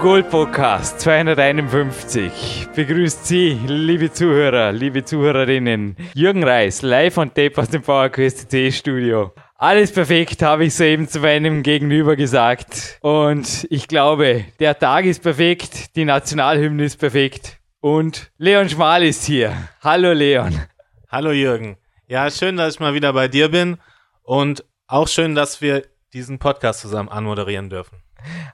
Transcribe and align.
Gold 0.00 0.30
Podcast 0.30 0.98
251. 1.00 2.68
Begrüßt 2.74 3.26
Sie, 3.26 3.60
liebe 3.66 4.10
Zuhörer, 4.10 4.72
liebe 4.72 5.04
Zuhörerinnen. 5.04 5.94
Jürgen 6.14 6.42
Reis, 6.42 6.80
live 6.80 7.18
on 7.18 7.28
tape 7.28 7.60
aus 7.60 7.68
dem 7.68 7.82
PowerQuest 7.82 8.50
C 8.50 8.72
Studio. 8.72 9.34
Alles 9.56 9.92
perfekt, 9.92 10.40
habe 10.40 10.64
ich 10.64 10.74
soeben 10.74 11.06
zu 11.06 11.20
meinem 11.20 11.62
Gegenüber 11.62 12.16
gesagt. 12.16 12.98
Und 13.02 13.66
ich 13.68 13.88
glaube, 13.88 14.46
der 14.58 14.78
Tag 14.78 15.04
ist 15.04 15.22
perfekt, 15.22 15.94
die 15.96 16.06
Nationalhymne 16.06 16.84
ist 16.84 16.96
perfekt. 16.96 17.58
Und 17.80 18.32
Leon 18.38 18.70
Schmal 18.70 19.02
ist 19.02 19.24
hier. 19.24 19.52
Hallo 19.82 20.14
Leon. 20.14 20.62
Hallo 21.10 21.30
Jürgen. 21.30 21.76
Ja, 22.06 22.30
schön, 22.30 22.56
dass 22.56 22.74
ich 22.74 22.80
mal 22.80 22.94
wieder 22.94 23.12
bei 23.12 23.28
dir 23.28 23.50
bin. 23.50 23.76
Und 24.22 24.64
auch 24.86 25.08
schön, 25.08 25.34
dass 25.34 25.60
wir 25.60 25.82
diesen 26.14 26.38
Podcast 26.38 26.80
zusammen 26.80 27.10
anmoderieren 27.10 27.68
dürfen. 27.68 28.02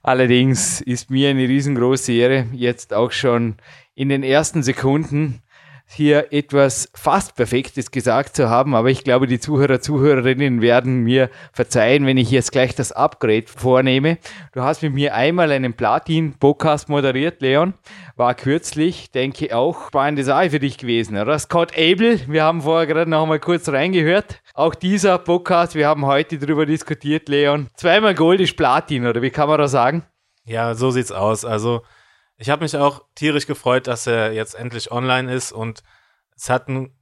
Allerdings 0.02 0.80
ist 0.80 1.10
mir 1.10 1.30
eine 1.30 1.48
riesengroße 1.48 2.12
Ehre, 2.12 2.46
jetzt 2.52 2.94
auch 2.94 3.12
schon 3.12 3.56
in 3.94 4.08
den 4.08 4.22
ersten 4.22 4.62
Sekunden 4.62 5.42
hier 5.88 6.32
etwas 6.32 6.90
fast 6.94 7.36
Perfektes 7.36 7.90
gesagt 7.90 8.36
zu 8.36 8.50
haben, 8.50 8.74
aber 8.74 8.90
ich 8.90 9.04
glaube, 9.04 9.26
die 9.26 9.38
Zuhörer, 9.38 9.80
Zuhörerinnen 9.80 10.60
werden 10.60 11.04
mir 11.04 11.30
verzeihen, 11.52 12.06
wenn 12.06 12.16
ich 12.16 12.30
jetzt 12.30 12.50
gleich 12.52 12.74
das 12.74 12.92
Upgrade 12.92 13.46
vornehme. 13.46 14.18
Du 14.52 14.62
hast 14.62 14.82
mit 14.82 14.94
mir 14.94 15.14
einmal 15.14 15.52
einen 15.52 15.74
Platin-Podcast 15.74 16.88
moderiert, 16.88 17.40
Leon. 17.40 17.74
War 18.16 18.34
kürzlich, 18.34 19.12
denke 19.12 19.56
auch, 19.56 19.88
spannende 19.88 20.24
Sache 20.24 20.50
für 20.50 20.58
dich 20.58 20.76
gewesen, 20.76 21.16
oder? 21.16 21.38
Scott 21.38 21.72
Abel, 21.78 22.20
wir 22.26 22.42
haben 22.42 22.62
vorher 22.62 22.86
gerade 22.86 23.10
noch 23.10 23.26
mal 23.26 23.38
kurz 23.38 23.68
reingehört. 23.68 24.40
Auch 24.54 24.74
dieser 24.74 25.18
Podcast, 25.18 25.76
wir 25.76 25.86
haben 25.86 26.04
heute 26.04 26.38
darüber 26.38 26.66
diskutiert, 26.66 27.28
Leon. 27.28 27.68
Zweimal 27.76 28.14
Gold 28.14 28.40
ist 28.40 28.56
Platin, 28.56 29.06
oder 29.06 29.22
wie 29.22 29.30
kann 29.30 29.48
man 29.48 29.58
das 29.58 29.70
sagen? 29.70 30.04
Ja, 30.44 30.74
so 30.74 30.90
sieht's 30.90 31.12
aus. 31.12 31.44
Also, 31.44 31.82
ich 32.36 32.50
habe 32.50 32.62
mich 32.64 32.76
auch 32.76 33.04
tierisch 33.14 33.46
gefreut, 33.46 33.86
dass 33.86 34.06
er 34.06 34.32
jetzt 34.32 34.54
endlich 34.54 34.90
online 34.90 35.32
ist 35.32 35.52
und 35.52 35.82
es 36.36 36.50
hat 36.50 36.68
einen 36.68 36.96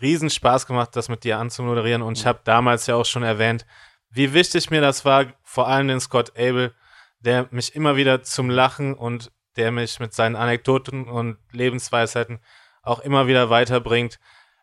riesen 0.00 0.30
Spaß 0.30 0.66
gemacht, 0.66 0.96
das 0.96 1.08
mit 1.08 1.24
dir 1.24 1.38
anzumoderieren 1.38 2.02
und 2.02 2.18
ich 2.18 2.26
habe 2.26 2.40
damals 2.44 2.86
ja 2.86 2.96
auch 2.96 3.04
schon 3.04 3.22
erwähnt, 3.22 3.66
wie 4.10 4.32
wichtig 4.32 4.70
mir 4.70 4.80
das 4.80 5.04
war, 5.04 5.26
vor 5.42 5.68
allem 5.68 5.88
den 5.88 6.00
Scott 6.00 6.30
Abel, 6.36 6.74
der 7.20 7.48
mich 7.50 7.74
immer 7.74 7.96
wieder 7.96 8.22
zum 8.22 8.50
Lachen 8.50 8.94
und 8.94 9.30
der 9.56 9.70
mich 9.70 10.00
mit 10.00 10.14
seinen 10.14 10.36
Anekdoten 10.36 11.04
und 11.08 11.38
Lebensweisheiten 11.52 12.40
auch 12.82 13.00
immer 13.00 13.26
wieder 13.26 13.50
weiterbringt. 13.50 14.18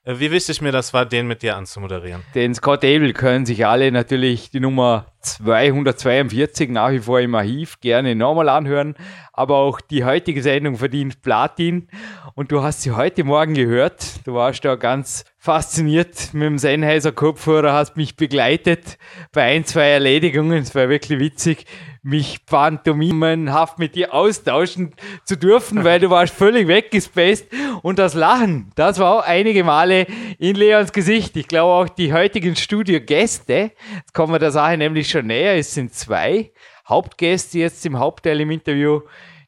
Äh, 0.08 0.20
wie 0.20 0.32
wichtig 0.32 0.62
mir 0.62 0.72
das 0.72 0.94
war, 0.94 1.06
den 1.06 1.28
mit 1.28 1.44
dir 1.44 1.58
anzumoderieren. 1.58 2.24
Den 2.34 2.56
Scott 2.56 2.86
Abel 2.86 3.12
können 3.12 3.46
sich 3.46 3.66
alle 3.66 3.92
natürlich 3.92 4.50
die 4.50 4.62
Nummer 4.62 5.08
242 5.20 6.70
nach 6.70 6.92
wie 6.92 7.00
vor 7.00 7.20
im 7.20 7.36
Archiv 7.36 7.82
gerne 7.82 8.16
nochmal 8.16 8.48
anhören. 8.48 8.96
Aber 9.34 9.58
auch 9.58 9.82
die 9.82 10.06
heutige 10.06 10.42
Sendung 10.42 10.78
verdient 10.78 11.22
Platin. 11.22 11.90
Und 12.36 12.54
du 12.54 12.64
hast 12.64 12.84
sie 12.84 12.92
heute 12.92 13.26
Morgen 13.26 13.54
gehört. 13.54 14.26
Du 14.26 14.34
warst 14.34 14.64
da 14.64 14.76
ganz 14.76 15.26
fasziniert 15.48 16.34
mit 16.34 16.44
dem 16.44 16.58
Sennheiser 16.58 17.14
Kopfhörer, 17.14 17.72
hast 17.72 17.96
mich 17.96 18.18
begleitet 18.18 18.98
bei 19.32 19.44
ein, 19.44 19.64
zwei 19.64 19.92
Erledigungen. 19.92 20.62
Es 20.62 20.76
war 20.76 20.90
wirklich 20.90 21.20
witzig 21.20 21.64
mich 22.04 22.46
pantomimenhaft 22.46 23.80
mit 23.80 23.96
dir 23.96 24.14
austauschen 24.14 24.94
zu 25.24 25.38
dürfen, 25.38 25.86
weil 25.86 26.02
du 26.02 26.10
warst 26.10 26.36
völlig 26.36 26.68
weggespaced. 26.68 27.48
Und 27.82 27.98
das 27.98 28.14
Lachen, 28.14 28.74
das 28.76 29.00
war 29.00 29.20
auch 29.20 29.26
einige 29.26 29.64
Male 29.64 30.08
in 30.38 30.58
Leons 30.58 30.92
Gesicht. 30.92 31.38
Ich 31.38 31.48
glaube 31.48 31.72
auch 31.72 31.88
die 31.88 32.12
heutigen 32.12 32.58
Studiogäste, 32.58 33.72
jetzt 33.96 34.14
kommen 34.14 34.34
wir 34.34 34.40
der 34.40 34.52
Sache 34.52 34.78
nämlich 34.78 35.10
schon 35.10 35.28
näher, 35.28 35.56
es 35.56 35.74
sind 35.74 35.94
zwei 35.94 36.52
Hauptgäste 36.90 37.60
jetzt 37.60 37.86
im 37.86 37.98
Hauptteil 37.98 38.42
im 38.42 38.52
Interview, 38.52 39.00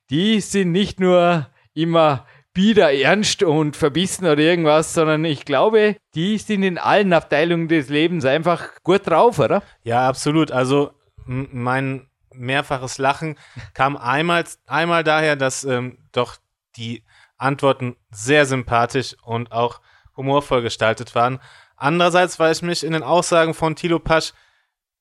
die 0.10 0.40
sind 0.40 0.72
nicht 0.72 1.02
nur 1.02 1.50
immer 1.74 2.26
bieder 2.60 2.94
ernst 2.94 3.42
und 3.42 3.78
verbissen 3.78 4.26
oder 4.26 4.42
irgendwas, 4.42 4.94
sondern 4.94 5.24
ich 5.24 5.46
glaube, 5.46 5.96
die 6.14 6.38
sind 6.38 6.62
in 6.64 6.78
allen 6.78 7.14
Abteilungen 7.14 7.70
des 7.70 7.88
Lebens 7.88 8.26
einfach 8.26 8.84
gut 8.84 9.08
drauf, 9.08 9.40
oder? 9.40 9.64
Ja, 9.84 10.10
absolut. 10.10 10.52
Also 10.52 10.92
mein 11.26 12.10
mehrfaches 12.34 12.98
Lachen 12.98 13.38
kam 13.74 13.96
einmal, 13.96 14.44
einmal 14.68 15.06
daher, 15.06 15.38
dass 15.38 15.64
ähm, 15.64 16.00
doch 16.12 16.36
die 16.76 17.06
Antworten 17.38 17.96
sehr 18.12 18.46
sympathisch 18.46 19.16
und 19.24 19.54
auch 19.54 19.80
humorvoll 20.18 20.62
gestaltet 20.62 21.16
waren. 21.16 21.40
Andererseits, 21.78 22.40
weil 22.40 22.52
ich 22.52 22.62
mich 22.62 22.84
in 22.84 22.92
den 22.92 23.04
Aussagen 23.04 23.54
von 23.54 23.78
Thilo 23.78 24.00
Pasch 24.00 24.34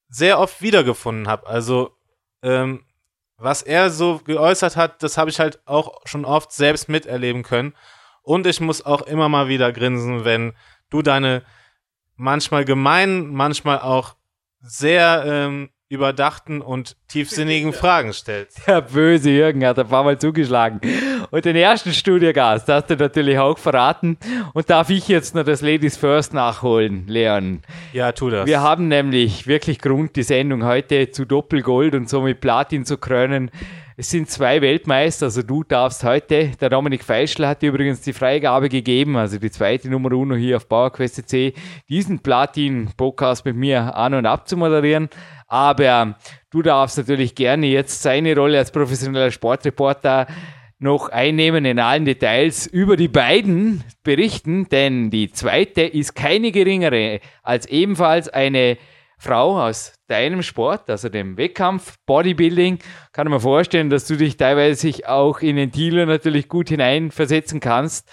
sehr 0.08 0.38
oft 0.38 0.62
wiedergefunden 0.62 1.26
habe. 1.26 1.48
Also, 1.48 1.90
ähm, 2.40 2.84
was 3.38 3.62
er 3.62 3.90
so 3.90 4.20
geäußert 4.24 4.76
hat, 4.76 5.02
das 5.02 5.16
habe 5.16 5.30
ich 5.30 5.40
halt 5.40 5.60
auch 5.66 6.00
schon 6.04 6.24
oft 6.24 6.52
selbst 6.52 6.88
miterleben 6.88 7.42
können. 7.42 7.74
Und 8.22 8.46
ich 8.46 8.60
muss 8.60 8.84
auch 8.84 9.02
immer 9.02 9.28
mal 9.28 9.48
wieder 9.48 9.72
grinsen, 9.72 10.24
wenn 10.24 10.52
du 10.90 11.02
deine 11.02 11.44
manchmal 12.16 12.64
gemeinen, 12.64 13.32
manchmal 13.32 13.78
auch 13.78 14.16
sehr 14.60 15.22
ähm, 15.24 15.70
überdachten 15.90 16.60
und 16.60 16.96
tiefsinnigen 17.08 17.72
Fragen 17.72 18.12
stellst. 18.12 18.60
Der 18.66 18.82
böse 18.82 19.30
Jürgen 19.30 19.64
hat 19.64 19.78
ein 19.78 19.88
paar 19.88 20.04
Mal 20.04 20.18
zugeschlagen. 20.18 20.80
Und 21.30 21.44
den 21.44 21.56
ersten 21.56 21.94
Studiogast 21.94 22.68
hast 22.68 22.90
du 22.90 22.96
natürlich 22.96 23.38
auch 23.38 23.56
verraten. 23.56 24.18
Und 24.52 24.68
darf 24.68 24.90
ich 24.90 25.08
jetzt 25.08 25.34
noch 25.34 25.44
das 25.44 25.62
Ladies 25.62 25.96
First 25.96 26.34
nachholen, 26.34 27.06
Leon? 27.06 27.62
Ja, 27.92 28.12
tu 28.12 28.28
das. 28.28 28.46
Wir 28.46 28.60
haben 28.60 28.88
nämlich 28.88 29.46
wirklich 29.46 29.78
Grund, 29.78 30.16
die 30.16 30.22
Sendung 30.22 30.64
heute 30.64 31.10
zu 31.10 31.24
Doppelgold 31.24 31.94
und 31.94 32.08
somit 32.08 32.40
Platin 32.40 32.84
zu 32.84 32.98
krönen. 32.98 33.50
Es 34.00 34.10
sind 34.10 34.30
zwei 34.30 34.62
Weltmeister, 34.62 35.26
also 35.26 35.42
du 35.42 35.64
darfst 35.64 36.04
heute, 36.04 36.52
der 36.60 36.70
Dominik 36.70 37.02
Feischl 37.02 37.44
hat 37.44 37.62
dir 37.62 37.70
übrigens 37.70 38.00
die 38.00 38.12
Freigabe 38.12 38.68
gegeben, 38.68 39.16
also 39.16 39.40
die 39.40 39.50
zweite 39.50 39.90
Nummer 39.90 40.12
uno 40.12 40.36
hier 40.36 40.58
auf 40.58 40.68
PowerQuest 40.68 41.28
C, 41.28 41.52
diesen 41.88 42.20
Platin-Podcast 42.20 43.44
mit 43.44 43.56
mir 43.56 43.96
an 43.96 44.14
und 44.14 44.24
ab 44.24 44.48
zu 44.48 44.56
moderieren. 44.56 45.08
Aber 45.48 46.16
du 46.50 46.62
darfst 46.62 46.96
natürlich 46.96 47.34
gerne 47.34 47.66
jetzt 47.66 48.00
seine 48.00 48.36
Rolle 48.36 48.58
als 48.58 48.70
professioneller 48.70 49.32
Sportreporter 49.32 50.28
noch 50.78 51.08
einnehmen 51.08 51.64
in 51.64 51.80
allen 51.80 52.04
Details 52.04 52.68
über 52.68 52.96
die 52.96 53.08
beiden 53.08 53.82
berichten, 54.04 54.68
denn 54.68 55.10
die 55.10 55.32
zweite 55.32 55.82
ist 55.82 56.14
keine 56.14 56.52
geringere 56.52 57.18
als 57.42 57.66
ebenfalls 57.66 58.28
eine 58.28 58.78
Frau 59.18 59.60
aus 59.60 59.94
deinem 60.06 60.42
Sport, 60.42 60.88
also 60.88 61.08
dem 61.08 61.36
Wettkampf, 61.36 61.96
Bodybuilding. 62.06 62.78
Kann 63.12 63.26
ich 63.26 63.32
mir 63.32 63.40
vorstellen, 63.40 63.90
dass 63.90 64.06
du 64.06 64.16
dich 64.16 64.36
teilweise 64.36 64.92
auch 65.06 65.40
in 65.40 65.56
den 65.56 65.72
Thieler 65.72 66.06
natürlich 66.06 66.48
gut 66.48 66.68
hineinversetzen 66.68 67.58
kannst. 67.58 68.08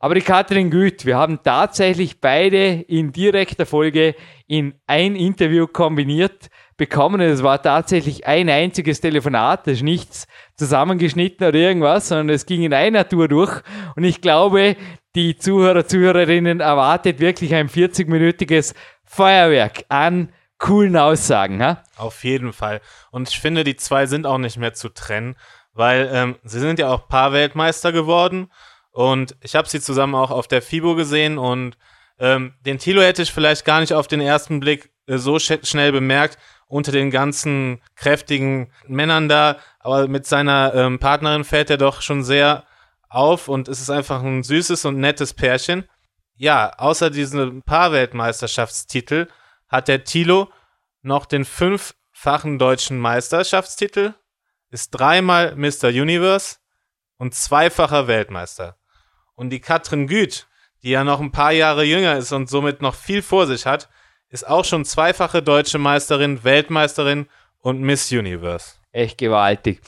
Aber 0.00 0.14
die 0.14 0.20
Katrin 0.20 0.70
Güth, 0.70 1.06
wir 1.06 1.16
haben 1.16 1.40
tatsächlich 1.42 2.20
beide 2.20 2.84
in 2.86 3.12
direkter 3.12 3.66
Folge 3.66 4.14
in 4.46 4.74
ein 4.86 5.16
Interview 5.16 5.66
kombiniert 5.66 6.50
bekommen. 6.76 7.20
Es 7.20 7.42
war 7.42 7.60
tatsächlich 7.60 8.26
ein 8.26 8.48
einziges 8.48 9.00
Telefonat, 9.00 9.66
das 9.66 9.74
ist 9.74 9.82
nichts 9.82 10.26
zusammengeschnitten 10.56 11.46
oder 11.48 11.58
irgendwas, 11.58 12.08
sondern 12.08 12.30
es 12.30 12.46
ging 12.46 12.62
in 12.62 12.72
einer 12.72 13.08
Tour 13.08 13.26
durch. 13.26 13.60
Und 13.96 14.04
ich 14.04 14.20
glaube, 14.20 14.76
die 15.16 15.36
Zuhörer, 15.36 15.84
Zuhörerinnen 15.84 16.60
erwartet 16.60 17.18
wirklich 17.18 17.52
ein 17.54 17.68
40-minütiges 17.68 18.74
Feuerwerk 19.04 19.84
an 19.88 20.28
coolen 20.58 20.96
Aussagen. 20.96 21.62
Ha? 21.62 21.82
Auf 21.96 22.24
jeden 22.24 22.52
Fall. 22.52 22.80
Und 23.10 23.28
ich 23.28 23.40
finde, 23.40 23.64
die 23.64 23.76
zwei 23.76 24.06
sind 24.06 24.26
auch 24.26 24.38
nicht 24.38 24.56
mehr 24.56 24.74
zu 24.74 24.88
trennen, 24.88 25.36
weil 25.72 26.10
ähm, 26.12 26.36
sie 26.44 26.60
sind 26.60 26.78
ja 26.78 26.88
auch 26.88 27.08
Paar-Weltmeister 27.08 27.92
geworden. 27.92 28.50
Und 28.90 29.36
ich 29.42 29.54
habe 29.54 29.68
sie 29.68 29.80
zusammen 29.80 30.14
auch 30.14 30.30
auf 30.30 30.48
der 30.48 30.62
FIBO 30.62 30.94
gesehen 30.96 31.38
und 31.38 31.76
ähm, 32.18 32.54
den 32.66 32.78
Tilo 32.78 33.00
hätte 33.00 33.22
ich 33.22 33.32
vielleicht 33.32 33.64
gar 33.64 33.80
nicht 33.80 33.94
auf 33.94 34.08
den 34.08 34.20
ersten 34.20 34.58
Blick 34.58 34.90
äh, 35.06 35.18
so 35.18 35.38
sch 35.38 35.52
schnell 35.62 35.92
bemerkt 35.92 36.36
unter 36.66 36.90
den 36.90 37.10
ganzen 37.10 37.80
kräftigen 37.94 38.72
Männern 38.86 39.28
da, 39.28 39.56
aber 39.78 40.08
mit 40.08 40.26
seiner 40.26 40.74
ähm, 40.74 40.98
Partnerin 40.98 41.44
fällt 41.44 41.70
er 41.70 41.78
doch 41.78 42.02
schon 42.02 42.24
sehr 42.24 42.64
auf 43.08 43.48
und 43.48 43.68
es 43.68 43.80
ist 43.80 43.90
einfach 43.90 44.22
ein 44.22 44.42
süßes 44.42 44.84
und 44.84 44.98
nettes 44.98 45.32
Pärchen. 45.32 45.84
Ja, 46.36 46.72
außer 46.76 47.10
diesem 47.10 47.62
Paarweltmeisterschaftstitel 47.62 49.28
hat 49.68 49.88
der 49.88 50.04
Tilo 50.04 50.50
noch 51.02 51.26
den 51.26 51.44
fünffachen 51.44 52.58
deutschen 52.58 52.98
Meisterschaftstitel, 52.98 54.14
ist 54.70 54.90
dreimal 54.90 55.54
Mr. 55.56 55.88
Universe 55.88 56.56
und 57.16 57.34
zweifacher 57.34 58.06
Weltmeister. 58.06 58.76
Und 59.34 59.50
die 59.50 59.60
Katrin 59.60 60.06
Güth, 60.06 60.46
die 60.82 60.90
ja 60.90 61.04
noch 61.04 61.20
ein 61.20 61.32
paar 61.32 61.52
Jahre 61.52 61.84
jünger 61.84 62.16
ist 62.16 62.32
und 62.32 62.48
somit 62.48 62.82
noch 62.82 62.94
viel 62.94 63.22
vor 63.22 63.46
sich 63.46 63.66
hat, 63.66 63.88
ist 64.30 64.46
auch 64.46 64.64
schon 64.64 64.84
zweifache 64.84 65.42
deutsche 65.42 65.78
Meisterin, 65.78 66.44
Weltmeisterin 66.44 67.28
und 67.60 67.80
Miss 67.80 68.12
Universe. 68.12 68.74
Echt 68.92 69.18
gewaltig. 69.18 69.80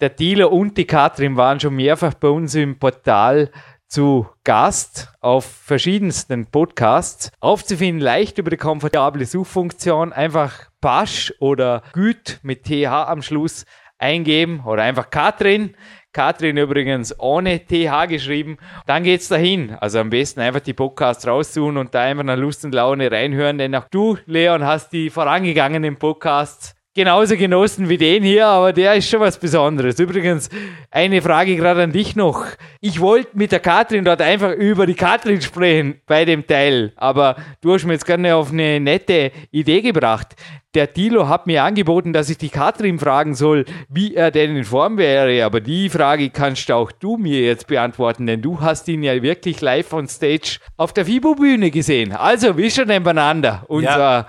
Der 0.00 0.16
Tilo 0.16 0.48
und 0.48 0.78
die 0.78 0.86
Katrin 0.86 1.36
waren 1.36 1.60
schon 1.60 1.74
mehrfach 1.74 2.14
bei 2.14 2.28
uns 2.28 2.54
im 2.54 2.78
Portal 2.78 3.50
zu 3.90 4.28
Gast 4.44 5.12
auf 5.20 5.44
verschiedensten 5.44 6.46
Podcasts. 6.46 7.32
Aufzufinden 7.40 8.00
leicht 8.00 8.38
über 8.38 8.48
die 8.48 8.56
komfortable 8.56 9.26
Suchfunktion. 9.26 10.12
Einfach 10.12 10.70
Pasch 10.80 11.34
oder 11.40 11.82
Güt 11.92 12.38
mit 12.42 12.64
TH 12.64 12.86
am 12.86 13.20
Schluss 13.20 13.66
eingeben 13.98 14.62
oder 14.64 14.84
einfach 14.84 15.10
Katrin. 15.10 15.74
Katrin 16.12 16.56
übrigens 16.56 17.18
ohne 17.18 17.66
TH 17.66 18.06
geschrieben. 18.08 18.58
Dann 18.86 19.02
geht's 19.02 19.26
dahin. 19.26 19.76
Also 19.80 19.98
am 19.98 20.10
besten 20.10 20.40
einfach 20.40 20.60
die 20.60 20.72
Podcasts 20.72 21.26
raussuchen 21.26 21.76
und 21.76 21.92
da 21.92 22.02
einfach 22.02 22.24
nach 22.24 22.36
Lust 22.36 22.64
und 22.64 22.74
Laune 22.74 23.10
reinhören, 23.10 23.58
denn 23.58 23.74
auch 23.74 23.88
du, 23.90 24.16
Leon, 24.26 24.64
hast 24.64 24.92
die 24.92 25.10
vorangegangenen 25.10 25.96
Podcasts 25.96 26.76
genauso 26.94 27.36
genossen 27.36 27.88
wie 27.88 27.96
den 27.98 28.22
hier, 28.22 28.46
aber 28.46 28.72
der 28.72 28.94
ist 28.94 29.08
schon 29.08 29.20
was 29.20 29.38
Besonderes. 29.38 29.98
Übrigens, 29.98 30.48
eine 30.90 31.22
Frage 31.22 31.56
gerade 31.56 31.82
an 31.82 31.92
dich 31.92 32.16
noch. 32.16 32.46
Ich 32.82 32.98
wollte 32.98 33.36
mit 33.36 33.52
der 33.52 33.60
Katrin 33.60 34.06
dort 34.06 34.22
einfach 34.22 34.52
über 34.52 34.86
die 34.86 34.94
Katrin 34.94 35.42
sprechen 35.42 36.00
bei 36.06 36.24
dem 36.24 36.46
Teil, 36.46 36.94
aber 36.96 37.36
du 37.60 37.74
hast 37.74 37.84
mir 37.84 37.92
jetzt 37.92 38.06
gerne 38.06 38.34
auf 38.34 38.52
eine 38.52 38.80
nette 38.80 39.32
Idee 39.50 39.82
gebracht. 39.82 40.34
Der 40.72 40.90
Tilo 40.90 41.28
hat 41.28 41.46
mir 41.46 41.62
angeboten, 41.62 42.14
dass 42.14 42.30
ich 42.30 42.38
die 42.38 42.48
Katrin 42.48 42.98
fragen 42.98 43.34
soll, 43.34 43.66
wie 43.90 44.14
er 44.14 44.30
denn 44.30 44.56
in 44.56 44.64
Form 44.64 44.96
wäre, 44.96 45.44
aber 45.44 45.60
die 45.60 45.90
Frage 45.90 46.30
kannst 46.30 46.70
auch 46.70 46.90
du 46.90 47.18
mir 47.18 47.42
jetzt 47.42 47.66
beantworten, 47.66 48.26
denn 48.26 48.40
du 48.40 48.62
hast 48.62 48.88
ihn 48.88 49.02
ja 49.02 49.20
wirklich 49.20 49.60
live 49.60 49.92
on 49.92 50.08
stage 50.08 50.58
auf 50.78 50.94
der 50.94 51.04
FIBO-Bühne 51.04 51.70
gesehen. 51.70 52.12
Also, 52.12 52.56
wie 52.56 52.70
schon 52.70 52.86
nebeneinander, 52.86 53.64
unser 53.68 53.98
ja 53.98 54.26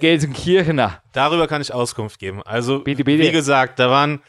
Gelsenkirchener. 0.00 1.00
Darüber 1.12 1.46
kann 1.46 1.62
ich 1.62 1.72
Auskunft 1.72 2.18
geben. 2.18 2.42
Also, 2.42 2.80
bitte, 2.80 3.04
bitte. 3.04 3.22
wie 3.22 3.30
gesagt, 3.30 3.78
da 3.78 3.88
waren, 3.88 4.20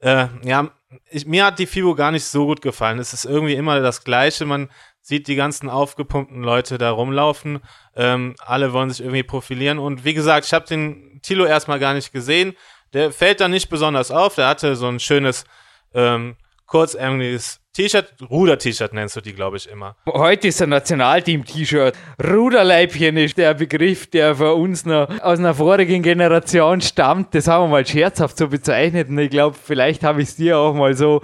äh, 0.00 0.26
ja, 0.42 0.70
ich, 1.10 1.26
mir 1.26 1.44
hat 1.44 1.58
die 1.58 1.66
FIBO 1.66 1.94
gar 1.94 2.10
nicht 2.10 2.24
so 2.24 2.46
gut 2.46 2.62
gefallen. 2.62 2.98
Es 2.98 3.12
ist 3.12 3.24
irgendwie 3.24 3.54
immer 3.54 3.80
das 3.80 4.04
Gleiche. 4.04 4.46
Man 4.46 4.70
sieht 5.00 5.28
die 5.28 5.36
ganzen 5.36 5.68
aufgepumpten 5.68 6.42
Leute 6.42 6.78
da 6.78 6.90
rumlaufen. 6.90 7.60
Ähm, 7.94 8.34
alle 8.38 8.72
wollen 8.72 8.90
sich 8.90 9.00
irgendwie 9.00 9.22
profilieren. 9.22 9.78
Und 9.78 10.04
wie 10.04 10.14
gesagt, 10.14 10.46
ich 10.46 10.52
habe 10.52 10.66
den 10.66 11.20
Tilo 11.22 11.44
erstmal 11.44 11.78
gar 11.78 11.94
nicht 11.94 12.12
gesehen. 12.12 12.54
Der 12.92 13.12
fällt 13.12 13.40
da 13.40 13.48
nicht 13.48 13.68
besonders 13.68 14.10
auf. 14.10 14.34
Der 14.36 14.48
hatte 14.48 14.76
so 14.76 14.86
ein 14.86 15.00
schönes, 15.00 15.44
ähm, 15.92 16.36
kurzärmeliges 16.68 17.60
T-Shirt, 17.72 18.14
Ruder-T-Shirt 18.28 18.92
nennst 18.92 19.16
du 19.16 19.20
die, 19.20 19.32
glaube 19.32 19.56
ich, 19.56 19.68
immer. 19.68 19.96
Heute 20.06 20.48
ist 20.48 20.60
ein 20.60 20.70
Nationalteam-T-Shirt. 20.70 21.94
Ruderleibchen 22.22 23.16
ist 23.16 23.38
der 23.38 23.54
Begriff, 23.54 24.08
der 24.10 24.34
für 24.34 24.54
uns 24.54 24.84
noch 24.84 25.08
aus 25.22 25.38
einer 25.38 25.54
vorigen 25.54 26.02
Generation 26.02 26.80
stammt. 26.80 27.34
Das 27.34 27.46
haben 27.46 27.64
wir 27.64 27.68
mal 27.68 27.86
scherzhaft 27.86 28.36
so 28.36 28.48
bezeichnet 28.48 29.08
und 29.08 29.18
ich 29.18 29.30
glaube, 29.30 29.56
vielleicht 29.60 30.02
habe 30.02 30.22
ich 30.22 30.28
es 30.28 30.36
dir 30.36 30.58
auch 30.58 30.74
mal 30.74 30.94
so 30.94 31.20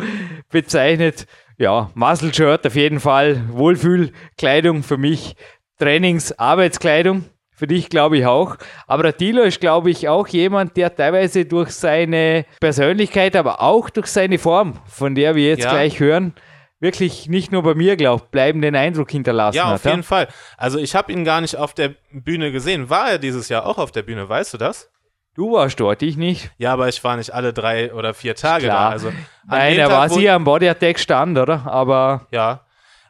bezeichnet. 0.51 1.27
Ja, 1.59 1.91
Muscle-Shirt 1.95 2.67
auf 2.67 2.77
jeden 2.77 3.01
Fall. 3.01 3.43
Wohlfühlkleidung 3.51 4.83
für 4.83 4.97
mich. 4.97 5.35
Trainings-, 5.79 6.39
Arbeitskleidung. 6.39 7.25
Für 7.55 7.67
dich 7.69 7.89
glaube 7.89 8.19
ich 8.19 8.27
auch. 8.27 8.57
Aber 8.87 9.05
der 9.05 9.17
Tilo 9.17 9.43
ist, 9.43 9.61
glaube 9.61 9.91
ich, 9.91 10.09
auch 10.09 10.27
jemand, 10.27 10.77
der 10.77 10.95
teilweise 10.95 11.45
durch 11.45 11.71
seine 11.71 12.47
Persönlichkeit, 12.61 13.37
aber 13.37 13.63
auch 13.63 13.91
durch 13.91 14.09
seine 14.09 14.39
Form, 14.39 14.81
von 14.87 15.15
der 15.15 15.37
wir 15.37 15.49
jetzt 15.49 15.65
ja. 15.65 15.71
gleich 15.71 16.01
hören, 16.01 16.35
wirklich 16.81 17.29
nicht 17.29 17.53
nur 17.53 17.63
bei 17.63 17.75
mir, 17.75 17.97
glaube 17.97 18.25
ich, 18.25 18.31
bleibenden 18.31 18.75
Eindruck 18.75 19.11
hinterlassen 19.11 19.57
ja, 19.57 19.65
hat. 19.65 19.71
Ja, 19.71 19.75
auf 19.77 19.85
jeden 19.85 20.03
Fall. 20.03 20.29
Also 20.57 20.79
ich 20.79 20.95
habe 20.97 21.13
ihn 21.13 21.25
gar 21.25 21.41
nicht 21.41 21.57
auf 21.57 21.75
der 21.75 21.95
Bühne 22.13 22.51
gesehen. 22.51 22.91
War 22.91 23.13
er 23.13 23.19
dieses 23.19 23.49
Jahr 23.49 23.67
auch 23.67 23.79
auf 23.79 23.93
der 23.93 24.03
Bühne, 24.03 24.29
weißt 24.29 24.55
du 24.55 24.59
das? 24.59 24.91
Du 25.35 25.53
warst 25.53 25.81
dort, 25.81 26.03
ich 26.03 26.17
nicht. 26.17 26.51
Ja, 26.59 26.73
aber 26.73 26.89
ich 26.89 27.03
war 27.03 27.17
nicht 27.17 27.33
alle 27.33 27.53
drei 27.53 27.93
oder 27.93 28.15
vier 28.15 28.37
Tage 28.37 28.67
Klar. 28.67 28.89
da. 28.89 28.89
Also 28.91 29.13
Nein, 29.49 29.79
er 29.79 29.91
war 29.91 30.09
sie 30.09 30.29
am 30.29 30.45
Body 30.45 30.69
Attack 30.69 30.99
stand, 30.99 31.39
oder? 31.39 31.67
Aber. 31.67 32.27
Ja. 32.31 32.61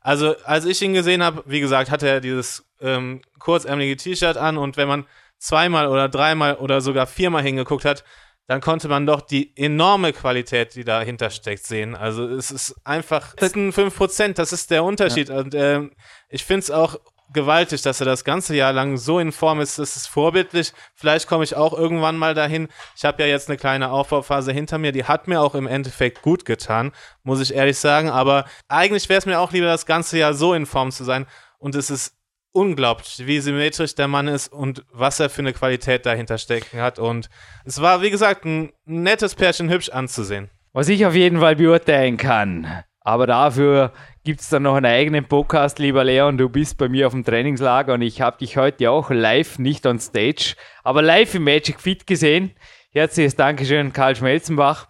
Also, 0.01 0.35
als 0.45 0.65
ich 0.67 0.81
ihn 0.83 0.95
gesehen 0.95 1.23
habe, 1.23 1.43
wie 1.47 1.61
gesagt, 1.61 1.91
hatte 1.91 2.09
er 2.09 2.21
dieses 2.21 2.65
ähm, 2.85 3.23
kurzärmelige 3.39 3.97
T-Shirt 3.97 4.37
an 4.37 4.59
und 4.59 4.77
wenn 4.77 4.89
man 4.89 5.07
zweimal 5.39 5.89
oder 5.89 6.09
dreimal 6.09 6.57
oder 6.57 6.81
sogar 6.81 7.07
viermal 7.07 7.43
hingeguckt 7.43 7.85
hat, 7.85 8.05
dann 8.47 8.61
konnte 8.61 8.89
man 8.89 9.07
doch 9.07 9.23
die 9.23 9.57
enorme 9.57 10.13
Qualität, 10.13 10.75
die 10.75 10.85
dahinter 10.85 11.31
steckt, 11.31 11.65
sehen. 11.65 11.95
Also 11.95 12.27
es 12.27 12.51
ist 12.51 12.75
einfach, 12.85 13.35
das 13.37 13.53
sind 13.53 13.75
5%, 13.75 14.35
das 14.35 14.53
ist 14.53 14.71
der 14.71 14.85
Unterschied. 14.85 15.31
Ja. 15.31 15.39
Und 15.39 15.55
ähm, 15.55 15.93
ich 16.29 16.45
finde 16.45 16.61
es 16.61 16.71
auch 16.71 16.99
gewaltig, 17.33 17.81
dass 17.83 18.01
er 18.01 18.07
das 18.07 18.25
ganze 18.25 18.55
Jahr 18.55 18.73
lang 18.73 18.99
so 18.99 19.19
in 19.19 19.33
Form 19.33 19.61
ist. 19.61 19.79
Das 19.79 19.97
ist 19.97 20.07
vorbildlich. 20.07 20.73
Vielleicht 20.95 21.27
komme 21.27 21.45
ich 21.45 21.57
auch 21.57 21.73
irgendwann 21.73 22.17
mal 22.19 22.35
dahin. 22.35 22.69
Ich 22.97 23.05
habe 23.05 23.23
ja 23.23 23.29
jetzt 23.29 23.49
eine 23.49 23.57
kleine 23.57 23.91
Aufbauphase 23.91 24.53
hinter 24.53 24.77
mir. 24.77 24.93
Die 24.93 25.05
hat 25.05 25.27
mir 25.27 25.41
auch 25.41 25.55
im 25.55 25.67
Endeffekt 25.67 26.21
gut 26.21 26.45
getan, 26.45 26.93
muss 27.23 27.41
ich 27.41 27.55
ehrlich 27.55 27.79
sagen. 27.79 28.11
Aber 28.11 28.45
eigentlich 28.69 29.09
wäre 29.09 29.19
es 29.19 29.27
mir 29.27 29.41
auch 29.41 29.53
lieber, 29.53 29.67
das 29.67 29.87
ganze 29.87 30.19
Jahr 30.19 30.35
so 30.35 30.53
in 30.53 30.67
Form 30.67 30.93
zu 30.93 31.05
sein. 31.05 31.27
Und 31.59 31.75
es 31.75 31.89
ist 31.89 32.15
unglaublich, 32.55 33.27
wie 33.27 33.41
symmetrisch 33.41 33.95
der 33.95 34.09
Mann 34.09 34.29
ist 34.29 34.53
und 34.53 34.85
was 34.93 35.21
er 35.21 35.29
für 35.29 35.43
eine 35.43 35.53
Qualität 35.53 36.07
dahinter 36.07 36.39
stecken 36.39 36.81
hat. 36.81 36.99
Und 36.99 37.29
es 37.65 37.83
war, 37.83 38.01
wie 38.01 38.11
gesagt, 38.11 38.45
ein 38.45 38.73
nettes 38.87 39.35
Pärchen 39.35 39.71
hübsch 39.71 39.91
anzusehen. 39.91 40.51
Was 40.73 40.89
ich 40.89 41.05
auf 41.05 41.15
jeden 41.15 41.41
Fall 41.41 41.57
beurteilen 41.57 42.17
kann. 42.17 42.67
Aber 43.01 43.27
dafür 43.27 43.93
gibt 44.23 44.41
es 44.41 44.49
dann 44.49 44.63
noch 44.63 44.77
einen 44.77 44.87
eigenen 44.87 45.27
Podcast, 45.27 45.79
lieber 45.79 46.05
Leon. 46.05 46.39
Du 46.39 46.49
bist 46.49 46.79
bei 46.79 46.89
mir 46.89 47.07
auf 47.07 47.13
dem 47.13 47.25
Trainingslager 47.25 47.95
und 47.95 48.03
ich 48.03 48.21
habe 48.21 48.39
dich 48.39 48.57
heute 48.57 48.91
auch 48.91 49.11
live, 49.11 49.59
nicht 49.59 49.85
on 49.85 49.99
stage, 49.99 50.55
aber 50.83 51.03
live 51.03 51.35
im 51.35 51.45
Magic 51.45 51.81
Fit 51.81 52.07
gesehen. 52.07 52.53
Herzliches 52.91 53.37
Dankeschön, 53.37 53.93
Karl 53.93 54.17
Schmelzenbach, 54.17 54.87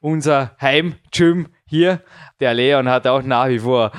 unser 0.00 0.54
Heim-Gym 0.60 1.48
hier. 1.66 2.02
Der 2.40 2.54
Leon 2.54 2.88
hat 2.88 3.06
auch 3.06 3.22
nach 3.22 3.48
wie 3.48 3.58
vor 3.58 3.90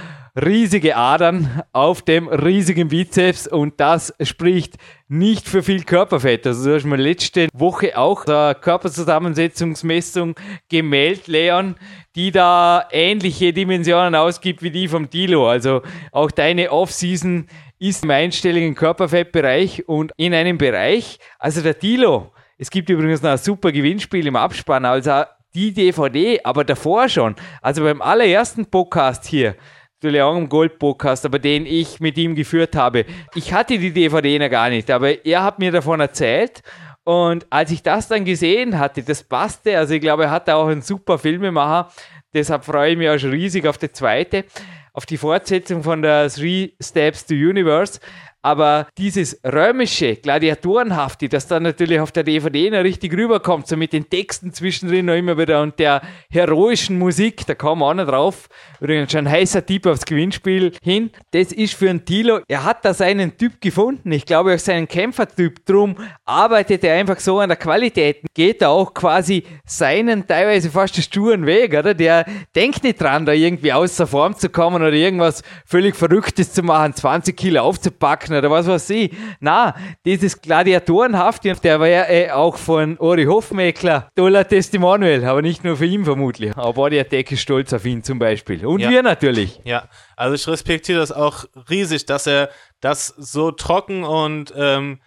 riesige 0.45 0.95
Adern 0.95 1.63
auf 1.73 2.03
dem 2.03 2.27
riesigen 2.27 2.89
Bizeps 2.89 3.47
und 3.47 3.79
das 3.79 4.13
spricht 4.21 4.75
nicht 5.07 5.47
für 5.47 5.63
viel 5.63 5.83
Körperfett. 5.83 6.45
Also 6.45 6.69
du 6.69 6.75
hast 6.75 6.85
mir 6.85 6.97
letzte 6.97 7.47
Woche 7.53 7.97
auch 7.97 8.25
eine 8.25 8.55
Körperzusammensetzungsmessung 8.55 10.35
gemeldet, 10.69 11.27
Leon, 11.27 11.75
die 12.15 12.31
da 12.31 12.87
ähnliche 12.91 13.51
Dimensionen 13.51 14.13
ausgibt 14.13 14.61
wie 14.61 14.71
die 14.71 14.87
vom 14.87 15.09
Tilo. 15.09 15.49
Also 15.49 15.81
auch 16.11 16.29
deine 16.29 16.71
Off-Season 16.71 17.47
ist 17.79 18.03
im 18.03 18.11
einstelligen 18.11 18.75
Körperfettbereich 18.75 19.87
und 19.87 20.11
in 20.17 20.33
einem 20.33 20.57
Bereich, 20.57 21.17
also 21.39 21.61
der 21.61 21.79
Tilo, 21.79 22.31
es 22.59 22.69
gibt 22.69 22.89
übrigens 22.89 23.21
noch 23.21 23.31
ein 23.31 23.37
super 23.37 23.71
Gewinnspiel 23.71 24.25
im 24.27 24.35
Abspann, 24.35 24.85
also 24.85 25.23
die 25.53 25.73
DVD, 25.73 26.41
aber 26.43 26.63
davor 26.63 27.09
schon, 27.09 27.35
also 27.61 27.83
beim 27.83 28.01
allerersten 28.01 28.65
Podcast 28.67 29.25
hier, 29.25 29.51
der 29.51 29.57
Leon 30.01 30.47
Gold 30.47 30.79
Podcast, 30.79 31.25
aber 31.25 31.39
den 31.39 31.65
ich 31.65 31.99
mit 31.99 32.17
ihm 32.17 32.35
geführt 32.35 32.75
habe. 32.75 33.05
Ich 33.35 33.53
hatte 33.53 33.79
die 33.79 33.91
DVD 33.91 34.37
noch 34.39 34.49
gar 34.49 34.69
nicht, 34.69 34.91
aber 34.91 35.25
er 35.25 35.43
hat 35.43 35.59
mir 35.59 35.71
davon 35.71 35.99
erzählt. 35.99 36.61
Und 37.03 37.47
als 37.49 37.71
ich 37.71 37.81
das 37.81 38.07
dann 38.07 38.25
gesehen 38.25 38.77
hatte, 38.77 39.01
das 39.01 39.23
passte. 39.23 39.77
Also 39.77 39.93
ich 39.93 40.01
glaube, 40.01 40.25
er 40.25 40.31
hat 40.31 40.49
auch 40.49 40.67
einen 40.67 40.81
super 40.81 41.17
Filmemacher. 41.17 41.89
Deshalb 42.33 42.65
freue 42.65 42.91
ich 42.91 42.97
mich 42.97 43.09
auch 43.09 43.17
schon 43.17 43.31
riesig 43.31 43.65
auf 43.65 43.77
die 43.77 43.91
zweite, 43.91 44.45
auf 44.93 45.05
die 45.05 45.17
Fortsetzung 45.17 45.83
von 45.83 46.01
der 46.01 46.29
Three 46.29 46.71
Steps 46.81 47.25
to 47.25 47.33
Universe. 47.33 47.99
Aber 48.41 48.87
dieses 48.97 49.39
römische, 49.43 50.15
gladiatorenhafte, 50.15 51.27
das 51.27 51.47
dann 51.47 51.63
natürlich 51.63 51.99
auf 51.99 52.11
der 52.11 52.23
DVD 52.23 52.69
noch 52.69 52.83
richtig 52.83 53.13
rüberkommt, 53.13 53.67
so 53.67 53.75
mit 53.75 53.93
den 53.93 54.09
Texten 54.09 54.53
zwischendrin 54.53 55.05
noch 55.05 55.15
immer 55.15 55.37
wieder 55.37 55.61
und 55.61 55.77
der 55.79 56.01
heroischen 56.29 56.97
Musik, 56.97 57.45
da 57.45 57.53
wir 57.53 57.85
auch 57.85 57.93
noch 57.93 58.07
drauf. 58.07 58.47
Übrigens 58.79 59.11
schon 59.11 59.27
ein 59.27 59.31
heißer 59.31 59.65
Tipp 59.65 59.85
aufs 59.85 60.05
Gewinnspiel 60.05 60.71
hin. 60.81 61.09
Das 61.31 61.51
ist 61.51 61.73
für 61.73 61.89
einen 61.89 62.05
Tilo, 62.05 62.39
er 62.47 62.63
hat 62.63 62.85
da 62.85 62.93
seinen 62.93 63.37
Typ 63.37 63.59
gefunden. 63.59 64.11
Ich 64.11 64.25
glaube 64.25 64.53
auch 64.53 64.59
seinen 64.59 64.87
Kämpfertyp. 64.87 65.65
Drum 65.65 65.95
arbeitet 66.25 66.83
er 66.83 66.95
einfach 66.95 67.19
so 67.19 67.39
an 67.39 67.49
der 67.49 67.57
Qualität. 67.57 68.21
Geht 68.33 68.61
da 68.61 68.69
auch 68.69 68.93
quasi 68.93 69.43
seinen 69.65 70.27
teilweise 70.27 70.69
fast 70.69 70.95
sturen 71.01 71.45
Weg, 71.45 71.73
oder? 71.73 71.93
Der 71.93 72.25
denkt 72.55 72.83
nicht 72.83 73.01
dran, 73.01 73.25
da 73.25 73.33
irgendwie 73.33 73.73
außer 73.73 74.07
Form 74.07 74.37
zu 74.37 74.49
kommen 74.49 74.77
oder 74.77 74.93
irgendwas 74.93 75.43
völlig 75.65 75.95
Verrücktes 75.95 76.53
zu 76.53 76.63
machen, 76.63 76.93
20 76.93 77.35
Kilo 77.35 77.61
aufzupacken 77.61 78.26
oder 78.35 78.49
was 78.49 78.67
weiß 78.67 78.89
ich. 78.91 79.11
Na, 79.39 79.75
dieses 80.05 80.41
Gladiatorenhafte, 80.41 81.53
der 81.63 81.79
war 81.79 81.87
ja 81.87 82.03
äh, 82.09 82.31
auch 82.31 82.57
von 82.57 82.97
Ori 82.97 83.25
Hofmeckler 83.25 84.09
toller 84.15 84.47
Testimonial, 84.47 85.23
aber 85.25 85.41
nicht 85.41 85.63
nur 85.63 85.77
für 85.77 85.85
ihn 85.85 86.05
vermutlich. 86.05 86.55
Aber 86.57 86.73
Body 86.73 86.99
Attack 86.99 87.31
ist 87.31 87.41
stolz 87.41 87.73
auf 87.73 87.85
ihn 87.85 88.03
zum 88.03 88.19
Beispiel. 88.19 88.65
Und 88.65 88.79
Ja. 88.79 88.89
wir 88.89 89.03
natürlich. 89.03 89.59
Ja, 89.63 89.87
also 90.15 90.35
ich 90.35 90.47
respektiere 90.47 90.99
das 90.99 91.11
auch 91.11 91.45
riesig, 91.69 92.05
dass 92.05 92.27
er 92.27 92.49
das 92.81 93.07
so 93.07 93.51
trocken 93.51 94.03
und 94.03 94.53
ähm, 94.55 94.99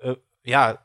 äh, 0.00 0.14
ja, 0.44 0.78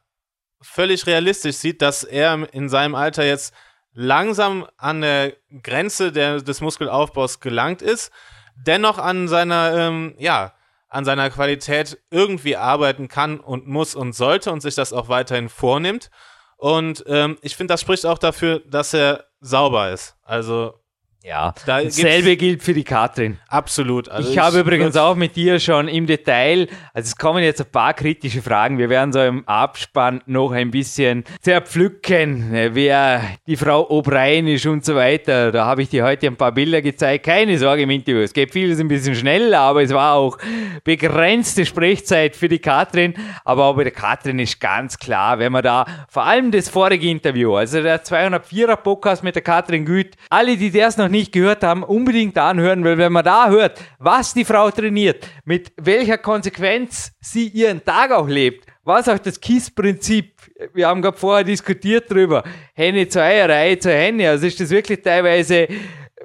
völlig 0.61 1.05
realistisch 1.07 1.57
sieht, 1.57 1.81
dass 1.81 2.03
er 2.03 2.47
in 2.53 2.69
seinem 2.69 2.95
Alter 2.95 3.25
jetzt 3.25 3.53
langsam 3.93 4.67
an 4.77 5.01
der 5.01 5.33
Grenze 5.63 6.11
der, 6.11 6.41
des 6.41 6.59
Muskelaufbaus 6.59 7.39
gelangt 7.39 7.81
ist, 7.81 8.11
dennoch 8.55 8.97
an 8.97 9.27
seiner, 9.27 9.73
ähm, 9.77 10.15
ja, 10.17 10.53
an 10.95 11.03
seiner 11.03 11.29
Qualität 11.29 11.99
irgendwie 12.09 12.55
arbeiten 12.55 13.09
kann 13.09 13.41
und 13.41 13.67
muss 13.67 13.95
und 13.95 14.13
sollte 14.13 14.51
und 14.51 14.61
sich 14.61 14.75
das 14.75 14.93
auch 14.93 15.09
weiterhin 15.09 15.49
vornimmt. 15.49 16.09
Und 16.55 17.03
ähm, 17.07 17.37
ich 17.41 17.57
finde, 17.57 17.73
das 17.73 17.81
spricht 17.81 18.05
auch 18.05 18.17
dafür, 18.17 18.61
dass 18.65 18.93
er 18.93 19.25
sauber 19.41 19.91
ist. 19.91 20.15
Also 20.23 20.79
Ja, 21.27 21.55
Da 21.65 21.81
dasselbe 21.81 22.37
gilt 22.37 22.61
für 22.61 22.75
die 22.75 22.83
Katrin. 22.83 23.39
absolut. 23.47 24.09
Also 24.09 24.29
ich 24.29 24.37
habe 24.37 24.59
übrigens 24.59 24.95
auch 24.95 25.15
mit 25.15 25.35
dir 25.35 25.59
schon 25.59 25.87
im 25.87 26.05
Detail, 26.05 26.67
also 26.93 27.07
es 27.07 27.15
kommen 27.15 27.43
jetzt 27.43 27.59
ein 27.61 27.71
paar 27.71 27.95
kritische 27.95 28.43
Fragen, 28.43 28.77
wir 28.77 28.89
werden 28.89 29.11
so 29.11 29.19
im 29.21 29.43
Abspann 29.47 30.21
noch 30.27 30.51
ein 30.51 30.69
bisschen 30.69 31.23
zerpflücken, 31.41 32.53
äh, 32.53 32.75
wer 32.75 33.21
die 33.47 33.57
Frau 33.57 33.89
O'Brien 33.89 34.53
ist 34.53 34.67
und 34.67 34.85
so 34.85 34.93
weiter. 34.95 35.51
Da 35.51 35.65
habe 35.65 35.81
ich 35.81 35.89
dir 35.89 36.03
heute 36.03 36.27
ein 36.27 36.35
paar 36.35 36.51
Bilder 36.51 36.83
gezeigt, 36.83 37.25
keine 37.25 37.57
Sorge 37.57 37.81
im 37.83 37.89
Interview, 37.89 38.21
es 38.21 38.31
geht 38.33 38.51
vieles 38.51 38.79
ein 38.79 38.87
bisschen 38.87 39.15
schneller, 39.15 39.61
aber 39.61 39.81
es 39.81 39.91
war 39.91 40.13
auch 40.13 40.37
begrenzte 40.83 41.65
Sprechzeit 41.65 42.35
für 42.35 42.49
die 42.49 42.59
Katrin, 42.59 43.15
aber 43.43 43.65
auch 43.65 43.75
bei 43.75 43.83
der 43.83 43.93
Katrin 43.93 44.37
ist 44.37 44.59
ganz 44.61 44.99
klar, 44.99 45.39
wenn 45.39 45.51
man 45.51 45.63
da, 45.63 45.85
vor 46.07 46.23
allem 46.23 46.51
das 46.51 46.69
vorige 46.69 47.09
Interview, 47.09 47.55
also 47.55 47.81
der 47.81 48.03
204er 48.05 48.75
Podcast 48.75 49.23
mit 49.23 49.33
der 49.33 49.41
Katrin 49.41 49.85
Güth, 49.85 50.15
alle, 50.29 50.55
die 50.55 50.69
das 50.69 50.97
noch 50.97 51.09
nicht 51.09 51.14
gehört 51.23 51.63
haben, 51.63 51.83
unbedingt 51.83 52.37
anhören, 52.37 52.83
weil 52.83 52.97
wenn 52.97 53.11
man 53.11 53.23
da 53.23 53.49
hört, 53.49 53.81
was 53.99 54.33
die 54.33 54.45
Frau 54.45 54.69
trainiert, 54.71 55.27
mit 55.45 55.71
welcher 55.77 56.17
Konsequenz 56.17 57.11
sie 57.21 57.47
ihren 57.47 57.83
Tag 57.83 58.11
auch 58.11 58.27
lebt, 58.27 58.65
was 58.83 59.09
auch 59.09 59.17
das 59.17 59.39
KISS-Prinzip, 59.39 60.33
wir 60.73 60.87
haben 60.87 61.01
gerade 61.01 61.17
vorher 61.17 61.43
diskutiert 61.43 62.11
drüber, 62.11 62.43
Henne 62.73 63.07
zu 63.07 63.21
Eier, 63.21 63.49
Ei 63.49 63.75
zu 63.75 63.91
Henne, 63.91 64.29
also 64.29 64.45
ist 64.45 64.59
das 64.59 64.69
wirklich 64.69 65.01
teilweise 65.01 65.67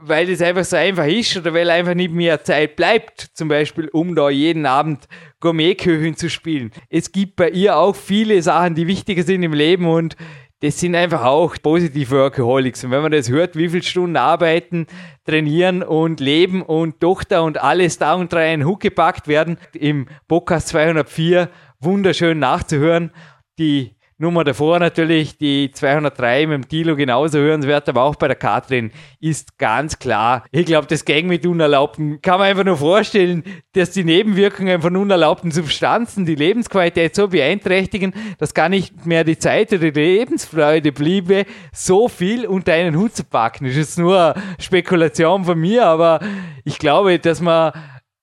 weil 0.00 0.26
das 0.26 0.40
einfach 0.40 0.64
so 0.64 0.76
einfach 0.76 1.06
ist 1.06 1.36
oder 1.36 1.52
weil 1.52 1.68
einfach 1.70 1.94
nicht 1.94 2.12
mehr 2.12 2.42
Zeit 2.42 2.76
bleibt, 2.76 3.30
zum 3.34 3.48
Beispiel, 3.48 3.88
um 3.88 4.14
da 4.14 4.30
jeden 4.30 4.66
Abend 4.66 5.06
Gourmetköchin 5.40 6.16
zu 6.16 6.30
spielen. 6.30 6.70
Es 6.88 7.12
gibt 7.12 7.36
bei 7.36 7.50
ihr 7.50 7.76
auch 7.76 7.94
viele 7.94 8.40
Sachen, 8.42 8.74
die 8.74 8.86
wichtiger 8.86 9.22
sind 9.22 9.42
im 9.42 9.52
Leben 9.52 9.86
und 9.86 10.16
das 10.60 10.78
sind 10.78 10.94
einfach 10.94 11.24
auch 11.24 11.56
positive 11.62 12.10
Workaholics. 12.10 12.84
Und 12.84 12.90
wenn 12.90 13.02
man 13.02 13.12
das 13.12 13.30
hört, 13.30 13.56
wie 13.56 13.70
viele 13.70 13.82
Stunden 13.82 14.16
arbeiten, 14.16 14.86
trainieren 15.24 15.82
und 15.82 16.20
leben 16.20 16.60
und 16.60 17.00
Tochter 17.00 17.42
und 17.44 17.58
alles 17.58 17.98
da 17.98 18.14
und 18.14 18.32
drei 18.32 18.52
in 18.52 18.66
Hut 18.66 18.80
gepackt 18.80 19.26
werden, 19.26 19.56
im 19.72 20.06
Podcast 20.28 20.68
204 20.68 21.48
wunderschön 21.80 22.38
nachzuhören. 22.38 23.10
Die 23.58 23.96
Nummer 24.20 24.44
davor 24.44 24.78
natürlich, 24.78 25.38
die 25.38 25.70
203 25.72 26.46
mit 26.46 26.54
dem 26.54 26.68
Tilo 26.68 26.94
genauso 26.94 27.38
hörenswert, 27.38 27.88
aber 27.88 28.02
auch 28.02 28.16
bei 28.16 28.28
der 28.28 28.36
Katrin 28.36 28.92
ist 29.18 29.56
ganz 29.56 29.98
klar. 29.98 30.44
Ich 30.50 30.66
glaube, 30.66 30.86
das 30.86 31.06
Gang 31.06 31.24
mit 31.24 31.46
Unerlaubten 31.46 32.20
kann 32.20 32.38
man 32.38 32.48
einfach 32.48 32.64
nur 32.64 32.76
vorstellen, 32.76 33.42
dass 33.72 33.92
die 33.92 34.04
Nebenwirkungen 34.04 34.82
von 34.82 34.94
unerlaubten 34.94 35.50
Substanzen 35.50 36.26
die 36.26 36.34
Lebensqualität 36.34 37.14
so 37.14 37.28
beeinträchtigen, 37.28 38.12
dass 38.36 38.52
gar 38.52 38.68
nicht 38.68 39.06
mehr 39.06 39.24
die 39.24 39.38
Zeit 39.38 39.72
oder 39.72 39.90
die 39.90 39.98
Lebensfreude 39.98 40.92
bliebe, 40.92 41.46
so 41.72 42.06
viel 42.06 42.46
unter 42.46 42.74
einen 42.74 42.96
Hut 42.96 43.16
zu 43.16 43.24
packen. 43.24 43.64
Das 43.64 43.76
ist 43.76 43.98
nur 43.98 44.34
Spekulation 44.58 45.44
von 45.46 45.58
mir, 45.58 45.86
aber 45.86 46.20
ich 46.64 46.78
glaube, 46.78 47.18
dass 47.18 47.40
man 47.40 47.72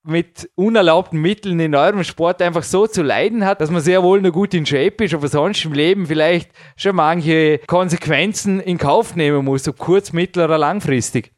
mit 0.08 0.50
unerlaubten 0.56 1.20
Mitteln 1.22 1.60
in 1.60 1.76
eurem 1.76 2.04
Sport 2.04 2.42
einfach 2.42 2.64
so 2.64 2.88
zu 2.88 3.02
leiden 3.04 3.46
hat, 3.46 3.62
dass 3.62 3.70
man 3.70 3.82
sehr 3.82 4.04
wohl 4.04 4.22
noch 4.22 4.32
gut 4.32 4.54
in 4.54 4.66
Shape 4.66 5.04
ist, 5.04 5.14
aber 5.14 5.28
sonst 5.28 5.66
im 5.66 5.74
Leben 5.74 6.08
vielleicht 6.08 6.50
schon 6.76 6.96
manche 6.96 7.60
Konsequenzen 7.68 8.60
in 8.60 8.78
Kauf 8.78 9.16
nehmen 9.16 9.46
muss, 9.46 9.68
ob 9.68 9.78
kurz-, 9.78 10.14
mittel- 10.14 10.44
oder 10.44 10.58
langfristig. 10.58 11.32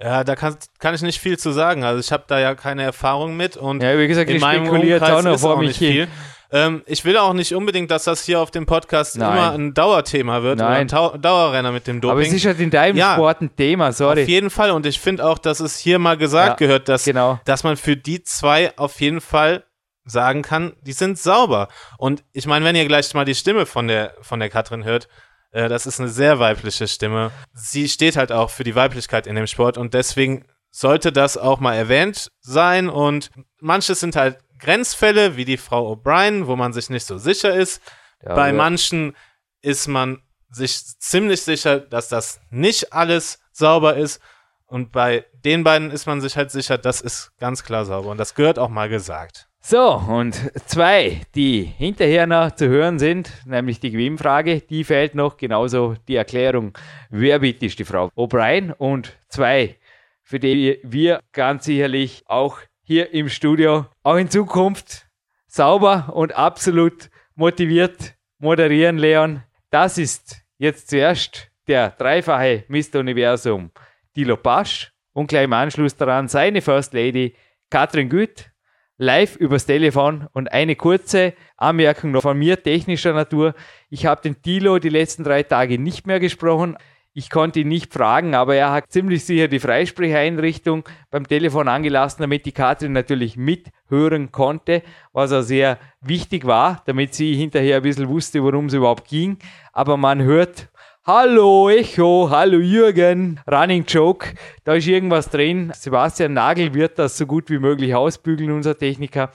Ja, 0.00 0.24
da 0.24 0.34
kann, 0.34 0.56
kann 0.80 0.94
ich 0.94 1.02
nicht 1.02 1.20
viel 1.20 1.38
zu 1.38 1.52
sagen. 1.52 1.84
Also 1.84 2.00
ich 2.00 2.10
habe 2.10 2.24
da 2.26 2.40
ja 2.40 2.54
keine 2.56 2.82
Erfahrung 2.82 3.36
mit 3.36 3.56
und 3.56 3.82
Ja, 3.82 3.96
wie 3.98 4.08
gesagt, 4.08 4.30
in 4.30 4.36
ich 4.36 4.42
meinem 4.42 4.66
spekuliere 4.66 4.98
Umkreis 4.98 5.18
auch 5.18 5.22
noch 5.22 5.38
vor 5.38 5.58
mich 5.58 5.76
hin. 5.76 5.92
viel. 5.92 6.08
Ähm, 6.52 6.82
ich 6.86 7.04
will 7.06 7.16
auch 7.16 7.32
nicht 7.32 7.54
unbedingt, 7.54 7.90
dass 7.90 8.04
das 8.04 8.24
hier 8.24 8.38
auf 8.38 8.50
dem 8.50 8.66
Podcast 8.66 9.16
Nein. 9.16 9.32
immer 9.32 9.52
ein 9.52 9.74
Dauerthema 9.74 10.42
wird 10.42 10.58
oder 10.60 10.68
Nein. 10.68 10.80
ein 10.82 10.88
Tau 10.88 11.16
Dauerrenner 11.16 11.72
mit 11.72 11.86
dem 11.86 12.00
Doping. 12.00 12.12
Aber 12.12 12.20
es 12.26 12.32
ist 12.32 12.44
halt 12.44 12.60
in 12.60 12.70
deinem 12.70 12.96
Ja. 12.96 13.14
Sport 13.14 13.40
ein 13.40 13.56
Thema, 13.56 13.88
auf 13.88 13.96
sorry. 13.96 14.22
jeden 14.24 14.50
Fall 14.50 14.70
und 14.70 14.84
ich 14.84 15.00
finde 15.00 15.24
auch, 15.24 15.38
dass 15.38 15.60
es 15.60 15.78
hier 15.78 15.98
mal 15.98 16.16
gesagt 16.18 16.60
Ja, 16.60 16.66
gehört, 16.66 16.88
dass, 16.90 17.04
genau. 17.06 17.40
dass 17.46 17.64
man 17.64 17.76
für 17.78 17.96
die 17.96 18.22
zwei 18.22 18.76
auf 18.76 19.00
jeden 19.00 19.22
Fall 19.22 19.64
sagen 20.04 20.42
kann, 20.42 20.74
die 20.82 20.92
sind 20.92 21.18
sauber. 21.18 21.68
Und 21.96 22.22
ich 22.32 22.46
meine, 22.46 22.64
wenn 22.64 22.76
ihr 22.76 22.86
gleich 22.86 23.14
mal 23.14 23.24
die 23.24 23.34
Stimme 23.34 23.66
von 23.66 23.88
der, 23.88 24.14
von 24.20 24.38
der 24.40 24.50
Katrin 24.50 24.84
hört, 24.84 25.08
äh, 25.52 25.68
das 25.68 25.86
ist 25.86 26.00
eine 26.00 26.08
sehr 26.08 26.38
weibliche 26.38 26.86
Stimme. 26.88 27.30
Sie 27.54 27.88
steht 27.88 28.16
halt 28.16 28.32
auch 28.32 28.50
für 28.50 28.64
die 28.64 28.74
Weiblichkeit 28.74 29.26
in 29.26 29.36
dem 29.36 29.46
Sport 29.46 29.78
und 29.78 29.94
deswegen 29.94 30.44
sollte 30.70 31.12
das 31.12 31.36
auch 31.38 31.60
mal 31.60 31.74
erwähnt 31.74 32.30
sein. 32.40 32.88
Und 32.88 33.30
manches 33.60 34.00
sind 34.00 34.16
halt 34.16 34.38
Grenzfälle, 34.62 35.36
wie 35.36 35.44
die 35.44 35.56
Frau 35.56 35.92
O'Brien, 35.92 36.46
wo 36.46 36.56
man 36.56 36.72
sich 36.72 36.88
nicht 36.90 37.06
so 37.06 37.18
sicher 37.18 37.54
ist. 37.54 37.82
Ja, 38.24 38.34
Bei 38.34 38.48
aber- 38.50 38.58
manchen 38.58 39.14
ist 39.60 39.88
man 39.88 40.22
sich 40.50 40.76
ziemlich 40.98 41.42
sicher, 41.42 41.80
dass 41.80 42.08
das 42.08 42.40
nicht 42.50 42.92
alles 42.92 43.40
sauber 43.52 43.96
ist. 43.96 44.20
Und 44.66 44.92
bei 44.92 45.26
den 45.44 45.64
beiden 45.64 45.90
ist 45.90 46.06
man 46.06 46.20
sich 46.20 46.36
halt 46.36 46.50
sicher, 46.50 46.78
das 46.78 47.00
ist 47.00 47.32
ganz 47.38 47.62
klar 47.64 47.84
sauber. 47.84 48.08
Und 48.10 48.18
das 48.18 48.34
gehört 48.34 48.58
auch 48.58 48.68
mal 48.68 48.88
gesagt. 48.88 49.48
So, 49.64 49.92
und 49.94 50.34
zwei, 50.66 51.20
die 51.36 51.62
hinterher 51.62 52.26
noch 52.26 52.50
zu 52.52 52.68
hören 52.68 52.98
sind, 52.98 53.30
nämlich 53.46 53.78
die 53.78 53.92
Gewinnfrage, 53.92 54.60
die 54.60 54.82
fehlt 54.82 55.14
noch, 55.14 55.36
genauso 55.36 55.94
die 56.08 56.16
Erklärung, 56.16 56.76
wer 57.10 57.38
bitte 57.38 57.66
ist 57.66 57.78
die 57.78 57.84
Frau 57.84 58.08
O'Brien 58.16 58.72
und 58.72 59.16
zwei, 59.28 59.78
für 60.24 60.40
die 60.40 60.80
wir 60.82 61.20
ganz 61.32 61.66
sicherlich 61.66 62.24
auch 62.26 62.58
hier 62.92 63.14
im 63.14 63.30
Studio 63.30 63.86
auch 64.02 64.16
in 64.16 64.28
Zukunft 64.28 65.08
sauber 65.46 66.12
und 66.12 66.36
absolut 66.36 67.08
motiviert 67.34 68.16
moderieren, 68.38 68.98
Leon. 68.98 69.42
Das 69.70 69.96
ist 69.96 70.42
jetzt 70.58 70.90
zuerst 70.90 71.50
der 71.66 71.88
dreifache 71.92 72.64
Mr. 72.68 73.00
Universum, 73.00 73.70
Dilo 74.14 74.36
Pasch 74.36 74.92
und 75.14 75.28
gleich 75.28 75.44
im 75.44 75.54
Anschluss 75.54 75.96
daran 75.96 76.28
seine 76.28 76.60
First 76.60 76.92
Lady, 76.92 77.34
Katrin 77.70 78.10
Güth, 78.10 78.50
live 78.98 79.36
übers 79.36 79.64
Telefon 79.64 80.28
und 80.34 80.52
eine 80.52 80.76
kurze 80.76 81.32
Anmerkung 81.56 82.10
noch 82.10 82.20
von 82.20 82.38
mir 82.38 82.62
technischer 82.62 83.14
Natur. 83.14 83.54
Ich 83.88 84.04
habe 84.04 84.20
den 84.20 84.42
Tilo 84.42 84.78
die 84.78 84.90
letzten 84.90 85.24
drei 85.24 85.44
Tage 85.44 85.78
nicht 85.78 86.06
mehr 86.06 86.20
gesprochen. 86.20 86.76
Ich 87.14 87.28
konnte 87.28 87.60
ihn 87.60 87.68
nicht 87.68 87.92
fragen, 87.92 88.34
aber 88.34 88.54
er 88.54 88.72
hat 88.72 88.90
ziemlich 88.90 89.26
sicher 89.26 89.46
die 89.46 89.58
Freisprecheinrichtung 89.58 90.88
beim 91.10 91.28
Telefon 91.28 91.68
angelassen, 91.68 92.22
damit 92.22 92.46
die 92.46 92.52
Katrin 92.52 92.92
natürlich 92.92 93.36
mithören 93.36 94.32
konnte, 94.32 94.82
was 95.12 95.30
auch 95.30 95.42
sehr 95.42 95.78
wichtig 96.00 96.46
war, 96.46 96.82
damit 96.86 97.12
sie 97.12 97.34
hinterher 97.34 97.76
ein 97.76 97.82
bisschen 97.82 98.08
wusste, 98.08 98.42
worum 98.42 98.66
es 98.66 98.72
überhaupt 98.72 99.08
ging. 99.08 99.36
Aber 99.74 99.98
man 99.98 100.22
hört 100.22 100.70
Hallo 101.04 101.68
Echo, 101.68 102.30
hallo 102.30 102.60
Jürgen, 102.60 103.40
Running 103.50 103.84
Joke, 103.86 104.34
da 104.64 104.74
ist 104.74 104.86
irgendwas 104.86 105.28
drin. 105.28 105.70
Sebastian 105.74 106.32
Nagel 106.32 106.72
wird 106.72 106.98
das 106.98 107.18
so 107.18 107.26
gut 107.26 107.50
wie 107.50 107.58
möglich 107.58 107.94
ausbügeln, 107.94 108.52
unser 108.52 108.78
Techniker. 108.78 109.32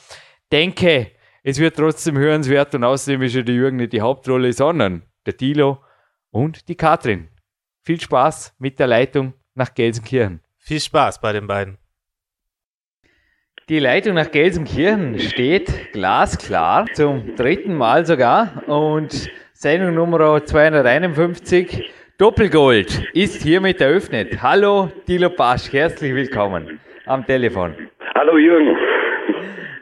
Denke, 0.52 1.12
es 1.44 1.60
wird 1.60 1.76
trotzdem 1.76 2.18
hörenswert 2.18 2.74
und 2.74 2.84
außerdem 2.84 3.22
ist 3.22 3.36
ja 3.36 3.42
der 3.44 3.54
Jürgen 3.54 3.78
nicht 3.78 3.94
die 3.94 4.02
Hauptrolle, 4.02 4.52
sondern 4.54 5.04
der 5.28 5.38
Tilo 5.38 5.80
und 6.32 6.70
die 6.70 6.76
Katrin. 6.76 7.28
Viel 7.88 8.02
Spaß 8.02 8.54
mit 8.60 8.80
der 8.80 8.88
Leitung 8.88 9.32
nach 9.56 9.74
Gelsenkirchen. 9.74 10.42
Viel 10.58 10.82
Spaß 10.82 11.22
bei 11.22 11.32
den 11.32 11.48
beiden. 11.48 11.78
Die 13.70 13.80
Leitung 13.80 14.16
nach 14.16 14.30
Gelsenkirchen 14.30 15.18
steht 15.20 15.94
glasklar, 15.94 16.88
zum 16.92 17.38
dritten 17.38 17.74
Mal 17.74 18.06
sogar. 18.06 18.68
Und 18.68 19.32
Sendung 19.54 19.96
Nummer 19.96 20.44
251, 20.44 21.90
Doppelgold, 22.18 23.08
ist 23.14 23.42
hiermit 23.42 23.80
eröffnet. 23.80 24.42
Hallo, 24.42 24.92
Dilo 25.08 25.30
Pasch, 25.30 25.72
herzlich 25.72 26.14
willkommen 26.14 26.82
am 27.06 27.26
Telefon. 27.26 27.74
Hallo 28.16 28.38
Jürgen. 28.38 28.76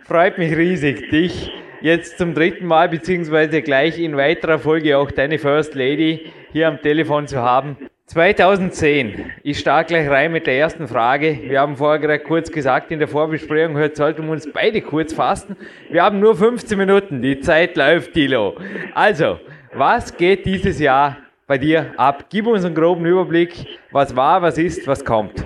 Freut 0.03 0.37
mich 0.37 0.55
riesig, 0.55 1.09
dich 1.09 1.51
jetzt 1.81 2.19
zum 2.19 2.35
dritten 2.35 2.67
Mal, 2.67 2.87
beziehungsweise 2.87 3.63
gleich 3.63 3.97
in 3.97 4.15
weiterer 4.15 4.59
Folge 4.59 4.95
auch 4.95 5.09
deine 5.09 5.39
First 5.39 5.73
Lady 5.73 6.31
hier 6.51 6.67
am 6.67 6.79
Telefon 6.79 7.25
zu 7.25 7.41
haben. 7.41 7.77
2010. 8.07 9.31
Ich 9.41 9.57
starte 9.57 9.95
gleich 9.95 10.07
rein 10.09 10.31
mit 10.31 10.45
der 10.45 10.53
ersten 10.53 10.87
Frage. 10.87 11.39
Wir 11.41 11.59
haben 11.59 11.75
vorher 11.75 11.99
gerade 11.99 12.19
kurz 12.23 12.51
gesagt 12.51 12.91
in 12.91 12.99
der 12.99 13.07
Vorbesprechung, 13.07 13.75
heute 13.77 13.95
sollten 13.95 14.25
wir 14.25 14.31
uns 14.31 14.51
beide 14.53 14.79
kurz 14.81 15.11
fassen. 15.11 15.57
Wir 15.89 16.03
haben 16.03 16.19
nur 16.19 16.35
15 16.35 16.77
Minuten. 16.77 17.23
Die 17.23 17.39
Zeit 17.39 17.75
läuft, 17.75 18.13
Tilo. 18.13 18.57
Also, 18.93 19.39
was 19.73 20.15
geht 20.15 20.45
dieses 20.45 20.79
Jahr 20.79 21.17
bei 21.47 21.57
dir 21.57 21.93
ab? 21.97 22.25
Gib 22.29 22.45
uns 22.45 22.63
einen 22.63 22.75
groben 22.75 23.05
Überblick. 23.07 23.53
Was 23.91 24.15
war, 24.15 24.43
was 24.43 24.59
ist, 24.59 24.87
was 24.87 25.03
kommt? 25.03 25.43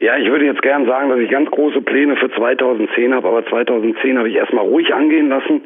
Ja, 0.00 0.16
ich 0.16 0.30
würde 0.30 0.46
jetzt 0.46 0.62
gern 0.62 0.86
sagen, 0.86 1.10
dass 1.10 1.18
ich 1.18 1.30
ganz 1.30 1.50
große 1.50 1.82
Pläne 1.82 2.16
für 2.16 2.30
2010 2.30 3.12
habe, 3.12 3.28
aber 3.28 3.44
2010 3.46 4.16
habe 4.16 4.30
ich 4.30 4.36
erstmal 4.36 4.64
ruhig 4.64 4.94
angehen 4.94 5.28
lassen. 5.28 5.62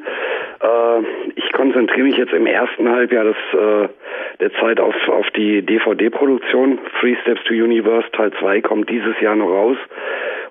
Äh, 0.61 1.03
ich 1.37 1.53
konzentriere 1.53 2.09
mich 2.09 2.17
jetzt 2.17 2.33
im 2.33 2.47
ersten 2.47 2.89
Halbjahr 2.89 3.25
des, 3.25 3.37
äh, 3.53 3.89
der 4.41 4.53
Zeit 4.55 4.81
auf, 4.81 4.95
auf 5.09 5.31
die 5.31 5.63
DVD-Produktion. 5.63 6.79
Three 7.01 7.17
Steps 7.23 7.43
to 7.45 7.55
Universe 7.55 8.11
Teil 8.13 8.33
2 8.39 8.61
kommt 8.63 8.91
dieses 8.91 9.19
Jahr 9.21 9.37
noch 9.37 9.49
raus. 9.49 9.77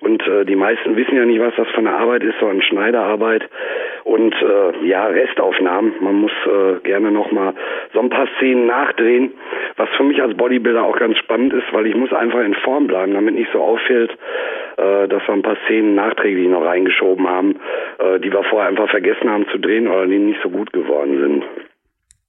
Und 0.00 0.26
äh, 0.26 0.44
die 0.44 0.56
meisten 0.56 0.96
wissen 0.96 1.16
ja 1.16 1.24
nicht, 1.24 1.40
was 1.40 1.54
das 1.56 1.68
für 1.68 1.78
eine 1.78 1.94
Arbeit 1.94 2.24
ist, 2.24 2.34
so 2.40 2.46
eine 2.46 2.62
Schneiderarbeit 2.62 3.48
und 4.04 4.34
äh, 4.34 4.86
ja, 4.86 5.06
Restaufnahmen. 5.06 5.94
Man 6.00 6.16
muss 6.16 6.32
äh, 6.46 6.80
gerne 6.82 7.12
nochmal 7.12 7.54
so 7.92 8.00
ein 8.00 8.10
paar 8.10 8.26
Szenen 8.36 8.66
nachdrehen, 8.66 9.32
was 9.76 9.88
für 9.96 10.02
mich 10.02 10.20
als 10.20 10.36
Bodybuilder 10.36 10.82
auch 10.82 10.98
ganz 10.98 11.18
spannend 11.18 11.52
ist, 11.52 11.72
weil 11.72 11.86
ich 11.86 11.94
muss 11.94 12.12
einfach 12.12 12.40
in 12.40 12.54
Form 12.54 12.88
bleiben, 12.88 13.14
damit 13.14 13.34
nicht 13.36 13.52
so 13.52 13.62
auffällt, 13.62 14.10
äh, 14.76 15.06
dass 15.06 15.26
wir 15.26 15.34
ein 15.34 15.42
paar 15.42 15.58
Szenen 15.66 15.94
nachträglich 15.94 16.48
noch 16.48 16.64
reingeschoben 16.64 17.28
haben, 17.28 17.60
äh, 17.98 18.18
die 18.18 18.32
wir 18.32 18.42
vorher 18.42 18.68
einfach 18.68 18.90
vergessen 18.90 19.30
haben 19.30 19.46
zu 19.48 19.58
drehen 19.58 19.86
oder 19.86 20.06
die 20.06 20.18
nicht 20.18 20.40
so 20.42 20.50
gut 20.50 20.72
geworden 20.72 21.18
sind. 21.20 21.71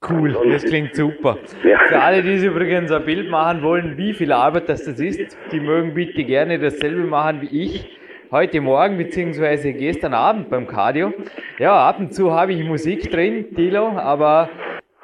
Cool, 0.10 0.36
das 0.52 0.64
klingt 0.64 0.96
super. 0.96 1.38
Ja. 1.64 1.80
Für 1.88 2.02
alle, 2.02 2.24
die 2.24 2.38
sich 2.38 2.50
übrigens 2.50 2.92
ein 2.92 3.06
Bild 3.06 3.30
machen 3.30 3.62
wollen, 3.62 3.98
wie 3.98 4.14
viel 4.14 4.34
Arbeit 4.34 4.68
das, 4.68 4.84
das 4.84 5.00
ist, 5.00 5.38
die 5.52 5.62
mögen 5.62 5.94
bitte 5.94 6.26
gerne 6.26 6.60
dasselbe 6.60 7.04
machen 7.04 7.42
wie 7.42 7.64
ich. 7.64 7.90
Heute 8.30 8.60
Morgen 8.60 8.98
bzw. 8.98 9.72
gestern 9.72 10.14
Abend 10.14 10.50
beim 10.50 10.68
Cardio. 10.68 11.14
Ja, 11.58 11.88
ab 11.88 12.00
und 12.00 12.14
zu 12.14 12.34
habe 12.34 12.52
ich 12.52 12.64
Musik 12.66 13.12
drin, 13.12 13.56
Tilo, 13.56 13.90
aber 13.98 14.50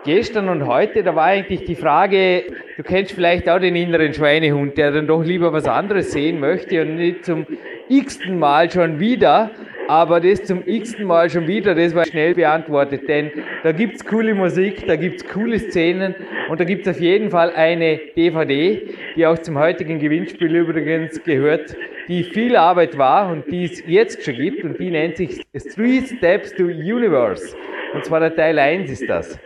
gestern 0.04 0.50
und 0.50 0.66
heute, 0.68 1.04
da 1.04 1.16
war 1.16 1.26
eigentlich 1.26 1.64
die 1.64 1.76
Frage, 1.76 2.44
du 2.76 2.84
kennst 2.84 3.14
vielleicht 3.14 3.48
auch 3.48 3.60
den 3.60 3.78
inneren 3.78 4.14
Schweinehund, 4.14 4.78
der 4.78 4.92
dann 4.92 5.08
doch 5.08 5.24
lieber 5.24 5.54
was 5.54 5.68
anderes 5.68 6.12
sehen 6.12 6.42
möchte 6.42 6.82
und 6.82 6.96
nicht 6.96 7.24
zum 7.24 7.46
x-ten 7.88 8.38
Mal 8.38 8.70
schon 8.70 9.00
wieder 9.00 9.52
aber 9.90 10.20
das 10.20 10.44
zum 10.44 10.62
x-ten 10.68 11.08
Mal 11.08 11.32
schon 11.32 11.48
wieder, 11.48 11.74
das 11.74 11.96
war 11.96 12.06
schnell 12.06 12.36
beantwortet, 12.36 13.08
denn 13.08 13.32
da 13.64 13.72
gibt's 13.72 14.06
coole 14.06 14.36
Musik, 14.36 14.86
da 14.86 14.96
gibt's 14.96 15.28
coole 15.28 15.58
Szenen 15.58 16.14
und 16.48 16.60
da 16.60 16.64
gibt's 16.64 16.88
auf 16.88 17.00
jeden 17.00 17.32
Fall 17.32 17.50
eine 17.54 18.00
DVD, 18.16 18.88
die 19.16 19.26
auch 19.26 19.40
zum 19.40 19.58
heutigen 19.58 19.98
Gewinnspiel 19.98 20.56
übrigens 20.56 21.24
gehört, 21.24 21.76
die 22.08 22.24
viel 22.24 22.56
Arbeit 22.56 23.00
war 23.00 23.32
und 23.32 23.52
die 23.52 23.64
es 23.64 23.84
jetzt 23.88 24.24
schon 24.24 24.36
gibt 24.36 24.64
und 24.64 24.80
die 24.80 24.92
nennt 24.92 25.18
sich 25.18 25.42
Three 25.74 26.02
Steps 26.02 26.54
to 26.56 26.66
Universe. 26.66 27.56
Und 27.96 28.06
zwar 28.06 28.20
der 28.20 28.36
Teil 28.36 28.60
1 28.60 28.92
ist 28.92 29.10
das. 29.10 29.40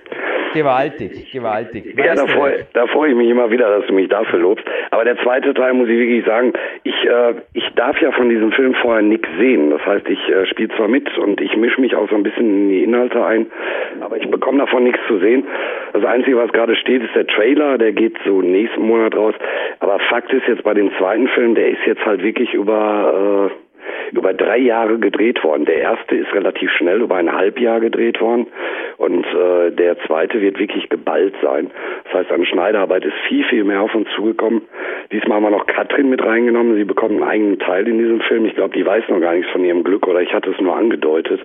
Gewaltig, 0.53 1.31
gewaltig. 1.31 1.95
Ja, 1.97 2.15
da 2.15 2.27
freue 2.27 2.65
da 2.73 2.87
freu 2.87 3.07
ich 3.07 3.15
mich 3.15 3.29
immer 3.29 3.49
wieder, 3.49 3.77
dass 3.77 3.87
du 3.87 3.93
mich 3.93 4.07
dafür 4.09 4.39
lobst. 4.39 4.65
Aber 4.91 5.03
der 5.03 5.17
zweite 5.23 5.53
Teil 5.53 5.73
muss 5.73 5.89
ich 5.89 5.97
wirklich 5.97 6.25
sagen, 6.25 6.53
ich, 6.83 6.95
äh, 7.05 7.33
ich 7.53 7.67
darf 7.75 7.99
ja 8.01 8.11
von 8.11 8.29
diesem 8.29 8.51
Film 8.51 8.73
vorher 8.75 9.01
nichts 9.01 9.27
sehen. 9.39 9.71
Das 9.71 9.85
heißt, 9.85 10.07
ich 10.07 10.29
äh, 10.29 10.45
spiele 10.45 10.69
zwar 10.75 10.87
mit 10.87 11.17
und 11.17 11.41
ich 11.41 11.55
mische 11.57 11.81
mich 11.81 11.95
auch 11.95 12.09
so 12.09 12.15
ein 12.15 12.23
bisschen 12.23 12.47
in 12.49 12.69
die 12.69 12.83
Inhalte 12.83 13.23
ein, 13.25 13.47
aber 14.01 14.17
ich 14.17 14.29
bekomme 14.29 14.59
davon 14.59 14.83
nichts 14.83 14.99
zu 15.07 15.19
sehen. 15.19 15.45
Das 15.93 16.05
Einzige, 16.05 16.37
was 16.37 16.51
gerade 16.51 16.75
steht, 16.75 17.03
ist 17.03 17.15
der 17.15 17.27
Trailer, 17.27 17.77
der 17.77 17.91
geht 17.91 18.15
so 18.25 18.41
nächsten 18.41 18.81
Monat 18.81 19.15
raus. 19.15 19.35
Aber 19.79 19.99
Fakt 20.09 20.31
ist 20.33 20.47
jetzt 20.47 20.63
bei 20.63 20.73
dem 20.73 20.91
zweiten 20.97 21.27
Film, 21.29 21.55
der 21.55 21.69
ist 21.69 21.85
jetzt 21.85 22.05
halt 22.05 22.21
wirklich 22.23 22.53
über... 22.53 23.49
Äh, 23.51 23.63
über 24.11 24.33
drei 24.33 24.57
Jahre 24.57 24.99
gedreht 24.99 25.43
worden. 25.43 25.65
Der 25.65 25.77
erste 25.77 26.15
ist 26.15 26.33
relativ 26.33 26.71
schnell 26.71 27.01
über 27.01 27.15
ein 27.15 27.31
Halbjahr 27.31 27.79
gedreht 27.79 28.21
worden 28.21 28.47
und 28.97 29.25
äh, 29.25 29.71
der 29.71 29.97
zweite 30.05 30.41
wird 30.41 30.59
wirklich 30.59 30.89
geballt 30.89 31.33
sein. 31.41 31.71
Das 32.05 32.13
heißt, 32.13 32.31
an 32.31 32.45
Schneiderarbeit 32.45 33.05
ist 33.05 33.15
viel, 33.27 33.43
viel 33.45 33.63
mehr 33.63 33.81
auf 33.81 33.93
uns 33.95 34.07
zugekommen. 34.15 34.61
Diesmal 35.11 35.37
haben 35.37 35.43
wir 35.43 35.49
noch 35.51 35.67
Katrin 35.67 36.09
mit 36.09 36.23
reingenommen. 36.23 36.75
Sie 36.75 36.83
bekommt 36.83 37.13
einen 37.13 37.23
eigenen 37.23 37.59
Teil 37.59 37.87
in 37.87 37.97
diesem 37.97 38.21
Film. 38.21 38.45
Ich 38.45 38.55
glaube, 38.55 38.75
die 38.75 38.85
weiß 38.85 39.03
noch 39.09 39.19
gar 39.19 39.33
nichts 39.33 39.51
von 39.51 39.63
ihrem 39.63 39.83
Glück 39.83 40.07
oder 40.07 40.21
ich 40.21 40.33
hatte 40.33 40.51
es 40.51 40.59
nur 40.59 40.75
angedeutet. 40.75 41.41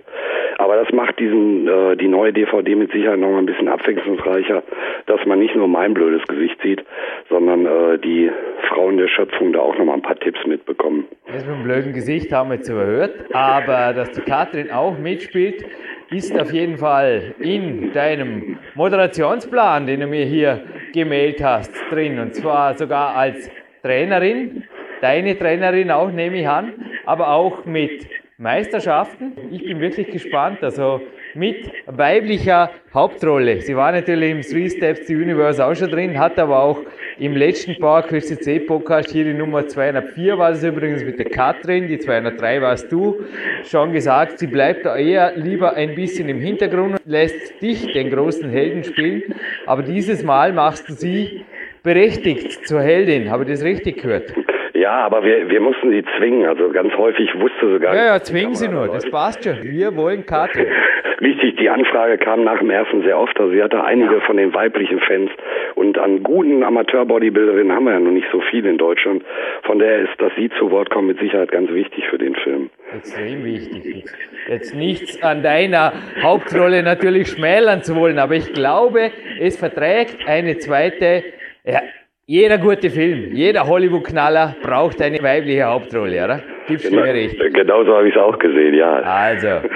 Aber 0.57 0.75
das 0.75 0.91
macht 0.93 1.19
diesen 1.19 1.67
äh, 1.67 1.95
die 1.97 2.07
neue 2.07 2.33
DVD 2.33 2.75
mit 2.75 2.91
Sicherheit 2.91 3.19
noch 3.19 3.31
mal 3.31 3.39
ein 3.39 3.45
bisschen 3.45 3.67
abwechslungsreicher, 3.67 4.63
dass 5.05 5.25
man 5.25 5.39
nicht 5.39 5.55
nur 5.55 5.67
mein 5.67 5.93
blödes 5.93 6.25
Gesicht 6.27 6.61
sieht, 6.61 6.83
sondern 7.29 7.65
äh, 7.65 7.97
die 7.99 8.29
Frauen 8.69 8.97
der 8.97 9.07
Schöpfung 9.07 9.53
da 9.53 9.59
auch 9.59 9.77
noch 9.77 9.85
mal 9.85 9.93
ein 9.93 10.01
paar 10.01 10.19
Tipps 10.19 10.45
mitbekommen. 10.45 11.05
Das 11.27 11.45
mit 11.45 11.55
dem 11.55 11.63
blöden 11.63 11.93
Gesicht 11.93 12.28
haben 12.31 12.49
wir 12.49 12.55
jetzt 12.57 12.69
überhört, 12.69 13.33
aber 13.33 13.93
dass 13.93 14.11
die 14.11 14.21
Katrin 14.21 14.71
auch 14.71 14.97
mitspielt, 14.97 15.65
ist 16.11 16.37
auf 16.39 16.51
jeden 16.51 16.77
Fall 16.77 17.35
in 17.39 17.93
deinem 17.93 18.57
Moderationsplan, 18.75 19.85
den 19.85 19.99
du 19.99 20.07
mir 20.07 20.25
hier 20.25 20.61
gemeldet 20.93 21.43
hast, 21.43 21.71
drin. 21.91 22.19
Und 22.19 22.35
zwar 22.35 22.73
sogar 22.73 23.15
als 23.15 23.49
Trainerin, 23.83 24.63
deine 25.01 25.37
Trainerin 25.37 25.91
auch, 25.91 26.11
nehme 26.11 26.39
ich 26.39 26.47
an, 26.47 26.73
aber 27.05 27.29
auch 27.29 27.65
mit 27.65 28.07
Meisterschaften. 28.37 29.33
Ich 29.51 29.63
bin 29.63 29.79
wirklich 29.81 30.09
gespannt. 30.09 30.63
Also 30.63 31.01
mit 31.35 31.71
weiblicher 31.85 32.71
Hauptrolle. 32.93 33.61
Sie 33.61 33.75
war 33.75 33.91
natürlich 33.91 34.31
im 34.31 34.41
Three 34.41 34.69
Steps 34.69 35.05
to 35.05 35.13
Universe 35.13 35.63
auch 35.63 35.75
schon 35.75 35.91
drin, 35.91 36.17
hat 36.17 36.39
aber 36.39 36.63
auch 36.63 36.79
im 37.19 37.35
letzten 37.35 37.77
PowerQuest 37.77 38.29
CC 38.29 38.59
Podcast 38.61 39.11
hier 39.11 39.25
die 39.25 39.33
Nummer 39.33 39.67
204 39.67 40.37
war 40.37 40.51
es 40.51 40.63
übrigens 40.63 41.03
mit 41.03 41.19
der 41.19 41.25
Katrin, 41.25 41.89
die 41.89 41.99
203 41.99 42.61
warst 42.61 42.89
du, 42.91 43.17
schon 43.65 43.91
gesagt, 43.91 44.39
sie 44.39 44.47
bleibt 44.47 44.85
da 44.85 44.95
eher 44.95 45.35
lieber 45.35 45.73
ein 45.73 45.95
bisschen 45.95 46.29
im 46.29 46.39
Hintergrund 46.39 46.93
und 46.93 47.01
lässt 47.05 47.61
dich 47.61 47.91
den 47.91 48.09
großen 48.09 48.49
Helden 48.49 48.85
spielen, 48.85 49.35
aber 49.65 49.83
dieses 49.83 50.23
Mal 50.23 50.53
machst 50.53 50.87
du 50.87 50.93
sie 50.93 51.43
berechtigt 51.83 52.65
zur 52.65 52.81
Heldin. 52.81 53.29
Habe 53.29 53.43
ich 53.43 53.49
das 53.49 53.63
richtig 53.63 54.01
gehört? 54.01 54.33
Ja, 54.79 55.01
aber 55.05 55.25
wir, 55.25 55.49
wir 55.49 55.59
mussten 55.59 55.91
sie 55.91 56.03
zwingen. 56.17 56.45
Also 56.45 56.69
ganz 56.69 56.93
häufig 56.95 57.29
wusste 57.37 57.73
sie 57.73 57.79
gar 57.79 57.91
nicht. 57.91 58.01
Ja, 58.01 58.13
ja, 58.13 58.21
zwingen 58.21 58.55
sie 58.55 58.69
nur. 58.69 58.87
Das 58.87 59.09
passt 59.11 59.43
schon. 59.43 59.61
Wir 59.61 59.93
wollen 59.97 60.25
Karte. 60.25 60.67
Richtig, 61.21 61.57
die 61.57 61.69
Anfrage 61.69 62.17
kam 62.17 62.45
nach 62.45 62.59
dem 62.59 62.69
ersten 62.69 63.03
sehr 63.03 63.19
oft. 63.19 63.37
Also 63.37 63.51
sie 63.51 63.61
hatte 63.61 63.83
einige 63.83 64.15
ja. 64.15 64.19
von 64.21 64.37
den 64.37 64.53
weiblichen 64.53 65.01
Fans. 65.01 65.31
Und 65.75 65.97
an 65.97 66.23
guten 66.23 66.63
Amateur-Bodybuilderinnen 66.63 67.75
haben 67.75 67.83
wir 67.85 67.91
ja 67.91 67.99
noch 67.99 68.11
nicht 68.11 68.27
so 68.31 68.39
viel 68.39 68.65
in 68.65 68.77
Deutschland. 68.77 69.23
Von 69.63 69.79
daher 69.79 69.99
ist, 69.99 70.13
dass 70.19 70.31
sie 70.37 70.49
zu 70.57 70.71
Wort 70.71 70.89
kommen, 70.89 71.07
mit 71.07 71.19
Sicherheit 71.19 71.51
ganz 71.51 71.69
wichtig 71.71 72.05
für 72.09 72.17
den 72.17 72.35
Film. 72.35 72.69
Extrem 72.95 73.43
wichtig. 73.43 74.05
Jetzt 74.47 74.73
nichts 74.73 75.21
an 75.21 75.43
deiner 75.43 75.91
Hauptrolle 76.23 76.83
natürlich 76.83 77.27
schmälern 77.27 77.83
zu 77.83 77.97
wollen, 77.97 78.17
aber 78.17 78.35
ich 78.35 78.53
glaube, 78.53 79.11
es 79.41 79.57
verträgt 79.57 80.25
eine 80.25 80.57
zweite 80.57 81.23
ja, 81.65 81.81
jeder 82.29 82.59
gute 82.59 82.91
Film, 82.91 83.33
jeder 83.33 83.65
Hollywood-Knaller 83.65 84.55
braucht 84.61 85.01
eine 85.01 85.17
weibliche 85.19 85.63
Hauptrolle, 85.63 86.23
oder? 86.23 86.43
Gibst 86.67 86.85
du 86.85 86.95
mir 86.95 87.05
recht? 87.05 87.35
Genauso 87.55 87.95
habe 87.95 88.07
ich 88.07 88.15
es 88.15 88.21
auch 88.21 88.37
gesehen, 88.37 88.75
ja. 88.75 89.01
Also. 89.01 89.47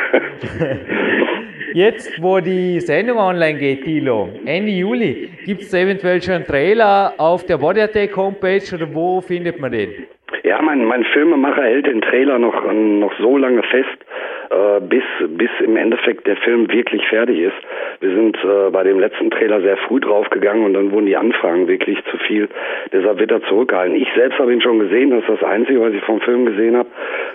Jetzt, 1.74 2.22
wo 2.22 2.40
die 2.40 2.80
Sendung 2.80 3.18
online 3.18 3.58
geht, 3.58 3.84
Tilo, 3.84 4.30
Ende 4.46 4.72
Juli, 4.72 5.32
gibt 5.44 5.64
es 5.64 5.74
eventuell 5.74 6.22
schon 6.22 6.36
einen 6.36 6.46
Trailer 6.46 7.16
auf 7.18 7.44
der 7.48 7.58
Body 7.58 7.82
Attack 7.82 8.16
Homepage 8.16 8.62
oder 8.72 8.94
wo 8.94 9.20
findet 9.20 9.60
man 9.60 9.72
den? 9.72 9.90
Ja, 10.42 10.62
mein, 10.62 10.84
mein 10.86 11.04
Filmemacher 11.04 11.64
hält 11.64 11.86
den 11.86 12.02
Trailer 12.02 12.40
noch, 12.40 12.64
noch 12.72 13.14
so 13.20 13.38
lange 13.38 13.62
fest, 13.64 13.98
äh, 14.50 14.82
bis, 14.82 15.04
bis 15.28 15.50
im 15.64 15.78
Endeffekt 15.78 16.26
der 16.28 16.38
Film 16.38 16.72
wirklich 16.72 17.06
fertig 17.08 17.40
ist. 17.40 17.56
Wir 18.00 18.10
sind 18.14 18.38
äh, 18.44 18.70
bei 18.72 18.84
dem 18.84 19.00
letzten 19.00 19.30
Trailer 19.32 19.62
sehr 19.62 19.78
früh 19.78 20.00
draufgegangen 20.00 20.66
und 20.66 20.74
dann 20.74 20.92
wurden 20.92 21.06
die 21.06 21.16
Anfragen 21.16 21.68
wirklich 21.68 21.98
zu 22.12 22.18
viel. 22.18 22.50
Deshalb 22.92 23.20
wird 23.20 23.32
er 23.32 23.44
zurückgehalten. 23.44 23.96
Ich 23.96 24.08
selbst 24.16 24.40
habe 24.40 24.52
ihn 24.52 24.62
schon 24.62 24.80
gesehen, 24.80 25.12
das 25.12 25.22
ist 25.22 25.42
das 25.42 25.44
Einzige, 25.44 25.80
was 25.82 25.94
ich 25.94 26.04
vom 26.04 26.20
Film 26.22 26.46
gesehen 26.46 26.76
habe. 26.76 26.90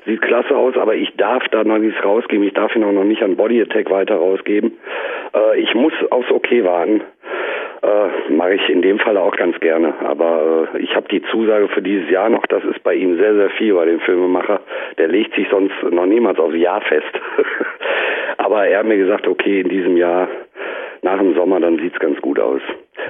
Sieht 0.05 0.21
klasse 0.23 0.57
aus, 0.57 0.77
aber 0.77 0.95
ich 0.95 1.15
darf 1.17 1.47
da 1.49 1.65
noch 1.65 1.79
nichts 1.79 2.03
rausgeben. 2.05 2.47
Ich 2.47 2.55
darf 2.55 2.75
ihn 2.75 2.85
auch 2.85 2.93
noch 2.93 3.05
nicht 3.05 3.23
an 3.23 3.37
Body 3.37 3.63
Attack 3.63 3.91
weiter 3.91 4.17
rausgeben. 4.17 4.73
Äh, 5.35 5.61
ich 5.61 5.75
muss 5.75 5.93
aufs 6.11 6.31
Okay 6.31 6.65
warten. 6.65 7.03
Äh, 7.83 8.33
Mache 8.33 8.55
ich 8.55 8.69
in 8.69 8.83
dem 8.83 8.99
Fall 8.99 9.17
auch 9.17 9.37
ganz 9.37 9.59
gerne. 9.61 9.95
Aber 10.05 10.69
äh, 10.75 10.79
ich 10.79 10.95
habe 10.97 11.09
die 11.09 11.23
Zusage 11.31 11.69
für 11.69 11.83
dieses 11.83 12.11
Jahr 12.11 12.29
noch, 12.29 12.45
das 12.47 12.65
ist 12.65 12.83
bei 12.83 12.95
ihm 12.95 13.17
sehr, 13.17 13.35
sehr 13.35 13.51
viel 13.51 13.75
bei 13.75 13.85
dem 13.85 14.01
Filmemacher. 14.01 14.61
Der 14.99 15.09
legt 15.09 15.35
sich 15.35 15.47
sonst 15.51 15.75
noch 15.91 16.07
niemals 16.07 16.39
aufs 16.39 16.57
Jahr 16.57 16.81
fest. 16.83 17.13
Aber 18.39 18.67
er 18.67 18.81
hat 18.81 18.87
mir 18.87 18.99
gesagt, 18.99 19.27
okay, 19.27 19.61
in 19.61 19.69
diesem 19.69 19.97
Jahr 19.97 20.29
nach 21.03 21.19
dem 21.19 21.35
Sommer, 21.35 21.61
dann 21.61 21.79
sieht 21.79 21.93
es 21.93 21.99
ganz 22.01 22.21
gut 22.21 22.41
aus. 22.41 22.61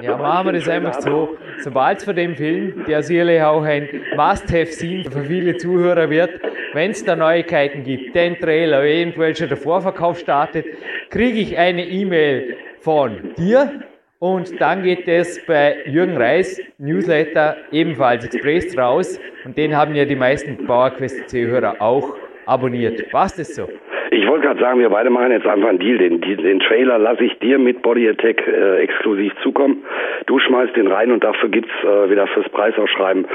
Ja, 0.01 0.15
machen 0.15 0.47
wir 0.47 0.53
das 0.53 0.69
einfach 0.69 0.93
so. 0.93 1.35
Sobald 1.57 1.97
es 1.97 2.05
von 2.05 2.15
dem 2.15 2.35
Film, 2.35 2.85
der 2.87 3.01
sicherlich 3.01 3.41
auch 3.41 3.63
ein 3.63 3.89
Must-Have-Scene 4.15 5.05
für 5.11 5.23
viele 5.23 5.57
Zuhörer 5.57 6.09
wird, 6.09 6.29
wenn 6.73 6.91
es 6.91 7.03
da 7.03 7.15
Neuigkeiten 7.15 7.83
gibt, 7.83 8.15
den 8.15 8.39
Trailer, 8.39 8.83
eventuell 8.83 9.35
schon 9.35 9.49
der 9.49 9.57
Vorverkauf 9.57 10.19
startet, 10.19 10.65
kriege 11.09 11.39
ich 11.39 11.57
eine 11.57 11.85
E-Mail 11.85 12.55
von 12.79 13.33
dir 13.37 13.71
und 14.19 14.59
dann 14.59 14.83
geht 14.83 15.07
es 15.07 15.45
bei 15.45 15.77
Jürgen 15.85 16.17
Reis 16.17 16.61
Newsletter 16.77 17.57
ebenfalls 17.71 18.25
Express 18.25 18.77
raus 18.77 19.19
und 19.45 19.57
den 19.57 19.75
haben 19.75 19.95
ja 19.95 20.05
die 20.05 20.15
meisten 20.15 20.65
PowerQuest-C-Hörer 20.65 21.77
auch 21.79 22.15
abonniert. 22.45 23.09
Passt 23.11 23.39
es 23.39 23.55
so? 23.55 23.69
Ich 24.11 24.27
wollte 24.27 24.47
gerade 24.47 24.59
sagen, 24.59 24.79
wir 24.79 24.89
beide 24.89 25.09
machen 25.11 25.31
jetzt 25.31 25.45
einfach 25.45 25.69
einen 25.69 25.79
Deal. 25.79 25.97
Den, 25.99 26.19
den 26.19 26.59
Trailer 26.59 26.97
lasse 26.97 27.23
ich 27.23 27.37
dir 27.39 27.59
mit 27.59 27.81
Body 27.83 28.09
Attack 28.09 28.45
äh, 28.47 28.79
exklusiv 28.79 29.31
zukommen. 29.43 29.83
Du 30.25 30.39
schmeißt 30.39 30.75
den 30.75 30.87
rein 30.87 31.11
und 31.11 31.23
dafür 31.23 31.49
gibt's 31.49 31.71
äh, 31.83 32.09
wieder 32.09 32.25
fürs 32.27 32.49
Preisausschreiben 32.49 33.25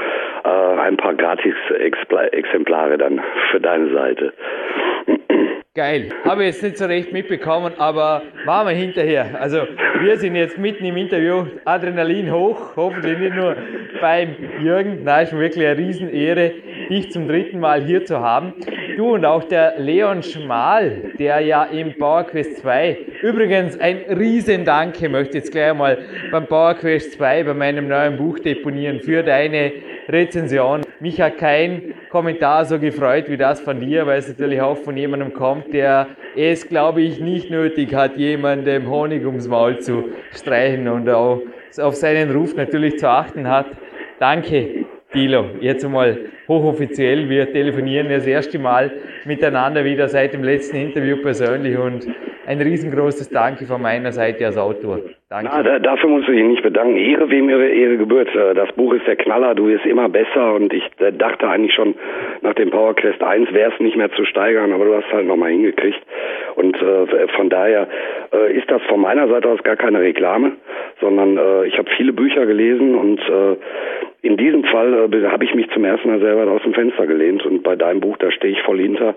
äh, 0.43 0.47
ein 0.49 0.97
paar 0.97 1.13
Gratis-Exemplare 1.15 2.97
dann 2.97 3.21
für 3.51 3.61
deine 3.61 3.89
Seite. 3.93 4.33
Geil. 5.75 6.07
Habe 6.23 6.45
ich 6.45 6.53
jetzt 6.53 6.63
nicht 6.63 6.77
so 6.77 6.85
recht 6.85 7.11
mitbekommen, 7.11 7.73
aber 7.77 8.21
machen 8.45 8.69
wir 8.69 8.73
hinterher. 8.73 9.41
Also 9.41 9.67
wir 9.99 10.17
sind 10.17 10.37
jetzt 10.37 10.57
mitten 10.57 10.85
im 10.85 10.95
Interview, 10.95 11.47
Adrenalin 11.65 12.31
hoch, 12.31 12.77
hoffentlich 12.77 13.19
nicht 13.19 13.35
nur 13.35 13.57
beim 13.99 14.37
Jürgen. 14.61 15.01
Na, 15.03 15.19
ist 15.19 15.31
schon 15.31 15.39
wirklich 15.39 15.67
eine 15.67 15.77
Riesenehre, 15.77 16.53
dich 16.89 17.11
zum 17.11 17.27
dritten 17.27 17.59
Mal 17.59 17.83
hier 17.83 18.05
zu 18.05 18.21
haben. 18.21 18.53
Du 18.95 19.15
und 19.15 19.25
auch 19.25 19.43
der 19.43 19.77
Leon 19.77 20.23
Schmal, 20.23 21.11
der 21.19 21.41
ja 21.41 21.65
im 21.65 21.97
PowerQuest 21.97 22.59
2, 22.59 22.97
übrigens 23.21 23.77
ein 23.77 23.97
Riesendanke 24.17 25.09
möchte 25.09 25.39
jetzt 25.39 25.51
gleich 25.51 25.73
mal 25.73 25.97
beim 26.31 26.47
PowerQuest 26.47 27.17
2, 27.17 27.43
bei 27.43 27.53
meinem 27.53 27.89
neuen 27.89 28.15
Buch 28.15 28.39
deponieren 28.39 29.01
für 29.01 29.23
deine 29.23 29.73
Rezension. 30.07 30.81
Mich 30.99 31.19
hat 31.19 31.37
kein 31.37 31.93
Kommentar 32.09 32.65
so 32.65 32.79
gefreut 32.79 33.25
wie 33.27 33.37
das 33.37 33.59
von 33.59 33.79
dir, 33.79 34.05
weil 34.05 34.19
es 34.19 34.27
natürlich 34.27 34.61
auch 34.61 34.77
von 34.77 34.95
jemandem 34.95 35.33
kommt, 35.33 35.64
der 35.71 36.07
es, 36.35 36.67
glaube 36.67 37.01
ich, 37.01 37.19
nicht 37.19 37.49
nötig 37.49 37.93
hat, 37.93 38.17
jemandem 38.17 38.89
Honig 38.89 39.25
ums 39.25 39.47
Maul 39.47 39.79
zu 39.79 40.05
streichen 40.33 40.87
und 40.87 41.09
auch 41.09 41.41
auf 41.77 41.95
seinen 41.95 42.31
Ruf 42.31 42.55
natürlich 42.55 42.97
zu 42.97 43.09
achten 43.09 43.47
hat. 43.47 43.67
Danke, 44.19 44.85
Dilo. 45.13 45.45
Jetzt 45.59 45.85
einmal 45.85 46.17
hochoffiziell. 46.47 47.29
Wir 47.29 47.51
telefonieren 47.51 48.09
das 48.09 48.25
erste 48.25 48.59
Mal 48.59 48.91
miteinander 49.25 49.83
wieder 49.83 50.07
seit 50.09 50.33
dem 50.33 50.43
letzten 50.43 50.77
Interview 50.77 51.17
persönlich 51.17 51.77
und 51.77 52.07
ein 52.45 52.61
riesengroßes 52.61 53.29
Danke 53.29 53.65
von 53.65 53.81
meiner 53.81 54.11
Seite 54.11 54.45
als 54.45 54.57
Autor. 54.57 54.99
Danke. 55.35 55.51
Na, 55.51 55.63
da, 55.63 55.79
dafür 55.79 56.09
musst 56.09 56.29
du 56.29 56.31
dich 56.31 56.45
nicht 56.45 56.63
bedanken. 56.63 56.95
Ehre, 56.95 57.29
wem 57.29 57.49
ihre 57.49 57.67
Ehre 57.67 57.97
gebührt. 57.97 58.33
Äh, 58.33 58.53
das 58.53 58.71
Buch 58.71 58.93
ist 58.93 59.05
der 59.05 59.17
Knaller, 59.17 59.53
du 59.53 59.67
wirst 59.67 59.85
immer 59.85 60.07
besser 60.07 60.53
und 60.53 60.71
ich 60.71 60.89
äh, 60.99 61.11
dachte 61.11 61.49
eigentlich 61.49 61.73
schon 61.73 61.93
nach 62.41 62.53
dem 62.53 62.69
Power 62.69 62.95
Quest 62.95 63.21
1 63.21 63.51
wäre 63.51 63.73
es 63.73 63.79
nicht 63.81 63.97
mehr 63.97 64.09
zu 64.13 64.23
steigern, 64.23 64.71
aber 64.71 64.85
du 64.85 64.95
hast 64.95 65.11
halt 65.11 65.27
nochmal 65.27 65.51
hingekriegt. 65.51 65.99
Und 66.55 66.81
äh, 66.81 67.27
von 67.35 67.49
daher 67.49 67.89
äh, 68.33 68.53
ist 68.57 68.71
das 68.71 68.81
von 68.83 69.01
meiner 69.01 69.27
Seite 69.27 69.49
aus 69.49 69.61
gar 69.63 69.75
keine 69.75 69.99
Reklame, 69.99 70.53
sondern 71.01 71.37
äh, 71.37 71.65
ich 71.65 71.77
habe 71.77 71.89
viele 71.97 72.13
Bücher 72.13 72.45
gelesen 72.45 72.95
und 72.95 73.19
äh, 73.19 73.57
in 74.25 74.37
diesem 74.37 74.63
Fall 74.63 75.13
äh, 75.13 75.27
habe 75.27 75.45
ich 75.45 75.53
mich 75.53 75.69
zum 75.69 75.85
ersten 75.85 76.09
Mal 76.09 76.19
selber 76.19 76.49
aus 76.51 76.63
dem 76.63 76.73
Fenster 76.73 77.05
gelehnt 77.05 77.45
und 77.45 77.61
bei 77.61 77.75
deinem 77.75 77.99
Buch, 77.99 78.17
da 78.17 78.31
stehe 78.31 78.53
ich 78.53 78.61
voll 78.63 78.79
hinter. 78.79 79.13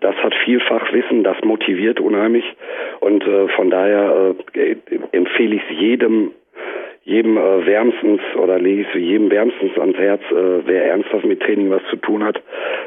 Das 0.00 0.14
hat 0.16 0.34
vielfach 0.44 0.92
Wissen, 0.92 1.24
das 1.24 1.36
motiviert 1.42 1.98
unheimlich 1.98 2.44
und 3.00 3.26
äh, 3.26 3.48
von 3.48 3.70
daher 3.70 4.34
äh, 4.54 4.76
empfehle 5.10 5.56
ich 5.56 5.62
es 5.68 5.80
jedem, 5.80 6.30
jedem 7.02 7.36
äh, 7.36 7.66
wärmstens 7.66 8.20
oder 8.36 8.60
lege 8.60 8.82
ich 8.82 8.88
es 8.94 9.00
jedem 9.00 9.30
wärmstens 9.30 9.76
ans 9.78 9.98
Herz, 9.98 10.22
äh, 10.30 10.66
wer 10.66 10.84
ernsthaft 10.86 11.24
mit 11.24 11.40
Training 11.40 11.70
was 11.70 11.82
zu 11.90 11.96
tun 11.96 12.22
hat, 12.22 12.40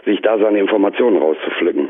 sich 0.06 0.22
da 0.22 0.38
seine 0.38 0.60
Informationen 0.60 1.18
rauszupflücken. 1.18 1.90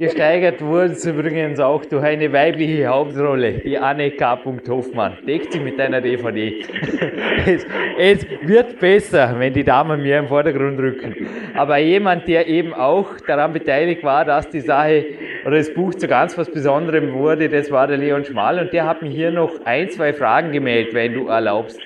Gesteigert 0.00 0.62
wurde 0.62 0.92
es 0.92 1.04
übrigens 1.04 1.60
auch 1.60 1.84
durch 1.84 2.02
eine 2.02 2.32
weibliche 2.32 2.86
Hauptrolle, 2.86 3.60
die 3.62 3.76
Anne 3.76 4.10
K. 4.12 4.38
Hoffmann. 4.66 5.18
Deckt 5.28 5.52
sie 5.52 5.60
mit 5.60 5.78
einer 5.78 6.00
DVD. 6.00 6.64
es, 7.46 7.66
es, 7.98 8.26
wird 8.40 8.80
besser, 8.80 9.34
wenn 9.36 9.52
die 9.52 9.62
Damen 9.62 10.02
mehr 10.02 10.20
im 10.20 10.28
Vordergrund 10.28 10.80
rücken. 10.80 11.28
Aber 11.54 11.76
jemand, 11.76 12.26
der 12.28 12.48
eben 12.48 12.72
auch 12.72 13.08
daran 13.26 13.52
beteiligt 13.52 14.02
war, 14.02 14.24
dass 14.24 14.48
die 14.48 14.60
Sache 14.60 15.04
oder 15.44 15.58
das 15.58 15.74
Buch 15.74 15.94
zu 15.94 16.08
ganz 16.08 16.38
was 16.38 16.50
Besonderem 16.50 17.12
wurde, 17.12 17.50
das 17.50 17.70
war 17.70 17.86
der 17.86 17.98
Leon 17.98 18.24
Schmal 18.24 18.58
und 18.58 18.72
der 18.72 18.86
hat 18.86 19.02
mir 19.02 19.10
hier 19.10 19.30
noch 19.30 19.52
ein, 19.66 19.90
zwei 19.90 20.14
Fragen 20.14 20.50
gemeldet, 20.50 20.94
wenn 20.94 21.12
du 21.12 21.26
erlaubst. 21.26 21.78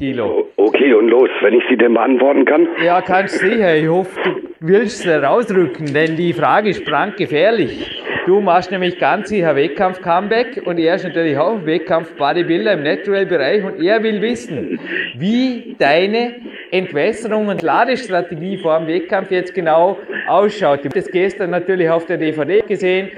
Dilo. 0.00 0.48
Okay, 0.56 0.94
und 0.94 1.08
los, 1.08 1.28
wenn 1.42 1.54
ich 1.54 1.64
sie 1.68 1.76
denn 1.76 1.92
beantworten 1.92 2.46
kann? 2.46 2.66
Ja, 2.82 3.02
kannst 3.02 3.38
sicher. 3.38 3.76
Ich 3.76 3.88
hoffe, 3.88 4.18
du 4.24 4.41
willst 4.62 5.00
sie 5.00 5.22
rausrücken, 5.22 5.92
denn 5.92 6.16
die 6.16 6.32
Frage 6.32 6.70
ist 6.70 6.84
brandgefährlich. 6.84 8.02
Du 8.26 8.40
machst 8.40 8.70
nämlich 8.70 8.98
ganz 9.00 9.30
sicher 9.30 9.56
Wettkampf-Comeback 9.56 10.62
und 10.64 10.78
er 10.78 10.94
ist 10.94 11.02
natürlich 11.02 11.36
auch 11.36 11.66
Wettkampf-Bodybuilder 11.66 12.74
im 12.74 12.84
Natural-Bereich 12.84 13.64
und 13.64 13.82
er 13.82 14.00
will 14.04 14.22
wissen, 14.22 14.78
wie 15.16 15.74
deine 15.76 16.36
Entwässerung 16.70 17.48
und 17.48 17.62
Ladestrategie 17.62 18.58
vor 18.58 18.78
dem 18.78 18.86
Wettkampf 18.86 19.32
jetzt 19.32 19.52
genau 19.54 19.98
ausschaut. 20.28 20.80
Ich 20.80 20.84
habe 20.84 21.00
das 21.00 21.10
gestern 21.10 21.50
natürlich 21.50 21.90
auf 21.90 22.06
der 22.06 22.18
DVD 22.18 22.62
gesehen 22.62 23.10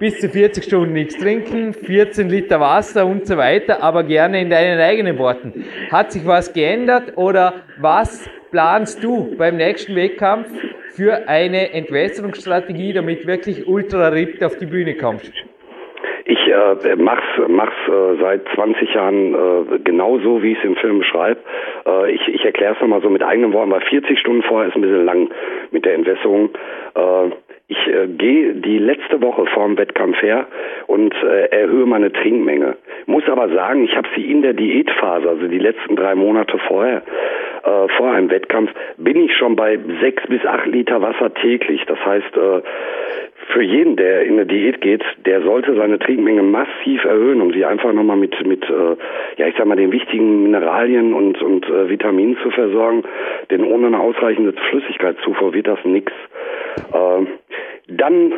bis 0.00 0.18
zu 0.18 0.28
40 0.28 0.64
Stunden 0.64 0.94
nichts 0.94 1.16
trinken, 1.16 1.72
14 1.72 2.28
Liter 2.28 2.58
Wasser 2.58 3.06
und 3.06 3.26
so 3.26 3.36
weiter, 3.36 3.82
aber 3.82 4.02
gerne 4.02 4.40
in 4.40 4.50
deinen 4.50 4.80
eigenen 4.80 5.18
Worten. 5.18 5.64
Hat 5.92 6.10
sich 6.10 6.26
was 6.26 6.52
geändert 6.52 7.16
oder 7.16 7.54
was 7.78 8.28
planst 8.50 9.02
du 9.02 9.36
beim 9.36 9.56
nächsten 9.56 9.94
Wettkampf 9.94 10.48
für 10.98 11.28
eine 11.28 11.72
Entwässerungsstrategie, 11.72 12.92
damit 12.92 13.24
wirklich 13.24 13.68
ultra 13.68 14.08
ripped 14.08 14.42
auf 14.42 14.56
die 14.56 14.66
Bühne 14.66 14.96
kommst? 14.96 15.32
Ich 16.24 16.38
äh, 16.48 16.96
mach's, 16.96 17.22
mach's 17.46 17.76
äh, 17.86 18.20
seit 18.20 18.42
20 18.56 18.94
Jahren 18.94 19.34
äh, 19.34 19.78
genauso, 19.78 20.42
wie 20.42 20.52
ich 20.52 20.58
es 20.58 20.64
im 20.64 20.74
Film 20.74 20.98
beschreibe. 20.98 21.40
Äh, 21.86 22.10
ich 22.10 22.26
ich 22.26 22.44
erkläre 22.44 22.74
es 22.74 22.80
nochmal 22.80 23.00
so 23.00 23.10
mit 23.10 23.22
eigenen 23.22 23.52
Worten, 23.52 23.70
weil 23.70 23.80
40 23.80 24.18
Stunden 24.18 24.42
vorher 24.42 24.68
ist 24.68 24.74
ein 24.74 24.82
bisschen 24.82 25.04
lang 25.04 25.30
mit 25.70 25.84
der 25.84 25.94
Entwässerung. 25.94 26.50
Äh, 26.96 27.30
ich 27.68 27.86
äh, 27.86 28.06
gehe 28.06 28.54
die 28.54 28.78
letzte 28.78 29.20
Woche 29.20 29.44
vor 29.46 29.66
dem 29.66 29.76
Wettkampf 29.76 30.20
her 30.22 30.46
und 30.86 31.14
äh, 31.22 31.48
erhöhe 31.50 31.84
meine 31.84 32.10
Trinkmenge. 32.10 32.76
Muss 33.04 33.28
aber 33.28 33.50
sagen, 33.50 33.84
ich 33.84 33.94
habe 33.94 34.08
sie 34.16 34.30
in 34.30 34.40
der 34.40 34.54
Diätphase, 34.54 35.28
also 35.28 35.46
die 35.46 35.58
letzten 35.58 35.94
drei 35.94 36.14
Monate 36.14 36.58
vorher, 36.66 37.02
äh, 37.64 37.88
vor 37.96 38.12
einem 38.12 38.30
Wettkampf, 38.30 38.70
bin 38.96 39.20
ich 39.20 39.36
schon 39.36 39.54
bei 39.54 39.78
sechs 40.00 40.26
bis 40.28 40.44
acht 40.46 40.66
Liter 40.66 41.02
Wasser 41.02 41.32
täglich. 41.34 41.84
Das 41.86 41.98
heißt, 42.04 42.36
äh, 42.36 42.62
für 43.52 43.62
jeden, 43.62 43.96
der 43.96 44.22
in 44.22 44.34
eine 44.34 44.46
Diät 44.46 44.80
geht, 44.80 45.02
der 45.24 45.42
sollte 45.42 45.74
seine 45.74 45.98
Trinkmenge 45.98 46.42
massiv 46.42 47.04
erhöhen, 47.04 47.40
um 47.40 47.52
sie 47.52 47.64
einfach 47.64 47.92
nochmal 47.92 48.16
mit, 48.16 48.46
mit 48.46 48.64
äh, 48.64 48.96
ja 49.36 49.46
ich 49.46 49.54
sag 49.56 49.66
mal, 49.66 49.76
den 49.76 49.92
wichtigen 49.92 50.42
Mineralien 50.42 51.14
und, 51.14 51.40
und 51.42 51.66
äh, 51.68 51.88
Vitaminen 51.88 52.36
zu 52.42 52.50
versorgen. 52.50 53.04
Denn 53.50 53.64
ohne 53.64 53.88
eine 53.88 54.00
ausreichende 54.00 54.52
Flüssigkeitszufuhr 54.70 55.54
wird 55.54 55.66
das 55.66 55.78
nix. 55.84 56.12
Äh, 56.92 57.26
dann 57.88 58.32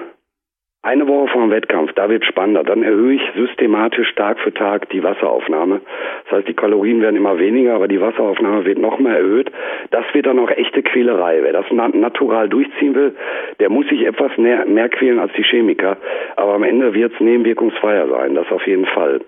eine 0.83 1.07
Woche 1.07 1.29
vor 1.29 1.43
dem 1.43 1.51
Wettkampf, 1.51 1.93
da 1.93 2.09
wird 2.09 2.25
spannender. 2.25 2.65
Dann 2.65 2.83
erhöhe 2.83 3.17
ich 3.17 3.23
systematisch 3.37 4.15
Tag 4.15 4.39
für 4.41 4.55
Tag 4.55 4.89
die 4.89 5.03
Wasseraufnahme. 5.03 5.83
Das 6.25 6.39
heißt, 6.39 6.49
die 6.49 6.55
Kalorien 6.55 7.03
werden 7.03 7.17
immer 7.17 7.39
weniger, 7.39 7.75
aber 7.75 7.87
die 7.87 8.01
Wasseraufnahme 8.01 8.65
wird 8.65 8.79
noch 8.79 8.99
mehr 8.99 9.19
erhöht. 9.19 9.53
Das 9.91 10.05
wird 10.15 10.25
dann 10.25 10.39
auch 10.39 10.51
echte 10.51 10.83
Quälerei. 10.83 11.43
Wer 11.43 11.53
das 11.53 11.67
natural 11.71 12.49
durchziehen 12.49 12.95
will, 12.95 13.15
der 13.59 13.69
muss 13.69 13.89
sich 13.89 14.07
etwas 14.07 14.35
mehr, 14.39 14.65
mehr 14.65 14.89
quälen 14.89 15.19
als 15.19 15.33
die 15.35 15.45
Chemiker. 15.45 15.99
Aber 16.37 16.55
am 16.55 16.63
Ende 16.63 16.95
wird 16.95 17.13
es 17.13 17.21
nebenwirkungsfreier 17.21 18.09
sein, 18.09 18.35
das 18.35 18.51
auf 18.51 18.67
jeden 18.67 18.87
Fall. 18.87 19.21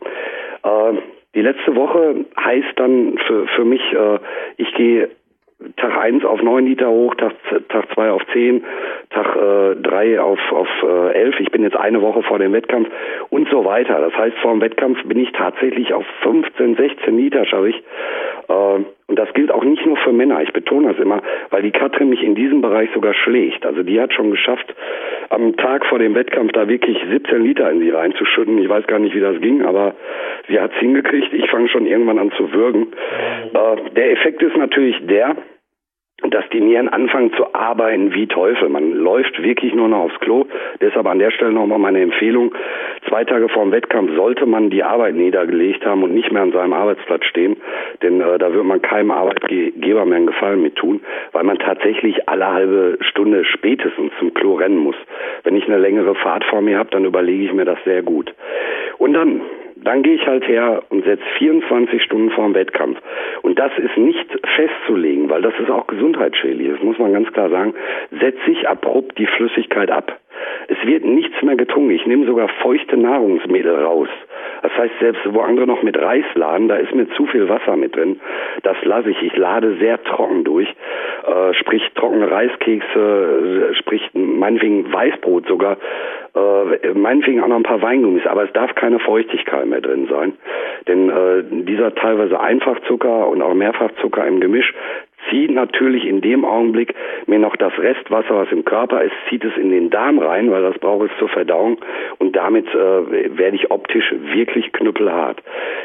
Äh, 0.65 0.93
die 1.35 1.43
letzte 1.43 1.77
Woche 1.77 2.25
heißt 2.43 2.73
dann 2.77 3.19
für, 3.27 3.47
für 3.49 3.65
mich, 3.67 3.83
äh, 3.93 4.19
ich 4.57 4.73
gehe 4.75 5.11
Tag 5.77 5.99
1 5.99 6.25
auf 6.25 6.43
9 6.43 6.67
Liter 6.67 6.91
hoch, 6.91 7.15
Tag, 7.15 7.33
Tag 7.69 7.93
2 7.95 8.11
auf 8.11 8.23
10, 8.33 8.65
Tag 9.11 9.37
äh, 9.37 9.77
3 9.77 10.21
auf, 10.21 10.39
auf 10.53 10.69
äh, 10.83 11.13
11. 11.13 11.41
Ich 11.41 11.51
bin 11.51 11.63
jetzt 11.63 11.77
eine 11.77 12.03
Woche 12.03 12.23
vor 12.23 12.39
dem 12.39 12.53
Wettkampf 12.53 12.89
und 13.31 13.49
so 13.51 13.65
weiter. 13.65 14.01
Das 14.01 14.15
heißt, 14.17 14.37
vor 14.39 14.53
dem 14.53 14.61
Wettkampf 14.61 15.03
bin 15.05 15.19
ich 15.19 15.33
tatsächlich 15.33 15.93
auf 15.95 16.05
15, 16.23 16.77
16 16.77 17.17
Liter, 17.17 17.45
schaffe 17.45 17.71
ich. 17.71 17.83
Äh, 18.49 18.85
und 19.13 19.19
das 19.19 19.33
gilt 19.35 19.51
auch 19.51 19.63
nicht 19.63 19.85
nur 19.85 19.99
für 19.99 20.13
Männer. 20.13 20.41
Ich 20.41 20.55
betone 20.55 20.89
das 20.89 20.99
immer, 20.99 21.21
weil 21.51 21.61
die 21.61 21.71
Katrin 21.71 22.09
mich 22.09 22.23
in 22.23 22.35
diesem 22.35 22.63
Bereich 22.63 22.89
sogar 22.95 23.13
schlägt. 23.13 23.67
Also 23.67 23.83
die 23.83 24.01
hat 24.01 24.15
schon 24.15 24.31
geschafft, 24.31 24.75
am 25.29 25.55
Tag 25.57 25.85
vor 25.85 25.99
dem 25.99 26.15
Wettkampf 26.15 26.53
da 26.53 26.67
wirklich 26.67 26.99
17 27.11 27.43
Liter 27.43 27.71
in 27.71 27.81
sie 27.81 27.91
reinzuschütten. 27.91 28.57
Ich 28.59 28.71
weiß 28.71 28.87
gar 28.87 28.99
nicht, 28.99 29.15
wie 29.15 29.21
das 29.21 29.39
ging, 29.41 29.67
aber 29.67 29.95
sie 30.49 30.59
hat 30.59 30.73
es 30.73 30.79
hingekriegt. 30.79 31.33
Ich 31.35 31.51
fange 31.51 31.69
schon 31.69 31.87
irgendwann 31.87 32.19
an 32.19 32.33
zu 32.39 32.53
würgen. 32.53 32.89
Äh, 33.53 33.91
der 33.95 34.13
Effekt 34.13 34.43
ist 34.43 34.57
natürlich 34.57 34.97
der, 35.07 35.37
dass 36.31 36.49
die 36.53 36.61
Nieren 36.61 36.89
anfangen 36.89 37.33
zu 37.35 37.55
arbeiten 37.55 38.15
wie 38.15 38.27
Teufel. 38.27 38.69
Man 38.69 38.93
läuft 38.93 39.43
wirklich 39.43 39.75
nur 39.75 39.89
noch 39.89 40.05
aufs 40.05 40.21
Klo. 40.21 40.47
Deshalb 40.81 41.07
an 41.07 41.19
der 41.19 41.31
Stelle 41.31 41.53
nochmal 41.53 41.79
meine 41.79 42.01
Empfehlung. 42.01 42.55
Zwei 43.09 43.25
Tage 43.25 43.49
vor 43.49 43.65
dem 43.65 43.73
Wettkampf 43.73 44.15
sollte 44.15 44.47
man 44.47 44.71
die 44.71 44.83
Arbeit 44.83 45.15
niedergelegt 45.15 45.85
haben 45.85 46.03
und 46.03 46.15
nicht 46.15 46.31
mehr 46.33 46.43
an 46.43 46.53
seinem 46.53 46.73
Arbeitsplatz 46.73 47.25
stehen. 47.25 47.57
Denn 48.03 48.21
äh, 48.21 48.39
da 48.39 48.53
wird 48.53 48.65
man 48.65 48.81
keinem 48.81 49.11
Arbeitgeber 49.11 50.05
mehr 50.05 50.17
einen 50.17 50.27
Gefallen 50.27 50.63
mit 50.63 50.77
tun, 50.77 51.01
weil 51.33 51.45
man 51.45 51.59
tatsächlich 51.59 52.29
alle 52.29 52.47
halbe 52.47 52.99
Stunde 53.01 53.45
spätestens 53.45 54.13
zum 54.19 54.33
Klo 54.35 54.55
rennen 54.55 54.79
muss. 54.79 54.97
Wenn 55.45 55.57
ich 55.57 55.67
eine 55.67 55.79
längere 55.79 56.15
Fahrt 56.15 56.45
vor 56.45 56.61
mir 56.61 56.79
habe, 56.79 56.91
dann 56.91 57.05
überlege 57.05 57.45
ich 57.45 57.53
mir 57.53 57.65
das 57.65 57.79
sehr 57.85 58.03
gut. 58.03 58.33
Und 58.99 59.15
dann 59.15 59.41
dann 59.85 60.03
gehe 60.03 60.15
ich 60.15 60.27
halt 60.27 60.47
her 60.47 60.83
und 60.91 61.05
setze 61.05 61.25
24 61.39 62.03
Stunden 62.03 62.31
vor 62.31 62.45
dem 62.45 62.55
Wettkampf. 62.55 62.99
Und 63.43 63.59
das 63.59 63.73
ist 63.79 63.97
nicht 63.97 64.27
festzulegen, 64.57 65.29
weil 65.31 65.43
das 65.43 65.55
ist 65.61 65.71
auch 65.71 65.87
gesundheitsschädlich. 65.87 66.71
Das 66.73 66.83
muss 66.83 66.99
man 66.99 67.13
ganz 67.13 67.33
klar 67.33 67.51
sagen. 67.51 67.75
Setze 68.11 68.51
ich 68.51 68.69
abrupt 68.69 69.19
die 69.19 69.27
Flüssigkeit 69.27 69.91
ab. 69.91 70.19
Es 70.69 70.87
wird 70.87 71.05
nichts 71.05 71.41
mehr 71.43 71.57
getrunken. 71.57 71.91
Ich 71.91 72.07
nehme 72.07 72.27
sogar 72.27 72.49
feuchte 72.49 72.97
Nahrungsmittel 72.97 73.75
raus. 73.75 74.09
Das 74.63 74.73
heißt, 74.77 74.95
selbst 75.01 75.23
wo 75.33 75.41
andere 75.41 75.67
noch 75.67 75.83
mit 75.83 75.99
Reis 75.99 76.25
laden, 76.35 76.69
da 76.69 76.77
ist 76.77 76.95
mir 76.95 77.09
zu 77.11 77.27
viel 77.27 77.49
Wasser 77.49 77.77
mit 77.77 77.97
drin. 77.97 78.21
Das 78.63 78.77
lasse 78.85 79.11
ich. 79.11 79.23
Ich 79.23 79.37
lade 79.37 79.77
sehr 79.81 80.03
trocken 80.05 80.45
durch. 80.45 80.69
Äh, 80.69 81.55
sprich 81.55 81.83
trockene 81.95 82.31
Reiskekse, 82.31 83.71
äh, 83.71 83.75
sprich 83.75 84.09
meinetwegen 84.15 84.93
Weißbrot 84.93 85.47
sogar 85.47 85.77
äh, 86.35 86.95
meinetwegen 86.95 87.43
auch 87.43 87.49
noch 87.49 87.57
ein 87.57 87.63
paar 87.63 87.83
Weingummis, 87.83 88.27
aber 88.27 88.45
es 88.45 88.53
darf 88.53 88.75
keine 88.75 88.99
Feuchtigkeit 88.99 89.67
mehr 89.67 89.81
drin 89.81 90.09
sein. 90.11 90.33
Denn 90.89 91.11
äh, 91.11 91.43
dieser 91.65 91.95
teilweise 91.95 92.41
Einfachzucker 92.41 93.29
und 93.29 93.43
auch 93.43 93.55
Mehrfachzucker 93.55 94.27
im 94.27 94.41
Gemisch 94.41 94.73
zieht 95.31 95.51
natürlich 95.51 96.07
in 96.07 96.21
dem 96.21 96.45
Augenblick 96.45 96.95
mir 97.27 97.39
noch 97.39 97.57
das 97.57 97.77
Restwasser, 97.79 98.35
was 98.35 98.53
im 98.53 98.65
Körper 98.65 99.03
ist, 99.03 99.15
zieht 99.29 99.45
es 99.45 99.57
in 99.57 99.71
den 99.71 99.91
Darm 99.91 100.19
rein, 100.19 100.51
weil 100.51 100.63
das 100.63 100.79
brauche 100.79 101.07
ich 101.07 101.13
zur 101.19 101.29
Verdauung 101.29 101.79
und 102.19 102.37
damit 102.37 102.67
äh, 102.69 103.39
werde 103.39 103.57
ich 103.57 103.71
optisch 103.71 104.13
wirklich 104.33 104.73
knüppelhart. 104.73 105.43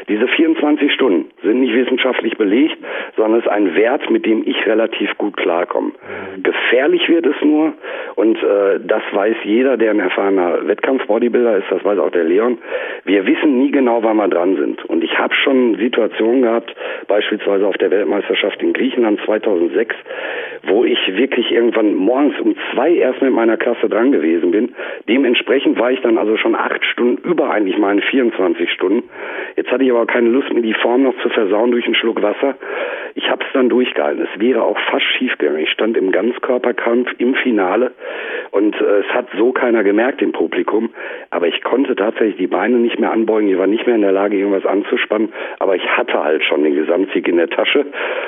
Diese 0.08 0.26
24 0.26 0.92
Stunden 0.92 1.30
sind 1.42 1.60
nicht 1.60 1.74
wissenschaftlich 1.74 2.36
belegt, 2.36 2.78
sondern 3.16 3.40
es 3.40 3.46
ist 3.46 3.52
ein 3.52 3.74
Wert, 3.74 4.10
mit 4.10 4.26
dem 4.26 4.42
ich 4.46 4.66
relativ 4.66 5.16
gut 5.18 5.36
klarkomme. 5.36 5.92
Gefährlich 6.42 7.08
wird 7.08 7.26
es 7.26 7.36
nur 7.42 7.74
und 8.16 8.36
äh, 8.42 8.80
das 8.80 9.02
weiß 9.12 9.36
jeder, 9.44 9.76
der 9.76 9.90
ein 9.90 10.00
erfahrener 10.00 10.66
Wettkampf-Bodybuilder 10.66 11.58
ist, 11.58 11.66
das 11.70 11.84
weiß 11.84 11.98
auch 11.98 12.10
der 12.10 12.24
Leon. 12.24 12.58
Wir 13.04 13.26
wissen 13.26 13.58
nie 13.58 13.70
genau, 13.70 14.02
wann 14.02 14.16
wir 14.16 14.28
dran 14.28 14.56
sind. 14.56 14.84
Und 14.84 15.04
ich 15.04 15.18
habe 15.18 15.34
schon 15.34 15.76
Situationen 15.76 16.42
gehabt, 16.42 16.74
beispielsweise 17.06 17.66
auf 17.66 17.76
der 17.78 17.90
Weltmeisterschaft 17.90 18.62
in 18.62 18.72
Griechenland 18.72 19.20
2006, 19.28 19.94
wo 20.64 20.84
ich 20.84 20.98
wirklich 21.16 21.52
irgendwann 21.52 21.94
morgens 21.94 22.34
um 22.40 22.56
zwei 22.72 22.94
erst 22.94 23.20
mit 23.20 23.32
meiner 23.32 23.56
Klasse 23.56 23.88
dran 23.88 24.10
gewesen 24.10 24.50
bin. 24.50 24.74
Dementsprechend 25.08 25.78
war 25.78 25.92
ich 25.92 26.00
dann 26.00 26.18
also 26.18 26.36
schon 26.36 26.54
acht 26.54 26.84
Stunden 26.84 27.28
über 27.28 27.50
eigentlich 27.50 27.78
meine 27.78 28.00
24 28.00 28.70
Stunden. 28.72 29.08
Jetzt 29.56 29.70
hatte 29.70 29.84
ich 29.84 29.90
aber 29.90 30.06
keine 30.06 30.30
Lust, 30.30 30.52
mir 30.52 30.62
die 30.62 30.74
Form 30.74 31.02
noch 31.02 31.14
zu 31.22 31.28
versauen 31.28 31.70
durch 31.70 31.84
einen 31.84 31.94
Schluck 31.94 32.22
Wasser. 32.22 32.56
Ich 33.14 33.28
habe 33.30 33.44
es 33.44 33.52
dann 33.52 33.68
durchgehalten. 33.68 34.26
Es 34.32 34.40
wäre 34.40 34.62
auch 34.62 34.78
fast 34.90 35.04
schiefgegangen. 35.18 35.62
Ich 35.62 35.70
stand 35.70 35.96
im 35.96 36.12
Ganzkörperkampf 36.12 37.14
im 37.18 37.34
Finale 37.34 37.92
und 38.50 38.80
äh, 38.80 39.00
es 39.00 39.06
hat 39.08 39.26
so 39.36 39.52
keiner 39.52 39.84
gemerkt 39.84 40.22
im 40.22 40.32
Publikum. 40.32 40.90
Aber 41.30 41.48
ich 41.48 41.62
konnte 41.62 41.96
tatsächlich 41.96 42.36
die 42.36 42.46
Beine 42.46 42.76
nicht 42.76 42.98
mehr 42.98 43.10
anbeugen. 43.10 43.48
Ich 43.48 43.58
war 43.58 43.66
nicht 43.66 43.86
mehr 43.86 43.96
in 43.96 44.02
der 44.02 44.12
Lage, 44.12 44.36
irgendwas 44.36 44.64
anzuspannen. 44.64 45.32
Aber 45.58 45.76
ich 45.76 45.86
hatte 45.88 46.22
halt 46.22 46.44
schon 46.44 46.62
den 46.62 46.74
Gesamtsieg 46.74 47.28
in 47.28 47.36
der 47.36 47.50
Tasche. 47.50 47.86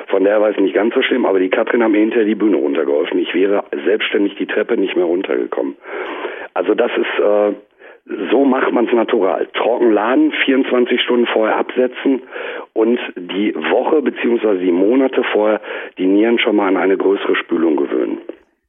Von 0.09 0.25
daher 0.25 0.41
war 0.41 0.51
es 0.51 0.59
nicht 0.59 0.75
ganz 0.75 0.90
so 0.95 1.03
schlimm. 1.03 1.27
Aber 1.27 1.39
die 1.39 1.51
Katrin 1.51 1.83
haben 1.83 1.93
mir 1.93 2.01
hinterher 2.01 2.27
die 2.27 2.35
Bühne 2.35 2.57
runtergeholfen. 2.57 3.19
Ich 3.19 3.35
wäre 3.35 3.65
selbstständig 3.85 4.37
die 4.37 4.47
Treppe 4.47 4.77
nicht 4.77 4.97
mehr 4.97 5.07
runtergekommen. 5.07 5.77
Also 6.55 6.75
das 6.75 6.91
ist... 6.97 7.25
Äh, 7.25 7.53
so 8.31 8.45
macht 8.45 8.73
man 8.73 8.87
es 8.87 8.93
natural. 8.93 9.47
Trocken 9.55 9.93
laden, 9.93 10.33
24 10.45 11.01
Stunden 11.01 11.27
vorher 11.27 11.57
absetzen 11.57 12.23
und 12.73 12.99
die 13.17 13.55
Woche 13.55 14.03
bzw. 14.03 14.59
die 14.59 14.73
Monate 14.73 15.23
vorher 15.33 15.61
die 15.99 16.07
Nieren 16.07 16.39
schon 16.39 16.57
mal 16.57 16.69
an 16.69 16.77
eine 16.77 16.97
größere 16.97 17.37
Spülung 17.37 17.77
gewöhnen. 17.77 18.19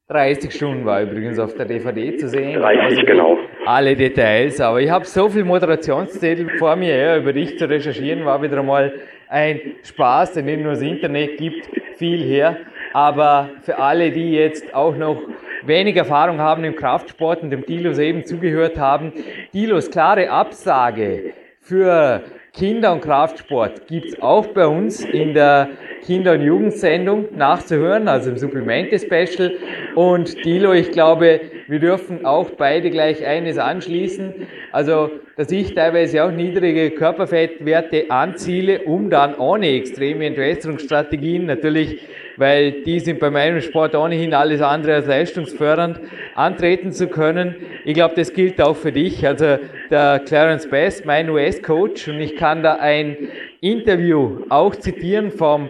30 0.09 0.51
Stunden 0.51 0.85
war 0.85 1.01
übrigens 1.01 1.39
auf 1.39 1.55
der 1.55 1.65
DVD 1.65 2.17
zu 2.17 2.27
sehen. 2.27 2.59
30, 2.59 2.81
also 2.81 3.05
genau. 3.05 3.37
Alle 3.65 3.95
Details, 3.95 4.59
aber 4.59 4.81
ich 4.81 4.91
habe 4.91 5.05
so 5.05 5.29
viel 5.29 5.45
Moderationszettel 5.45 6.49
vor 6.59 6.75
mir, 6.75 6.97
ja, 6.97 7.17
über 7.17 7.31
dich 7.31 7.57
zu 7.57 7.69
recherchieren, 7.69 8.25
war 8.25 8.41
wieder 8.41 8.59
einmal 8.59 8.91
ein 9.31 9.61
Spaß, 9.83 10.33
den 10.33 10.45
nicht 10.45 10.61
nur 10.61 10.73
das 10.73 10.81
Internet 10.81 11.37
gibt, 11.37 11.69
viel 11.95 12.21
her. 12.21 12.57
Aber 12.93 13.49
für 13.61 13.79
alle, 13.79 14.11
die 14.11 14.33
jetzt 14.33 14.75
auch 14.75 14.95
noch 14.95 15.21
wenig 15.63 15.95
Erfahrung 15.95 16.39
haben 16.39 16.65
im 16.65 16.75
Kraftsport 16.75 17.41
und 17.41 17.49
dem 17.49 17.65
Dilos 17.65 17.97
eben 17.97 18.25
zugehört 18.25 18.77
haben, 18.77 19.13
Dilos 19.53 19.89
klare 19.89 20.29
Absage 20.29 21.33
für 21.61 22.23
Kinder- 22.53 22.91
und 22.91 23.01
Kraftsport 23.01 23.87
gibt's 23.87 24.21
auch 24.21 24.47
bei 24.47 24.67
uns 24.67 25.05
in 25.05 25.33
der 25.33 25.69
Kinder- 26.05 26.33
und 26.33 26.41
Jugendsendung 26.41 27.27
nachzuhören, 27.33 28.09
also 28.09 28.31
im 28.31 28.37
Supplemente-Special. 28.37 29.53
Und 29.95 30.43
Dilo, 30.43 30.73
ich 30.73 30.91
glaube, 30.91 31.39
wir 31.67 31.79
dürfen 31.79 32.25
auch 32.25 32.49
beide 32.51 32.89
gleich 32.89 33.25
eines 33.25 33.57
anschließen. 33.57 34.33
Also, 34.73 35.11
dass 35.37 35.49
ich 35.51 35.73
teilweise 35.75 36.25
auch 36.25 36.31
niedrige 36.31 36.91
Körperfettwerte 36.91 38.11
anziele, 38.11 38.81
um 38.81 39.09
dann 39.09 39.35
ohne 39.35 39.69
extreme 39.69 40.25
Entwässerungsstrategien 40.25 41.45
natürlich 41.45 42.01
weil 42.41 42.71
die 42.83 42.99
sind 42.99 43.19
bei 43.19 43.29
meinem 43.29 43.61
Sport 43.61 43.93
ohnehin 43.93 44.33
alles 44.33 44.61
andere 44.61 44.95
als 44.95 45.05
leistungsfördernd, 45.05 45.99
antreten 46.33 46.91
zu 46.91 47.07
können. 47.07 47.55
Ich 47.85 47.93
glaube, 47.93 48.15
das 48.15 48.33
gilt 48.33 48.59
auch 48.59 48.75
für 48.75 48.91
dich. 48.91 49.25
Also 49.27 49.59
der 49.91 50.19
Clarence 50.25 50.67
Best, 50.67 51.05
mein 51.05 51.29
US-Coach, 51.29 52.07
und 52.07 52.19
ich 52.19 52.35
kann 52.35 52.63
da 52.63 52.77
ein 52.77 53.15
Interview 53.61 54.39
auch 54.49 54.75
zitieren 54.75 55.29
vom 55.29 55.69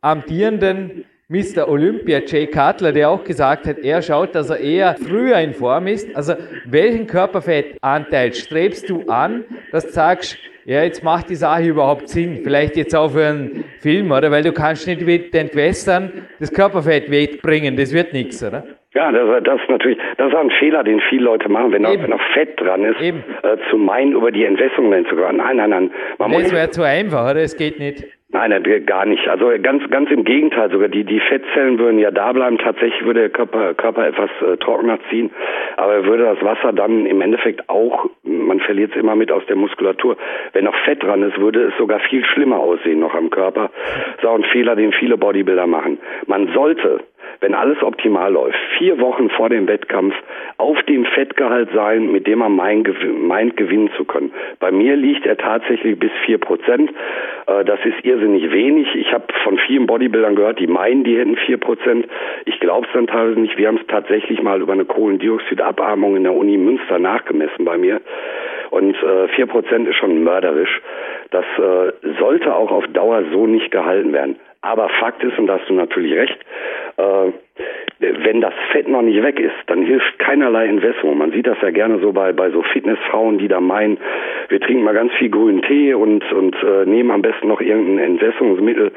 amtierenden 0.00 1.04
Mr. 1.28 1.68
Olympia, 1.68 2.20
Jay 2.24 2.46
Cutler, 2.46 2.92
der 2.92 3.10
auch 3.10 3.24
gesagt 3.24 3.66
hat, 3.66 3.78
er 3.78 4.00
schaut, 4.00 4.36
dass 4.36 4.48
er 4.50 4.60
eher 4.60 4.94
früher 4.94 5.38
in 5.38 5.54
Form 5.54 5.88
ist. 5.88 6.14
Also 6.14 6.34
welchen 6.66 7.08
Körperfettanteil 7.08 8.32
strebst 8.32 8.88
du 8.88 9.08
an, 9.08 9.44
dass 9.72 9.86
du 9.86 9.92
sagst, 9.92 10.36
ja, 10.64 10.82
jetzt 10.82 11.02
macht 11.02 11.30
die 11.30 11.34
Sache 11.34 11.64
überhaupt 11.64 12.08
Sinn. 12.08 12.40
Vielleicht 12.42 12.76
jetzt 12.76 12.94
auch 12.94 13.10
für 13.10 13.26
einen 13.26 13.64
Film, 13.80 14.10
oder? 14.12 14.30
Weil 14.30 14.42
du 14.42 14.52
kannst 14.52 14.86
nicht 14.86 15.02
mit 15.02 15.34
den 15.34 15.46
Entwässern 15.46 16.12
das 16.38 16.52
Körperfett 16.52 17.10
wegbringen, 17.10 17.76
das 17.76 17.92
wird 17.92 18.12
nichts, 18.12 18.42
oder? 18.44 18.64
Ja, 18.94 19.10
das, 19.10 19.42
das 19.44 19.60
ist 19.60 19.70
natürlich, 19.70 19.98
das 20.18 20.28
ist 20.28 20.34
ein 20.34 20.50
Fehler, 20.58 20.84
den 20.84 21.00
viele 21.08 21.24
Leute 21.24 21.48
machen, 21.48 21.72
wenn, 21.72 21.82
wenn 21.82 22.10
noch 22.10 22.20
Fett 22.34 22.60
dran 22.60 22.84
ist, 22.84 23.00
äh, 23.00 23.12
zu 23.70 23.78
meinen, 23.78 24.12
über 24.12 24.30
die 24.30 24.44
Entwässerung 24.44 24.92
zu 25.08 25.16
gehen. 25.16 25.36
Nein, 25.36 25.56
nein, 25.56 25.70
nein. 25.70 25.90
Man 26.18 26.32
das 26.32 26.52
wäre 26.52 26.70
zu 26.70 26.82
einfach, 26.82 27.30
oder? 27.30 27.40
Es 27.40 27.56
geht 27.56 27.78
nicht. 27.78 28.04
Nein, 28.32 28.62
gar 28.86 29.04
nicht. 29.04 29.28
Also 29.28 29.50
ganz, 29.62 29.88
ganz 29.90 30.10
im 30.10 30.24
Gegenteil. 30.24 30.70
Sogar 30.70 30.88
die, 30.88 31.04
die 31.04 31.20
Fettzellen 31.20 31.78
würden 31.78 31.98
ja 31.98 32.10
da 32.10 32.32
bleiben. 32.32 32.56
Tatsächlich 32.56 33.04
würde 33.04 33.20
der 33.20 33.28
Körper, 33.28 33.74
Körper 33.74 34.06
etwas 34.06 34.30
äh, 34.40 34.56
trockener 34.56 34.98
ziehen, 35.10 35.30
aber 35.76 35.94
er 35.94 36.06
würde 36.06 36.24
das 36.24 36.42
Wasser 36.42 36.72
dann 36.72 37.04
im 37.04 37.20
Endeffekt 37.20 37.68
auch, 37.68 38.08
man 38.22 38.60
verliert 38.60 38.92
es 38.92 38.96
immer 38.96 39.16
mit 39.16 39.30
aus 39.30 39.44
der 39.46 39.56
Muskulatur. 39.56 40.16
Wenn 40.54 40.64
noch 40.64 40.74
Fett 40.84 41.02
dran 41.02 41.22
ist, 41.22 41.38
würde 41.38 41.64
es 41.64 41.76
sogar 41.76 42.00
viel 42.00 42.24
schlimmer 42.24 42.58
aussehen 42.58 43.00
noch 43.00 43.14
am 43.14 43.28
Körper. 43.28 43.70
Das 44.06 44.24
ist 44.24 44.26
auch 44.26 44.36
ein 44.36 44.44
Fehler, 44.44 44.76
den 44.76 44.92
viele 44.92 45.18
Bodybuilder 45.18 45.66
machen. 45.66 45.98
Man 46.26 46.48
sollte 46.54 47.00
wenn 47.40 47.54
alles 47.54 47.82
optimal 47.82 48.32
läuft, 48.32 48.58
vier 48.78 49.00
Wochen 49.00 49.30
vor 49.30 49.48
dem 49.48 49.66
Wettkampf 49.66 50.14
auf 50.58 50.80
dem 50.84 51.04
Fettgehalt 51.04 51.70
sein, 51.74 52.12
mit 52.12 52.26
dem 52.26 52.38
man 52.38 52.54
meint, 52.54 52.86
gewinnen 53.56 53.90
zu 53.96 54.04
können. 54.04 54.32
Bei 54.60 54.70
mir 54.70 54.96
liegt 54.96 55.26
er 55.26 55.36
tatsächlich 55.36 55.98
bis 55.98 56.12
vier 56.24 56.38
Prozent. 56.38 56.90
Äh, 57.46 57.64
das 57.64 57.80
ist 57.84 58.04
irrsinnig 58.04 58.50
wenig. 58.52 58.94
Ich 58.94 59.12
habe 59.12 59.24
von 59.42 59.58
vielen 59.58 59.86
Bodybuildern 59.86 60.36
gehört, 60.36 60.60
die 60.60 60.66
meinen, 60.66 61.04
die 61.04 61.18
hätten 61.18 61.36
vier 61.36 61.58
Prozent. 61.58 62.06
Ich 62.44 62.60
glaube 62.60 62.86
es 62.86 62.92
dann 62.92 63.06
teilweise 63.06 63.40
nicht. 63.40 63.58
Wir 63.58 63.68
haben 63.68 63.78
es 63.78 63.86
tatsächlich 63.86 64.42
mal 64.42 64.60
über 64.60 64.72
eine 64.72 64.84
Kohlendioxidabarmung 64.84 66.16
in 66.16 66.22
der 66.24 66.34
Uni 66.34 66.56
Münster 66.56 66.98
nachgemessen 66.98 67.64
bei 67.64 67.76
mir. 67.76 68.00
Und 68.70 68.94
äh, 69.02 69.28
vier 69.28 69.46
Prozent 69.46 69.86
ist 69.86 69.96
schon 69.96 70.24
mörderisch. 70.24 70.80
Das 71.30 71.44
äh, 71.58 71.92
sollte 72.18 72.54
auch 72.54 72.70
auf 72.70 72.86
Dauer 72.88 73.24
so 73.30 73.46
nicht 73.46 73.70
gehalten 73.70 74.12
werden. 74.12 74.36
Aber 74.62 74.88
Fakt 75.00 75.22
ist, 75.22 75.38
und 75.38 75.48
da 75.48 75.58
hast 75.58 75.68
du 75.68 75.74
natürlich 75.74 76.14
recht, 76.14 76.38
äh, 76.96 77.32
wenn 78.02 78.40
das 78.40 78.54
Fett 78.72 78.88
noch 78.88 79.02
nicht 79.02 79.22
weg 79.22 79.38
ist, 79.38 79.54
dann 79.66 79.82
hilft 79.82 80.18
keinerlei 80.18 80.66
Entwässerung. 80.66 81.18
Man 81.18 81.32
sieht 81.32 81.46
das 81.46 81.56
ja 81.62 81.70
gerne 81.70 81.98
so 82.00 82.12
bei, 82.12 82.32
bei 82.32 82.50
so 82.50 82.62
Fitnessfrauen, 82.62 83.38
die 83.38 83.48
da 83.48 83.60
meinen, 83.60 83.98
wir 84.48 84.60
trinken 84.60 84.84
mal 84.84 84.94
ganz 84.94 85.12
viel 85.14 85.30
grünen 85.30 85.62
Tee 85.62 85.94
und, 85.94 86.30
und 86.32 86.56
äh, 86.62 86.84
nehmen 86.86 87.10
am 87.10 87.22
besten 87.22 87.48
noch 87.48 87.60
irgendein 87.60 88.12
Entwässerungsmittel. 88.12 88.92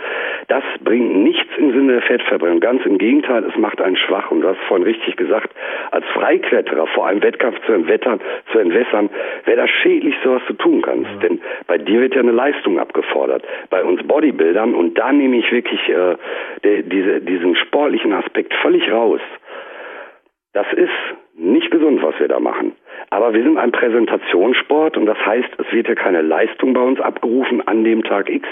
Das 0.47 0.63
bringt 0.83 1.15
nichts 1.17 1.49
im 1.57 1.71
Sinne 1.71 1.93
der 1.93 2.01
Fettverbrennung. 2.01 2.59
Ganz 2.59 2.85
im 2.85 2.97
Gegenteil, 2.97 3.43
es 3.43 3.55
macht 3.57 3.81
einen 3.81 3.97
schwach. 3.97 4.31
Und 4.31 4.41
du 4.41 4.47
hast 4.47 4.59
vorhin 4.67 4.85
richtig 4.85 5.17
gesagt, 5.17 5.51
als 5.91 6.05
Freikletterer 6.13 6.87
vor 6.87 7.07
einem 7.07 7.21
Wettkampf 7.21 7.57
zu 7.65 7.73
entwettern, 7.73 8.19
zu 8.51 8.59
entwässern, 8.59 9.09
wäre 9.45 9.57
das 9.57 9.69
schädlich, 9.69 10.15
so 10.23 10.35
was 10.35 10.41
du 10.47 10.53
tun 10.53 10.81
kannst. 10.81 11.09
Ja. 11.11 11.27
Denn 11.27 11.41
bei 11.67 11.77
dir 11.77 12.01
wird 12.01 12.15
ja 12.15 12.21
eine 12.21 12.31
Leistung 12.31 12.79
abgefordert. 12.79 13.43
Bei 13.69 13.83
uns 13.83 14.01
Bodybuildern, 14.03 14.73
und 14.73 14.97
da 14.97 15.11
nehme 15.11 15.37
ich 15.37 15.51
wirklich 15.51 15.79
äh, 15.89 16.15
de, 16.63 16.83
diese, 16.83 17.21
diesen 17.21 17.55
sportlichen 17.55 18.13
Aspekt 18.13 18.53
völlig 18.55 18.91
raus. 18.95 19.21
Das 20.53 20.67
ist 20.73 21.24
nicht 21.37 21.69
gesund, 21.69 22.01
was 22.01 22.17
wir 22.19 22.27
da 22.27 22.39
machen. 22.39 22.73
Aber 23.09 23.33
wir 23.33 23.43
sind 23.43 23.57
ein 23.57 23.71
Präsentationssport 23.71 24.97
und 24.97 25.05
das 25.05 25.17
heißt, 25.25 25.49
es 25.57 25.73
wird 25.73 25.87
ja 25.87 25.95
keine 25.95 26.21
Leistung 26.21 26.73
bei 26.73 26.81
uns 26.81 26.99
abgerufen 26.99 27.65
an 27.67 27.83
dem 27.83 28.03
Tag 28.03 28.29
X, 28.29 28.47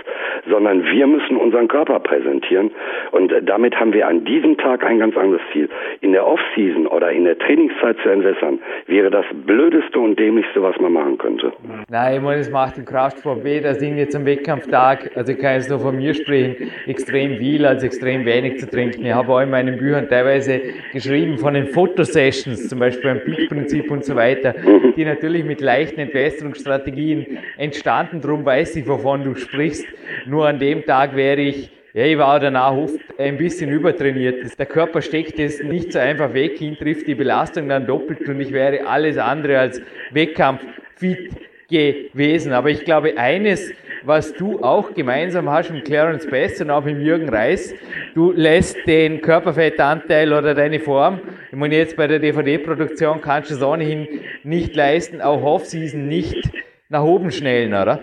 sondern 0.50 0.84
wir 0.86 1.08
müssen 1.08 1.38
unseren 1.38 1.68
Körper 1.68 2.00
präsentieren 2.00 2.72
und 3.12 3.32
äh, 3.32 3.42
damit 3.42 3.76
haben 3.80 3.94
wir 3.94 4.08
an 4.08 4.26
diesem 4.26 4.58
Tag 4.58 4.84
ein 4.84 5.00
ganz 5.00 5.16
anderes 5.16 5.42
Ziel. 5.54 5.70
In 6.02 6.12
der 6.12 6.28
Off-Season 6.28 6.88
oder 6.88 7.12
in 7.12 7.24
der 7.24 7.38
Trainingszeit 7.40 7.98
zu 8.04 8.10
entwässern, 8.10 8.60
wäre 8.88 9.10
das 9.10 9.26
blödeste 9.46 10.00
und 10.00 10.20
dämlichste, 10.20 10.62
was 10.62 10.78
man 10.80 10.94
machen 10.94 11.18
könnte. 11.18 11.54
Nein, 11.90 12.16
ich 12.18 12.22
meine, 12.22 12.42
es 12.42 12.52
macht 12.52 12.78
im 12.78 12.86
Kraftsport 12.86 13.44
weder 13.44 13.76
Sinn 13.76 13.98
jetzt 13.98 14.16
am 14.16 14.26
Wettkampftag, 14.26 15.12
also 15.16 15.32
ich 15.32 15.40
kann 15.40 15.56
jetzt 15.56 15.70
nur 15.70 15.80
von 15.80 15.96
mir 15.96 16.14
sprechen, 16.14 16.72
extrem 16.86 17.38
viel 17.38 17.66
als 17.66 17.84
extrem 17.84 18.26
wenig 18.26 18.60
zu 18.60 18.70
trinken. 18.70 19.06
Ich 19.06 19.14
habe 19.14 19.32
auch 19.32 19.42
in 19.42 19.50
meinen 19.50 19.78
Büchern 19.78 20.08
teilweise 20.10 20.62
geschrieben 20.92 21.38
von 21.38 21.54
den 21.54 21.68
Fotosessions, 21.68 22.73
zum 22.74 22.80
Beispiel 22.80 23.04
beim 23.04 23.24
Peak-Prinzip 23.24 23.92
und 23.92 24.04
so 24.04 24.16
weiter 24.16 24.56
die 24.98 25.06
natürlich 25.06 25.44
mit 25.44 25.62
leichten 25.62 26.00
Entwässerungsstrategien 26.00 27.38
entstanden. 27.58 28.20
Darum 28.20 28.44
weiß 28.44 28.78
ich, 28.78 28.88
wovon 28.88 29.24
du 29.24 29.36
sprichst. 29.36 29.86
Nur 30.26 30.48
an 30.48 30.58
dem 30.58 30.84
Tag 30.84 31.16
wäre 31.16 31.42
ich 31.42 31.70
ja, 31.94 32.06
ich 32.06 32.18
war 32.18 32.40
danach 32.40 32.72
oft 32.72 33.00
ein 33.20 33.38
bisschen 33.38 33.70
übertrainiert. 33.70 34.58
Der 34.58 34.66
Körper 34.66 35.04
steckt 35.04 35.38
es 35.38 35.62
nicht 35.62 35.94
so 35.94 36.00
einfach 36.00 36.34
weg 36.34 36.58
hin, 36.58 36.76
trifft 36.76 37.06
die 37.06 37.14
Belastung 37.14 37.70
dann 37.70 37.86
doppelt 37.86 38.28
und 38.28 38.42
ich 38.42 38.52
wäre 38.52 38.88
alles 38.88 39.20
andere 39.20 39.60
als 39.60 39.80
wettkampffit 40.10 41.30
gewesen. 41.74 42.54
Aber 42.54 42.70
ich 42.70 42.86
glaube, 42.86 43.18
eines 43.18 43.72
was 44.06 44.34
du 44.34 44.62
auch 44.62 44.94
gemeinsam 44.94 45.50
hast 45.50 45.72
mit 45.72 45.86
Clarence 45.86 46.28
Best 46.28 46.62
und 46.62 46.70
auch 46.70 46.84
mit 46.84 47.00
Jürgen 47.00 47.30
Reis. 47.30 47.74
Du 48.14 48.32
lässt 48.32 48.78
den 48.86 49.22
Körperfettanteil 49.22 50.34
oder 50.34 50.54
deine 50.54 50.80
Form, 50.80 51.22
ich 51.52 51.58
meine 51.58 51.78
jetzt 51.78 51.96
bei 51.96 52.08
der 52.08 52.20
DVD-Produktion 52.20 53.22
kannst 53.22 53.52
du 53.52 53.56
es 53.56 53.64
ohnehin 53.64 54.08
nicht 54.44 54.76
leisten, 54.76 55.22
auch 55.22 55.42
Off-Season 55.42 56.08
nicht 56.08 56.50
nach 56.90 57.04
oben 57.04 57.32
schnellen, 57.32 57.74
oder? 57.74 58.02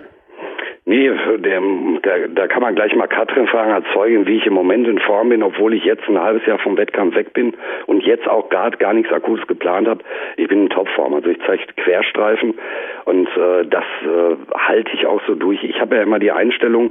Nee, 0.91 1.09
der, 1.39 1.61
der, 2.05 2.29
da 2.31 2.49
kann 2.49 2.63
man 2.63 2.75
gleich 2.75 2.93
mal 2.97 3.07
Katrin 3.07 3.47
fragen 3.47 3.71
als 3.71 3.87
Zeugin, 3.93 4.27
wie 4.27 4.39
ich 4.39 4.47
im 4.47 4.55
Moment 4.55 4.89
in 4.89 4.99
Form 4.99 5.29
bin, 5.29 5.41
obwohl 5.41 5.73
ich 5.73 5.85
jetzt 5.85 6.03
ein 6.09 6.21
halbes 6.21 6.45
Jahr 6.47 6.59
vom 6.59 6.77
Wettkampf 6.77 7.15
weg 7.15 7.33
bin 7.33 7.55
und 7.87 8.03
jetzt 8.03 8.27
auch 8.27 8.49
gar, 8.49 8.73
gar 8.73 8.93
nichts 8.93 9.13
Akutes 9.13 9.47
geplant 9.47 9.87
habe. 9.87 10.03
Ich 10.37 10.49
bin 10.49 10.63
in 10.63 10.69
Topform, 10.69 11.15
also 11.15 11.31
ich 11.31 11.39
zeige 11.47 11.63
Querstreifen 11.77 12.59
und 13.05 13.29
äh, 13.37 13.67
das 13.67 13.85
äh, 14.03 14.35
halte 14.53 14.91
ich 14.93 15.07
auch 15.07 15.21
so 15.29 15.37
durch. 15.37 15.63
Ich 15.63 15.81
habe 15.81 15.95
ja 15.95 16.03
immer 16.03 16.19
die 16.19 16.33
Einstellung 16.33 16.91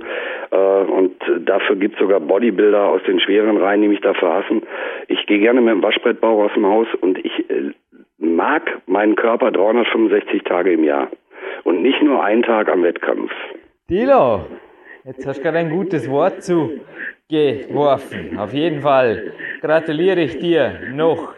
äh, 0.52 0.56
und 0.56 1.22
dafür 1.40 1.76
gibt 1.76 1.96
es 1.96 2.00
sogar 2.00 2.22
Bodybuilder 2.22 2.86
aus 2.86 3.04
den 3.04 3.20
schweren 3.20 3.58
Reihen, 3.58 3.82
die 3.82 3.90
mich 3.90 4.00
dafür 4.00 4.34
hassen. 4.34 4.64
Ich 5.10 5.26
gehe 5.26 5.40
gerne 5.40 5.60
mit 5.60 5.74
dem 5.74 5.84
Waschbrettbauer 5.84 6.46
aus 6.46 6.54
dem 6.54 6.66
Haus 6.66 6.88
und 7.02 7.18
ich 7.18 7.50
äh, 7.50 7.74
mag 8.18 8.80
meinen 8.88 9.18
Körper 9.18 9.52
365 9.52 10.44
Tage 10.44 10.72
im 10.72 10.86
Jahr 10.86 11.10
und 11.66 11.82
nicht 11.82 12.02
nur 12.02 12.24
einen 12.24 12.44
Tag 12.44 12.70
am 12.70 12.82
Wettkampf. 12.82 13.34
Dilo, 13.90 14.46
jetzt 15.04 15.26
hast 15.26 15.40
du 15.40 15.44
gerade 15.44 15.58
ein 15.58 15.72
gutes 15.72 16.08
Wort 16.08 16.44
zugeworfen. 16.44 18.38
Auf 18.38 18.54
jeden 18.54 18.82
Fall 18.82 19.34
gratuliere 19.62 20.22
ich 20.22 20.38
dir 20.38 20.80
noch 20.94 21.34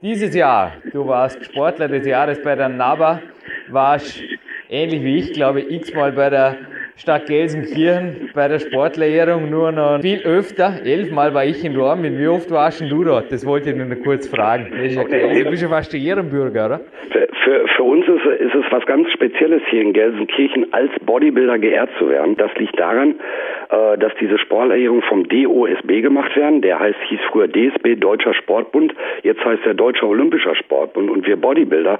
dieses 0.00 0.34
Jahr. 0.34 0.72
Du 0.92 1.06
warst 1.06 1.44
Sportler 1.44 1.88
des 1.88 2.06
Jahres 2.06 2.42
bei 2.42 2.56
der 2.56 2.70
NABA, 2.70 3.20
warst 3.68 4.18
ähnlich 4.70 5.04
wie 5.04 5.18
ich, 5.18 5.34
glaube 5.34 5.60
ich, 5.60 5.70
x-mal 5.72 6.12
bei 6.12 6.30
der 6.30 6.56
Stadt 6.96 7.26
Gelsenkirchen 7.26 8.30
bei 8.32 8.48
der 8.48 8.60
Sportlehrung 8.60 9.50
nur 9.50 9.70
noch 9.70 10.00
viel 10.00 10.20
öfter. 10.22 10.80
Elfmal 10.82 11.34
war 11.34 11.44
ich 11.44 11.62
in 11.62 11.74
Dortmund. 11.74 12.18
Wie 12.18 12.28
oft 12.28 12.50
warst 12.50 12.80
du 12.80 13.04
dort? 13.04 13.30
Das 13.30 13.44
wollte 13.44 13.70
ich 13.70 13.76
nur 13.76 13.94
kurz 13.96 14.26
fragen. 14.26 14.70
Das 14.70 14.86
ist 14.86 14.94
ja 14.94 15.02
okay. 15.02 15.44
Du 15.44 15.50
bist 15.50 15.62
ja 15.62 15.68
fast 15.68 15.92
der 15.92 16.00
Ehrenbürger, 16.00 16.64
oder? 16.64 16.80
Für, 17.50 17.66
für, 17.66 17.82
uns 17.82 18.06
ist, 18.06 18.24
ist, 18.24 18.54
es 18.54 18.64
was 18.70 18.86
ganz 18.86 19.10
Spezielles 19.10 19.60
hier 19.70 19.82
in 19.82 19.92
Gelsenkirchen 19.92 20.72
als 20.72 20.92
Bodybuilder 21.04 21.58
geehrt 21.58 21.90
zu 21.98 22.08
werden. 22.08 22.36
Das 22.36 22.54
liegt 22.54 22.78
daran, 22.78 23.16
äh, 23.70 23.98
dass 23.98 24.14
diese 24.20 24.38
Sportlehrungen 24.38 25.02
vom 25.02 25.28
DOSB 25.28 26.00
gemacht 26.00 26.36
werden. 26.36 26.62
Der 26.62 26.78
heißt, 26.78 26.98
hieß 27.08 27.18
früher 27.32 27.48
DSB, 27.48 27.96
Deutscher 27.96 28.34
Sportbund. 28.34 28.94
Jetzt 29.24 29.44
heißt 29.44 29.66
er 29.66 29.74
Deutscher 29.74 30.06
Olympischer 30.06 30.54
Sportbund. 30.54 31.10
Und 31.10 31.26
wir 31.26 31.36
Bodybuilder 31.36 31.98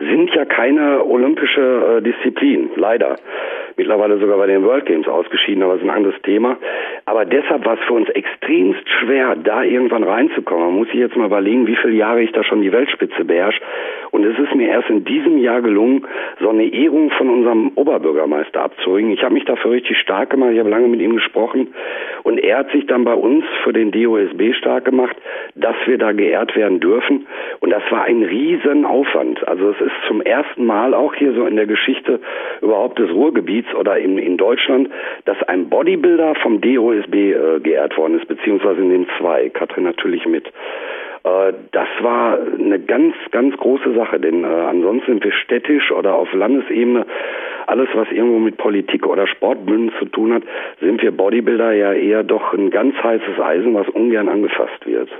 sind 0.00 0.34
ja 0.34 0.44
keine 0.44 1.02
olympische 1.06 1.96
äh, 1.96 2.02
Disziplin, 2.02 2.68
leider 2.76 3.16
mittlerweile 3.80 4.18
sogar 4.18 4.36
bei 4.36 4.46
den 4.46 4.62
World 4.62 4.84
Games 4.84 5.08
ausgeschieden, 5.08 5.62
aber 5.62 5.72
das 5.72 5.82
ist 5.82 5.88
ein 5.88 5.96
anderes 5.96 6.20
Thema. 6.22 6.58
Aber 7.06 7.24
deshalb 7.24 7.64
war 7.64 7.74
es 7.74 7.80
für 7.86 7.94
uns 7.94 8.10
extremst 8.10 8.86
schwer, 9.00 9.36
da 9.36 9.62
irgendwann 9.62 10.04
reinzukommen. 10.04 10.66
Man 10.66 10.74
muss 10.74 10.88
sich 10.88 11.00
jetzt 11.00 11.16
mal 11.16 11.26
überlegen, 11.26 11.66
wie 11.66 11.76
viele 11.76 11.94
Jahre 11.94 12.20
ich 12.20 12.30
da 12.32 12.44
schon 12.44 12.60
die 12.60 12.72
Weltspitze 12.72 13.24
beherrsche. 13.24 13.60
Und 14.10 14.24
es 14.24 14.38
ist 14.38 14.54
mir 14.54 14.68
erst 14.68 14.89
in 14.90 15.04
diesem 15.04 15.38
Jahr 15.38 15.62
gelungen, 15.62 16.06
so 16.40 16.48
eine 16.50 16.64
Ehrung 16.64 17.10
von 17.10 17.30
unserem 17.30 17.72
Oberbürgermeister 17.74 18.62
abzuringen. 18.62 19.12
Ich 19.12 19.22
habe 19.22 19.34
mich 19.34 19.44
dafür 19.44 19.70
richtig 19.70 19.98
stark 19.98 20.30
gemacht, 20.30 20.50
ich 20.52 20.58
habe 20.58 20.68
lange 20.68 20.88
mit 20.88 21.00
ihm 21.00 21.14
gesprochen 21.14 21.68
und 22.24 22.38
er 22.38 22.58
hat 22.58 22.70
sich 22.72 22.86
dann 22.86 23.04
bei 23.04 23.14
uns 23.14 23.44
für 23.64 23.72
den 23.72 23.90
DOSB 23.92 24.52
stark 24.54 24.84
gemacht, 24.84 25.16
dass 25.54 25.76
wir 25.86 25.98
da 25.98 26.12
geehrt 26.12 26.56
werden 26.56 26.80
dürfen. 26.80 27.26
Und 27.60 27.70
das 27.70 27.82
war 27.90 28.04
ein 28.04 28.22
Riesenaufwand. 28.22 29.46
Also 29.46 29.70
es 29.70 29.80
ist 29.80 29.92
zum 30.08 30.20
ersten 30.20 30.66
Mal 30.66 30.94
auch 30.94 31.14
hier 31.14 31.32
so 31.32 31.46
in 31.46 31.56
der 31.56 31.66
Geschichte 31.66 32.20
überhaupt 32.60 32.98
des 32.98 33.10
Ruhrgebiets 33.10 33.72
oder 33.74 33.98
in, 33.98 34.18
in 34.18 34.36
Deutschland, 34.36 34.90
dass 35.24 35.40
ein 35.44 35.68
Bodybuilder 35.68 36.34
vom 36.36 36.60
DOSB 36.60 37.14
äh, 37.14 37.60
geehrt 37.60 37.96
worden 37.96 38.18
ist, 38.18 38.28
beziehungsweise 38.28 38.80
in 38.80 38.90
den 38.90 39.06
zwei, 39.18 39.48
Katrin 39.50 39.84
natürlich 39.84 40.26
mit. 40.26 40.50
Äh, 41.24 41.52
das 41.72 41.88
war 42.00 42.38
eine 42.58 42.78
ganz, 42.78 43.14
ganz 43.30 43.56
große 43.56 43.94
Sache, 43.94 44.20
denn 44.20 44.44
äh, 44.44 44.46
ansonsten 44.46 45.12
sind 45.12 45.24
wir 45.24 45.32
städtisch 45.32 45.92
oder 45.92 46.14
auf 46.14 46.32
Landesebene, 46.32 47.06
alles 47.66 47.88
was 47.94 48.10
irgendwo 48.10 48.38
mit 48.38 48.56
Politik 48.56 49.06
oder 49.06 49.26
Sportbünden 49.26 49.92
zu 49.98 50.06
tun 50.06 50.34
hat, 50.34 50.42
sind 50.80 51.02
wir 51.02 51.12
Bodybuilder 51.12 51.72
ja 51.72 51.92
eher 51.92 52.22
doch 52.22 52.52
ein 52.52 52.70
ganz 52.70 52.94
heißes 52.96 53.40
Eisen, 53.40 53.74
was 53.74 53.88
ungern 53.88 54.28
angefasst 54.28 54.86
wird. 54.86 55.10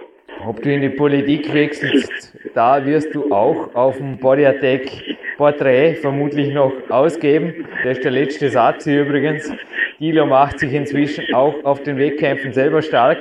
Ob 0.47 0.63
du 0.63 0.73
in 0.73 0.81
die 0.81 0.89
Politik 0.89 1.53
wechselst, 1.53 2.33
da 2.55 2.85
wirst 2.85 3.15
du 3.15 3.33
auch 3.33 3.75
auf 3.75 3.99
dem 3.99 4.17
Body 4.17 4.47
Attack 4.47 4.91
Porträt 5.37 5.95
vermutlich 5.97 6.53
noch 6.53 6.73
ausgeben. 6.89 7.67
Das 7.85 7.99
ist 7.99 8.05
der 8.05 8.11
letzte 8.11 8.49
Satz 8.49 8.85
hier 8.85 9.03
übrigens. 9.03 9.53
Dilo 10.01 10.27
macht 10.27 10.59
sich 10.59 10.73
inzwischen 10.73 11.35
auch 11.35 11.55
auf 11.65 11.83
den 11.83 11.99
Wettkämpfen 11.99 12.53
selber 12.53 12.81
stark. 12.81 13.19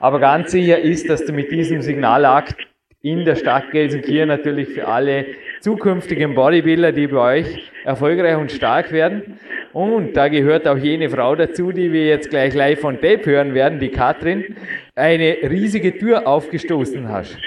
Aber 0.00 0.20
ganz 0.20 0.52
sicher 0.52 0.78
ist, 0.78 1.08
dass 1.08 1.24
du 1.24 1.32
mit 1.32 1.50
diesem 1.50 1.82
Signalakt 1.82 2.56
in 3.02 3.24
der 3.24 3.34
Stadt 3.34 3.70
Gelsenkirchen 3.72 4.28
natürlich 4.28 4.68
für 4.68 4.86
alle 4.86 5.26
zukünftigen 5.60 6.34
Bodybuilder, 6.34 6.92
die 6.92 7.08
bei 7.08 7.40
euch 7.40 7.70
erfolgreich 7.84 8.36
und 8.36 8.52
stark 8.52 8.92
werden. 8.92 9.38
Und 9.72 10.16
da 10.16 10.28
gehört 10.28 10.68
auch 10.68 10.76
jene 10.76 11.08
Frau 11.08 11.34
dazu, 11.34 11.72
die 11.72 11.92
wir 11.92 12.06
jetzt 12.06 12.30
gleich 12.30 12.54
live 12.54 12.80
von 12.80 13.00
Tape 13.00 13.26
hören 13.26 13.54
werden, 13.54 13.80
die 13.80 13.90
Katrin, 13.90 14.56
eine 14.94 15.36
riesige 15.42 15.98
Tür 15.98 16.28
aufgestoßen 16.28 17.08
hast. 17.08 17.38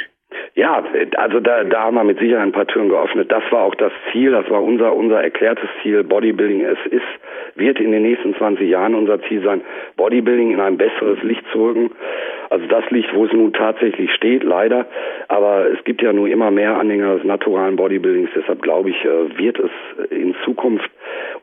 Ja, 0.55 0.83
also 1.17 1.41
da, 1.41 1.65
da 1.65 1.83
haben 1.83 1.95
wir 1.95 2.03
mit 2.05 2.17
Sicherheit 2.17 2.43
ein 2.43 2.51
paar 2.53 2.67
Türen 2.67 2.87
geöffnet. 2.87 3.29
Das 3.29 3.43
war 3.51 3.63
auch 3.63 3.75
das 3.75 3.91
Ziel, 4.11 4.31
das 4.31 4.49
war 4.49 4.63
unser, 4.63 4.95
unser 4.95 5.21
erklärtes 5.21 5.69
Ziel. 5.83 6.03
Bodybuilding, 6.03 6.61
es 6.61 6.77
ist, 6.91 7.03
wird 7.55 7.77
in 7.79 7.91
den 7.91 8.03
nächsten 8.03 8.33
20 8.35 8.69
Jahren 8.69 8.95
unser 8.95 9.21
Ziel 9.23 9.43
sein, 9.43 9.61
Bodybuilding 9.97 10.51
in 10.51 10.61
ein 10.61 10.77
besseres 10.77 11.21
Licht 11.23 11.43
zu 11.51 11.65
rücken. 11.65 11.91
Also 12.49 12.65
das 12.67 12.89
Licht, 12.89 13.13
wo 13.13 13.25
es 13.25 13.33
nun 13.33 13.53
tatsächlich 13.53 14.11
steht, 14.13 14.43
leider. 14.43 14.85
Aber 15.27 15.67
es 15.71 15.83
gibt 15.83 16.01
ja 16.01 16.13
nun 16.13 16.29
immer 16.29 16.51
mehr 16.51 16.77
Anhänger 16.77 17.15
des 17.15 17.23
naturalen 17.23 17.75
Bodybuildings. 17.75 18.29
Deshalb 18.35 18.61
glaube 18.61 18.89
ich, 18.89 19.05
äh, 19.05 19.37
wird 19.37 19.59
es 19.59 19.71
in 20.11 20.35
Zukunft 20.43 20.89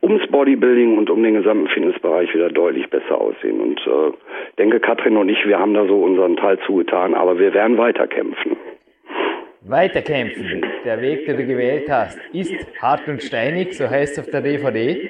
ums 0.01 0.25
Bodybuilding 0.27 0.97
und 0.97 1.09
um 1.09 1.23
den 1.23 1.35
gesamten 1.35 1.67
Fitnessbereich 1.67 2.33
wieder 2.33 2.49
deutlich 2.49 2.89
besser 2.89 3.19
aussehen. 3.19 3.59
Und 3.59 3.79
äh, 3.87 4.11
denke, 4.57 4.79
Katrin 4.79 5.17
und 5.17 5.29
ich, 5.29 5.47
wir 5.47 5.59
haben 5.59 5.73
da 5.73 5.85
so 5.85 6.01
unseren 6.01 6.35
Teil 6.35 6.59
zugetan, 6.65 7.13
aber 7.13 7.39
wir 7.39 7.53
werden 7.53 7.77
weiterkämpfen. 7.77 8.57
Weiterkämpfen. 9.65 10.65
Der 10.83 11.01
Weg, 11.01 11.25
den 11.25 11.37
du 11.37 11.45
gewählt 11.45 11.89
hast, 11.89 12.17
ist 12.33 12.53
hart 12.81 13.07
und 13.07 13.23
steinig, 13.23 13.77
so 13.77 13.89
heißt 13.89 14.17
es 14.17 14.19
auf 14.19 14.29
der 14.29 14.41
DVD. 14.41 15.09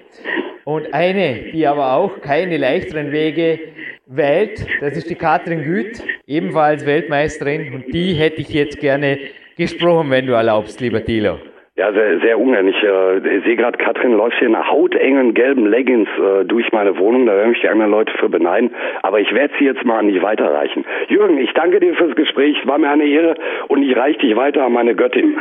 Und 0.63 0.93
eine, 0.93 1.51
die 1.51 1.65
aber 1.65 1.93
auch 1.93 2.21
keine 2.21 2.57
leichteren 2.57 3.11
Wege 3.11 3.59
wählt, 4.05 4.65
das 4.79 4.95
ist 4.95 5.09
die 5.09 5.15
Katrin 5.15 5.63
Güth. 5.63 6.03
ebenfalls 6.27 6.85
Weltmeisterin 6.85 7.73
und 7.73 7.93
die 7.93 8.13
hätte 8.13 8.41
ich 8.41 8.49
jetzt 8.49 8.79
gerne 8.79 9.17
gesprochen, 9.57 10.09
wenn 10.11 10.27
du 10.27 10.33
erlaubst, 10.33 10.79
lieber 10.79 11.03
Thilo. 11.03 11.39
Ja, 11.75 11.91
sehr, 11.91 12.19
sehr 12.19 12.39
ungern. 12.39 12.67
Ich 12.67 12.83
äh, 12.83 13.41
sehe 13.41 13.55
gerade, 13.55 13.79
Katrin 13.79 14.13
läuft 14.13 14.37
hier 14.37 14.47
in 14.47 14.69
hautengen 14.69 15.33
gelben 15.33 15.65
Leggings 15.65 16.07
äh, 16.19 16.45
durch 16.45 16.71
meine 16.71 16.99
Wohnung. 16.99 17.25
Da 17.25 17.33
werden 17.35 17.49
mich 17.49 17.61
die 17.61 17.67
anderen 17.67 17.89
Leute 17.89 18.13
für 18.19 18.29
beneiden. 18.29 18.69
Aber 19.01 19.19
ich 19.19 19.33
werde 19.33 19.55
sie 19.57 19.65
jetzt 19.65 19.83
mal 19.83 19.97
an 19.97 20.07
dich 20.07 20.21
weiterreichen. 20.21 20.85
Jürgen, 21.07 21.39
ich 21.39 21.51
danke 21.53 21.79
dir 21.79 21.95
fürs 21.95 22.15
Gespräch. 22.15 22.55
War 22.67 22.77
mir 22.77 22.91
eine 22.91 23.05
Ehre. 23.05 23.35
Und 23.69 23.81
ich 23.81 23.97
reiche 23.97 24.19
dich 24.19 24.35
weiter 24.35 24.65
an 24.65 24.73
meine 24.73 24.93
Göttin. 24.93 25.35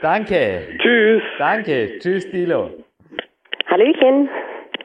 Danke. 0.00 0.68
Tschüss. 0.78 1.22
Danke. 1.38 1.98
Tschüss, 1.98 2.30
Thilo. 2.30 2.70
Hallöchen. 3.66 4.28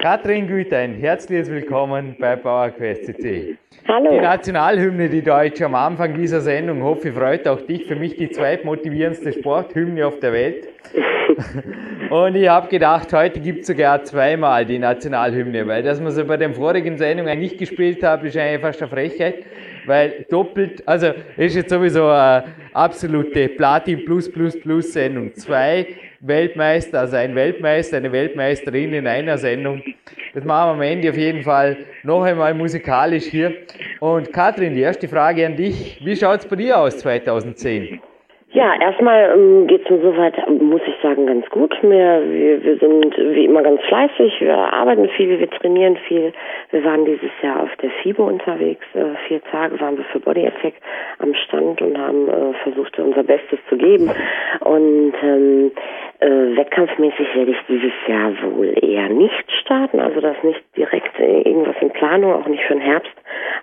Katrin 0.01 0.47
Gütein, 0.47 0.95
herzliches 0.95 1.51
Willkommen 1.51 2.15
bei 2.19 2.35
PowerQuest 2.35 3.05
CC. 3.05 3.55
Hallo. 3.87 4.09
Die 4.09 4.19
Nationalhymne, 4.19 5.07
die 5.07 5.21
Deutsche 5.21 5.65
am 5.65 5.75
Anfang 5.75 6.15
dieser 6.15 6.41
Sendung, 6.41 6.81
hoffe 6.81 7.09
ich, 7.09 7.13
freut 7.13 7.47
auch 7.47 7.61
dich. 7.61 7.85
Für 7.85 7.95
mich 7.95 8.15
die 8.15 8.31
zweitmotivierendste 8.31 9.31
Sporthymne 9.31 10.07
auf 10.07 10.19
der 10.19 10.33
Welt. 10.33 10.69
Und 12.09 12.35
ich 12.35 12.49
habe 12.49 12.67
gedacht, 12.67 13.13
heute 13.13 13.39
gibt 13.41 13.61
es 13.61 13.67
sogar 13.67 14.03
zweimal 14.03 14.65
die 14.65 14.79
Nationalhymne, 14.79 15.67
weil 15.67 15.83
dass 15.83 16.01
man 16.01 16.11
sie 16.11 16.23
bei 16.23 16.37
den 16.37 16.55
vorigen 16.55 16.97
Sendungen 16.97 17.37
nicht 17.37 17.59
gespielt 17.59 18.01
hat, 18.01 18.23
ist 18.23 18.35
eigentlich 18.35 18.61
fast 18.61 18.81
eine 18.81 18.89
Frechheit, 18.89 19.45
weil 19.85 20.25
doppelt, 20.31 20.81
also 20.87 21.11
ist 21.37 21.55
jetzt 21.55 21.69
sowieso 21.69 22.07
eine 22.07 22.45
absolute 22.73 23.49
Platin 23.49 24.03
Plus 24.03 24.31
Plus 24.31 24.59
Plus 24.59 24.93
Sendung. 24.93 25.35
Zwei 25.35 25.85
Weltmeister, 26.21 26.99
also 26.99 27.17
ein 27.17 27.35
Weltmeister, 27.35 27.97
eine 27.97 28.11
Weltmeisterin 28.11 28.93
in 28.93 29.07
einer 29.07 29.37
Sendung. 29.37 29.81
Das 30.33 30.43
machen 30.45 30.69
wir 30.69 30.73
am 30.73 30.81
Ende 30.81 31.09
auf 31.09 31.17
jeden 31.17 31.41
Fall 31.41 31.77
noch 32.03 32.23
einmal 32.23 32.53
musikalisch 32.53 33.25
hier. 33.25 33.53
Und 33.99 34.31
Katrin, 34.31 34.75
die 34.75 34.81
erste 34.81 35.07
Frage 35.07 35.45
an 35.45 35.55
dich. 35.55 35.99
Wie 36.03 36.15
schaut 36.15 36.39
es 36.39 36.47
bei 36.47 36.55
dir 36.55 36.79
aus 36.79 36.99
2010? 36.99 37.99
Ja, 38.53 38.73
erstmal 38.81 39.31
ähm, 39.33 39.67
geht 39.67 39.85
es 39.85 39.89
mir 39.89 40.01
soweit, 40.01 40.35
muss 40.61 40.81
ich 40.85 40.95
sagen, 41.01 41.25
ganz 41.25 41.49
gut. 41.51 41.73
Wir, 41.81 41.89
wir, 41.89 42.61
wir 42.61 42.77
sind 42.79 43.17
wie 43.17 43.45
immer 43.45 43.63
ganz 43.63 43.79
fleißig, 43.83 44.41
wir 44.41 44.57
arbeiten 44.57 45.07
viel, 45.15 45.39
wir 45.39 45.49
trainieren 45.49 45.95
viel. 46.05 46.33
Wir 46.71 46.83
waren 46.83 47.05
dieses 47.05 47.31
Jahr 47.41 47.63
auf 47.63 47.73
der 47.81 47.89
FIBO 48.03 48.27
unterwegs. 48.27 48.85
Äh, 48.93 49.15
vier 49.29 49.41
Tage 49.43 49.79
waren 49.79 49.97
wir 49.97 50.03
für 50.05 50.19
Body 50.19 50.45
Attack 50.45 50.73
am 51.19 51.33
Stand 51.33 51.81
und 51.81 51.97
haben 51.97 52.27
äh, 52.27 52.53
versucht, 52.63 52.99
unser 52.99 53.23
Bestes 53.23 53.59
zu 53.69 53.77
geben. 53.77 54.11
Und 54.59 55.13
ähm, 55.23 55.71
äh, 56.21 56.55
wettkampfmäßig 56.55 57.35
werde 57.35 57.51
ich 57.51 57.57
dieses 57.67 57.93
Jahr 58.07 58.31
wohl 58.43 58.73
eher 58.81 59.09
nicht 59.09 59.51
starten, 59.61 59.99
also 59.99 60.21
das 60.21 60.37
nicht 60.43 60.61
direkt 60.77 61.19
irgendwas 61.19 61.75
in 61.81 61.89
Planung, 61.89 62.33
auch 62.33 62.47
nicht 62.47 62.63
für 62.63 62.73
den 62.73 62.81
Herbst. 62.81 63.11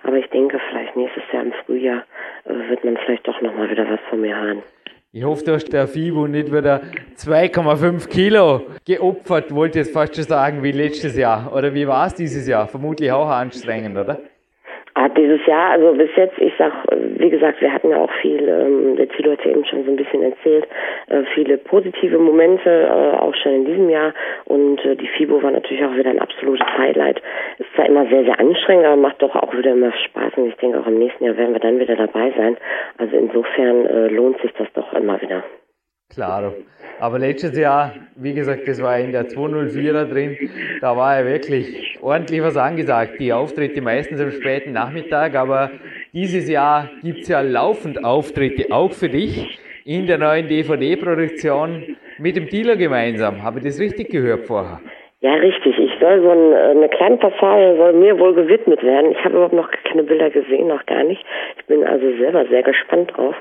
Aber 0.03 0.17
ich 0.17 0.27
denke, 0.27 0.59
vielleicht 0.69 0.95
nächstes 0.95 1.23
Jahr 1.31 1.43
im 1.43 1.53
Frühjahr 1.65 2.03
äh, 2.45 2.69
wird 2.69 2.83
man 2.83 2.97
vielleicht 2.97 3.27
doch 3.27 3.41
nochmal 3.41 3.69
wieder 3.69 3.89
was 3.89 3.99
von 4.09 4.21
mir 4.21 4.35
hören. 4.35 4.61
Ich 5.11 5.23
hoffe, 5.23 5.43
du 5.43 5.53
hast 5.53 5.73
der 5.73 5.87
FIBO 5.87 6.27
nicht 6.27 6.53
wieder 6.53 6.81
2,5 7.15 8.07
Kilo 8.09 8.61
geopfert, 8.85 9.55
wollte 9.55 9.79
ich 9.79 9.85
jetzt 9.85 9.93
fast 9.93 10.15
schon 10.15 10.25
sagen, 10.25 10.61
wie 10.61 10.71
letztes 10.71 11.17
Jahr. 11.17 11.51
Oder 11.55 11.73
wie 11.73 11.87
war 11.87 12.07
es 12.07 12.13
dieses 12.13 12.47
Jahr? 12.47 12.67
Vermutlich 12.67 13.11
auch 13.11 13.27
anstrengend, 13.27 13.97
oder? 13.97 14.19
Ah, 15.01 15.07
dieses 15.07 15.45
Jahr, 15.45 15.71
also 15.71 15.93
bis 15.93 16.09
jetzt, 16.17 16.37
ich 16.39 16.51
sag, 16.57 16.73
wie 16.91 17.29
gesagt, 17.29 17.61
wir 17.61 17.71
hatten 17.71 17.89
ja 17.89 17.99
auch 17.99 18.11
viel, 18.21 18.45
ähm, 18.49 18.97
der 18.97 19.07
Thilo 19.07 19.31
hat 19.31 19.45
ja 19.45 19.51
eben 19.51 19.63
schon 19.63 19.85
so 19.85 19.91
ein 19.91 19.95
bisschen 19.95 20.21
erzählt, 20.23 20.67
äh, 21.07 21.23
viele 21.33 21.57
positive 21.57 22.17
Momente, 22.17 22.69
äh, 22.69 23.17
auch 23.17 23.33
schon 23.35 23.53
in 23.53 23.65
diesem 23.65 23.89
Jahr. 23.89 24.13
Und 24.43 24.83
äh, 24.83 24.97
die 24.97 25.07
FIBO 25.07 25.41
war 25.41 25.51
natürlich 25.51 25.85
auch 25.85 25.95
wieder 25.95 26.09
ein 26.09 26.19
absolutes 26.19 26.67
Highlight. 26.77 27.21
Ist 27.59 27.73
zwar 27.75 27.85
immer 27.85 28.07
sehr, 28.07 28.25
sehr 28.25 28.37
anstrengend, 28.41 28.87
aber 28.87 28.97
macht 28.97 29.21
doch 29.21 29.37
auch 29.37 29.55
wieder 29.55 29.71
immer 29.71 29.93
Spaß. 29.93 30.33
Und 30.35 30.47
ich 30.47 30.55
denke, 30.55 30.77
auch 30.77 30.87
im 30.87 30.99
nächsten 30.99 31.23
Jahr 31.23 31.37
werden 31.37 31.53
wir 31.53 31.61
dann 31.61 31.79
wieder 31.79 31.95
dabei 31.95 32.33
sein. 32.35 32.57
Also 32.97 33.15
insofern 33.15 33.85
äh, 33.85 34.07
lohnt 34.09 34.41
sich 34.41 34.51
das 34.57 34.67
doch 34.73 34.91
immer 34.91 35.21
wieder. 35.21 35.45
Klar. 36.09 36.53
Aber 36.99 37.19
letztes 37.19 37.57
Jahr, 37.57 37.93
wie 38.15 38.33
gesagt, 38.33 38.67
das 38.67 38.81
war 38.81 38.99
in 38.99 39.11
der 39.11 39.27
204er 39.27 40.05
drin, 40.05 40.37
da 40.81 40.97
war 40.97 41.19
ja 41.19 41.25
wirklich 41.25 41.97
ordentlich 42.01 42.41
was 42.41 42.57
angesagt. 42.57 43.19
Die 43.19 43.31
Auftritte 43.31 43.81
meistens 43.81 44.19
am 44.19 44.31
späten 44.31 44.73
Nachmittag, 44.73 45.35
aber 45.35 45.71
dieses 46.11 46.49
Jahr 46.49 46.89
gibt 47.03 47.19
es 47.19 47.27
ja 47.29 47.41
laufend 47.41 48.03
Auftritte, 48.03 48.73
auch 48.73 48.91
für 48.91 49.07
dich, 49.07 49.59
in 49.85 50.07
der 50.07 50.17
neuen 50.17 50.47
DVD-Produktion 50.47 51.95
mit 52.17 52.35
dem 52.35 52.49
Dealer 52.49 52.75
gemeinsam. 52.75 53.41
Habe 53.41 53.59
ich 53.59 53.65
das 53.65 53.79
richtig 53.79 54.09
gehört 54.09 54.45
vorher? 54.45 54.81
Ja, 55.21 55.33
richtig. 55.35 55.88
Soll 55.99 56.21
so 56.21 56.29
ein, 56.29 56.53
eine 56.53 56.89
kleine 56.89 57.17
Passage 57.17 57.75
soll 57.77 57.93
mir 57.93 58.17
wohl 58.19 58.33
gewidmet 58.33 58.83
werden. 58.83 59.11
Ich 59.11 59.23
habe 59.23 59.35
überhaupt 59.35 59.53
noch 59.53 59.69
keine 59.83 60.03
Bilder 60.03 60.29
gesehen, 60.29 60.67
noch 60.67 60.85
gar 60.85 61.03
nicht. 61.03 61.23
Ich 61.57 61.65
bin 61.65 61.83
also 61.83 62.05
selber 62.17 62.45
sehr 62.47 62.63
gespannt 62.63 63.11
drauf. 63.15 63.35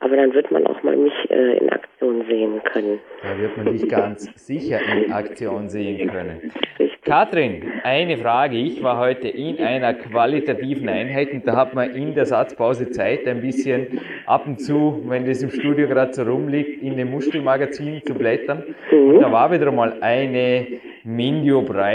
Aber 0.00 0.16
dann 0.16 0.34
wird 0.34 0.50
man 0.50 0.66
auch 0.66 0.82
mal 0.82 0.96
mich 0.96 1.12
äh, 1.30 1.58
in 1.58 1.70
Aktion 1.70 2.24
sehen 2.28 2.60
können. 2.64 2.98
Da 3.22 3.40
wird 3.40 3.56
man 3.56 3.66
dich 3.66 3.88
ganz 3.88 4.24
sicher 4.46 4.80
in 4.80 5.12
Aktion 5.12 5.68
sehen 5.68 6.10
können. 6.10 6.52
Richtig. 6.78 7.02
Katrin, 7.04 7.62
eine 7.84 8.16
Frage. 8.16 8.56
Ich 8.56 8.82
war 8.82 8.98
heute 8.98 9.28
in 9.28 9.58
einer 9.58 9.94
qualitativen 9.94 10.88
Einheit 10.88 11.32
und 11.32 11.46
da 11.46 11.56
hat 11.56 11.74
man 11.74 11.94
in 11.94 12.14
der 12.14 12.26
Satzpause 12.26 12.90
Zeit, 12.90 13.26
ein 13.26 13.40
bisschen 13.40 14.00
ab 14.26 14.46
und 14.46 14.60
zu, 14.60 15.02
wenn 15.06 15.26
das 15.26 15.42
im 15.42 15.50
Studio 15.50 15.88
gerade 15.88 16.12
so 16.12 16.22
rumliegt, 16.22 16.82
in 16.82 16.96
den 16.96 17.10
Muskelmagazin 17.10 18.02
zu 18.04 18.14
blättern. 18.14 18.74
Und 18.90 19.20
da 19.20 19.30
war 19.32 19.50
wieder 19.50 19.70
mal 19.72 19.94
eine 20.00 20.66
Mindy 21.04 21.52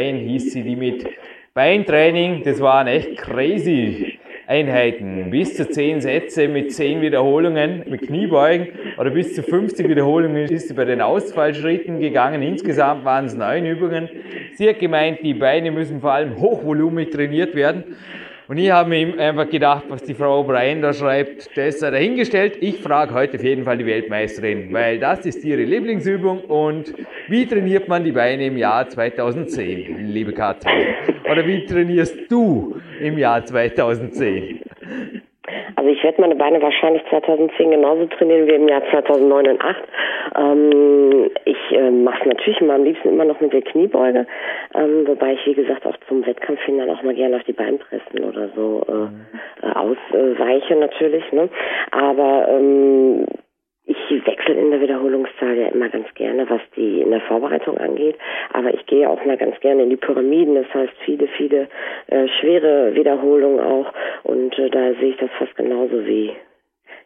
O'Brien, 0.07 0.17
hieß 0.17 0.53
sie, 0.53 0.63
die 0.63 0.75
mit 0.75 1.05
Beintraining, 1.53 2.43
das 2.43 2.61
waren 2.61 2.87
echt 2.87 3.17
crazy 3.17 4.19
Einheiten. 4.47 5.29
Bis 5.29 5.55
zu 5.55 5.69
10 5.69 5.99
Sätze 5.99 6.47
mit 6.47 6.71
10 6.71 7.01
Wiederholungen 7.01 7.83
mit 7.89 8.03
Kniebeugen 8.03 8.69
oder 8.97 9.09
bis 9.09 9.35
zu 9.35 9.43
50 9.43 9.89
Wiederholungen 9.89 10.47
ist 10.47 10.69
sie 10.69 10.73
bei 10.73 10.85
den 10.85 11.01
Ausfallschritten 11.01 11.99
gegangen. 11.99 12.41
Insgesamt 12.41 13.03
waren 13.03 13.25
es 13.25 13.35
neun 13.35 13.65
Übungen. 13.65 14.07
Sie 14.53 14.69
hat 14.69 14.79
gemeint, 14.79 15.19
die 15.21 15.33
Beine 15.33 15.71
müssen 15.71 15.99
vor 15.99 16.13
allem 16.13 16.39
hochvolumig 16.39 17.09
trainiert 17.09 17.55
werden. 17.55 17.83
Und 18.47 18.57
ich 18.57 18.71
habe 18.71 18.89
mir 18.89 19.19
einfach 19.19 19.49
gedacht, 19.49 19.83
was 19.89 20.03
die 20.03 20.13
Frau 20.13 20.41
O'Brien 20.41 20.79
da 20.79 20.93
schreibt, 20.93 21.49
das 21.57 21.79
sei 21.79 21.91
dahingestellt. 21.91 22.57
Ich 22.61 22.77
frage 22.77 23.13
heute 23.13 23.35
auf 23.35 23.43
jeden 23.43 23.65
Fall 23.65 23.77
die 23.77 23.85
Weltmeisterin, 23.85 24.71
weil 24.71 24.99
das 24.99 25.25
ist 25.25 25.43
ihre 25.43 25.63
Lieblingsübung. 25.63 26.41
Und 26.45 26.93
wie 27.27 27.45
trainiert 27.45 27.89
man 27.89 28.05
die 28.05 28.13
Beine 28.13 28.45
im 28.45 28.57
Jahr 28.57 28.87
2010, 28.87 30.07
liebe 30.13 30.31
Katrin? 30.31 30.95
Oder 31.29 31.45
wie 31.45 31.65
trainierst 31.65 32.15
du 32.29 32.77
im 33.01 33.17
Jahr 33.17 33.45
2010? 33.45 34.61
Also 35.75 35.89
ich 35.89 36.03
werde 36.03 36.21
meine 36.21 36.35
Beine 36.35 36.61
wahrscheinlich 36.61 37.03
2010 37.09 37.71
genauso 37.71 38.05
trainieren 38.07 38.47
wie 38.47 38.53
im 38.53 38.67
Jahr 38.67 38.83
2009 38.89 39.47
und 39.47 39.61
2008. 39.61 39.83
Ähm, 40.35 41.31
ich 41.45 41.71
äh, 41.71 41.91
mache 41.91 42.21
es 42.21 42.25
natürlich 42.25 42.61
immer 42.61 42.75
am 42.75 42.83
liebsten 42.83 43.09
immer 43.09 43.25
noch 43.25 43.39
mit 43.39 43.53
der 43.53 43.61
Kniebeuge, 43.61 44.27
ähm, 44.75 45.07
wobei 45.07 45.33
ich 45.33 45.45
wie 45.45 45.53
gesagt 45.53 45.85
auch 45.85 45.95
zum 46.07 46.25
Wettkampf 46.25 46.61
hin 46.61 46.77
dann 46.77 46.89
auch 46.89 47.01
mal 47.03 47.13
gerne 47.13 47.37
auf 47.37 47.43
die 47.43 47.53
Beinpressen 47.53 48.23
oder 48.23 48.49
so 48.55 48.85
äh, 48.87 49.65
äh, 49.65 49.71
ausweiche 49.71 50.75
natürlich. 50.75 51.31
Ne? 51.31 51.49
Aber 51.91 52.47
ähm, 52.49 53.25
ich 53.87 54.25
wechsle 54.25 54.53
in 54.53 54.71
der 54.71 54.81
Wiederholungszahl 54.81 55.57
ja 55.57 55.67
immer 55.69 55.87
ganz 55.87 56.07
gerne, 56.15 56.49
was 56.49 56.61
die 56.75 57.01
in 57.01 57.11
der 57.11 57.21
Vorbereitung 57.21 57.77
angeht. 57.77 58.17
Aber 58.51 58.73
ich 58.73 58.85
gehe 58.85 59.09
auch 59.09 59.23
mal 59.25 59.37
ganz 59.37 59.57
gerne 59.61 59.83
in 59.83 59.89
die 59.89 59.95
Pyramiden. 59.95 60.55
Das 60.55 60.73
heißt 60.73 60.93
viele, 61.05 61.27
viele 61.29 61.69
äh, 62.07 62.27
schwere 62.39 62.93
Wiederholungen 62.95 63.59
auch. 63.59 63.93
Und 64.23 64.57
äh, 64.59 64.69
da 64.69 64.93
sehe 64.99 65.11
ich 65.11 65.17
das 65.17 65.29
fast 65.39 65.55
genauso 65.55 66.05
wie 66.05 66.31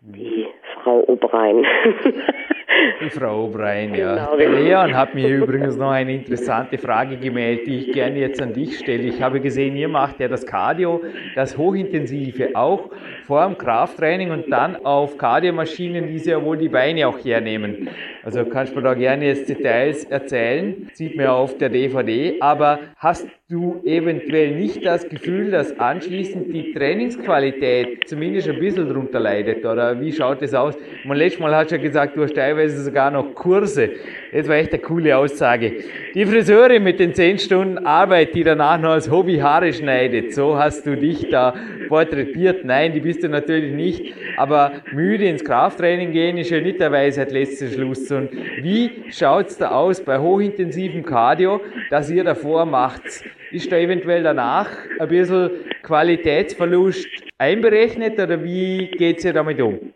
die 0.01 0.47
Frau 0.73 1.01
O'Brien. 1.03 1.65
Die 3.01 3.09
Frau 3.09 3.45
O'Brien, 3.45 3.95
ja. 3.95 4.15
Genau, 4.15 4.37
Der 4.37 4.47
genau. 4.47 4.59
Leon 4.59 4.95
hat 4.95 5.15
mir 5.15 5.27
übrigens 5.27 5.77
noch 5.77 5.91
eine 5.91 6.13
interessante 6.13 6.77
Frage 6.77 7.17
gemeldet, 7.17 7.67
die 7.67 7.77
ich 7.77 7.91
gerne 7.93 8.19
jetzt 8.19 8.41
an 8.41 8.53
dich 8.53 8.79
stelle. 8.79 9.03
Ich 9.03 9.21
habe 9.21 9.39
gesehen, 9.39 9.75
ihr 9.75 9.87
macht 9.87 10.19
ja 10.19 10.27
das 10.27 10.45
Cardio, 10.45 11.01
das 11.35 11.57
Hochintensive 11.57 12.55
auch 12.55 12.89
vor 13.25 13.45
dem 13.45 13.57
Krafttraining 13.57 14.31
und 14.31 14.51
dann 14.51 14.85
auf 14.85 15.17
Kardiomaschinen, 15.17 16.07
die 16.07 16.19
sie 16.19 16.31
ja 16.31 16.43
wohl 16.43 16.57
die 16.57 16.69
Beine 16.69 17.07
auch 17.07 17.17
hernehmen. 17.23 17.89
Also 18.23 18.45
kannst 18.45 18.73
du 18.73 18.77
mir 18.77 18.83
da 18.83 18.93
gerne 18.93 19.25
jetzt 19.25 19.49
Details 19.49 20.03
erzählen, 20.05 20.89
sieht 20.93 21.15
ja 21.15 21.33
auf 21.33 21.57
der 21.57 21.69
DVD, 21.69 22.37
aber 22.39 22.79
hast 22.97 23.27
du 23.51 23.81
eventuell 23.83 24.55
nicht 24.55 24.85
das 24.85 25.07
Gefühl, 25.07 25.51
dass 25.51 25.77
anschließend 25.77 26.53
die 26.53 26.73
Trainingsqualität 26.73 28.07
zumindest 28.07 28.47
ein 28.49 28.59
bisschen 28.59 28.87
drunter 28.87 29.19
leidet? 29.19 29.65
Oder 29.65 29.99
wie 29.99 30.11
schaut 30.13 30.41
das 30.41 30.53
aus? 30.53 30.75
Man, 31.03 31.17
letztes 31.17 31.41
Mal 31.41 31.53
hast 31.53 31.71
du 31.71 31.75
ja 31.75 31.81
gesagt, 31.81 32.15
du 32.15 32.23
hast 32.23 32.33
teilweise 32.33 32.81
sogar 32.81 33.11
noch 33.11 33.35
Kurse. 33.35 33.91
Das 34.31 34.47
war 34.47 34.55
echt 34.55 34.71
eine 34.71 34.81
coole 34.81 35.17
Aussage. 35.17 35.73
Die 36.15 36.25
Friseurin 36.25 36.83
mit 36.83 36.99
den 36.99 37.13
10 37.13 37.39
Stunden 37.39 37.77
Arbeit, 37.85 38.33
die 38.33 38.43
danach 38.43 38.79
noch 38.79 38.91
als 38.91 39.11
Hobby 39.11 39.37
Haare 39.39 39.73
schneidet, 39.73 40.33
so 40.33 40.57
hast 40.57 40.85
du 40.85 40.95
dich 40.95 41.29
da 41.29 41.53
porträtiert. 41.89 42.63
Nein, 42.63 42.93
die 42.93 43.01
bist 43.01 43.23
du 43.23 43.29
natürlich 43.29 43.73
nicht. 43.73 44.13
Aber 44.37 44.71
müde 44.93 45.25
ins 45.25 45.43
Krafttraining 45.43 46.13
gehen 46.13 46.37
ist 46.37 46.49
ja 46.49 46.61
nicht 46.61 46.79
der 46.79 46.91
Weisheit 46.91 47.31
letzter 47.31 47.67
Schluss. 47.67 48.09
Und 48.11 48.31
wie 48.61 49.03
schaut's 49.09 49.57
da 49.57 49.71
aus 49.71 50.01
bei 50.01 50.17
hochintensivem 50.17 51.03
Cardio, 51.03 51.59
das 51.89 52.09
ihr 52.09 52.23
davor 52.23 52.65
macht? 52.65 53.03
Ist 53.51 53.69
da 53.69 53.77
eventuell 53.77 54.23
danach 54.23 54.69
ein 54.97 55.09
bisschen 55.09 55.49
Qualitätsverlust 55.83 57.07
einberechnet 57.37 58.17
oder 58.17 58.41
wie 58.41 58.87
geht 58.91 59.25
ihr 59.25 59.33
damit 59.33 59.59
um? 59.59 59.91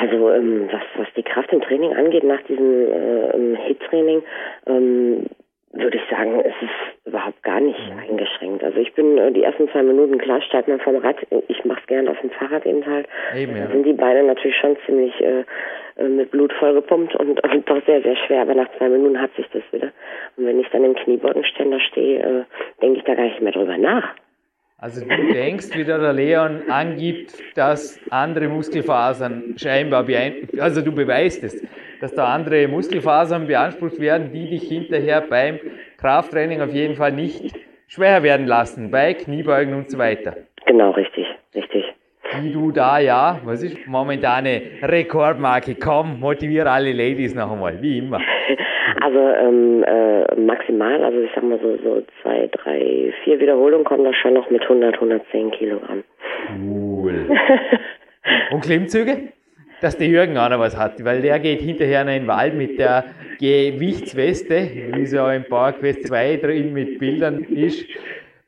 Also 0.00 0.30
ähm, 0.30 0.68
was, 0.70 0.82
was 0.96 1.08
die 1.16 1.22
Kraft 1.22 1.52
im 1.52 1.60
Training 1.60 1.94
angeht, 1.94 2.22
nach 2.22 2.42
diesem 2.42 2.92
äh, 2.92 3.56
Hit-Training, 3.66 4.22
ähm, 4.66 5.26
würde 5.72 5.98
ich 5.98 6.10
sagen, 6.10 6.40
es 6.40 6.54
ist 6.62 7.06
überhaupt 7.06 7.42
gar 7.42 7.60
nicht 7.60 7.78
mhm. 7.92 7.98
eingeschränkt. 7.98 8.64
Also 8.64 8.78
ich 8.78 8.94
bin 8.94 9.18
äh, 9.18 9.32
die 9.32 9.42
ersten 9.42 9.68
zwei 9.70 9.82
Minuten 9.82 10.18
klar, 10.18 10.40
steigt 10.42 10.68
man 10.68 10.80
vom 10.80 10.96
Rad, 10.96 11.16
ich 11.48 11.64
mache 11.64 11.80
es 11.80 11.86
gerne 11.86 12.10
auf 12.10 12.20
dem 12.20 12.30
Fahrrad 12.30 12.64
eben 12.64 12.86
halt. 12.86 13.06
Eben, 13.34 13.56
ja. 13.56 13.66
sind 13.66 13.84
die 13.84 13.92
Beine 13.92 14.22
natürlich 14.22 14.56
schon 14.56 14.76
ziemlich 14.86 15.12
äh, 15.20 15.44
äh, 15.96 16.08
mit 16.08 16.30
Blut 16.30 16.52
vollgepumpt 16.54 17.16
und, 17.16 17.42
und 17.52 17.68
doch 17.68 17.84
sehr, 17.86 18.02
sehr 18.02 18.16
schwer, 18.16 18.42
aber 18.42 18.54
nach 18.54 18.70
zwei 18.78 18.88
Minuten 18.88 19.20
hat 19.20 19.34
sich 19.34 19.46
das 19.52 19.62
wieder. 19.72 19.90
Und 20.36 20.46
wenn 20.46 20.60
ich 20.60 20.68
dann 20.70 20.84
im 20.84 20.94
Kniebeugenständer 20.94 21.80
stehe, 21.80 22.20
äh, 22.20 22.44
denke 22.80 22.98
ich 22.98 23.04
da 23.04 23.14
gar 23.14 23.24
nicht 23.24 23.40
mehr 23.40 23.52
drüber 23.52 23.76
nach. 23.76 24.14
Also 24.80 25.00
du 25.00 25.32
denkst, 25.32 25.70
wie 25.74 25.82
der 25.82 26.12
Leon 26.12 26.70
angibt, 26.70 27.34
dass 27.56 27.98
andere 28.10 28.46
Muskelfasern 28.46 29.54
scheinbar 29.56 30.04
beeinflusst, 30.04 30.60
also 30.60 30.82
du 30.82 30.92
beweist 30.92 31.42
es, 31.42 31.66
dass 32.00 32.14
da 32.14 32.32
andere 32.32 32.68
Muskelfasern 32.68 33.48
beansprucht 33.48 33.98
werden, 33.98 34.30
die 34.32 34.48
dich 34.48 34.68
hinterher 34.68 35.22
beim 35.22 35.58
Krafttraining 35.96 36.60
auf 36.60 36.72
jeden 36.72 36.94
Fall 36.94 37.10
nicht 37.10 37.56
schwer 37.88 38.22
werden 38.22 38.46
lassen, 38.46 38.92
bei 38.92 39.14
Kniebeugen 39.14 39.74
und 39.74 39.90
so 39.90 39.98
weiter. 39.98 40.36
Genau, 40.64 40.92
richtig, 40.92 41.26
richtig. 41.56 41.84
Wie 42.36 42.52
du 42.52 42.70
da, 42.70 42.98
ja, 42.98 43.40
was 43.44 43.62
ist 43.62 43.86
momentane 43.86 44.60
Rekordmarke? 44.82 45.76
Komm, 45.76 46.20
motiviere 46.20 46.70
alle 46.70 46.92
Ladies 46.92 47.34
noch 47.34 47.50
einmal, 47.50 47.80
wie 47.80 47.98
immer. 47.98 48.20
Also 49.00 49.18
ähm, 49.18 49.84
äh, 49.84 50.34
maximal, 50.34 51.04
also 51.04 51.20
ich 51.20 51.30
sag 51.34 51.44
mal 51.44 51.58
so, 51.62 51.76
so 51.84 52.02
zwei, 52.22 52.48
drei, 52.50 53.12
vier 53.22 53.38
Wiederholungen 53.38 53.84
kommen 53.84 54.02
da 54.02 54.12
schon 54.14 54.32
noch 54.32 54.50
mit 54.50 54.62
100, 54.62 54.94
110 54.94 55.50
Kilogramm. 55.52 56.02
Cool. 56.58 57.26
Und 58.50 58.62
Klimmzüge? 58.62 59.28
Dass 59.82 59.96
der 59.96 60.08
Jürgen 60.08 60.36
auch 60.38 60.48
noch 60.48 60.58
was 60.58 60.76
hat, 60.76 61.04
weil 61.04 61.20
der 61.20 61.38
geht 61.38 61.60
hinterher 61.60 62.00
in 62.00 62.08
den 62.08 62.26
Wald 62.26 62.54
mit 62.54 62.78
der 62.78 63.04
Gewichtsweste, 63.38 64.68
wie 64.94 65.06
so 65.06 65.28
im 65.28 65.44
PowerQuest 65.44 66.08
2 66.08 66.36
drin 66.36 66.72
mit 66.72 66.98
Bildern 66.98 67.44
ist 67.44 67.86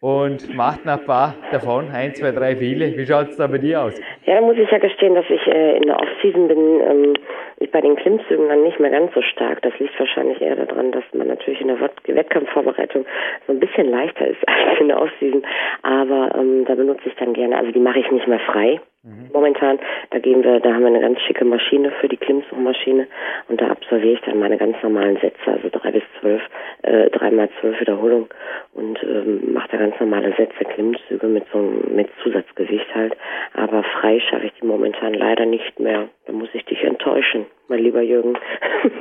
und 0.01 0.55
macht 0.55 0.87
noch 0.87 0.99
ein 0.99 1.05
paar 1.05 1.35
davon, 1.53 1.91
ein, 1.91 2.15
zwei, 2.15 2.33
drei 2.33 2.57
viele. 2.57 2.97
Wie 2.97 3.07
schaut 3.07 3.29
es 3.29 3.37
da 3.37 3.47
bei 3.47 3.59
dir 3.59 3.83
aus? 3.83 4.01
Ja, 4.25 4.37
da 4.37 4.41
muss 4.41 4.57
ich 4.57 4.71
ja 4.71 4.79
gestehen, 4.79 5.15
dass 5.15 5.29
ich 5.29 5.47
äh, 5.47 5.77
in 5.77 5.83
der 5.83 6.01
Off-Season 6.01 6.49
bin, 6.49 6.81
ähm, 6.81 7.15
ich 7.59 7.71
bei 7.71 7.83
den 7.83 7.97
Klimmzügen 7.97 8.49
dann 8.49 8.63
nicht 8.63 8.81
mehr 8.81 8.91
ganz 8.91 9.13
so 9.13 9.21
stark. 9.21 9.61
Das 9.61 9.79
liegt 9.79 9.99
wahrscheinlich 10.01 10.41
eher 10.41 10.57
daran, 10.57 10.93
dass 10.93 11.05
man 11.13 11.29
natürlich 11.29 11.61
in 11.61 11.69
der 11.69 11.79
Wettkampfvorbereitung 12.07 13.05
so 13.47 13.53
ein 13.53 13.61
bisschen 13.61 13.91
leichter 13.91 14.27
ist 14.27 14.41
als 14.49 14.81
in 14.81 14.89
der 14.89 15.01
Off-Season. 15.01 15.43
Aber 15.83 16.35
ähm, 16.35 16.65
da 16.65 16.75
benutze 16.75 17.03
ich 17.07 17.15
dann 17.17 17.35
gerne, 17.35 17.59
also 17.59 17.71
die 17.71 17.81
mache 17.81 17.99
ich 17.99 18.11
nicht 18.11 18.27
mehr 18.27 18.41
frei. 18.41 18.81
Mhm. 19.03 19.20
Momentan, 19.33 19.79
da 20.11 20.19
gehen 20.19 20.43
wir, 20.43 20.61
da 20.61 20.73
haben 20.73 20.81
wir 20.81 20.89
eine 20.89 21.01
ganz 21.01 21.21
schicke 21.21 21.45
Maschine 21.45 21.91
für 22.01 22.09
die 22.09 22.17
Klimmzugmaschine 22.17 23.07
und 23.49 23.61
da 23.61 23.69
absolviere 23.69 24.15
ich 24.15 24.21
dann 24.23 24.39
meine 24.39 24.59
ganz 24.59 24.77
normalen 24.83 25.17
Sätze, 25.19 25.47
also 25.47 25.69
drei 25.71 25.93
bis 25.93 26.03
zwölf, 26.21 26.43
äh, 26.83 27.11
dreimal 27.11 27.49
zwölf 27.61 27.81
Wiederholungen 27.81 28.29
und 28.75 29.03
ähm, 29.03 29.53
mache 29.53 29.69
da 29.73 29.79
ganz 29.79 29.99
normale 30.01 30.35
Sätze, 30.37 30.65
Klimmzüge 30.65 31.27
mit 31.27 31.45
so 31.53 31.59
mit 31.59 32.09
Zusatzgewicht 32.23 32.95
halt. 32.95 33.17
Aber 33.55 33.83
frei 33.83 34.21
schaffe 34.21 34.47
ich 34.47 34.53
die 34.61 34.67
momentan 34.67 35.15
leider 35.15 35.47
nicht 35.47 35.79
mehr. 35.81 36.09
Da 36.27 36.33
muss 36.33 36.49
ich 36.53 36.65
dich 36.65 36.83
enttäuschen, 36.85 37.47
mein 37.69 37.81
lieber 37.81 38.03
Jürgen. 38.03 38.39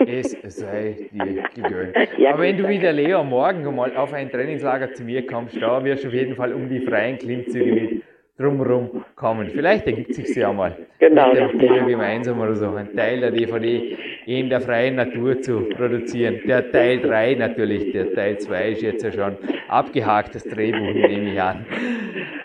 Es 0.08 0.32
sei 0.42 1.10
dir 1.12 1.44
gegönnt. 1.56 1.96
Ja, 2.18 2.34
Aber 2.34 2.44
wenn 2.44 2.58
du 2.58 2.68
wieder 2.68 2.92
Leo 2.92 3.24
morgen 3.24 3.76
mal 3.76 3.96
auf 3.96 4.14
ein 4.14 4.30
Trainingslager 4.30 4.94
zu 4.94 5.04
mir 5.04 5.26
kommst, 5.26 5.62
da 5.62 5.84
wirst 5.84 6.04
du 6.04 6.10
auf 6.10 6.14
jeden 6.14 6.36
Fall 6.36 6.54
um 6.54 6.68
die 6.70 6.82
freien 6.82 7.18
Klimmzüge 7.18 7.72
mit 7.72 8.04
drumherum 8.40 9.04
kommen. 9.16 9.50
Vielleicht 9.50 9.86
ergibt 9.86 10.14
sich 10.16 10.34
ja 10.36 10.52
mal 10.54 10.76
genau, 10.98 11.34
mit 11.34 11.62
dem 11.62 11.88
gemeinsam 11.88 12.40
oder 12.40 12.56
so 12.56 12.74
ein 12.74 12.96
Teil 12.96 13.20
der 13.20 13.32
DVD 13.32 13.98
in 14.26 14.50
der 14.50 14.62
freien 14.62 14.96
Natur 14.96 15.42
zu 15.42 15.62
produzieren. 15.76 16.40
Der 16.48 16.72
Teil 16.72 17.02
3 17.02 17.36
natürlich, 17.36 17.92
der 17.92 18.14
Teil 18.14 18.38
2 18.38 18.70
ist 18.70 18.82
jetzt 18.82 19.04
ja 19.04 19.12
schon 19.12 19.38
abgehakt, 19.68 20.36
das 20.36 20.44
Drehbuch 20.46 20.94
nehme 20.94 21.34
ich 21.34 21.42
an. 21.42 21.66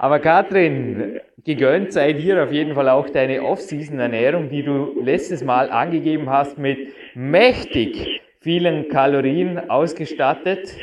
Aber 0.00 0.18
Katrin, 0.18 1.20
gegönnt 1.44 1.92
sei 1.92 2.12
dir 2.12 2.42
auf 2.42 2.52
jeden 2.52 2.74
Fall 2.74 2.88
auch 2.88 3.08
deine 3.08 3.42
Off-Season-Ernährung, 3.42 4.48
die 4.48 4.62
du 4.62 5.00
letztes 5.00 5.44
Mal 5.44 5.70
angegeben 5.70 6.28
hast 6.28 6.58
mit 6.58 6.92
mächtig 7.14 8.20
vielen 8.40 8.88
Kalorien 8.88 9.70
ausgestattet. 9.70 10.74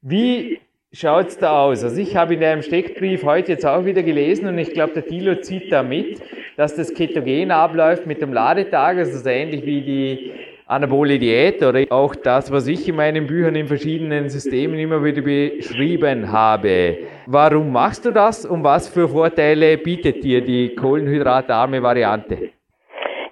Wie 0.00 0.60
schaut 0.92 1.28
es 1.28 1.38
da 1.38 1.64
aus? 1.64 1.82
Also 1.84 2.00
ich 2.00 2.16
habe 2.16 2.34
in 2.34 2.40
deinem 2.40 2.62
Steckbrief 2.62 3.24
heute 3.24 3.52
jetzt 3.52 3.66
auch 3.66 3.84
wieder 3.84 4.02
gelesen 4.02 4.46
und 4.46 4.58
ich 4.58 4.72
glaube, 4.72 4.92
der 4.94 5.06
Thilo 5.06 5.36
zieht 5.40 5.72
da 5.72 5.82
mit, 5.82 6.20
dass 6.56 6.74
das 6.76 6.92
Ketogen 6.92 7.50
abläuft 7.50 8.06
mit 8.06 8.20
dem 8.20 8.32
Ladetag, 8.32 8.98
also 8.98 9.18
so 9.18 9.28
ähnlich 9.28 9.64
wie 9.64 9.80
die 9.80 10.32
anabole 10.66 11.18
Diät 11.18 11.62
oder 11.62 11.84
auch 11.90 12.14
das, 12.14 12.50
was 12.50 12.66
ich 12.66 12.88
in 12.88 12.96
meinen 12.96 13.26
Büchern 13.26 13.54
in 13.54 13.66
verschiedenen 13.66 14.28
Systemen 14.28 14.78
immer 14.78 15.02
wieder 15.02 15.22
beschrieben 15.22 16.30
habe. 16.30 16.98
Warum 17.26 17.72
machst 17.72 18.04
du 18.04 18.10
das 18.10 18.46
und 18.46 18.64
was 18.64 18.88
für 18.88 19.08
Vorteile 19.08 19.76
bietet 19.78 20.22
dir 20.22 20.40
die 20.40 20.74
kohlenhydratarme 20.74 21.82
Variante? 21.82 22.50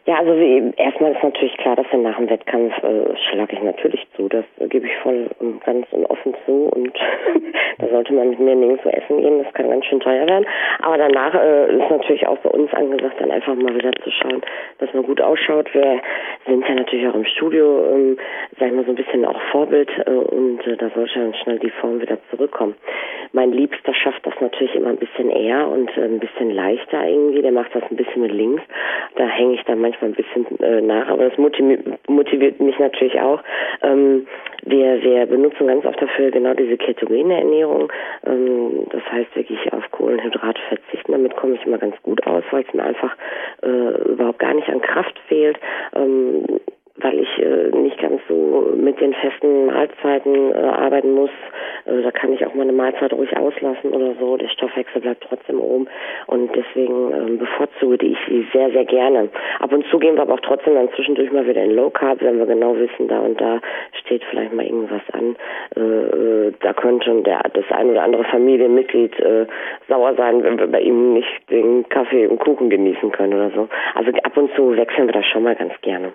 Ja, 0.06 0.16
also 0.16 0.34
wie, 0.34 0.72
erstmal 0.78 1.12
ist 1.12 1.22
natürlich 1.22 1.56
klar, 1.58 1.76
dass 1.76 1.86
wir 1.92 1.98
nach 1.98 2.16
dem 2.16 2.30
Wettkampf 2.30 2.72
äh, 2.82 3.16
schlage 3.28 3.54
ich 3.54 3.62
natürlich 3.62 4.06
zu. 4.16 4.28
Das 4.28 4.44
äh, 4.58 4.66
gebe 4.66 4.86
ich 4.86 4.96
voll 5.02 5.28
und 5.40 5.62
ganz 5.62 5.86
und 5.90 6.06
offen 6.06 6.34
zu. 6.46 6.70
Und 6.74 6.98
da 7.78 7.86
sollte 7.86 8.14
man 8.14 8.30
mit 8.30 8.40
mir 8.40 8.54
nirgendwo 8.54 8.88
essen 8.88 9.20
gehen. 9.20 9.44
Das 9.44 9.52
kann 9.52 9.68
ganz 9.68 9.84
schön 9.84 10.00
teuer 10.00 10.26
werden. 10.26 10.46
Aber 10.80 10.96
danach 10.96 11.34
äh, 11.34 11.76
ist 11.76 11.90
natürlich 11.90 12.26
auch 12.26 12.38
bei 12.38 12.48
uns 12.48 12.72
angesagt, 12.72 13.20
dann 13.20 13.30
einfach 13.30 13.54
mal 13.54 13.74
wieder 13.74 13.92
zu 14.02 14.10
schauen, 14.10 14.40
dass 14.78 14.92
man 14.94 15.02
gut 15.02 15.20
ausschaut. 15.20 15.72
Wir 15.74 16.00
sind 16.46 16.66
ja 16.66 16.74
natürlich 16.76 17.06
auch 17.06 17.14
im 17.14 17.26
Studio, 17.26 17.84
ähm, 17.92 18.16
sag 18.58 18.68
ich 18.68 18.74
mal, 18.74 18.84
so 18.86 18.92
ein 18.92 18.96
bisschen 18.96 19.26
auch 19.26 19.40
Vorbild. 19.52 19.90
Äh, 20.06 20.10
und 20.10 20.66
äh, 20.66 20.78
da 20.78 20.88
sollte 20.94 21.18
dann 21.18 21.34
schnell 21.34 21.58
die 21.58 21.70
Form 21.70 22.00
wieder 22.00 22.16
zurückkommen. 22.30 22.74
Mein 23.32 23.52
Liebster 23.52 23.92
schafft 23.92 24.26
das 24.26 24.34
natürlich 24.40 24.74
immer 24.74 24.88
ein 24.88 24.96
bisschen 24.96 25.30
eher 25.30 25.68
und 25.68 25.94
äh, 25.98 26.04
ein 26.04 26.20
bisschen 26.20 26.50
leichter 26.50 27.06
irgendwie. 27.06 27.42
Der 27.42 27.52
macht 27.52 27.74
das 27.74 27.82
ein 27.90 27.96
bisschen 27.96 28.22
mit 28.22 28.32
links. 28.32 28.62
Da 29.16 29.26
hänge 29.26 29.54
ich 29.54 29.62
dann 29.64 29.80
manchmal 29.80 29.89
manchmal 29.90 30.10
ein 30.10 30.14
bisschen 30.14 30.60
äh, 30.60 30.80
nach, 30.80 31.08
aber 31.08 31.28
das 31.28 31.38
motiviert 31.38 32.60
mich 32.60 32.78
natürlich 32.78 33.20
auch. 33.20 33.42
Ähm, 33.82 34.26
wir, 34.64 35.02
wir 35.02 35.26
benutzen 35.26 35.66
ganz 35.66 35.84
oft 35.84 36.00
dafür 36.00 36.30
genau 36.30 36.54
diese 36.54 36.76
ketogene 36.76 37.38
Ernährung. 37.38 37.92
Ähm, 38.26 38.86
das 38.90 39.02
heißt 39.10 39.34
wirklich 39.34 39.72
auf 39.72 39.90
Kohlenhydrate 39.90 40.60
verzichten. 40.68 41.12
Damit 41.12 41.36
komme 41.36 41.54
ich 41.54 41.66
immer 41.66 41.78
ganz 41.78 41.96
gut 42.02 42.24
aus, 42.26 42.44
weil 42.50 42.64
es 42.66 42.74
mir 42.74 42.84
einfach 42.84 43.16
äh, 43.62 44.10
überhaupt 44.10 44.38
gar 44.38 44.54
nicht 44.54 44.68
an 44.68 44.80
Kraft 44.80 45.18
fehlt. 45.28 45.58
Ähm, 45.94 46.44
weil 47.02 47.18
ich 47.18 47.38
äh, 47.38 47.70
nicht 47.76 47.98
ganz 47.98 48.20
so 48.28 48.72
mit 48.76 49.00
den 49.00 49.14
festen 49.14 49.66
Mahlzeiten 49.66 50.52
äh, 50.52 50.58
arbeiten 50.58 51.12
muss. 51.12 51.30
Also 51.86 52.02
da 52.02 52.10
kann 52.10 52.32
ich 52.32 52.44
auch 52.46 52.54
mal 52.54 52.62
eine 52.62 52.72
Mahlzeit 52.72 53.12
ruhig 53.12 53.36
auslassen 53.36 53.90
oder 53.90 54.14
so. 54.18 54.36
Der 54.36 54.48
Stoffwechsel 54.48 55.00
bleibt 55.00 55.24
trotzdem 55.26 55.60
oben 55.60 55.88
und 56.26 56.50
deswegen 56.54 57.12
ähm, 57.12 57.38
bevorzuge 57.38 58.06
ich 58.06 58.18
sie 58.28 58.46
sehr, 58.52 58.70
sehr 58.70 58.84
gerne. 58.84 59.28
Ab 59.60 59.72
und 59.72 59.86
zu 59.86 59.98
gehen 59.98 60.16
wir 60.16 60.22
aber 60.22 60.34
auch 60.34 60.40
trotzdem 60.40 60.74
dann 60.74 60.90
zwischendurch 60.94 61.32
mal 61.32 61.46
wieder 61.46 61.62
in 61.62 61.74
Low 61.74 61.90
Carb, 61.90 62.20
wenn 62.20 62.38
wir 62.38 62.46
genau 62.46 62.76
wissen, 62.76 63.08
da 63.08 63.20
und 63.20 63.40
da 63.40 63.60
steht 64.00 64.22
vielleicht 64.24 64.52
mal 64.52 64.66
irgendwas 64.66 65.02
an. 65.12 65.36
Äh, 65.76 65.80
äh 65.80 66.52
da 66.60 66.72
könnte 66.72 67.22
der, 67.22 67.40
das 67.52 67.64
ein 67.70 67.90
oder 67.90 68.02
andere 68.02 68.24
Familienmitglied 68.24 69.18
äh, 69.20 69.46
sauer 69.88 70.14
sein, 70.16 70.42
wenn 70.42 70.58
wir 70.58 70.66
bei 70.66 70.80
ihm 70.80 71.14
nicht 71.14 71.50
den 71.50 71.88
Kaffee 71.88 72.26
und 72.26 72.38
Kuchen 72.38 72.70
genießen 72.70 73.12
können 73.12 73.34
oder 73.34 73.50
so. 73.50 73.68
Also 73.94 74.10
ab 74.22 74.36
und 74.36 74.54
zu 74.54 74.76
wechseln 74.76 75.06
wir 75.06 75.12
das 75.12 75.26
schon 75.26 75.42
mal 75.42 75.54
ganz 75.54 75.72
gerne 75.82 76.12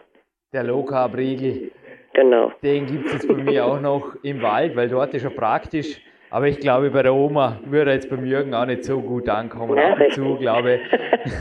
der 0.53 0.63
Low 0.63 0.83
Carb 0.83 1.15
Riegel. 1.15 1.71
Genau. 2.13 2.51
Den 2.63 2.85
gibt 2.85 3.07
es 3.07 3.13
jetzt 3.13 3.27
bei 3.27 3.35
mir 3.35 3.65
auch 3.65 3.81
noch 3.81 4.15
im 4.23 4.41
Wald, 4.41 4.75
weil 4.75 4.87
dort 4.87 5.13
ist 5.13 5.23
er 5.23 5.31
praktisch. 5.31 6.01
Aber 6.29 6.47
ich 6.47 6.59
glaube, 6.59 6.89
bei 6.89 7.03
der 7.03 7.13
Oma 7.13 7.59
würde 7.65 7.91
er 7.91 7.95
jetzt 7.95 8.09
beim 8.09 8.25
Jürgen 8.25 8.53
auch 8.53 8.65
nicht 8.65 8.83
so 8.83 8.99
gut 8.99 9.29
ankommen. 9.29 9.77
Ja, 9.77 9.93
Ab 9.93 9.99
und 9.99 10.13
zu, 10.13 10.35
glaube 10.37 10.79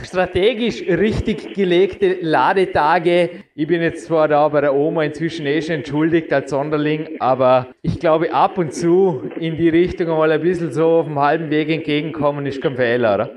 strategisch 0.03 0.81
richtig 0.87 1.53
gelegte 1.53 2.17
Ladetage. 2.21 3.29
Ich 3.55 3.67
bin 3.67 3.81
jetzt 3.81 4.05
zwar 4.05 4.27
da 4.27 4.47
bei 4.47 4.61
der 4.61 4.73
Oma 4.73 5.03
inzwischen 5.03 5.45
eh 5.45 5.61
schon 5.61 5.75
entschuldigt 5.75 6.31
als 6.33 6.49
Sonderling, 6.49 7.17
aber 7.19 7.67
ich 7.81 7.99
glaube, 7.99 8.33
ab 8.33 8.57
und 8.57 8.73
zu 8.73 9.29
in 9.39 9.57
die 9.57 9.69
Richtung 9.69 10.07
mal 10.09 10.31
ein 10.31 10.41
bisschen 10.41 10.71
so 10.71 10.87
auf 10.87 11.05
dem 11.05 11.19
halben 11.19 11.49
Weg 11.49 11.69
entgegenkommen 11.69 12.45
ist 12.45 12.61
kein 12.61 12.75
Fehler, 12.75 13.15
oder? 13.15 13.29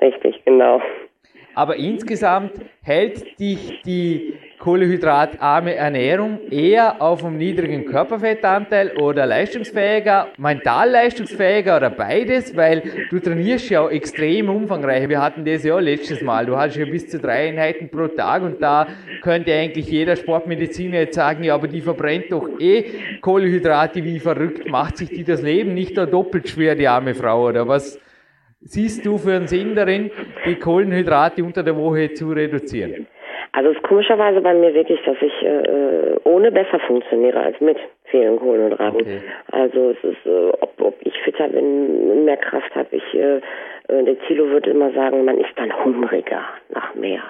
Richtig, 0.00 0.42
genau. 0.44 0.80
Aber 1.54 1.76
insgesamt 1.76 2.52
hält 2.82 3.38
dich 3.38 3.80
die 3.86 4.34
kohlenhydratarme 4.64 5.74
Ernährung 5.74 6.40
eher 6.50 7.02
auf 7.02 7.22
einem 7.22 7.36
niedrigen 7.36 7.84
Körperfettanteil 7.84 8.96
oder 8.96 9.26
leistungsfähiger, 9.26 10.28
mental 10.38 10.88
leistungsfähiger 10.90 11.76
oder 11.76 11.90
beides, 11.90 12.56
weil 12.56 12.82
du 13.10 13.20
trainierst 13.20 13.68
ja 13.68 13.82
auch 13.82 13.90
extrem 13.90 14.48
umfangreich. 14.48 15.06
Wir 15.10 15.20
hatten 15.20 15.44
das 15.44 15.64
ja 15.64 15.78
letztes 15.78 16.22
Mal. 16.22 16.46
Du 16.46 16.56
hast 16.56 16.76
ja 16.76 16.86
bis 16.86 17.10
zu 17.10 17.18
drei 17.18 17.50
Einheiten 17.50 17.90
pro 17.90 18.08
Tag 18.08 18.42
und 18.42 18.62
da 18.62 18.86
könnte 19.20 19.52
eigentlich 19.52 19.90
jeder 19.90 20.16
Sportmediziner 20.16 21.00
jetzt 21.00 21.16
sagen, 21.16 21.44
ja, 21.44 21.54
aber 21.54 21.68
die 21.68 21.82
verbrennt 21.82 22.32
doch 22.32 22.48
eh 22.58 23.18
Kohlenhydrate 23.20 24.02
wie 24.02 24.18
verrückt. 24.18 24.66
Macht 24.66 24.96
sich 24.96 25.10
die 25.10 25.24
das 25.24 25.42
Leben 25.42 25.74
nicht 25.74 25.98
da 25.98 26.06
doppelt 26.06 26.48
schwer, 26.48 26.74
die 26.74 26.88
arme 26.88 27.14
Frau, 27.14 27.48
oder 27.48 27.68
was? 27.68 28.00
siehst 28.64 29.04
du 29.04 29.18
für 29.18 29.34
einen 29.34 29.46
Sinn 29.46 29.74
darin, 29.74 30.10
die 30.46 30.56
Kohlenhydrate 30.56 31.44
unter 31.44 31.62
der 31.62 31.76
Woche 31.76 32.14
zu 32.14 32.30
reduzieren? 32.30 33.06
Also 33.54 33.70
es 33.70 33.76
ist 33.76 33.84
komischerweise 33.84 34.40
bei 34.40 34.52
mir 34.52 34.74
wirklich, 34.74 35.00
dass 35.04 35.16
ich 35.20 35.42
äh, 35.42 36.16
ohne 36.24 36.50
besser 36.50 36.80
funktioniere 36.80 37.38
als 37.38 37.60
mit 37.60 37.78
vielen 38.06 38.36
Kohlenhydraten. 38.36 39.00
Okay. 39.00 39.20
Also 39.52 39.90
es 39.90 40.02
ist, 40.02 40.26
äh, 40.26 40.50
ob, 40.60 40.80
ob 40.80 40.96
ich 41.00 41.16
fitter 41.22 41.48
bin, 41.48 42.24
mehr 42.24 42.36
Kraft 42.36 42.74
habe. 42.74 42.88
Ich, 42.90 43.14
äh, 43.14 43.36
äh 43.36 44.02
der 44.04 44.18
Zilo 44.26 44.48
würde 44.48 44.70
immer 44.70 44.90
sagen, 44.90 45.24
man 45.24 45.38
ist 45.38 45.52
dann 45.54 45.72
hungriger 45.84 46.42
nach 46.70 46.96
mehr. 46.96 47.22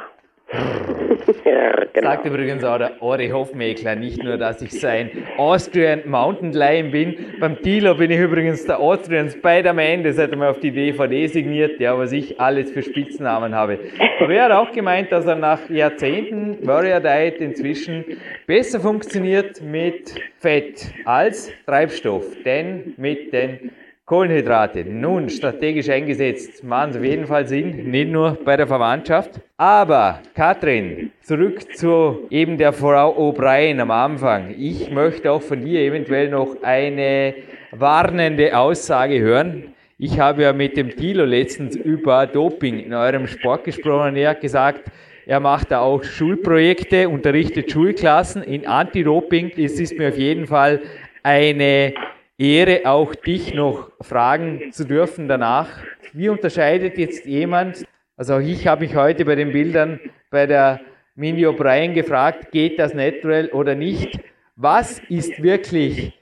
Ja, 1.45 1.85
genau. 1.93 2.11
Sagt 2.11 2.27
übrigens 2.27 2.65
auch 2.65 2.79
der 2.79 3.03
Ori 3.03 3.29
Hofmeckler, 3.29 3.97
nicht 3.97 4.23
nur, 4.23 4.37
dass 4.37 4.63
ich 4.63 4.73
sein 4.73 5.11
Austrian 5.37 6.03
Mountain 6.07 6.53
Lion 6.53 6.91
bin. 6.91 7.17
Beim 7.41 7.61
Dealer 7.63 7.95
bin 7.95 8.11
ich 8.11 8.19
übrigens 8.19 8.65
der 8.65 8.79
Austrian 8.79 9.31
Spider-Man, 9.31 10.05
das 10.05 10.19
hat 10.19 10.31
er 10.31 10.37
mir 10.37 10.49
auf 10.49 10.61
die 10.61 10.71
DVD 10.71 11.27
signiert, 11.27 11.81
ja, 11.81 11.97
was 11.99 12.13
ich 12.13 12.41
alles 12.41 12.71
für 12.71 12.83
Spitznamen 12.83 13.55
habe. 13.55 13.79
Aber 14.21 14.33
er 14.33 14.45
hat 14.45 14.53
auch 14.53 14.73
gemeint, 14.73 15.13
dass 15.13 15.27
er 15.27 15.37
nach 15.37 15.69
Jahrzehnten 15.69 16.67
Warrior 16.67 17.01
Diet 17.01 17.41
inzwischen 17.41 18.05
besser 18.47 18.81
funktioniert 18.81 19.61
mit 19.63 20.15
Fett 20.39 20.93
als 21.05 21.51
Treibstoff, 21.67 22.25
denn 22.45 22.95
mit 22.97 23.33
den 23.33 23.71
Kohlenhydrate, 24.07 24.85
nun 24.85 25.31
strategisch 25.31 25.89
eingesetzt, 25.89 26.63
machen 26.63 26.93
sie 26.93 26.99
auf 26.99 27.05
jeden 27.07 27.27
Fall 27.27 27.47
Sinn, 27.47 27.91
nicht 27.91 28.11
nur 28.11 28.37
bei 28.45 28.55
der 28.55 28.67
Verwandtschaft. 28.67 29.41
Aber, 29.57 30.21
Katrin, 30.35 31.11
zurück 31.23 31.75
zu 31.75 32.27
eben 32.29 32.59
der 32.59 32.75
Frau 32.75 33.17
O'Brien 33.17 33.81
am 33.81 33.91
Anfang. 33.91 34.55
Ich 34.59 34.91
möchte 34.91 35.33
auch 35.33 35.41
von 35.41 35.65
dir 35.65 35.81
eventuell 35.81 36.29
noch 36.29 36.55
eine 36.63 37.35
warnende 37.71 38.55
Aussage 38.59 39.21
hören. 39.21 39.75
Ich 39.97 40.21
habe 40.21 40.43
ja 40.43 40.53
mit 40.53 40.77
dem 40.77 40.95
Tilo 40.95 41.25
letztens 41.25 41.75
über 41.75 42.27
Doping 42.27 42.81
in 42.81 42.93
eurem 42.93 43.27
Sport 43.27 43.65
gesprochen. 43.65 44.17
Er 44.17 44.31
hat 44.31 44.43
gesagt, 44.43 44.83
er 45.25 45.41
macht 45.41 45.71
da 45.71 45.81
auch 45.81 46.05
Schulprojekte, 46.05 47.09
unterrichtet 47.09 47.73
Schulklassen 47.73 48.43
in 48.43 48.67
Anti-Doping. 48.67 49.53
Es 49.57 49.81
ist 49.81 49.97
mir 49.97 50.09
auf 50.09 50.19
jeden 50.19 50.47
Fall 50.47 50.83
eine 51.23 51.95
Ehre, 52.39 52.83
auch 52.85 53.15
dich 53.15 53.55
noch 53.55 53.91
fragen 54.01 54.73
zu 54.73 54.85
dürfen 54.85 55.29
danach. 55.29 55.69
Wie 56.13 56.29
unterscheidet 56.29 56.99
jetzt 56.99 57.27
jemand, 57.27 57.85
also 58.17 58.35
auch 58.35 58.41
ich 58.41 58.67
habe 58.67 58.85
mich 58.85 58.97
heute 58.97 59.25
bei 59.25 59.35
den 59.35 59.53
Bildern 59.53 60.01
bei 60.31 60.47
der 60.47 60.81
Mini 61.15 61.47
O'Brien 61.47 61.93
gefragt, 61.93 62.51
geht 62.51 62.79
das 62.79 62.93
natural 62.93 63.49
oder 63.49 63.75
nicht? 63.75 64.19
Was 64.57 65.01
ist 65.09 65.43
wirklich 65.43 66.13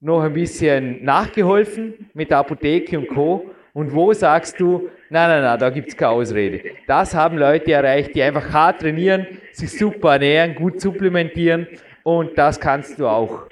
noch 0.00 0.22
ein 0.22 0.32
bisschen 0.32 1.04
nachgeholfen 1.04 2.10
mit 2.14 2.30
der 2.30 2.38
Apotheke 2.38 2.98
und 2.98 3.08
Co. 3.08 3.50
Und 3.72 3.92
wo 3.94 4.12
sagst 4.12 4.58
du, 4.58 4.88
nein, 5.10 5.28
nein, 5.28 5.42
nein, 5.42 5.58
da 5.58 5.70
gibt 5.70 5.88
es 5.88 5.96
keine 5.96 6.12
Ausrede. 6.12 6.62
Das 6.86 7.14
haben 7.14 7.38
Leute 7.38 7.72
erreicht, 7.72 8.14
die 8.14 8.22
einfach 8.22 8.52
hart 8.52 8.80
trainieren, 8.80 9.26
sich 9.52 9.70
super 9.78 10.14
ernähren, 10.14 10.56
gut 10.56 10.80
supplementieren 10.80 11.68
und 12.02 12.36
das 12.36 12.58
kannst 12.58 12.98
du 12.98 13.06
auch. 13.06 13.46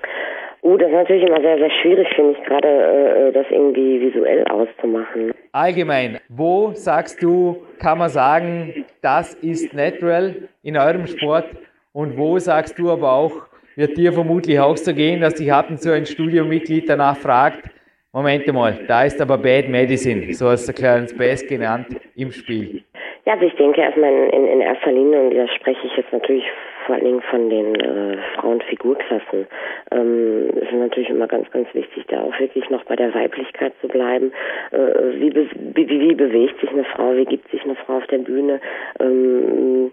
Uh, 0.63 0.77
das 0.77 0.89
ist 0.89 0.95
natürlich 0.95 1.23
immer 1.23 1.41
sehr, 1.41 1.59
sehr 1.59 1.71
schwierig, 1.83 2.09
finde 2.15 2.33
ich, 2.33 2.45
gerade 2.45 2.69
äh, 2.69 3.29
äh, 3.29 3.33
das 3.33 3.47
irgendwie 3.51 4.01
visuell 4.01 4.45
auszumachen. 4.49 5.33
Allgemein, 5.53 6.19
wo 6.29 6.73
sagst 6.73 7.23
du, 7.23 7.63
kann 7.79 7.99
man 7.99 8.09
sagen, 8.09 8.85
das 9.01 9.35
ist 9.35 9.73
natural 9.73 10.35
in 10.63 10.77
eurem 10.77 11.07
Sport? 11.07 11.47
Und 11.93 12.17
wo 12.19 12.39
sagst 12.39 12.79
du 12.79 12.91
aber 12.91 13.13
auch, 13.13 13.33
wird 13.77 13.97
dir 13.97 14.13
vermutlich 14.13 14.59
auch 14.59 14.77
so 14.77 14.93
gehen, 14.93 15.21
dass 15.21 15.35
dich 15.35 15.53
ab 15.53 15.71
und 15.71 15.81
zu 15.81 15.93
ein 15.93 16.07
Studiomitglied 16.07 16.89
danach 16.89 17.17
fragt, 17.17 17.71
Moment 18.13 18.47
mal, 18.53 18.79
da 18.89 19.05
ist 19.05 19.21
aber 19.21 19.37
Bad 19.37 19.69
Medicine, 19.69 20.33
so 20.33 20.49
hast 20.49 20.67
du 20.67 20.73
Clarence 20.73 21.17
Bass 21.17 21.47
genannt, 21.47 21.89
im 22.17 22.33
Spiel. 22.33 22.83
Ja, 23.27 23.35
also 23.35 23.45
ich 23.45 23.55
denke 23.57 23.83
erstmal 23.83 24.11
in, 24.11 24.47
in 24.47 24.61
erster 24.61 24.91
Linie, 24.91 25.21
und 25.21 25.35
da 25.35 25.47
spreche 25.49 25.87
ich 25.87 25.97
jetzt 25.97 26.13
natürlich 26.13 26.45
vor 26.89 26.95
allen 26.95 27.05
Dingen 27.05 27.21
von 27.21 27.51
den 27.51 27.75
äh, 27.75 28.17
Frauenfigurklassen, 28.37 29.47
ähm, 29.93 30.49
ist 30.55 30.73
natürlich 30.73 31.11
immer 31.11 31.27
ganz, 31.27 31.51
ganz 31.51 31.69
wichtig, 31.75 32.07
da 32.09 32.23
auch 32.23 32.41
wirklich 32.41 32.71
noch 32.71 32.83
bei 32.85 32.97
der 32.97 33.15
Weiblichkeit 33.15 33.75
zu 33.83 33.89
bleiben. 33.89 34.33
Äh, 34.71 35.21
wie, 35.21 35.29
be 35.29 35.47
wie, 35.75 35.87
wie 35.87 36.15
bewegt 36.15 36.59
sich 36.63 36.71
eine 36.71 36.85
Frau, 36.85 37.15
wie 37.15 37.27
gibt 37.27 37.51
sich 37.51 37.63
eine 37.63 37.75
Frau 37.75 37.99
auf 37.99 38.07
der 38.07 38.19
Bühne? 38.19 38.61
Ähm, 39.01 39.91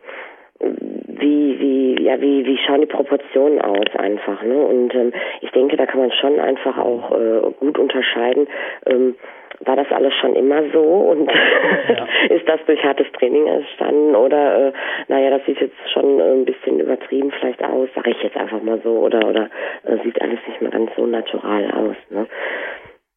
wie, 0.59 1.59
wie, 1.59 2.01
ja, 2.01 2.21
wie, 2.21 2.45
wie 2.45 2.57
schauen 2.59 2.79
die 2.79 2.87
Proportionen 2.87 3.59
aus 3.59 3.93
einfach, 3.97 4.41
ne? 4.41 4.55
Und 4.55 4.95
ähm, 4.95 5.11
ich 5.41 5.51
denke, 5.51 5.75
da 5.75 5.85
kann 5.85 5.99
man 5.99 6.13
schon 6.13 6.39
einfach 6.39 6.77
auch 6.77 7.11
äh, 7.11 7.51
gut 7.59 7.77
unterscheiden. 7.77 8.47
Ähm, 8.85 9.15
war 9.61 9.75
das 9.75 9.87
alles 9.91 10.13
schon 10.15 10.35
immer 10.35 10.61
so 10.71 10.81
und 10.81 11.29
ja. 11.89 12.07
ist 12.35 12.47
das 12.47 12.59
durch 12.65 12.83
hartes 12.83 13.07
Training 13.13 13.47
entstanden 13.47 14.15
oder 14.15 14.67
äh, 14.67 14.73
naja, 15.07 15.29
das 15.31 15.45
sieht 15.45 15.59
jetzt 15.59 15.75
schon 15.93 16.19
äh, 16.19 16.23
ein 16.23 16.45
bisschen 16.45 16.79
übertrieben 16.79 17.31
vielleicht 17.39 17.63
aus, 17.63 17.89
sage 17.95 18.11
ich 18.11 18.23
jetzt 18.23 18.37
einfach 18.37 18.61
mal 18.61 18.79
so, 18.83 18.91
oder 18.91 19.27
oder 19.27 19.49
äh, 19.83 19.97
sieht 20.03 20.21
alles 20.21 20.39
nicht 20.47 20.61
mehr 20.61 20.71
ganz 20.71 20.91
so 20.95 21.05
natural 21.05 21.71
aus. 21.71 21.95
Ne? 22.09 22.27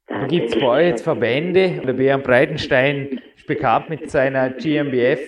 Da 0.07 0.27
gibt 0.27 0.49
es 0.49 0.59
bei 0.59 0.67
euch 0.67 0.87
jetzt 0.89 1.05
Verbände, 1.05 1.83
der 1.87 1.93
Björn 1.93 2.23
Breitenstein 2.23 3.21
ist 3.37 3.47
bekannt 3.47 3.91
mit 3.91 4.11
seiner 4.11 4.49
GmbF, 4.51 5.21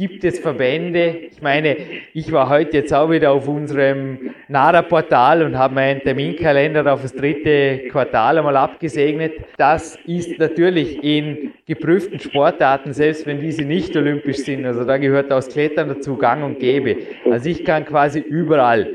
gibt 0.00 0.24
es 0.24 0.38
Verbände. 0.38 1.14
Ich 1.30 1.42
meine, 1.42 1.76
ich 2.14 2.32
war 2.32 2.48
heute 2.48 2.78
jetzt 2.78 2.94
auch 2.94 3.10
wieder 3.10 3.32
auf 3.32 3.46
unserem 3.46 4.30
NADA-Portal 4.48 5.42
und 5.42 5.58
habe 5.58 5.74
meinen 5.74 6.00
Terminkalender 6.00 6.90
auf 6.90 7.02
das 7.02 7.12
dritte 7.12 7.82
Quartal 7.90 8.38
einmal 8.38 8.56
abgesegnet. 8.56 9.34
Das 9.58 9.98
ist 10.06 10.38
natürlich 10.38 11.04
in 11.04 11.52
geprüften 11.66 12.18
Sportarten, 12.18 12.94
selbst 12.94 13.26
wenn 13.26 13.40
diese 13.40 13.64
nicht 13.64 13.94
olympisch 13.94 14.38
sind, 14.38 14.64
also 14.64 14.84
da 14.84 14.96
gehört 14.96 15.30
auch 15.34 15.46
Klettern 15.46 15.90
dazu, 15.90 16.16
gang 16.16 16.44
und 16.44 16.58
gäbe. 16.58 16.96
Also 17.30 17.50
ich 17.50 17.62
kann 17.66 17.84
quasi 17.84 18.20
überall 18.20 18.88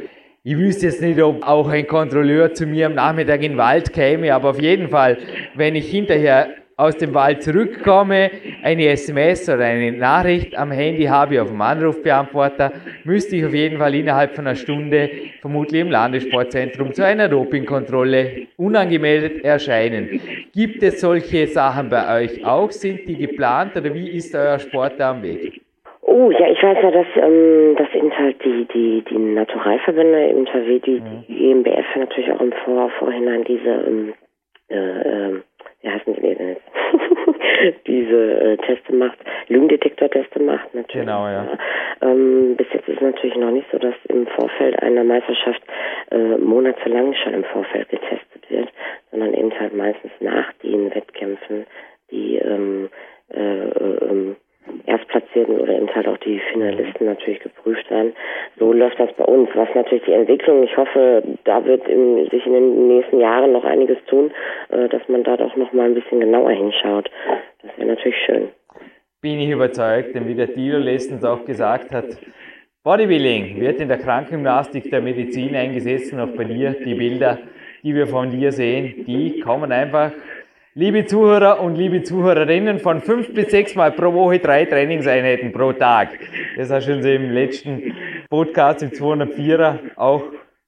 ich 0.47 0.55
wüsste 0.57 0.85
jetzt 0.85 1.01
nicht, 1.01 1.19
ob 1.23 1.41
auch 1.41 1.67
ein 1.69 1.87
Kontrolleur 1.87 2.53
zu 2.53 2.67
mir 2.67 2.85
am 2.85 2.93
Nachmittag 2.93 3.41
in 3.41 3.53
den 3.53 3.57
Wald 3.57 3.91
käme, 3.93 4.31
aber 4.31 4.51
auf 4.51 4.61
jeden 4.61 4.89
Fall, 4.89 5.17
wenn 5.55 5.73
ich 5.73 5.89
hinterher 5.89 6.49
aus 6.77 6.97
dem 6.97 7.13
Wald 7.13 7.41
zurückkomme, 7.41 8.31
eine 8.63 8.87
SMS 8.87 9.49
oder 9.49 9.63
eine 9.65 9.91
Nachricht 9.93 10.57
am 10.57 10.71
Handy 10.71 11.05
habe 11.05 11.41
auf 11.41 11.49
dem 11.49 11.61
Anrufbeantworter, 11.61 12.71
müsste 13.05 13.37
ich 13.37 13.45
auf 13.45 13.53
jeden 13.53 13.77
Fall 13.77 13.95
innerhalb 13.95 14.35
von 14.35 14.45
einer 14.45 14.55
Stunde 14.55 15.09
vermutlich 15.41 15.81
im 15.81 15.91
Landessportzentrum 15.91 16.93
zu 16.93 17.05
einer 17.05 17.29
Dopingkontrolle 17.29 18.47
unangemeldet 18.57 19.43
erscheinen. 19.43 20.19
Gibt 20.53 20.83
es 20.83 20.99
solche 20.99 21.47
Sachen 21.47 21.89
bei 21.89 22.23
euch 22.23 22.45
auch? 22.45 22.71
Sind 22.71 23.07
die 23.07 23.17
geplant 23.17 23.75
oder 23.77 23.93
wie 23.93 24.09
ist 24.09 24.35
euer 24.35 24.59
Sport 24.59 24.93
da 24.97 25.11
am 25.11 25.23
Weg? 25.23 25.61
Oh, 26.01 26.29
ja, 26.31 26.47
ich 26.49 26.61
weiß 26.61 26.77
ja, 26.81 26.91
dass, 26.91 27.07
ähm, 27.15 27.75
dass 27.77 27.93
eben 27.93 28.15
halt 28.17 28.37
die, 28.45 28.67
die, 28.73 29.03
die 29.09 29.17
Naturalverbände, 29.17 30.29
eben 30.29 30.45
wie 30.45 30.79
die, 30.79 31.01
die 31.27 31.51
EMBF 31.51 31.95
natürlich 31.95 32.31
auch 32.31 32.41
im 32.41 32.53
Vor 32.63 32.89
Vorhinein 32.99 33.43
diese, 33.43 33.69
ähm, 33.69 34.13
äh, 34.69 34.75
äh, 34.77 35.41
wie 35.85 35.89
heißen 35.91 36.13
die 36.15 36.21
denn 36.21 36.49
jetzt? 36.49 37.87
diese 37.87 38.41
äh, 38.41 38.57
Teste 38.57 38.93
macht, 38.93 39.17
Lügendetektor-Teste 39.47 40.41
macht 40.41 40.73
natürlich. 40.73 41.05
Genau, 41.05 41.27
ja. 41.27 41.57
Ähm, 42.01 42.55
bis 42.57 42.67
jetzt 42.73 42.87
ist 42.87 42.97
es 42.97 43.01
natürlich 43.01 43.35
noch 43.35 43.51
nicht 43.51 43.67
so, 43.71 43.77
dass 43.77 43.93
im 44.09 44.25
Vorfeld 44.27 44.81
einer 44.81 45.03
Meisterschaft 45.03 45.61
äh, 46.11 46.37
monatelang 46.37 47.13
schon 47.13 47.33
im 47.33 47.43
Vorfeld 47.43 47.89
getestet 47.89 48.49
wird, 48.49 48.69
sondern 49.11 49.33
eben 49.33 49.57
halt 49.59 49.73
meistens 49.75 50.11
nach 50.19 50.51
den 50.63 50.93
Wettkämpfen, 50.93 51.65
die 52.11 52.37
ähm, 52.37 52.89
äh, 53.33 53.39
ähm, 53.39 54.35
Erstplatzierten 54.85 55.59
oder 55.59 55.75
eben 55.75 55.93
halt 55.93 56.07
auch 56.07 56.17
die 56.17 56.39
Finalisten 56.51 57.05
natürlich 57.05 57.39
geprüft 57.39 57.89
werden. 57.89 58.13
So 58.57 58.73
läuft 58.73 58.99
das 58.99 59.11
bei 59.13 59.25
uns. 59.25 59.49
Was 59.53 59.69
natürlich 59.75 60.03
die 60.05 60.13
Entwicklung, 60.13 60.63
ich 60.63 60.75
hoffe, 60.77 61.23
da 61.43 61.65
wird 61.65 61.87
im, 61.87 62.27
sich 62.29 62.45
in 62.45 62.53
den 62.53 62.87
nächsten 62.87 63.19
Jahren 63.19 63.51
noch 63.51 63.63
einiges 63.63 63.97
tun, 64.07 64.31
äh, 64.69 64.87
dass 64.89 65.01
man 65.07 65.23
da 65.23 65.37
doch 65.37 65.55
noch 65.55 65.73
mal 65.73 65.85
ein 65.85 65.95
bisschen 65.95 66.19
genauer 66.19 66.51
hinschaut. 66.51 67.09
Das 67.61 67.77
wäre 67.77 67.89
natürlich 67.89 68.17
schön. 68.25 68.49
Bin 69.21 69.39
ich 69.39 69.49
überzeugt, 69.49 70.13
denn 70.13 70.27
wie 70.27 70.35
der 70.35 70.47
Dilo 70.47 70.77
letztens 70.77 71.23
auch 71.23 71.45
gesagt 71.45 71.91
hat, 71.91 72.05
Bodybuilding 72.83 73.59
wird 73.59 73.81
in 73.81 73.87
der 73.87 73.97
Krankengymnastik 73.97 74.91
der 74.91 75.01
Medizin 75.01 75.55
eingesetzt 75.55 76.13
und 76.13 76.19
auch 76.19 76.35
bei 76.35 76.43
dir 76.43 76.75
die 76.85 76.93
Bilder, 76.93 77.39
die 77.81 77.95
wir 77.95 78.05
von 78.05 78.29
dir 78.29 78.51
sehen, 78.51 79.05
die 79.07 79.39
kommen 79.39 79.71
einfach 79.71 80.11
Liebe 80.77 81.05
Zuhörer 81.05 81.61
und 81.61 81.77
liebe 81.77 82.03
Zuhörerinnen, 82.03 82.79
von 82.79 82.99
fünf 82.99 83.33
bis 83.33 83.49
sechs 83.49 83.75
Mal 83.75 83.93
pro 83.93 84.11
Woche 84.11 84.39
drei 84.39 84.65
Trainingseinheiten 84.65 85.53
pro 85.53 85.71
Tag. 85.71 86.19
Das 86.57 86.69
hast 86.69 86.89
du 86.89 86.95
uns 86.95 87.05
im 87.05 87.31
letzten 87.31 87.95
Podcast 88.29 88.83
im 88.83 88.89
204er 88.89 89.77
auch 89.95 90.23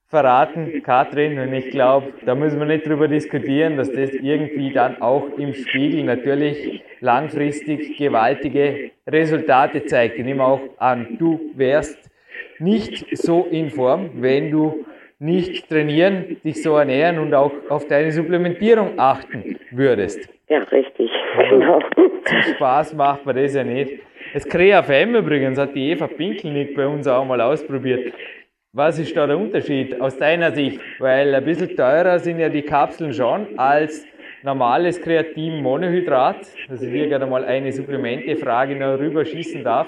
verraten, 0.07 0.81
Katrin. 0.81 1.37
Und 1.37 1.51
ich 1.51 1.71
glaube, 1.71 2.13
da 2.25 2.35
müssen 2.35 2.57
wir 2.57 2.67
nicht 2.67 2.87
drüber 2.87 3.09
diskutieren, 3.09 3.75
dass 3.75 3.91
das 3.91 4.11
irgendwie 4.11 4.71
dann 4.71 5.01
auch 5.01 5.27
im 5.37 5.53
Spiegel 5.53 6.05
natürlich 6.05 6.81
langfristig 7.01 7.97
gewaltige 7.97 8.91
Resultate 9.05 9.87
zeigt. 9.87 10.17
Ich 10.19 10.23
nehme 10.23 10.45
auch 10.45 10.61
an, 10.77 11.17
du 11.19 11.51
wärst 11.53 12.09
nicht 12.59 13.05
so 13.17 13.45
in 13.51 13.71
Form, 13.71 14.11
wenn 14.13 14.51
du 14.51 14.85
nicht 15.19 15.67
trainieren, 15.69 16.37
dich 16.43 16.61
so 16.61 16.77
ernähren 16.77 17.19
und 17.19 17.33
auch 17.33 17.51
auf 17.69 17.87
deine 17.87 18.11
Supplementierung 18.11 18.97
achten 18.97 19.57
würdest. 19.71 20.29
Ja, 20.47 20.59
richtig. 20.59 21.09
Genau. 21.49 21.79
Zum 22.25 22.41
Spaß 22.41 22.93
macht 22.93 23.25
man 23.25 23.35
das 23.35 23.55
ja 23.55 23.63
nicht. 23.63 23.99
Das 24.33 24.47
CreaFM 24.47 25.15
übrigens 25.15 25.57
hat 25.57 25.75
die 25.75 25.91
Eva 25.91 26.07
Pinkelnick 26.07 26.75
bei 26.75 26.85
uns 26.85 27.07
auch 27.07 27.25
mal 27.25 27.41
ausprobiert. 27.41 28.13
Was 28.73 28.99
ist 28.99 29.15
da 29.17 29.25
der 29.25 29.37
Unterschied 29.37 29.99
aus 29.99 30.17
deiner 30.17 30.51
Sicht? 30.51 30.79
Weil 30.99 31.33
ein 31.33 31.43
bisschen 31.43 31.75
teurer 31.75 32.19
sind 32.19 32.39
ja 32.39 32.49
die 32.49 32.61
Kapseln 32.61 33.13
schon 33.13 33.57
als 33.57 34.05
normales 34.43 35.01
Kreatin-Monohydrat. 35.01 36.47
Also 36.69 36.85
hier 36.85 37.07
gerade 37.07 37.25
mal 37.25 37.43
eine 37.43 37.71
Supplemente-Frage 37.71 38.75
noch 38.75 38.99
rüberschießen 38.99 39.63
darf. 39.63 39.87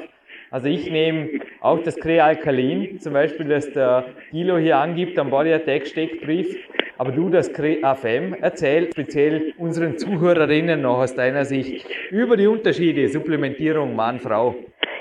Also 0.52 0.68
ich 0.68 0.90
nehme 0.90 1.30
auch 1.62 1.84
das 1.84 1.96
Crealkalin, 1.96 3.00
zum 3.00 3.14
Beispiel, 3.14 3.48
das 3.48 3.72
der 3.72 4.06
Kilo 4.32 4.58
hier 4.58 4.78
angibt 4.78 5.20
am 5.20 5.30
Body 5.30 5.54
Attack 5.54 5.88
Steckbrief. 5.88 6.56
Aber 6.98 7.12
du, 7.12 7.30
das 7.30 7.54
CreaFM, 7.54 8.36
erzähl 8.42 8.90
speziell 8.92 9.54
unseren 9.58 9.98
Zuhörerinnen 9.98 10.82
noch 10.82 10.98
aus 10.98 11.16
deiner 11.16 11.46
Sicht 11.46 11.86
über 12.10 12.36
die 12.36 12.48
Unterschiede 12.48 13.08
Supplementierung 13.08 13.96
Mann-Frau. 13.96 14.56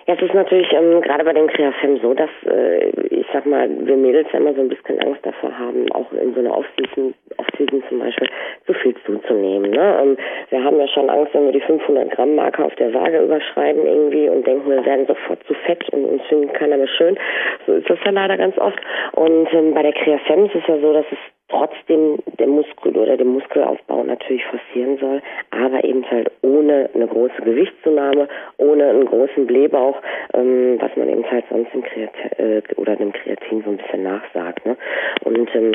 Ja, 0.09 0.15
es 0.15 0.23
ist 0.23 0.33
natürlich 0.33 0.73
ähm, 0.73 1.03
gerade 1.03 1.23
bei 1.23 1.35
den 1.35 1.49
Creafem 1.49 1.99
so, 1.99 2.15
dass 2.15 2.31
äh, 2.47 2.89
ich 3.11 3.27
sag 3.31 3.45
mal, 3.45 3.69
wir 3.69 3.95
Mädels 3.95 4.27
ja 4.33 4.39
immer 4.39 4.55
so 4.55 4.63
ein 4.63 4.71
bisschen 4.71 4.99
Angst 5.01 5.21
davor 5.23 5.53
haben, 5.59 5.93
auch 5.93 6.11
in 6.13 6.33
so 6.33 6.41
einer 6.41 6.57
Off-Season, 6.57 7.13
Off-Season 7.37 7.83
zum 7.91 7.99
Beispiel, 7.99 8.27
zu 8.65 8.73
viel 8.73 8.95
zuzunehmen. 9.05 9.71
Ne? 9.71 9.99
Ähm, 10.01 10.17
wir 10.49 10.65
haben 10.65 10.81
ja 10.81 10.89
schon 10.89 11.11
Angst, 11.11 11.35
wenn 11.35 11.45
wir 11.45 11.53
die 11.53 11.61
500 11.61 12.11
Gramm 12.13 12.37
Marke 12.37 12.65
auf 12.65 12.75
der 12.77 12.95
Waage 12.95 13.19
überschreiten 13.21 13.87
irgendwie 13.87 14.31
und 14.31 14.47
denken, 14.47 14.71
wir 14.71 14.83
werden 14.87 15.07
sofort 15.07 15.45
zu 15.45 15.53
fett 15.53 15.87
und 15.91 16.07
uns 16.07 16.23
findet 16.31 16.55
keiner 16.55 16.79
mehr 16.79 16.89
schön. 16.89 17.19
So 17.67 17.75
ist 17.75 17.91
das 17.91 17.99
ja 18.03 18.11
leider 18.11 18.39
ganz 18.39 18.57
oft. 18.57 18.81
Und 19.13 19.53
ähm, 19.53 19.75
bei 19.75 19.83
der 19.83 19.93
Creafem 19.93 20.47
ist 20.47 20.55
es 20.55 20.67
ja 20.69 20.79
so, 20.79 20.95
dass 20.95 21.05
es 21.13 21.19
trotzdem 21.49 22.19
der 22.39 22.47
Muskel 22.47 22.97
oder 22.97 23.17
den 23.17 23.29
Muskelaufbau 23.29 24.05
natürlich 24.05 24.45
forcieren 24.47 24.99
soll, 24.99 25.23
aber 25.51 25.83
eben 25.85 26.09
halt 26.11 26.31
ohne 26.43 26.91
eine 26.95 27.07
große 27.07 27.43
Gewichtszunahme, 27.43 28.29
ohne 28.59 28.91
einen 28.91 29.07
großen 29.07 29.47
Blähbauch, 29.47 30.01
ähm, 30.35 30.77
was 30.81 30.95
man 30.97 31.09
eben 31.09 31.29
halt 31.31 31.45
sonst 31.51 31.73
im 31.75 31.83
Kreatin 31.83 32.31
äh, 32.39 32.63
oder 32.77 32.97
dem 32.97 33.13
Kreatin 33.13 33.63
so 33.63 33.71
ein 33.71 33.79
bisschen 33.79 34.03
nachsagt. 34.03 34.67
Ne? 34.67 34.77
Und 35.25 35.55
ähm, 35.55 35.73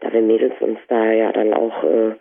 da 0.00 0.12
wir 0.12 0.22
Mädels 0.22 0.54
uns 0.60 0.78
da 0.88 1.12
ja 1.12 1.32
dann 1.32 1.52
auch 1.54 1.82
äh, 1.82 2.12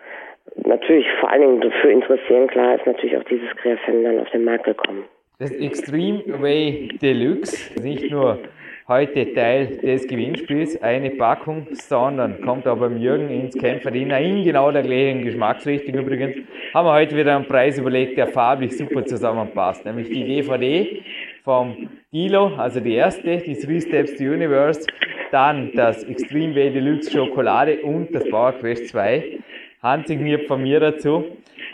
natürlich 0.64 1.08
vor 1.20 1.30
allen 1.30 1.42
Dingen 1.42 1.62
dafür 1.62 1.92
interessieren, 1.92 2.48
klar 2.48 2.76
ist 2.76 2.86
natürlich 2.86 3.18
auch 3.18 3.24
dieses 3.24 3.50
Creafem 3.58 4.04
dann 4.04 4.20
auf 4.20 4.30
den 4.32 4.44
Markt 4.44 4.66
gekommen. 4.66 5.06
Das 5.40 5.52
Extreme 5.52 6.24
Way 6.42 6.98
Deluxe, 7.02 7.82
nicht 7.82 8.10
nur 8.10 8.40
heute 8.88 9.34
Teil 9.34 9.78
des 9.78 10.08
Gewinnspiels, 10.08 10.80
eine 10.80 11.10
Packung, 11.10 11.66
sondern 11.72 12.40
kommt 12.42 12.68
auch 12.68 12.78
beim 12.78 13.00
Jürgen 13.00 13.30
ins 13.32 13.56
Kämpferdiener 13.58 14.20
in 14.20 14.44
genau 14.44 14.72
der 14.72 14.84
gleichen 14.84 15.24
Geschmacksrichtung 15.24 15.96
übrigens. 15.96 16.36
Haben 16.72 16.86
wir 16.86 16.94
heute 16.94 17.18
wieder 17.18 17.36
einen 17.36 17.48
Preis 17.48 17.80
überlegt, 17.80 18.16
der 18.16 18.28
farblich 18.28 18.78
super 18.78 19.04
zusammenpasst, 19.04 19.86
nämlich 19.86 20.10
die 20.10 20.24
DVD 20.24 21.02
vom 21.44 21.90
Dilo, 22.14 22.56
also 22.58 22.80
die 22.80 22.94
erste, 22.94 23.38
die 23.38 23.56
Three 23.56 23.82
Steps 23.82 24.18
to 24.18 24.24
Universe, 24.26 24.86
dann 25.32 25.72
das 25.74 26.04
Extreme 26.04 26.56
Way 26.56 26.74
Deluxe 26.74 27.12
Schokolade 27.12 27.82
und 27.82 28.14
das 28.14 28.30
Power 28.30 28.52
Quest 28.52 28.90
2, 28.90 29.40
handsigniert 29.82 30.46
von 30.46 30.62
mir 30.62 30.80
dazu. 30.80 31.24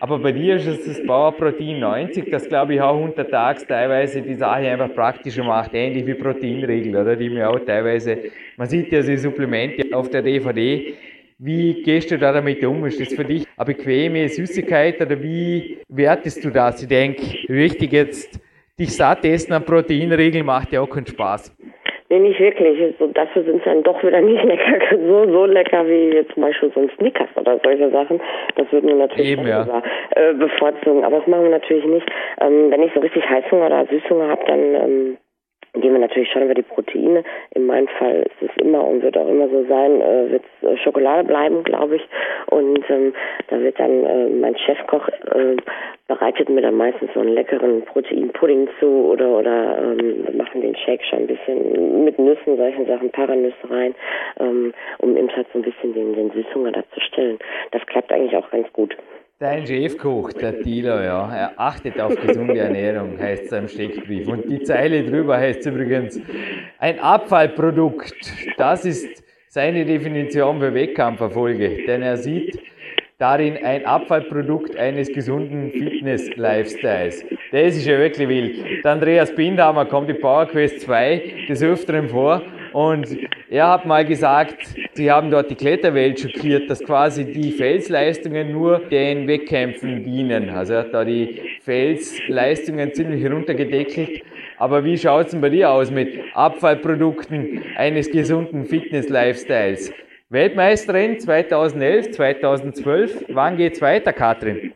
Aber 0.01 0.17
bei 0.17 0.31
dir 0.31 0.55
ist 0.55 0.65
es 0.65 0.83
das 0.83 1.05
Bauerprotein 1.05 1.79
90, 1.79 2.31
das 2.31 2.49
glaube 2.49 2.73
ich 2.73 2.81
auch 2.81 2.99
untertags 2.99 3.67
teilweise 3.67 4.23
die 4.23 4.33
Sache 4.33 4.67
einfach 4.67 4.91
praktischer 4.95 5.43
macht, 5.43 5.75
ähnlich 5.75 6.07
wie 6.07 6.15
Proteinregel, 6.15 6.95
oder? 6.95 7.15
Die 7.15 7.29
mir 7.29 7.47
auch 7.47 7.59
teilweise, 7.59 8.17
man 8.57 8.67
sieht 8.67 8.91
ja 8.91 9.03
die 9.03 9.15
Supplemente 9.15 9.95
auf 9.95 10.09
der 10.09 10.23
DVD. 10.23 10.95
Wie 11.37 11.83
gehst 11.83 12.09
du 12.09 12.17
da 12.17 12.33
damit 12.33 12.65
um? 12.65 12.83
Ist 12.87 12.99
das 12.99 13.13
für 13.13 13.23
dich 13.23 13.45
eine 13.55 13.65
bequeme 13.67 14.27
Süßigkeit 14.27 14.99
oder 14.99 15.21
wie 15.21 15.77
wertest 15.87 16.43
du 16.43 16.49
das? 16.49 16.81
Ich 16.81 16.87
denke, 16.87 17.21
richtig 17.47 17.93
jetzt 17.93 18.39
dich 18.79 18.95
satt 18.95 19.23
essen 19.23 19.53
an 19.53 19.63
Proteinregeln 19.63 20.43
macht 20.43 20.71
ja 20.71 20.81
auch 20.81 20.89
keinen 20.89 21.05
Spaß. 21.05 21.55
Nee, 22.11 22.19
nicht 22.19 22.41
wirklich. 22.41 22.93
So, 22.99 23.07
dafür 23.07 23.43
sind 23.43 23.63
sie 23.63 23.69
dann 23.69 23.83
doch 23.83 24.03
wieder 24.03 24.19
nicht 24.19 24.43
lecker, 24.43 24.97
so, 25.07 25.31
so 25.31 25.45
lecker 25.45 25.87
wie 25.87 26.09
jetzt 26.09 26.33
zum 26.33 26.43
Beispiel 26.43 26.69
so 26.75 26.81
ein 26.81 26.91
Snickers 26.97 27.29
oder 27.37 27.57
solche 27.63 27.89
Sachen. 27.89 28.19
Das 28.57 28.69
würden 28.73 28.89
wir 28.89 28.95
natürlich 28.95 29.31
Eben, 29.31 29.47
ja. 29.47 29.61
lieber, 29.61 29.81
äh, 30.17 30.33
bevorzugen. 30.33 31.05
Aber 31.05 31.19
das 31.19 31.27
machen 31.27 31.43
wir 31.43 31.51
natürlich 31.51 31.85
nicht. 31.85 32.05
Ähm, 32.41 32.69
wenn 32.69 32.83
ich 32.83 32.91
so 32.93 32.99
richtig 32.99 33.23
Heißhunger 33.29 33.67
oder 33.67 33.85
Süßhunger 33.85 34.27
habe, 34.27 34.41
dann 34.45 34.59
ähm, 34.59 35.17
gehen 35.73 35.93
wir 35.93 35.99
natürlich 35.99 36.29
schon 36.31 36.43
über 36.43 36.53
die 36.53 36.61
Proteine. 36.61 37.23
In 37.51 37.65
meinem 37.65 37.87
Fall 37.87 38.23
ist 38.23 38.49
es 38.49 38.63
immer 38.63 38.85
und 38.85 39.01
wird 39.01 39.17
auch 39.17 39.27
immer 39.27 39.47
so 39.49 39.65
sein, 39.67 40.01
äh, 40.01 40.31
wird 40.31 40.43
äh, 40.61 40.77
Schokolade 40.77 41.23
bleiben, 41.23 41.63
glaube 41.63 41.95
ich. 41.95 42.03
Und 42.47 42.83
ähm, 42.89 43.13
da 43.47 43.59
wird 43.59 43.79
dann 43.79 44.05
äh, 44.05 44.29
mein 44.29 44.57
Chefkoch 44.57 45.07
äh, 45.07 45.55
bereitet 46.07 46.49
mir 46.49 46.61
dann 46.61 46.75
meistens 46.75 47.09
so 47.13 47.21
einen 47.21 47.33
leckeren 47.33 47.83
Proteinpudding 47.83 48.67
zu 48.79 48.87
oder 48.87 49.29
oder 49.29 49.77
ähm, 49.79 50.25
machen 50.35 50.61
den 50.61 50.75
Shake 50.75 51.03
schon 51.05 51.19
ein 51.19 51.27
bisschen 51.27 52.03
mit 52.03 52.19
Nüssen, 52.19 52.57
solchen 52.57 52.85
Sachen, 52.85 53.09
Paranüsse 53.11 53.69
rein, 53.69 53.95
ähm, 54.39 54.73
um 54.97 55.15
eben 55.15 55.33
halt 55.33 55.47
so 55.53 55.59
ein 55.59 55.63
bisschen 55.63 55.93
den, 55.93 56.13
den 56.13 56.31
Süßhunger 56.31 56.73
da 56.73 56.83
zu 56.93 56.99
stillen. 56.99 57.39
Das 57.71 57.85
klappt 57.85 58.11
eigentlich 58.11 58.35
auch 58.35 58.49
ganz 58.51 58.71
gut. 58.73 58.97
Dein 59.41 59.65
Chefkoch, 59.65 60.33
der 60.33 60.61
Tilo, 60.61 61.01
ja, 61.01 61.35
er 61.35 61.53
achtet 61.59 61.99
auf 61.99 62.15
gesunde 62.15 62.59
Ernährung, 62.59 63.17
heißt 63.17 63.45
es 63.45 63.51
im 63.51 63.67
Steckbrief. 63.67 64.27
Und 64.27 64.47
die 64.47 64.61
Zeile 64.61 65.03
drüber 65.03 65.35
heißt 65.35 65.65
übrigens, 65.65 66.21
ein 66.77 66.99
Abfallprodukt. 66.99 68.13
Das 68.57 68.85
ist 68.85 69.23
seine 69.47 69.83
Definition 69.83 70.59
für 70.59 70.71
Wettkampferfolge, 70.75 71.87
denn 71.87 72.03
er 72.03 72.17
sieht 72.17 72.59
darin 73.17 73.57
ein 73.65 73.83
Abfallprodukt 73.83 74.75
eines 74.75 75.11
gesunden 75.11 75.71
Fitness-Lifestyles. 75.71 77.25
Das 77.51 77.75
ist 77.75 77.87
ja 77.87 77.97
wirklich 77.97 78.29
wild. 78.29 78.83
Der 78.83 78.91
Andreas 78.91 79.33
Bindhammer 79.33 79.85
kommt 79.85 80.11
in 80.11 80.21
Power 80.21 80.45
Quest 80.45 80.81
2 80.81 81.47
des 81.49 81.63
Öfteren 81.63 82.09
vor 82.09 82.43
und 82.73 83.07
er 83.49 83.67
hat 83.67 83.85
mal 83.85 84.05
gesagt, 84.05 84.57
sie 84.93 85.11
haben 85.11 85.29
dort 85.29 85.49
die 85.49 85.55
Kletterwelt 85.55 86.19
schockiert, 86.19 86.69
dass 86.69 86.79
quasi 86.79 87.25
die 87.25 87.51
Felsleistungen 87.51 88.51
nur 88.51 88.79
den 88.79 89.27
Wettkämpfen 89.27 90.03
dienen. 90.03 90.49
Also 90.49 90.73
er 90.73 90.79
hat 90.79 90.93
da 90.93 91.03
die 91.03 91.41
Felsleistungen 91.63 92.93
ziemlich 92.93 93.29
runtergedeckelt. 93.29 94.23
Aber 94.57 94.83
wie 94.83 94.97
schaut 94.97 95.25
es 95.25 95.31
denn 95.31 95.41
bei 95.41 95.49
dir 95.49 95.71
aus 95.71 95.91
mit 95.91 96.19
Abfallprodukten 96.33 97.63
eines 97.75 98.11
gesunden 98.11 98.65
Fitness-Lifestyles? 98.65 99.91
Weltmeisterin 100.29 101.19
2011, 101.19 102.11
2012. 102.11 103.25
Wann 103.29 103.57
geht's 103.57 103.81
weiter, 103.81 104.13
Katrin? 104.13 104.73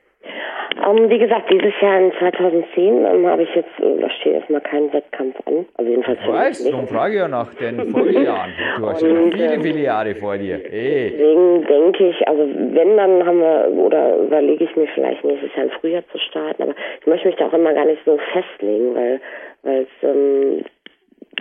Ähm, 0.86 1.10
wie 1.10 1.18
gesagt, 1.18 1.52
dieses 1.52 1.74
Jahr 1.82 2.00
in 2.00 2.12
2010 2.20 3.06
ähm, 3.06 3.28
habe 3.28 3.44
ich 3.44 3.56
jetzt, 3.56 3.80
äh, 3.80 4.00
da 4.00 4.10
steht 4.10 4.34
erstmal 4.34 4.62
keinen 4.62 4.94
Wettkampf 4.94 5.36
an. 5.46 5.66
Also 5.78 5.90
jedenfalls 5.90 6.20
Weißt 6.28 6.60
du, 6.60 6.64
nicht. 6.66 6.74
darum 6.74 6.88
frage 6.88 7.14
ich 7.16 7.20
ja 7.20 7.28
nach 7.28 7.54
den 7.56 7.92
Folgejahren. 7.92 8.52
Du 8.78 8.86
hast 8.86 9.02
ja 9.02 9.08
noch 9.08 9.22
Und, 9.24 9.34
viele, 9.34 9.54
ähm, 9.54 9.62
viele 9.64 9.80
Jahre 9.80 10.16
vor 10.16 10.38
dir. 10.38 10.56
Ey. 10.72 11.12
Deswegen 11.12 11.66
denke 11.66 12.10
ich, 12.10 12.28
also 12.28 12.44
wenn, 12.48 12.98
dann 12.98 13.26
haben 13.26 13.40
wir, 13.40 13.70
oder 13.76 14.18
überlege 14.18 14.64
ich 14.66 14.76
mir 14.76 14.88
vielleicht 14.88 15.24
nächstes 15.24 15.56
Jahr 15.56 15.66
im 15.66 15.72
Frühjahr 15.72 16.04
zu 16.12 16.20
starten, 16.20 16.62
aber 16.64 16.76
ich 17.02 17.08
möchte 17.08 17.28
mich 17.28 17.38
da 17.38 17.48
auch 17.48 17.54
immer 17.54 17.74
gar 17.74 17.86
nicht 17.86 18.02
so 18.06 18.18
festlegen, 18.34 18.96
weil, 18.96 19.22
weil 19.64 19.82
es, 19.82 20.08
ähm, 20.10 20.64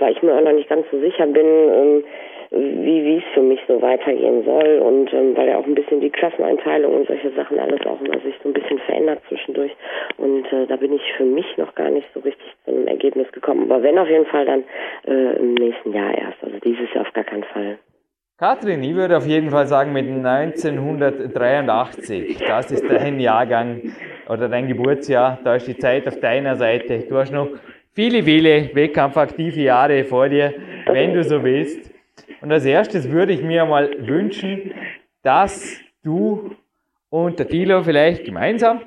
weil 0.01 0.13
ich 0.13 0.23
mir 0.23 0.35
auch 0.35 0.41
noch 0.41 0.53
nicht 0.53 0.69
ganz 0.69 0.87
so 0.91 0.99
sicher 1.01 1.27
bin, 1.27 1.47
ähm, 1.47 2.05
wie, 2.55 3.05
wie 3.05 3.17
es 3.19 3.25
für 3.35 3.43
mich 3.43 3.61
so 3.67 3.83
weitergehen 3.83 4.45
soll 4.45 4.79
und 4.79 5.13
ähm, 5.13 5.37
weil 5.37 5.49
ja 5.49 5.59
auch 5.59 5.67
ein 5.67 5.75
bisschen 5.75 6.01
die 6.01 6.11
Klasseneinteilung 6.11 6.95
und 6.95 7.09
solche 7.09 7.33
Sachen 7.33 7.59
alles 7.59 7.85
auch 7.87 8.01
immer 8.01 8.21
sich 8.21 8.35
so 8.43 8.49
ein 8.49 8.55
bisschen 8.55 8.79
verändert 8.81 9.21
zwischendurch 9.29 9.73
und 10.19 10.45
äh, 10.53 10.67
da 10.67 10.77
bin 10.77 10.93
ich 10.93 11.03
für 11.17 11.25
mich 11.25 11.47
noch 11.57 11.75
gar 11.75 11.91
nicht 11.91 12.07
so 12.15 12.21
richtig 12.21 12.47
zu 12.65 12.71
einem 12.71 12.87
Ergebnis 12.87 13.33
gekommen, 13.33 13.71
aber 13.71 13.83
wenn 13.83 13.99
auf 13.99 14.09
jeden 14.09 14.27
Fall 14.27 14.47
dann 14.47 14.63
äh, 15.07 15.37
im 15.37 15.55
nächsten 15.55 15.93
Jahr 15.93 16.17
erst, 16.17 16.43
also 16.43 16.59
dieses 16.61 16.93
Jahr 16.95 17.07
auf 17.07 17.13
gar 17.13 17.25
keinen 17.25 17.45
Fall. 17.45 17.79
Katrin, 18.37 18.83
ich 18.83 18.97
würde 18.97 19.17
auf 19.17 19.27
jeden 19.27 19.51
Fall 19.51 19.69
sagen 19.69 19.93
mit 19.93 20.09
1983, 20.09 22.39
das 22.39 22.73
ist 22.73 22.91
dein 22.91 23.21
Jahrgang 23.21 23.93
oder 24.29 24.49
dein 24.49 24.67
Geburtsjahr, 24.67 25.39
da 25.45 25.55
ist 25.55 25.69
die 25.69 25.79
Zeit 25.79 26.09
auf 26.09 26.19
deiner 26.19 26.57
Seite. 26.57 26.99
Du 27.09 27.17
hast 27.17 27.33
noch 27.33 27.47
viele, 27.93 28.25
viele 28.25 28.75
wettkampfaktive 28.75 29.61
Jahre 29.61 30.03
vor 30.03 30.29
dir, 30.29 30.53
wenn 30.87 31.15
du 31.15 31.23
so 31.23 31.45
willst. 31.45 31.94
Und 32.45 32.53
als 32.53 32.67
erstes 32.67 33.11
würde 33.11 33.33
ich 33.33 33.43
mir 33.43 33.65
mal 33.65 34.07
wünschen, 34.07 34.75
dass 35.23 35.81
du 36.03 36.55
und 37.09 37.39
der 37.39 37.49
Thilo 37.49 37.83
vielleicht 37.83 38.27
gemeinsam 38.27 38.81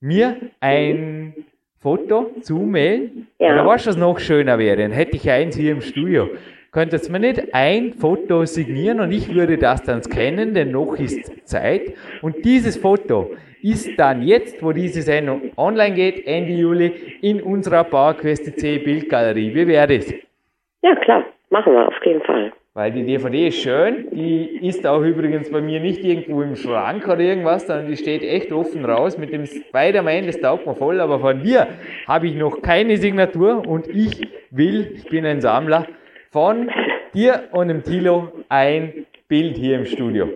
mir 0.00 0.36
ein 0.58 1.34
Foto 1.80 2.30
zumailen. 2.40 3.28
Ja. 3.38 3.52
Oder 3.52 3.66
was 3.66 3.86
was 3.86 3.98
noch 3.98 4.18
schöner 4.18 4.58
wäre, 4.58 4.78
dann 4.78 4.92
hätte 4.92 5.16
ich 5.16 5.30
eins 5.30 5.54
hier 5.54 5.72
im 5.72 5.82
Studio. 5.82 6.30
Könntest 6.72 7.08
du 7.08 7.12
mir 7.12 7.18
nicht 7.18 7.52
ein 7.52 7.92
Foto 7.92 8.46
signieren 8.46 9.00
und 9.00 9.12
ich 9.12 9.34
würde 9.34 9.58
das 9.58 9.82
dann 9.82 10.02
scannen, 10.02 10.54
denn 10.54 10.70
noch 10.70 10.98
ist 10.98 11.46
Zeit. 11.46 11.92
Und 12.22 12.42
dieses 12.46 12.78
Foto 12.78 13.32
ist 13.62 13.98
dann 13.98 14.22
jetzt, 14.22 14.62
wo 14.62 14.72
diese 14.72 15.02
Sendung 15.02 15.52
online 15.58 15.94
geht, 15.94 16.26
Ende 16.26 16.54
Juli, 16.54 17.18
in 17.20 17.42
unserer 17.42 17.84
PowerQuest 17.84 18.58
C 18.58 18.78
Bildgalerie. 18.78 19.54
Wie 19.54 19.66
wäre 19.66 19.98
das? 19.98 20.10
Ja, 20.80 20.96
klar, 20.96 21.26
machen 21.50 21.74
wir 21.74 21.86
auf 21.86 21.94
jeden 22.02 22.22
Fall. 22.22 22.50
Weil 22.78 22.92
die 22.92 23.02
DVD 23.02 23.48
ist 23.48 23.60
schön, 23.60 24.06
die 24.12 24.64
ist 24.64 24.86
auch 24.86 25.02
übrigens 25.02 25.50
bei 25.50 25.60
mir 25.60 25.80
nicht 25.80 26.04
irgendwo 26.04 26.42
im 26.42 26.54
Schrank 26.54 27.08
oder 27.08 27.18
irgendwas, 27.18 27.66
sondern 27.66 27.88
die 27.88 27.96
steht 27.96 28.22
echt 28.22 28.52
offen 28.52 28.84
raus 28.84 29.18
mit 29.18 29.32
dem 29.32 29.46
Spider-Man, 29.46 30.26
das 30.26 30.40
taugt 30.40 30.64
mir 30.64 30.76
voll, 30.76 31.00
aber 31.00 31.18
von 31.18 31.42
dir 31.42 31.66
habe 32.06 32.28
ich 32.28 32.36
noch 32.36 32.62
keine 32.62 32.96
Signatur 32.96 33.66
und 33.66 33.88
ich 33.88 34.28
will, 34.52 34.92
ich 34.94 35.08
bin 35.08 35.26
ein 35.26 35.40
Sammler, 35.40 35.88
von 36.30 36.70
dir 37.14 37.48
und 37.50 37.66
dem 37.66 37.82
Tilo 37.82 38.30
ein 38.48 39.06
Bild 39.26 39.56
hier 39.56 39.78
im 39.78 39.84
Studio. 39.84 40.28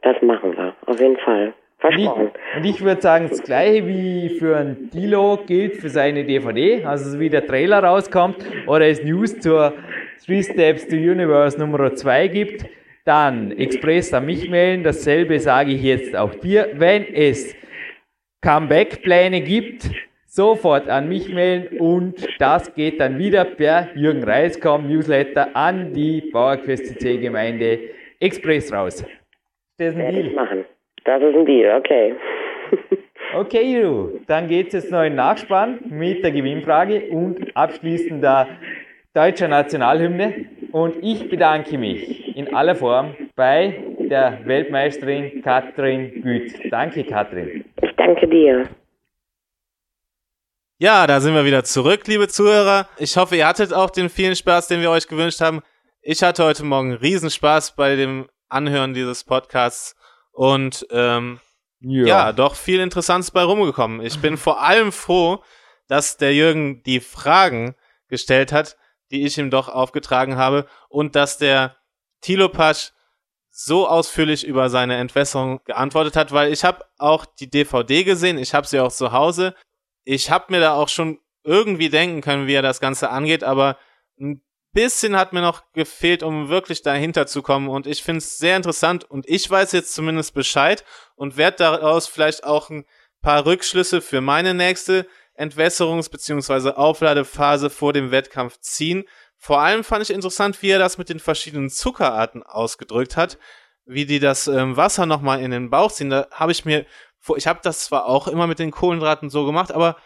Das 0.00 0.16
machen 0.22 0.56
wir, 0.56 0.74
auf 0.86 0.98
jeden 0.98 1.18
Fall. 1.18 1.52
Versprochen. 1.78 2.30
Und 2.56 2.64
ich, 2.64 2.76
ich 2.76 2.84
würde 2.84 3.02
sagen, 3.02 3.26
das 3.28 3.42
gleiche 3.42 3.86
wie 3.86 4.30
für 4.30 4.56
ein 4.56 4.88
Tilo 4.90 5.40
gilt 5.46 5.76
für 5.76 5.90
seine 5.90 6.24
DVD, 6.24 6.86
also 6.86 7.10
so 7.10 7.20
wie 7.20 7.28
der 7.28 7.46
Trailer 7.46 7.84
rauskommt 7.84 8.38
oder 8.66 8.86
es 8.86 9.04
News 9.04 9.38
zur 9.40 9.74
Three 10.24 10.42
Steps 10.42 10.86
to 10.88 10.96
Universe 10.96 11.58
Nummer 11.58 11.94
2 11.94 12.28
gibt, 12.28 12.66
dann 13.04 13.52
Express 13.52 14.12
an 14.12 14.26
mich 14.26 14.48
melden. 14.50 14.82
Dasselbe 14.82 15.38
sage 15.38 15.72
ich 15.72 15.82
jetzt 15.82 16.16
auch 16.16 16.34
dir. 16.34 16.70
Wenn 16.74 17.04
es 17.14 17.54
Comeback-Pläne 18.42 19.40
gibt, 19.40 19.90
sofort 20.26 20.88
an 20.88 21.08
mich 21.08 21.32
melden 21.32 21.78
und 21.78 22.28
das 22.38 22.74
geht 22.74 23.00
dann 23.00 23.18
wieder 23.18 23.44
per 23.44 23.88
Jürgen 23.94 24.22
Reiskom 24.22 24.86
Newsletter 24.86 25.48
an 25.54 25.92
die 25.92 26.20
PowerQuest 26.32 26.86
CC 26.86 27.16
Gemeinde 27.16 27.78
Express 28.20 28.72
raus. 28.72 29.04
Das 29.78 29.94
ist 29.94 29.96
ein 29.96 30.14
Deal. 30.14 30.34
machen. 30.34 30.64
Das 31.04 31.22
ist 31.22 31.34
ein 31.34 31.46
Deal, 31.46 31.78
okay. 31.78 32.14
okay, 33.34 33.82
du. 33.82 34.20
Dann 34.26 34.48
geht 34.48 34.68
es 34.68 34.72
jetzt 34.74 34.92
noch 34.92 35.02
in 35.02 35.14
Nachspann 35.14 35.78
mit 35.88 36.22
der 36.22 36.32
Gewinnfrage 36.32 37.08
und 37.10 37.56
abschließend 37.56 38.22
der 38.22 38.48
deutscher 39.16 39.48
Nationalhymne. 39.48 40.46
Und 40.72 40.96
ich 41.02 41.28
bedanke 41.30 41.78
mich 41.78 42.36
in 42.36 42.54
aller 42.54 42.76
Form 42.76 43.16
bei 43.34 43.82
der 44.10 44.40
Weltmeisterin 44.44 45.42
Katrin 45.42 46.22
Güth. 46.22 46.52
Danke, 46.70 47.04
Katrin. 47.04 47.64
Ich 47.80 47.96
danke 47.96 48.28
dir. 48.28 48.68
Ja, 50.78 51.06
da 51.06 51.20
sind 51.20 51.32
wir 51.32 51.46
wieder 51.46 51.64
zurück, 51.64 52.06
liebe 52.06 52.28
Zuhörer. 52.28 52.86
Ich 52.98 53.16
hoffe, 53.16 53.36
ihr 53.36 53.46
hattet 53.46 53.72
auch 53.72 53.88
den 53.88 54.10
vielen 54.10 54.36
Spaß, 54.36 54.68
den 54.68 54.82
wir 54.82 54.90
euch 54.90 55.08
gewünscht 55.08 55.40
haben. 55.40 55.62
Ich 56.02 56.22
hatte 56.22 56.44
heute 56.44 56.64
Morgen 56.64 56.92
Riesenspaß 56.92 57.74
bei 57.74 57.96
dem 57.96 58.28
Anhören 58.50 58.92
dieses 58.92 59.24
Podcasts 59.24 59.96
und 60.32 60.86
ähm, 60.90 61.40
ja. 61.80 62.06
ja, 62.06 62.32
doch 62.32 62.54
viel 62.54 62.80
Interessantes 62.80 63.30
bei 63.30 63.42
rumgekommen. 63.42 64.02
Ich 64.02 64.20
bin 64.20 64.36
vor 64.36 64.62
allem 64.62 64.92
froh, 64.92 65.42
dass 65.88 66.18
der 66.18 66.34
Jürgen 66.34 66.82
die 66.82 67.00
Fragen 67.00 67.74
gestellt 68.08 68.52
hat, 68.52 68.76
die 69.10 69.24
ich 69.24 69.38
ihm 69.38 69.50
doch 69.50 69.68
aufgetragen 69.68 70.36
habe 70.36 70.66
und 70.88 71.14
dass 71.16 71.38
der 71.38 71.76
Thilo 72.20 72.48
Pasch 72.48 72.92
so 73.50 73.88
ausführlich 73.88 74.46
über 74.46 74.68
seine 74.68 74.96
Entwässerung 74.96 75.64
geantwortet 75.64 76.14
hat, 76.14 76.32
weil 76.32 76.52
ich 76.52 76.62
habe 76.64 76.84
auch 76.98 77.24
die 77.24 77.48
DVD 77.48 78.04
gesehen, 78.04 78.36
ich 78.36 78.52
habe 78.52 78.66
sie 78.66 78.80
auch 78.80 78.92
zu 78.92 79.12
Hause. 79.12 79.54
Ich 80.04 80.30
habe 80.30 80.46
mir 80.50 80.60
da 80.60 80.74
auch 80.74 80.90
schon 80.90 81.20
irgendwie 81.42 81.88
denken 81.88 82.20
können, 82.20 82.46
wie 82.46 82.52
er 82.52 82.62
das 82.62 82.80
Ganze 82.80 83.08
angeht, 83.08 83.44
aber 83.44 83.78
ein 84.20 84.42
bisschen 84.72 85.16
hat 85.16 85.32
mir 85.32 85.40
noch 85.40 85.72
gefehlt, 85.72 86.22
um 86.22 86.50
wirklich 86.50 86.82
dahinter 86.82 87.26
zu 87.26 87.40
kommen. 87.40 87.68
Und 87.68 87.86
ich 87.86 88.02
finde 88.02 88.18
es 88.18 88.36
sehr 88.36 88.58
interessant 88.58 89.04
und 89.04 89.26
ich 89.26 89.50
weiß 89.50 89.72
jetzt 89.72 89.94
zumindest 89.94 90.34
Bescheid 90.34 90.84
und 91.14 91.38
werde 91.38 91.56
daraus 91.56 92.06
vielleicht 92.06 92.44
auch 92.44 92.68
ein 92.68 92.84
paar 93.22 93.46
Rückschlüsse 93.46 94.02
für 94.02 94.20
meine 94.20 94.52
nächste 94.52 95.06
Entwässerungs- 95.36 96.10
bzw. 96.10 96.70
Aufladephase 96.70 97.70
vor 97.70 97.92
dem 97.92 98.10
Wettkampf 98.10 98.58
ziehen. 98.60 99.04
Vor 99.36 99.60
allem 99.60 99.84
fand 99.84 100.02
ich 100.02 100.10
interessant, 100.10 100.62
wie 100.62 100.70
er 100.70 100.78
das 100.78 100.98
mit 100.98 101.08
den 101.08 101.20
verschiedenen 101.20 101.70
Zuckerarten 101.70 102.42
ausgedrückt 102.42 103.16
hat, 103.16 103.38
wie 103.84 104.06
die 104.06 104.18
das 104.18 104.46
ähm, 104.46 104.76
Wasser 104.76 105.06
nochmal 105.06 105.40
in 105.42 105.50
den 105.50 105.70
Bauch 105.70 105.92
ziehen. 105.92 106.10
Da 106.10 106.26
habe 106.30 106.52
ich 106.52 106.64
mir, 106.64 106.86
ich 107.36 107.46
habe 107.46 107.60
das 107.62 107.84
zwar 107.84 108.06
auch 108.06 108.28
immer 108.28 108.46
mit 108.46 108.58
den 108.58 108.70
Kohlenhydraten 108.70 109.30
so 109.30 109.44
gemacht, 109.44 109.72
aber 109.72 109.96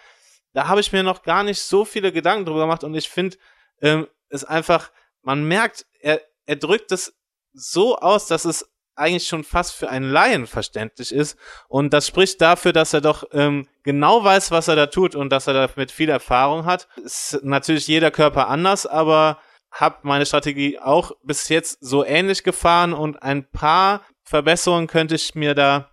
da 0.53 0.66
habe 0.66 0.81
ich 0.81 0.93
mir 0.93 1.03
noch 1.03 1.22
gar 1.22 1.45
nicht 1.45 1.61
so 1.61 1.85
viele 1.85 2.12
Gedanken 2.12 2.45
drüber 2.45 2.62
gemacht 2.62 2.83
und 2.83 2.95
ich 2.95 3.09
finde, 3.09 3.37
ähm, 3.81 4.09
ist 4.28 4.45
einfach, 4.45 4.91
man 5.22 5.45
merkt, 5.45 5.87
er, 6.01 6.20
er 6.47 6.57
drückt 6.57 6.93
es 6.93 7.16
so 7.53 7.97
aus, 7.99 8.26
dass 8.26 8.45
es 8.45 8.68
eigentlich 8.97 9.26
schon 9.26 9.45
fast 9.45 9.74
für 9.74 9.88
einen 9.88 10.11
Laien 10.11 10.47
verständlich 10.47 11.12
ist. 11.12 11.38
Und 11.68 11.93
das 11.93 12.07
spricht 12.07 12.41
dafür, 12.41 12.72
dass 12.72 12.93
er 12.93 13.01
doch 13.01 13.24
ähm, 13.32 13.66
genau 13.82 14.22
weiß, 14.24 14.51
was 14.51 14.68
er 14.68 14.76
da 14.76 14.86
tut 14.86 15.14
und 15.14 15.30
dass 15.30 15.47
er 15.47 15.55
damit 15.55 15.91
viel 15.91 16.09
Erfahrung 16.09 16.64
hat. 16.64 16.88
Ist 17.03 17.41
natürlich 17.43 17.86
jeder 17.86 18.11
Körper 18.11 18.49
anders, 18.49 18.86
aber 18.86 19.38
habe 19.70 19.99
meine 20.03 20.26
Strategie 20.26 20.78
auch 20.78 21.12
bis 21.22 21.49
jetzt 21.49 21.78
so 21.80 22.05
ähnlich 22.05 22.43
gefahren 22.43 22.93
und 22.93 23.22
ein 23.22 23.49
paar 23.51 24.03
Verbesserungen 24.22 24.86
könnte 24.86 25.14
ich 25.14 25.34
mir 25.34 25.55
da 25.55 25.91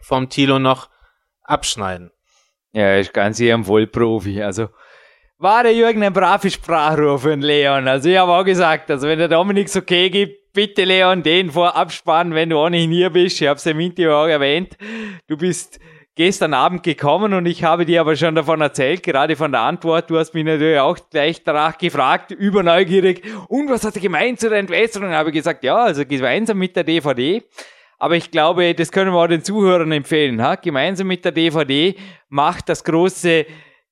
vom 0.00 0.28
Tilo 0.28 0.58
noch 0.58 0.88
abschneiden. 1.42 2.10
Ja, 2.72 2.96
ich 2.98 3.12
ganz 3.12 3.40
eher 3.40 3.56
ein 3.56 3.64
Vollprofi. 3.64 4.42
Also 4.42 4.68
war 5.38 5.62
der 5.62 5.74
Jürgen 5.74 6.02
ein 6.02 6.12
braver 6.12 6.50
Sprachrohr 6.50 7.18
für 7.18 7.30
den 7.30 7.42
Leon. 7.42 7.88
Also 7.88 8.08
ich 8.08 8.16
habe 8.16 8.32
auch 8.32 8.44
gesagt, 8.44 8.90
also 8.90 9.06
wenn 9.06 9.18
der 9.18 9.28
Dominik 9.28 9.74
okay 9.74 10.10
gibt, 10.10 10.45
bitte 10.56 10.84
Leon, 10.84 11.22
den 11.22 11.50
vorab 11.50 11.92
spannen, 11.92 12.34
wenn 12.34 12.48
du 12.48 12.56
ohnehin 12.56 12.90
hier 12.90 13.10
bist. 13.10 13.42
Ich 13.42 13.46
habe 13.46 13.58
es 13.58 13.66
im 13.66 13.78
Interview 13.78 14.12
auch 14.12 14.26
erwähnt. 14.26 14.78
Du 15.28 15.36
bist 15.36 15.78
gestern 16.14 16.54
Abend 16.54 16.82
gekommen 16.82 17.34
und 17.34 17.44
ich 17.44 17.62
habe 17.62 17.84
dir 17.84 18.00
aber 18.00 18.16
schon 18.16 18.34
davon 18.34 18.62
erzählt, 18.62 19.02
gerade 19.02 19.36
von 19.36 19.52
der 19.52 19.60
Antwort. 19.60 20.08
Du 20.08 20.18
hast 20.18 20.32
mich 20.32 20.46
natürlich 20.46 20.78
auch 20.78 20.96
gleich 21.10 21.44
danach 21.44 21.76
gefragt, 21.76 22.30
überneugierig. 22.30 23.22
Und 23.48 23.68
was 23.68 23.84
hat 23.84 23.96
er 23.96 24.00
gemeint 24.00 24.40
zu 24.40 24.48
der 24.48 24.58
Entwässerung? 24.58 25.10
Habe 25.10 25.28
ich 25.28 25.34
gesagt, 25.34 25.62
ja, 25.62 25.76
also 25.76 26.06
gemeinsam 26.06 26.56
mit 26.56 26.74
der 26.74 26.84
DVD. 26.84 27.42
Aber 27.98 28.16
ich 28.16 28.30
glaube, 28.30 28.74
das 28.74 28.90
können 28.90 29.12
wir 29.12 29.18
auch 29.18 29.26
den 29.26 29.44
Zuhörern 29.44 29.92
empfehlen. 29.92 30.42
Ha? 30.42 30.54
Gemeinsam 30.54 31.06
mit 31.06 31.22
der 31.22 31.32
DVD 31.32 31.94
macht 32.30 32.70
das 32.70 32.82
große 32.82 33.44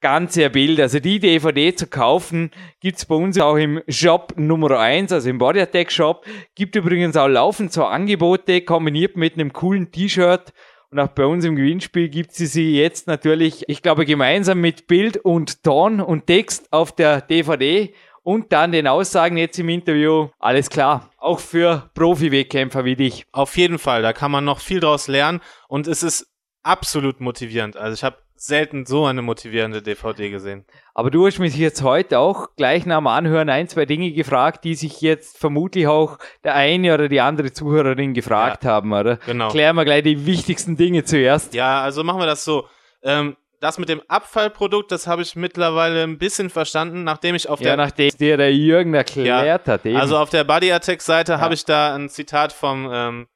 ganze 0.04 0.50
Bild. 0.50 0.80
Also 0.80 1.00
die 1.00 1.18
DVD 1.18 1.74
zu 1.74 1.86
kaufen 1.86 2.50
gibt's 2.80 3.06
bei 3.06 3.14
uns 3.14 3.40
auch 3.40 3.56
im 3.56 3.80
Shop 3.88 4.34
Nummer 4.36 4.78
eins, 4.78 5.12
also 5.12 5.30
im 5.30 5.38
Body 5.38 5.60
Attack 5.60 5.90
Shop. 5.90 6.26
Gibt 6.54 6.76
übrigens 6.76 7.16
auch 7.16 7.26
laufend 7.26 7.72
so 7.72 7.86
Angebote 7.86 8.60
kombiniert 8.60 9.16
mit 9.16 9.32
einem 9.32 9.54
coolen 9.54 9.90
T-Shirt. 9.90 10.52
Und 10.90 11.00
auch 11.00 11.08
bei 11.08 11.24
uns 11.24 11.46
im 11.46 11.56
Gewinnspiel 11.56 12.10
gibt 12.10 12.32
sie 12.32 12.44
sie 12.44 12.78
jetzt 12.78 13.06
natürlich, 13.06 13.64
ich 13.66 13.80
glaube, 13.80 14.04
gemeinsam 14.04 14.60
mit 14.60 14.86
Bild 14.88 15.16
und 15.16 15.62
Ton 15.62 16.02
und 16.02 16.26
Text 16.26 16.70
auf 16.70 16.94
der 16.94 17.22
DVD 17.22 17.94
und 18.22 18.52
dann 18.52 18.72
den 18.72 18.86
Aussagen 18.86 19.38
jetzt 19.38 19.58
im 19.58 19.70
Interview. 19.70 20.28
Alles 20.38 20.68
klar. 20.68 21.08
Auch 21.16 21.40
für 21.40 21.90
Profi-Wettkämpfer 21.94 22.84
wie 22.84 22.96
dich. 22.96 23.24
Auf 23.32 23.56
jeden 23.56 23.78
Fall. 23.78 24.02
Da 24.02 24.12
kann 24.12 24.30
man 24.30 24.44
noch 24.44 24.60
viel 24.60 24.80
draus 24.80 25.08
lernen 25.08 25.40
und 25.66 25.86
es 25.86 26.02
ist 26.02 26.26
absolut 26.62 27.22
motivierend. 27.22 27.78
Also 27.78 27.94
ich 27.94 28.04
habe 28.04 28.18
selten 28.36 28.84
so 28.84 29.06
eine 29.06 29.22
motivierende 29.22 29.80
DVD 29.80 30.30
gesehen. 30.30 30.64
Aber 30.92 31.10
du 31.10 31.26
hast 31.26 31.38
mich 31.38 31.56
jetzt 31.56 31.82
heute 31.82 32.18
auch 32.18 32.48
gleich 32.56 32.84
nach 32.84 32.98
dem 32.98 33.06
Anhören 33.06 33.48
ein, 33.48 33.68
zwei 33.68 33.86
Dinge 33.86 34.12
gefragt, 34.12 34.64
die 34.64 34.74
sich 34.74 35.00
jetzt 35.00 35.38
vermutlich 35.38 35.86
auch 35.86 36.18
der 36.42 36.54
eine 36.54 36.94
oder 36.94 37.08
die 37.08 37.20
andere 37.20 37.52
Zuhörerin 37.52 38.12
gefragt 38.12 38.64
ja, 38.64 38.70
haben, 38.70 38.92
oder? 38.92 39.16
Genau. 39.18 39.48
Klären 39.48 39.76
wir 39.76 39.84
gleich 39.84 40.02
die 40.02 40.26
wichtigsten 40.26 40.76
Dinge 40.76 41.04
zuerst. 41.04 41.54
Ja, 41.54 41.82
also 41.82 42.04
machen 42.04 42.20
wir 42.20 42.26
das 42.26 42.44
so. 42.44 42.66
Ähm, 43.02 43.36
das 43.60 43.78
mit 43.78 43.88
dem 43.88 44.02
Abfallprodukt, 44.08 44.92
das 44.92 45.06
habe 45.06 45.22
ich 45.22 45.36
mittlerweile 45.36 46.02
ein 46.02 46.18
bisschen 46.18 46.50
verstanden, 46.50 47.02
nachdem 47.02 47.34
ich 47.34 47.48
auf 47.48 47.60
ja, 47.60 47.68
der 47.68 47.76
nachdem 47.78 48.10
dir 48.10 48.36
der 48.36 48.54
Jürgen 48.54 48.92
erklärt 48.92 49.66
ja, 49.66 49.72
hat. 49.72 49.86
Eben. 49.86 49.96
Also 49.96 50.18
auf 50.18 50.28
der 50.28 50.44
Body 50.44 50.70
Attack 50.70 51.00
Seite 51.00 51.32
ja. 51.32 51.40
habe 51.40 51.54
ich 51.54 51.64
da 51.64 51.94
ein 51.94 52.10
Zitat 52.10 52.52
vom 52.52 52.90
ähm, 52.92 53.26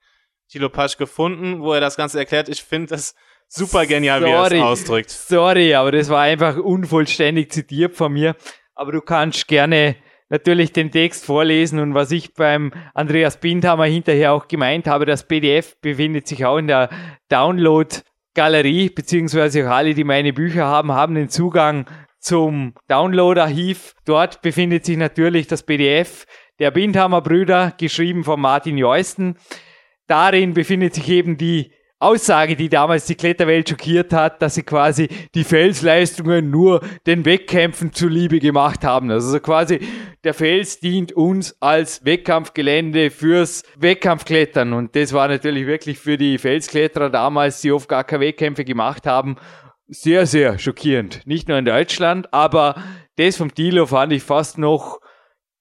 Thilo 0.48 0.68
Pasch 0.68 0.98
gefunden, 0.98 1.60
wo 1.60 1.72
er 1.72 1.80
das 1.80 1.96
Ganze 1.96 2.18
erklärt. 2.18 2.50
Ich 2.50 2.62
finde 2.62 2.88
das 2.88 3.14
Super 3.48 3.86
genial, 3.86 4.20
sorry, 4.20 4.30
wie 4.30 4.34
er 4.34 4.44
es 4.52 4.62
ausdrückt. 4.62 5.10
Sorry, 5.10 5.74
aber 5.74 5.92
das 5.92 6.10
war 6.10 6.20
einfach 6.20 6.56
unvollständig 6.56 7.50
zitiert 7.50 7.94
von 7.94 8.12
mir. 8.12 8.36
Aber 8.74 8.92
du 8.92 9.00
kannst 9.00 9.48
gerne 9.48 9.96
natürlich 10.28 10.72
den 10.72 10.90
Text 10.90 11.24
vorlesen 11.24 11.78
und 11.78 11.94
was 11.94 12.10
ich 12.10 12.34
beim 12.34 12.72
Andreas 12.94 13.40
Bindhammer 13.40 13.86
hinterher 13.86 14.32
auch 14.32 14.48
gemeint 14.48 14.86
habe, 14.86 15.06
das 15.06 15.26
PDF 15.26 15.80
befindet 15.80 16.28
sich 16.28 16.44
auch 16.44 16.58
in 16.58 16.66
der 16.66 16.90
Download-Galerie, 17.30 18.90
beziehungsweise 18.90 19.66
auch 19.66 19.72
alle, 19.72 19.94
die 19.94 20.04
meine 20.04 20.34
Bücher 20.34 20.66
haben, 20.66 20.92
haben 20.92 21.14
den 21.14 21.30
Zugang 21.30 21.86
zum 22.20 22.74
Download-Archiv. 22.88 23.94
Dort 24.04 24.42
befindet 24.42 24.84
sich 24.84 24.98
natürlich 24.98 25.46
das 25.46 25.62
PDF 25.62 26.26
der 26.58 26.70
Bindhammer 26.70 27.22
Brüder, 27.22 27.72
geschrieben 27.78 28.24
von 28.24 28.40
Martin 28.40 28.76
Jeusten. 28.76 29.36
Darin 30.06 30.54
befindet 30.54 30.94
sich 30.94 31.08
eben 31.08 31.38
die 31.38 31.72
Aussage, 32.00 32.54
die 32.54 32.68
damals 32.68 33.06
die 33.06 33.16
Kletterwelt 33.16 33.68
schockiert 33.68 34.12
hat, 34.12 34.40
dass 34.40 34.54
sie 34.54 34.62
quasi 34.62 35.08
die 35.34 35.42
Felsleistungen 35.42 36.48
nur 36.48 36.80
den 37.06 37.24
Wettkämpfen 37.24 37.92
zuliebe 37.92 38.38
gemacht 38.38 38.84
haben. 38.84 39.10
Also 39.10 39.40
quasi 39.40 39.80
der 40.22 40.32
Fels 40.32 40.78
dient 40.78 41.12
uns 41.12 41.56
als 41.60 42.04
Wettkampfgelände 42.04 43.10
fürs 43.10 43.64
Wettkampfklettern. 43.76 44.72
Und 44.74 44.94
das 44.94 45.12
war 45.12 45.26
natürlich 45.26 45.66
wirklich 45.66 45.98
für 45.98 46.16
die 46.16 46.38
Felskletterer 46.38 47.10
damals, 47.10 47.62
die 47.62 47.72
oft 47.72 47.88
gar 47.88 48.04
keine 48.04 48.26
Wettkämpfe 48.26 48.64
gemacht 48.64 49.04
haben, 49.04 49.36
sehr, 49.88 50.26
sehr 50.26 50.58
schockierend. 50.58 51.26
Nicht 51.26 51.48
nur 51.48 51.58
in 51.58 51.64
Deutschland, 51.64 52.32
aber 52.32 52.80
das 53.16 53.38
vom 53.38 53.52
Dilo 53.52 53.86
fand 53.86 54.12
ich 54.12 54.22
fast 54.22 54.58
noch, 54.58 55.00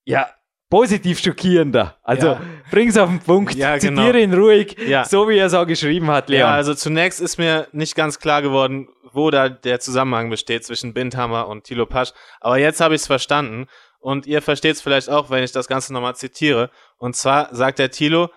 ja, 0.06 0.30
positiv 0.70 1.20
schockierender. 1.20 1.98
Also 2.04 2.28
Ja. 2.28 2.42
bring's 2.72 2.98
auf 2.98 3.10
den 3.10 3.20
Punkt, 3.20 3.56
Ja, 3.56 3.78
genau. 3.78 4.02
zitiere 4.02 4.22
ihn 4.22 4.34
ruhig, 4.34 4.76
Ja. 4.88 5.06
so 5.06 5.28
wie 5.30 5.38
er 5.38 5.48
es 5.48 5.54
auch 5.54 5.66
geschrieben 5.66 6.08
hat, 6.12 6.30
Leon. 6.30 6.42
Ja, 6.42 6.52
also 6.54 6.74
zunächst 6.74 7.22
ist 7.22 7.38
mir 7.38 7.68
nicht 7.72 7.96
ganz 7.96 8.20
klar 8.20 8.42
geworden, 8.42 8.88
wo 9.14 9.32
da 9.32 9.50
der 9.50 9.80
Zusammenhang 9.80 10.30
besteht 10.30 10.66
zwischen 10.66 10.94
Bindhammer 10.94 11.48
und 11.48 11.64
Thilo 11.64 11.86
Pasch. 11.86 12.12
Aber 12.42 12.58
jetzt 12.58 12.82
habe 12.82 12.96
ich 12.96 13.02
es 13.02 13.08
verstanden. 13.08 13.68
Und 14.00 14.28
ihr 14.28 14.42
versteht 14.42 14.76
es 14.76 14.82
vielleicht 14.82 15.10
auch, 15.10 15.30
wenn 15.32 15.44
ich 15.44 15.52
das 15.52 15.68
Ganze 15.68 15.92
nochmal 15.92 16.16
zitiere. 16.16 16.70
Und 16.98 17.16
zwar 17.16 17.54
sagt 17.56 17.80
der 17.80 17.90
Thilo, 17.90 18.30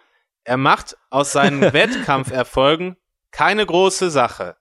er 0.45 0.57
macht 0.57 0.97
aus 1.11 1.33
seinen 1.33 1.61
Wettkampferfolgen 1.75 2.97
keine 3.31 3.67
große 3.67 4.11
Sache. 4.11 4.57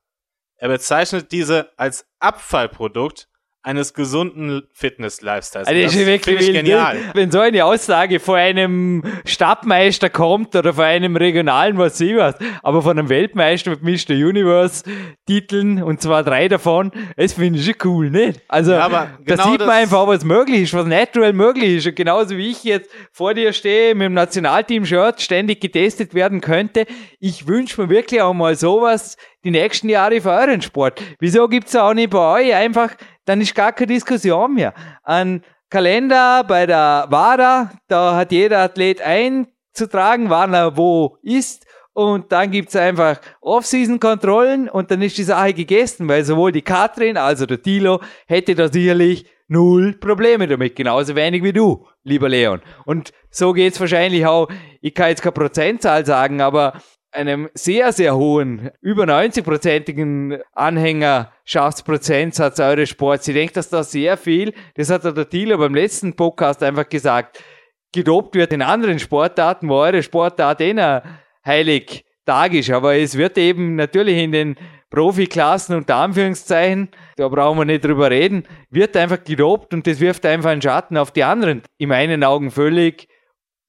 Er 0.57 0.67
bezeichnet 0.67 1.31
diese 1.31 1.71
als 1.77 2.05
Abfallprodukt 2.19 3.27
eines 3.61 3.93
gesunden 3.93 4.63
Fitness-Lifestyles. 4.73 5.67
Also 5.67 5.81
das 5.81 5.93
finde 5.93 6.43
ich 6.43 6.53
genial. 6.53 6.97
Wenn 7.13 7.29
so 7.29 7.39
eine 7.39 7.65
Aussage 7.65 8.21
von 8.21 8.35
einem 8.35 9.03
Stadtmeister 9.25 10.09
kommt 10.09 10.55
oder 10.55 10.73
von 10.73 10.85
einem 10.85 11.17
regionalen, 11.17 11.77
was 11.77 11.99
ich 11.99 12.15
was, 12.15 12.35
aber 12.63 12.81
von 12.81 12.97
einem 12.97 13.09
Weltmeister 13.09 13.71
mit 13.71 13.83
Mr. 13.83 14.15
Universe 14.15 14.83
Titeln 15.27 15.83
und 15.83 16.01
zwar 16.01 16.23
drei 16.23 16.47
davon, 16.47 16.91
das 17.17 17.33
finde 17.33 17.59
ich 17.59 17.65
schon 17.65 17.75
cool, 17.83 18.09
nicht? 18.09 18.41
Also 18.47 18.71
Ja, 18.71 18.79
aber 18.79 19.09
da 19.25 19.35
genau 19.35 19.51
sieht 19.51 19.59
man 19.59 19.69
einfach, 19.71 20.07
was 20.07 20.23
möglich 20.23 20.61
ist, 20.61 20.73
was 20.73 20.85
natural 20.85 21.33
möglich 21.33 21.77
ist. 21.77 21.87
Und 21.87 21.95
genauso 21.95 22.37
wie 22.37 22.51
ich 22.51 22.63
jetzt 22.63 22.89
vor 23.11 23.33
dir 23.33 23.51
stehe 23.51 23.93
mit 23.93 24.05
dem 24.05 24.13
Nationalteam-Shirt 24.13 25.21
ständig 25.21 25.59
getestet 25.59 26.13
werden 26.13 26.39
könnte, 26.39 26.85
ich 27.19 27.45
wünsche 27.45 27.81
mir 27.81 27.89
wirklich 27.89 28.21
auch 28.21 28.33
mal 28.33 28.55
sowas 28.55 29.17
die 29.43 29.51
nächsten 29.51 29.89
Jahre 29.89 30.19
für 30.21 30.31
euren 30.31 30.61
Sport. 30.61 31.01
Wieso 31.19 31.47
gibt's 31.47 31.75
auch 31.75 31.93
nicht 31.93 32.09
bei 32.09 32.41
euch 32.41 32.53
einfach, 32.53 32.91
dann 33.29 33.41
ist 33.41 33.53
gar 33.53 33.73
keine 33.73 33.93
Diskussion 33.93 34.55
mehr. 34.55 34.73
Ein 35.03 35.43
Kalender 35.69 36.43
bei 36.43 36.65
der 36.65 37.05
WADA, 37.09 37.69
da 37.87 38.15
hat 38.15 38.31
jeder 38.31 38.57
Athlet 38.59 39.01
einzutragen, 39.01 40.31
wann 40.31 40.55
er 40.55 40.75
wo 40.75 41.17
ist. 41.21 41.67
Und 41.93 42.31
dann 42.31 42.49
gibt's 42.49 42.75
einfach 42.75 43.21
Off-Season-Kontrollen 43.41 44.67
und 44.67 44.89
dann 44.89 45.03
ist 45.03 45.17
die 45.19 45.23
Sache 45.23 45.53
gegessen, 45.53 46.07
weil 46.07 46.23
sowohl 46.23 46.51
die 46.51 46.63
Katrin, 46.63 47.17
also 47.17 47.45
der 47.45 47.61
Tilo, 47.61 48.01
hätte 48.25 48.55
da 48.55 48.67
sicherlich 48.67 49.27
null 49.47 49.93
Probleme 49.93 50.47
damit, 50.47 50.75
genauso 50.75 51.15
wenig 51.15 51.43
wie 51.43 51.53
du, 51.53 51.85
lieber 52.03 52.29
Leon. 52.29 52.61
Und 52.85 53.11
so 53.29 53.53
geht's 53.53 53.79
wahrscheinlich 53.79 54.25
auch, 54.25 54.47
ich 54.81 54.95
kann 54.95 55.09
jetzt 55.09 55.21
keine 55.21 55.33
Prozentzahl 55.33 56.03
sagen, 56.03 56.41
aber 56.41 56.81
einem 57.19 57.49
sehr, 57.53 57.91
sehr 57.91 58.15
hohen, 58.15 58.71
über 58.81 59.03
90-prozentigen 59.03 60.39
Anhängerschaftsprozentsatz 60.53 62.59
eures 62.59 62.89
Sports. 62.89 63.27
Ich 63.27 63.35
denke, 63.35 63.53
dass 63.53 63.69
da 63.69 63.83
sehr 63.83 64.17
viel, 64.17 64.53
das 64.75 64.89
hat 64.89 65.03
der 65.03 65.29
Thilo 65.29 65.57
beim 65.57 65.75
letzten 65.75 66.15
Podcast 66.15 66.63
einfach 66.63 66.87
gesagt, 66.87 67.43
gedopt 67.91 68.35
wird 68.35 68.53
in 68.53 68.61
anderen 68.61 68.99
Sportarten, 68.99 69.67
wo 69.69 69.75
eure 69.75 70.01
Sportart 70.01 70.61
eh 70.61 70.73
noch 70.73 71.03
heilig 71.45 72.05
Tag 72.25 72.53
ist. 72.53 72.71
Aber 72.71 72.95
es 72.95 73.17
wird 73.17 73.37
eben 73.37 73.75
natürlich 73.75 74.17
in 74.17 74.31
den 74.31 74.55
Profiklassen 74.89 75.75
unter 75.75 75.97
Anführungszeichen, 75.97 76.89
da 77.15 77.27
brauchen 77.27 77.59
wir 77.59 77.65
nicht 77.65 77.85
drüber 77.85 78.09
reden, 78.09 78.47
wird 78.71 78.97
einfach 78.97 79.23
gedopt 79.23 79.71
und 79.73 79.85
das 79.85 79.99
wirft 79.99 80.25
einfach 80.25 80.49
einen 80.49 80.63
Schatten 80.63 80.97
auf 80.97 81.11
die 81.11 81.23
anderen. 81.23 81.61
In 81.77 81.89
meinen 81.89 82.23
Augen 82.23 82.49
völlig 82.49 83.07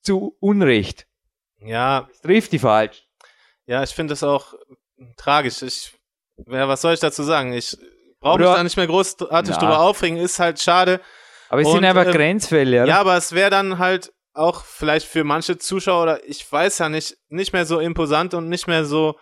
zu 0.03 0.35
Unrecht. 0.41 1.07
Ja, 1.59 2.07
Das 2.09 2.23
trifft 2.23 2.53
die 2.53 2.59
falsch. 2.59 3.10
Ja, 3.71 3.85
ich 3.85 3.91
finde 3.91 4.13
das 4.13 4.25
auch 4.25 4.55
tragisch. 5.17 5.63
Ich, 5.63 5.93
ja, 6.49 6.67
was 6.67 6.81
soll 6.83 6.95
ich 6.95 6.99
dazu 7.01 7.23
sagen? 7.23 7.53
Ich 7.53 7.77
brauche 8.21 8.41
mich 8.41 8.49
da 8.49 8.63
nicht 8.65 8.77
mehr 8.77 8.89
großartig 8.89 9.55
Na. 9.55 9.59
drüber 9.59 9.79
aufregen. 9.81 10.19
Ist 10.19 10.41
halt 10.41 10.61
schade. 10.61 11.01
Aber 11.49 11.61
es 11.61 11.69
Und, 11.69 11.75
sind 11.75 11.85
einfach 11.85 12.07
ähm, 12.07 12.13
Grenzfälle, 12.13 12.83
oder? 12.83 12.87
Ja, 12.89 13.01
aber 13.01 13.17
es 13.17 13.33
wäre 13.33 13.51
dann 13.51 13.79
halt 13.79 14.13
auch 14.35 14.65
vielleicht 14.65 15.07
für 15.07 15.23
manche 15.23 15.57
Zuschauer 15.59 16.03
oder 16.03 16.29
ich 16.29 16.51
weiß 16.51 16.79
ja 16.79 16.89
nicht, 16.89 17.17
nicht 17.29 17.53
mehr 17.53 17.65
so 17.65 17.79
imposant 17.79 18.35
und 18.35 18.49
nicht 18.49 18.67
mehr 18.67 18.85
so 18.85 19.17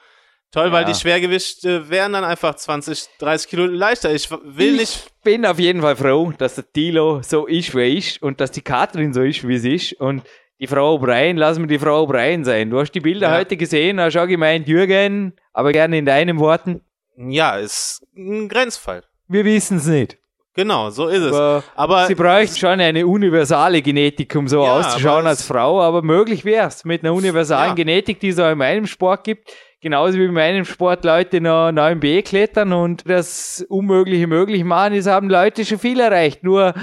toll, 0.51 0.73
weil 0.73 0.85
Ja. 0.85 0.93
die 0.93 0.99
Schwergewichte 0.99 1.91
wären 1.91 2.15
dann 2.15 2.25
einfach 2.25 2.55
20, 2.55 3.07
30 3.19 3.49
Kilo 3.51 3.67
leichter. 3.67 4.15
Ich 4.15 4.31
will 4.31 4.75
ich 4.75 4.81
nicht. 4.81 5.23
bin 5.25 5.45
auf 5.45 5.59
jeden 5.59 5.83
Fall 5.83 5.97
froh, 5.97 6.33
dass 6.39 6.55
der 6.55 6.71
Tilo 6.73 7.21
so 7.23 7.47
ist, 7.47 7.75
wie 7.75 7.81
er 7.81 7.89
ist 7.99 8.23
und 8.23 8.41
dass 8.41 8.51
die 8.51 8.63
Katrin 8.63 9.13
so 9.13 9.23
ist, 9.23 9.47
wie 9.47 9.59
sie 9.59 9.75
ist 9.75 9.93
und 10.01 10.23
die 10.61 10.67
Frau 10.67 10.97
O'Brien, 10.97 11.37
lass 11.37 11.59
mir 11.59 11.67
die 11.67 11.79
Frau 11.79 12.05
O'Brien 12.05 12.45
sein. 12.45 12.71
Du 12.71 12.79
hast 12.81 12.93
die 12.93 13.01
Bilder 13.01 13.31
Ja. 13.31 13.39
heute 13.39 13.57
gesehen, 13.57 14.01
hast 14.01 14.17
auch 14.17 14.27
gemeint, 14.27 14.67
Jürgen, 14.69 15.35
aber 15.53 15.73
gerne 15.73 15.99
in 15.99 16.07
deinen 16.07 16.39
Worten. 16.39 16.81
Ja, 17.17 17.57
ist 17.57 18.05
ein 18.17 18.49
Grenzfall. 18.49 19.03
Wir 19.29 19.45
wissen 19.45 19.79
es 19.79 19.87
nicht. 19.87 20.19
Genau, 20.55 20.91
so 20.91 21.07
ist 21.07 21.23
es. 21.23 21.33
Aber 21.35 21.63
Aber 21.77 22.07
sie 22.07 22.17
bräuchte 22.17 22.59
schon 22.59 22.81
eine 22.81 23.07
universale 23.07 23.81
Genetik, 23.81 24.35
um 24.35 24.49
so 24.49 24.65
Ja, 24.65 24.79
auszuschauen 24.81 25.19
aber 25.21 25.29
als 25.29 25.41
es- 25.41 25.47
Frau, 25.47 25.81
aber 25.81 26.03
möglich 26.03 26.45
wär's 26.45 26.85
mit 26.85 27.05
einer 27.05 27.15
universalen 27.15 27.71
Ja. 27.71 27.75
Genetik, 27.75 28.19
die 28.19 28.29
es 28.29 28.39
auch 28.41 28.51
in 28.51 28.59
meinem 28.59 28.87
Sport 28.87 29.23
gibt. 29.23 29.49
Genauso 29.81 30.19
wie 30.19 30.25
in 30.25 30.33
meinem 30.33 30.65
Sport 30.65 31.05
Leute 31.05 31.41
noch 31.41 31.71
9b 31.71 32.23
klettern 32.23 32.73
und 32.73 33.09
das 33.09 33.65
Unmögliche 33.69 34.27
möglich 34.27 34.65
machen, 34.65 34.97
das 34.97 35.07
haben 35.07 35.31
Leute 35.31 35.65
schon 35.65 35.79
viel 35.79 36.01
erreicht. 36.01 36.43
Nur, 36.43 36.75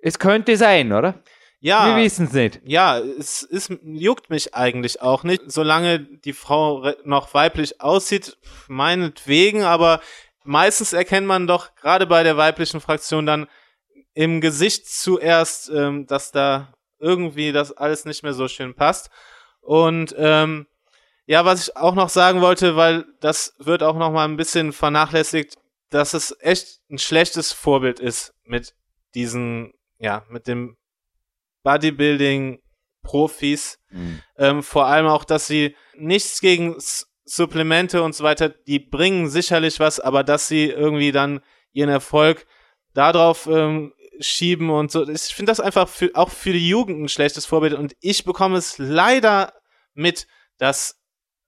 es 0.00 0.18
könnte 0.18 0.58
sein, 0.58 0.92
oder? 0.92 1.14
Ja, 1.60 1.96
Wir 1.96 2.04
wissen 2.04 2.26
es 2.26 2.32
nicht. 2.32 2.60
Ja, 2.64 2.98
es 2.98 3.42
ist, 3.42 3.72
juckt 3.82 4.30
mich 4.30 4.54
eigentlich 4.54 5.02
auch 5.02 5.24
nicht, 5.24 5.42
solange 5.46 6.00
die 6.00 6.32
Frau 6.32 6.92
noch 7.04 7.34
weiblich 7.34 7.80
aussieht, 7.80 8.36
meinetwegen, 8.68 9.62
aber 9.62 10.00
meistens 10.44 10.92
erkennt 10.92 11.26
man 11.26 11.46
doch 11.46 11.74
gerade 11.74 12.06
bei 12.06 12.22
der 12.22 12.36
weiblichen 12.36 12.80
Fraktion 12.80 13.26
dann 13.26 13.48
im 14.14 14.40
Gesicht 14.40 14.88
zuerst, 14.88 15.68
ähm, 15.70 16.06
dass 16.06 16.30
da 16.30 16.72
irgendwie 16.98 17.52
das 17.52 17.72
alles 17.72 18.04
nicht 18.04 18.22
mehr 18.22 18.34
so 18.34 18.48
schön 18.48 18.74
passt. 18.74 19.10
Und 19.60 20.14
ähm, 20.18 20.66
ja, 21.26 21.44
was 21.44 21.68
ich 21.68 21.76
auch 21.76 21.94
noch 21.94 22.08
sagen 22.08 22.40
wollte, 22.40 22.76
weil 22.76 23.04
das 23.20 23.54
wird 23.58 23.82
auch 23.82 23.96
noch 23.96 24.10
mal 24.10 24.24
ein 24.24 24.36
bisschen 24.36 24.72
vernachlässigt, 24.72 25.56
dass 25.90 26.14
es 26.14 26.36
echt 26.40 26.80
ein 26.90 26.98
schlechtes 26.98 27.52
Vorbild 27.52 28.00
ist 28.00 28.34
mit 28.44 28.74
diesen, 29.14 29.72
ja, 29.98 30.24
mit 30.28 30.46
dem 30.46 30.76
Bodybuilding-Profis. 31.68 33.78
Ähm, 34.38 34.62
vor 34.62 34.86
allem 34.86 35.06
auch, 35.06 35.24
dass 35.24 35.46
sie 35.46 35.76
nichts 35.94 36.40
gegen 36.40 36.76
S 36.76 37.04
Supplemente 37.30 38.02
und 38.02 38.14
so 38.14 38.24
weiter, 38.24 38.48
die 38.48 38.78
bringen 38.78 39.28
sicherlich 39.28 39.80
was, 39.80 40.00
aber 40.00 40.24
dass 40.24 40.48
sie 40.48 40.70
irgendwie 40.70 41.12
dann 41.12 41.40
ihren 41.72 41.90
Erfolg 41.90 42.46
darauf 42.94 43.46
ähm, 43.46 43.92
schieben 44.18 44.70
und 44.70 44.90
so. 44.90 45.06
Ich 45.06 45.34
finde 45.34 45.50
das 45.50 45.60
einfach 45.60 45.88
für, 45.88 46.10
auch 46.14 46.30
für 46.30 46.54
die 46.54 46.66
Jugend 46.66 47.02
ein 47.02 47.10
schlechtes 47.10 47.44
Vorbild 47.44 47.74
und 47.74 47.94
ich 48.00 48.24
bekomme 48.24 48.56
es 48.56 48.78
leider 48.78 49.52
mit, 49.92 50.26
dass 50.56 51.02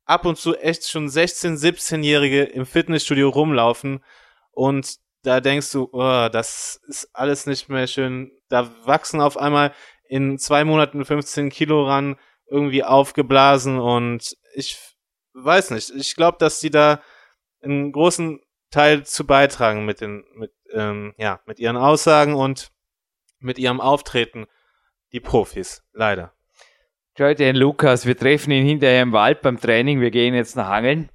ab 0.04 0.26
und 0.26 0.36
zu 0.36 0.54
echt 0.54 0.86
schon 0.86 1.08
16-, 1.08 1.56
17-Jährige 1.56 2.42
im 2.42 2.66
Fitnessstudio 2.66 3.30
rumlaufen 3.30 4.04
und 4.50 4.98
da 5.22 5.40
denkst 5.40 5.72
du, 5.72 5.88
oh, 5.92 6.28
das 6.30 6.80
ist 6.88 7.10
alles 7.12 7.46
nicht 7.46 7.68
mehr 7.68 7.86
schön. 7.86 8.32
Da 8.48 8.70
wachsen 8.86 9.20
auf 9.20 9.36
einmal 9.36 9.72
in 10.11 10.38
zwei 10.38 10.64
Monaten 10.64 11.04
15 11.04 11.50
Kilo 11.50 11.86
ran, 11.86 12.16
irgendwie 12.46 12.82
aufgeblasen 12.82 13.78
und 13.78 14.36
ich 14.54 14.76
weiß 15.34 15.70
nicht. 15.70 15.90
Ich 15.90 16.16
glaube, 16.16 16.36
dass 16.40 16.58
die 16.58 16.70
da 16.70 17.00
einen 17.62 17.92
großen 17.92 18.40
Teil 18.72 19.06
zu 19.06 19.24
beitragen 19.24 19.84
mit 19.84 20.00
den, 20.00 20.24
mit, 20.34 20.52
ähm, 20.72 21.14
ja, 21.16 21.40
mit 21.46 21.61
ihren 21.61 21.76
Aussagen 21.76 22.34
und 22.34 22.72
mit 23.38 23.56
ihrem 23.56 23.80
Auftreten. 23.80 24.46
Die 25.12 25.20
Profis, 25.20 25.84
leider. 25.92 26.32
Den 27.16 27.54
Lukas, 27.54 28.04
wir 28.04 28.16
treffen 28.16 28.50
ihn 28.50 28.64
hinterher 28.64 29.02
im 29.02 29.12
Wald 29.12 29.42
beim 29.42 29.61
Training, 29.61 30.00
wir 30.00 30.11
gehen 30.11 30.34
jetzt 30.34 30.56
nach 30.56 30.70
Angeln, 30.70 31.11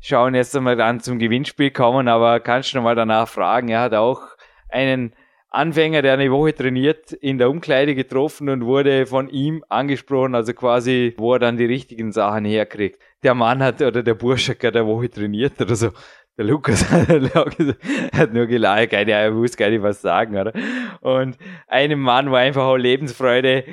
schauen 0.00 0.34
jetzt 0.34 0.56
einmal 0.56 0.76
dann 0.76 1.00
zum 1.00 1.18
Gewinnspiel 1.18 1.70
kommen, 1.70 2.08
aber 2.08 2.40
kannst 2.40 2.72
du 2.72 2.76
noch 2.76 2.84
mal 2.84 2.94
danach 2.94 3.28
fragen, 3.28 3.68
er 3.68 3.80
hat 3.80 3.94
auch 3.94 4.22
einen 4.68 5.14
Anfänger, 5.50 6.02
der 6.02 6.12
eine 6.12 6.30
Woche 6.30 6.54
trainiert, 6.54 7.12
in 7.12 7.38
der 7.38 7.48
Umkleide 7.48 7.94
getroffen 7.94 8.50
und 8.50 8.66
wurde 8.66 9.06
von 9.06 9.28
ihm 9.30 9.64
angesprochen, 9.68 10.34
also 10.34 10.52
quasi, 10.52 11.14
wo 11.16 11.34
er 11.34 11.38
dann 11.38 11.56
die 11.56 11.64
richtigen 11.64 12.12
Sachen 12.12 12.44
herkriegt. 12.44 13.00
Der 13.22 13.34
Mann 13.34 13.62
hat, 13.62 13.80
oder 13.80 14.02
der 14.02 14.14
Bursche 14.14 14.52
hat 14.52 14.76
eine 14.76 14.86
Woche 14.86 15.08
trainiert 15.08 15.58
oder 15.60 15.74
so. 15.74 15.90
Der 16.36 16.44
Lukas 16.44 16.88
hat 16.92 18.32
nur 18.32 18.46
gelacht, 18.46 18.92
er 18.92 19.34
wusste 19.34 19.56
gar 19.56 19.70
nicht 19.70 19.82
was 19.82 20.02
sagen, 20.02 20.36
oder? 20.36 20.52
Und 21.00 21.36
einem 21.66 22.00
Mann 22.00 22.30
war 22.30 22.40
einfach 22.40 22.64
auch 22.64 22.76
Lebensfreude 22.76 23.64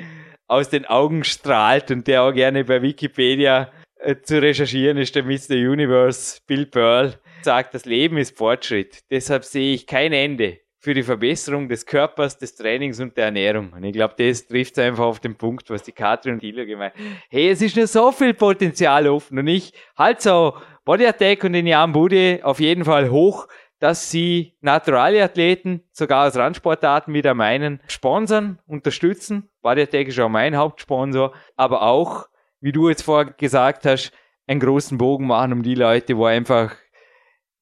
aus 0.48 0.70
den 0.70 0.86
Augen 0.86 1.24
strahlt 1.24 1.90
und 1.90 2.06
der 2.06 2.22
auch 2.22 2.32
gerne 2.32 2.64
bei 2.64 2.80
Wikipedia 2.82 3.70
äh, 3.98 4.16
zu 4.20 4.40
recherchieren 4.40 4.96
ist, 4.96 5.14
der 5.14 5.24
Mr. 5.24 5.54
Universe 5.54 6.40
Bill 6.46 6.66
Pearl 6.66 7.14
sagt, 7.42 7.74
das 7.74 7.84
Leben 7.84 8.16
ist 8.16 8.36
Fortschritt. 8.36 9.00
Deshalb 9.10 9.44
sehe 9.44 9.74
ich 9.74 9.86
kein 9.86 10.12
Ende 10.12 10.58
für 10.86 10.94
die 10.94 11.02
Verbesserung 11.02 11.68
des 11.68 11.84
Körpers, 11.84 12.38
des 12.38 12.54
Trainings 12.54 13.00
und 13.00 13.16
der 13.16 13.24
Ernährung. 13.24 13.72
Und 13.72 13.82
ich 13.82 13.92
glaube, 13.92 14.14
das 14.16 14.46
trifft 14.46 14.78
einfach 14.78 15.02
auf 15.02 15.18
den 15.18 15.34
Punkt, 15.34 15.68
was 15.68 15.82
die 15.82 15.90
Katrin 15.90 16.34
und 16.34 16.40
Hilo 16.42 16.64
gemeint 16.64 16.94
Hey, 17.28 17.50
es 17.50 17.60
ist 17.60 17.74
nur 17.74 17.88
so 17.88 18.12
viel 18.12 18.34
Potenzial 18.34 19.08
offen 19.08 19.36
und 19.36 19.48
ich 19.48 19.72
halt 19.98 20.20
so 20.20 20.54
Body 20.84 21.04
Attack 21.04 21.42
und 21.42 21.54
den 21.54 21.66
Jan 21.66 21.90
Bude 21.90 22.38
auf 22.44 22.60
jeden 22.60 22.84
Fall 22.84 23.10
hoch 23.10 23.48
dass 23.80 24.12
sie 24.12 24.54
Naturaliathleten, 24.60 25.82
sogar 25.90 26.28
aus 26.28 26.36
Randsportarten 26.36 27.12
wie 27.12 27.20
der 27.20 27.34
meinen, 27.34 27.80
sponsern, 27.88 28.60
unterstützen. 28.66 29.50
Bodytech 29.62 30.08
ist 30.08 30.20
auch 30.20 30.28
mein 30.28 30.56
Hauptsponsor, 30.56 31.34
aber 31.56 31.82
auch, 31.82 32.26
wie 32.60 32.72
du 32.72 32.88
jetzt 32.88 33.02
vorher 33.02 33.32
gesagt 33.32 33.84
hast, 33.84 34.12
einen 34.46 34.60
großen 34.60 34.96
Bogen 34.96 35.26
machen 35.26 35.52
um 35.52 35.62
die 35.62 35.74
Leute, 35.74 36.16
wo 36.16 36.24
einfach 36.24 36.76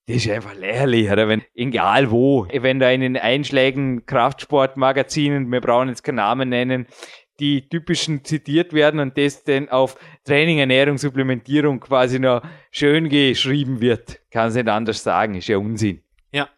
das 0.07 0.17
ist 0.17 0.31
einfach 0.31 0.55
lächerlich, 0.55 1.11
oder? 1.11 1.29
Wenn, 1.29 1.43
egal 1.55 2.11
wo, 2.11 2.47
wenn 2.53 2.79
da 2.79 2.91
in 2.91 3.01
den 3.01 3.17
Einschlägen 3.17 4.05
Kraftsportmagazinen, 4.05 5.51
wir 5.51 5.61
brauchen 5.61 5.89
jetzt 5.89 6.05
keinen 6.05 6.17
Namen 6.17 6.51
nennen, 6.51 6.87
die 7.41 7.69
typischen 7.69 8.25
zitiert 8.25 8.73
werden 8.73 9.01
und 9.01 9.19
das 9.19 9.45
dann 9.45 9.69
auf 9.69 9.97
Training, 10.25 10.59
Ernährung, 10.59 10.99
Supplementierung 10.99 11.81
quasi 11.81 12.19
noch 12.19 12.43
schön 12.71 13.09
geschrieben 13.09 13.81
wird. 13.81 14.21
Kann 14.31 14.49
es 14.49 14.55
nicht 14.55 14.69
anders 14.69 15.03
sagen, 15.03 15.35
ist 15.35 15.49
ja 15.49 15.59
Unsinn. 15.59 16.03
Ja, 16.33 16.49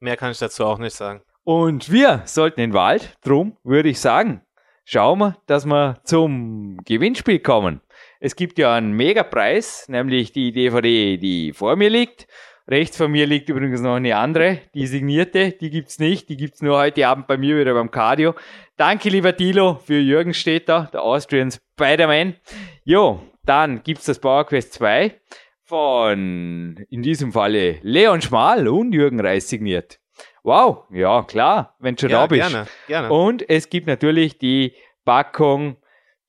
mehr 0.00 0.16
kann 0.16 0.32
ich 0.32 0.38
dazu 0.38 0.64
auch 0.64 0.78
nicht 0.78 0.94
sagen. 0.94 1.22
Und 1.44 1.90
wir 1.92 2.22
sollten 2.24 2.60
in 2.60 2.70
den 2.70 2.74
Wald, 2.74 3.16
drum 3.22 3.56
würde 3.62 3.88
ich 3.88 4.00
sagen, 4.00 4.42
schauen 4.84 5.20
wir, 5.20 5.36
dass 5.46 5.64
wir 5.64 6.00
zum 6.02 6.78
Gewinnspiel 6.84 7.38
kommen. 7.38 7.80
Es 8.18 8.34
gibt 8.34 8.58
ja 8.58 8.74
einen 8.74 8.92
Megapreis, 8.92 9.88
nämlich 9.88 10.32
die 10.32 10.52
DVD, 10.52 11.16
die 11.16 11.52
vor 11.52 11.76
mir 11.76 11.88
liegt. 11.88 12.26
Rechts 12.68 12.96
von 12.96 13.12
mir 13.12 13.26
liegt 13.26 13.48
übrigens 13.48 13.80
noch 13.80 13.94
eine 13.94 14.16
andere, 14.16 14.58
die 14.74 14.88
signierte, 14.88 15.52
die 15.52 15.70
gibt's 15.70 16.00
nicht, 16.00 16.28
die 16.28 16.36
gibt's 16.36 16.62
nur 16.62 16.76
heute 16.76 17.06
Abend 17.06 17.28
bei 17.28 17.36
mir 17.36 17.56
wieder 17.56 17.74
beim 17.74 17.92
Cardio. 17.92 18.34
Danke, 18.76 19.08
lieber 19.08 19.36
Tilo, 19.36 19.76
für 19.76 19.98
Jürgen 20.00 20.34
da, 20.66 20.90
der 20.92 21.02
Austrian 21.02 21.52
Spider-Man. 21.52 22.34
Jo, 22.82 23.22
dann 23.44 23.84
gibt's 23.84 24.06
das 24.06 24.18
Power 24.18 24.44
Quest 24.46 24.72
2 24.74 25.14
von, 25.62 26.84
in 26.90 27.02
diesem 27.02 27.32
Falle, 27.32 27.78
Leon 27.82 28.20
Schmal 28.20 28.66
und 28.66 28.92
Jürgen 28.92 29.20
Reis 29.20 29.48
signiert. 29.48 30.00
Wow, 30.42 30.86
ja, 30.90 31.22
klar, 31.22 31.76
wenn 31.78 31.94
du 31.94 32.00
schon 32.00 32.10
Ja, 32.10 32.20
da 32.22 32.26
bist. 32.26 32.50
gerne, 32.50 32.66
gerne. 32.88 33.12
Und 33.12 33.48
es 33.48 33.70
gibt 33.70 33.86
natürlich 33.86 34.38
die 34.38 34.74
Packung, 35.04 35.76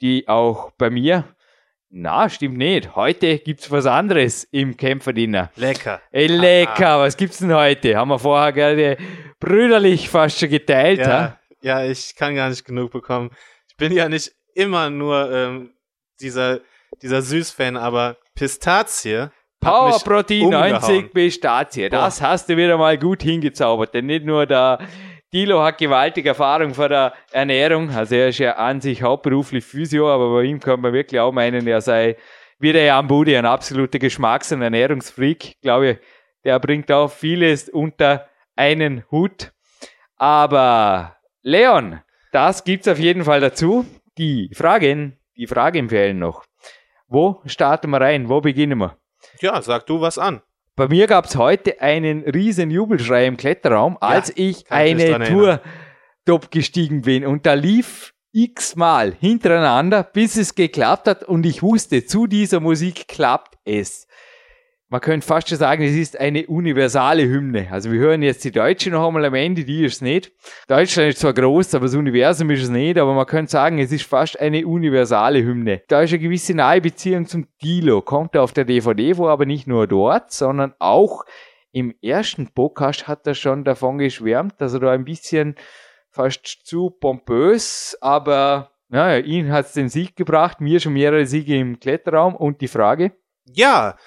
die 0.01 0.27
auch 0.27 0.69
bei 0.77 0.91
mir, 0.91 1.23
na, 1.89 2.29
stimmt 2.29 2.57
nicht. 2.57 2.95
Heute 2.95 3.39
gibt's 3.39 3.71
was 3.71 3.85
anderes 3.85 4.43
im 4.51 4.75
Kämpferdiener. 4.75 5.51
Lecker. 5.55 6.01
Ey, 6.11 6.27
lecker, 6.27 6.99
was 6.99 7.15
gibt's 7.15 7.37
denn 7.37 7.53
heute? 7.53 7.95
Haben 7.95 8.09
wir 8.09 8.19
vorher 8.19 8.51
gerade 8.51 8.97
brüderlich 9.39 10.09
fast 10.09 10.39
schon 10.39 10.49
geteilt? 10.49 10.99
Ja, 10.99 11.39
ja, 11.61 11.83
ich 11.85 12.15
kann 12.15 12.35
gar 12.35 12.49
nicht 12.49 12.65
genug 12.65 12.91
bekommen. 12.91 13.31
Ich 13.69 13.77
bin 13.77 13.93
ja 13.93 14.09
nicht 14.09 14.31
immer 14.53 14.89
nur 14.89 15.31
ähm, 15.31 15.73
dieser, 16.19 16.59
dieser 17.01 17.21
Süßfan, 17.21 17.77
aber 17.77 18.17
Pistazie. 18.35 19.29
Power 19.59 19.99
Protein 19.99 20.45
umgehauen. 20.45 20.71
90 20.71 21.13
Pistazie. 21.13 21.89
Das 21.89 22.21
hast 22.21 22.49
du 22.49 22.57
wieder 22.57 22.77
mal 22.77 22.97
gut 22.97 23.23
hingezaubert. 23.23 23.93
Denn 23.93 24.05
nicht 24.05 24.25
nur 24.25 24.45
der 24.45 24.79
Dilo 25.37 25.63
hat 25.63 25.77
gewaltige 25.77 26.29
Erfahrung 26.29 26.73
von 26.73 26.89
der 26.89 27.13
Ernährung. 27.31 27.91
Also 27.91 28.15
er 28.15 28.29
ist 28.29 28.39
ja 28.39 28.53
an 28.53 28.81
sich 28.81 29.03
hauptberuflich 29.03 29.63
Physio, 29.63 30.11
aber 30.11 30.33
bei 30.33 30.45
ihm 30.45 30.59
kann 30.59 30.81
man 30.81 30.93
wirklich 30.93 31.21
auch 31.21 31.31
meinen, 31.31 31.67
er 31.67 31.79
sei 31.79 32.17
wie 32.57 32.73
der 32.73 32.85
Jan 32.85 33.05
Budi 33.05 33.37
ein 33.37 33.45
absoluter 33.45 33.99
Geschmacks- 33.99 34.51
und 34.51 34.63
Ernährungsfreak. 34.63 35.45
Ich 35.45 35.61
glaube, 35.61 35.99
der 36.43 36.59
bringt 36.59 36.91
auch 36.91 37.11
vieles 37.11 37.69
unter 37.69 38.27
einen 38.55 39.03
Hut. 39.11 39.53
Aber 40.15 41.17
Leon, 41.43 42.01
das 42.31 42.63
gibt's 42.63 42.87
auf 42.87 42.97
jeden 42.97 43.23
Fall 43.23 43.39
dazu. 43.39 43.85
Die 44.17 44.49
Fragen, 44.55 45.19
die 45.35 45.45
Fragen 45.45 45.89
fehlen 45.89 46.17
noch. 46.17 46.45
Wo 47.07 47.43
starten 47.45 47.91
wir 47.91 48.01
rein? 48.01 48.27
Wo 48.27 48.41
beginnen 48.41 48.79
wir? 48.79 48.97
Ja, 49.39 49.61
sag 49.61 49.85
du 49.85 50.01
was 50.01 50.17
an. 50.17 50.41
Bei 50.77 50.87
mir 50.87 51.07
gab's 51.07 51.35
heute 51.35 51.81
einen 51.81 52.21
riesen 52.21 52.69
Jubelschrei 52.69 53.25
im 53.25 53.35
Kletterraum, 53.35 53.97
als 53.99 54.31
ich 54.35 54.65
kann 54.65 54.85
ich 54.85 55.11
eine 55.11 55.27
Tour 55.27 55.61
top 56.23 56.51
gestiegen 56.51 57.01
bin. 57.01 57.25
Und 57.25 57.47
da 57.47 57.55
lief 57.55 58.13
x-mal 58.31 59.15
hintereinander, 59.19 60.03
bis 60.03 60.37
es 60.37 60.53
geklappt 60.53 61.07
hat. 61.07 61.23
Und 61.23 61.47
ich 61.47 61.63
wusste, 61.63 62.05
zu 62.05 62.27
dieser 62.27 62.59
Musik 62.59 63.07
klappt 63.07 63.57
es. 63.65 64.06
Man 64.89 65.01
könnte 65.01 65.27
fast 65.27 65.49
schon 65.49 65.57
sagen, 65.57 65.83
es 65.83 65.95
ist 65.95 66.17
eine 66.17 66.47
universale 66.47 67.23
Hymne. 67.23 67.67
Also 67.71 67.91
wir 67.91 67.99
hören 67.99 68.21
jetzt 68.21 68.45
die 68.45 68.53
deutsche 68.53 68.89
noch 68.89 69.05
einmal 69.05 69.25
am 69.25 69.33
Ende, 69.33 69.65
die 69.65 69.83
ist 69.83 69.95
es 69.95 70.01
nicht. 70.01 70.31
Deutschland 70.69 71.09
ist 71.09 71.19
zwar 71.19 71.33
groß, 71.33 71.75
aber 71.75 71.87
das 71.87 71.95
Universum 71.95 72.49
ist 72.51 72.63
es 72.63 72.69
nicht, 72.69 72.97
aber 72.97 73.13
man 73.13 73.25
könnte 73.25 73.51
sagen, 73.51 73.79
es 73.79 73.91
ist 73.91 74.05
fast 74.05 74.39
eine 74.39 74.65
universale 74.65 75.43
Hymne. 75.43 75.81
Da 75.89 76.03
ist 76.03 76.13
eine 76.13 76.19
gewisse 76.19 76.53
nahe 76.53 76.79
Beziehung 76.79 77.25
zum 77.25 77.47
Dilo, 77.61 78.01
kommt 78.01 78.37
auf 78.37 78.53
der 78.53 78.63
DVD 78.63 79.15
vor, 79.15 79.29
aber 79.29 79.45
nicht 79.45 79.67
nur 79.67 79.87
dort, 79.87 80.31
sondern 80.31 80.73
auch 80.79 81.25
im 81.73 81.93
ersten 82.01 82.47
Podcast 82.53 83.09
hat 83.09 83.27
er 83.27 83.35
schon 83.35 83.65
davon 83.65 83.97
geschwärmt, 83.97 84.53
dass 84.59 84.73
er 84.73 84.79
da 84.79 84.91
ein 84.91 85.03
bisschen 85.03 85.55
fast 86.11 86.47
zu 86.47 86.91
pompös, 86.91 87.97
aber 87.99 88.71
naja, 88.87 89.23
ihn 89.23 89.51
hat's 89.51 89.73
den 89.73 89.89
Sieg 89.89 90.15
gebracht, 90.15 90.61
mir 90.61 90.79
schon 90.79 90.93
mehrere 90.93 91.25
Siege 91.25 91.57
im 91.57 91.77
Kletterraum 91.81 92.37
und 92.37 92.61
die 92.61 92.69
Frage, 92.69 93.11
Ja, 93.49 93.97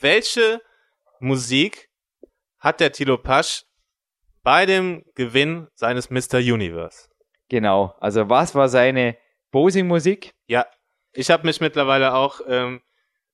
welche 0.00 0.60
Musik 1.18 1.88
hat 2.58 2.80
der 2.80 2.92
Tilo 2.92 3.16
Pasch 3.18 3.64
bei 4.42 4.66
dem 4.66 5.04
Gewinn 5.14 5.68
seines 5.74 6.10
Mr. 6.10 6.38
Universe? 6.38 7.08
genau, 7.48 7.94
also 8.00 8.28
was 8.30 8.54
war 8.54 8.68
seine 8.68 9.16
Posing-Musik? 9.50 10.32
Ja, 10.46 10.66
ich 11.12 11.30
habe 11.30 11.44
mich 11.46 11.60
mittlerweile 11.60 12.14
auch 12.14 12.40
ähm, 12.46 12.80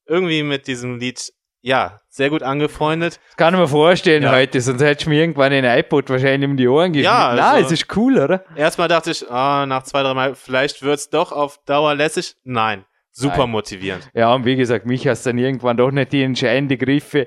irgendwie 0.07 0.43
mit 0.43 0.67
diesem 0.67 0.99
Lied 0.99 1.33
ja 1.61 2.01
sehr 2.09 2.31
gut 2.31 2.43
angefreundet. 2.43 3.21
Das 3.29 3.37
kann 3.37 3.53
ich 3.55 3.61
mir 3.61 3.69
vorstellen 3.69 4.23
Ja. 4.23 4.33
heute, 4.33 4.61
sonst 4.63 4.81
hättest 4.83 5.07
du 5.07 5.11
mir 5.11 5.21
irgendwann 5.21 5.53
ein 5.53 5.65
iPod 5.65 6.09
wahrscheinlich 6.09 6.49
um 6.49 6.57
die 6.57 6.67
Ohren 6.69 6.93
geschmissen. 6.93 7.13
Ja, 7.13 7.35
Na, 7.37 7.51
also- 7.53 7.67
es 7.67 7.73
ist 7.83 7.95
cool, 7.97 8.19
oder? 8.19 8.45
Erstmal 8.57 8.89
dachte 8.89 9.11
ich, 9.11 9.31
ah, 9.31 9.67
nach 9.67 9.83
zwei, 9.83 10.03
drei 10.03 10.15
Mal, 10.15 10.35
vielleicht 10.35 10.81
wird's 10.83 11.11
doch 11.11 11.31
auf 11.33 11.59
Dauer 11.67 11.95
lässig. 11.95 12.37
Nein, 12.45 12.87
super 13.17 13.39
Nein. 13.39 13.51
motivierend. 13.51 14.11
Ja, 14.15 14.35
und 14.35 14.45
wie 14.45 14.57
gesagt, 14.57 14.87
mich 14.87 15.09
hast 15.09 15.25
dann 15.25 15.39
irgendwann 15.39 15.77
doch 15.77 15.91
nicht 15.91 16.13
die 16.13 16.23
entscheidenden 16.23 16.79
Griffe 16.79 17.27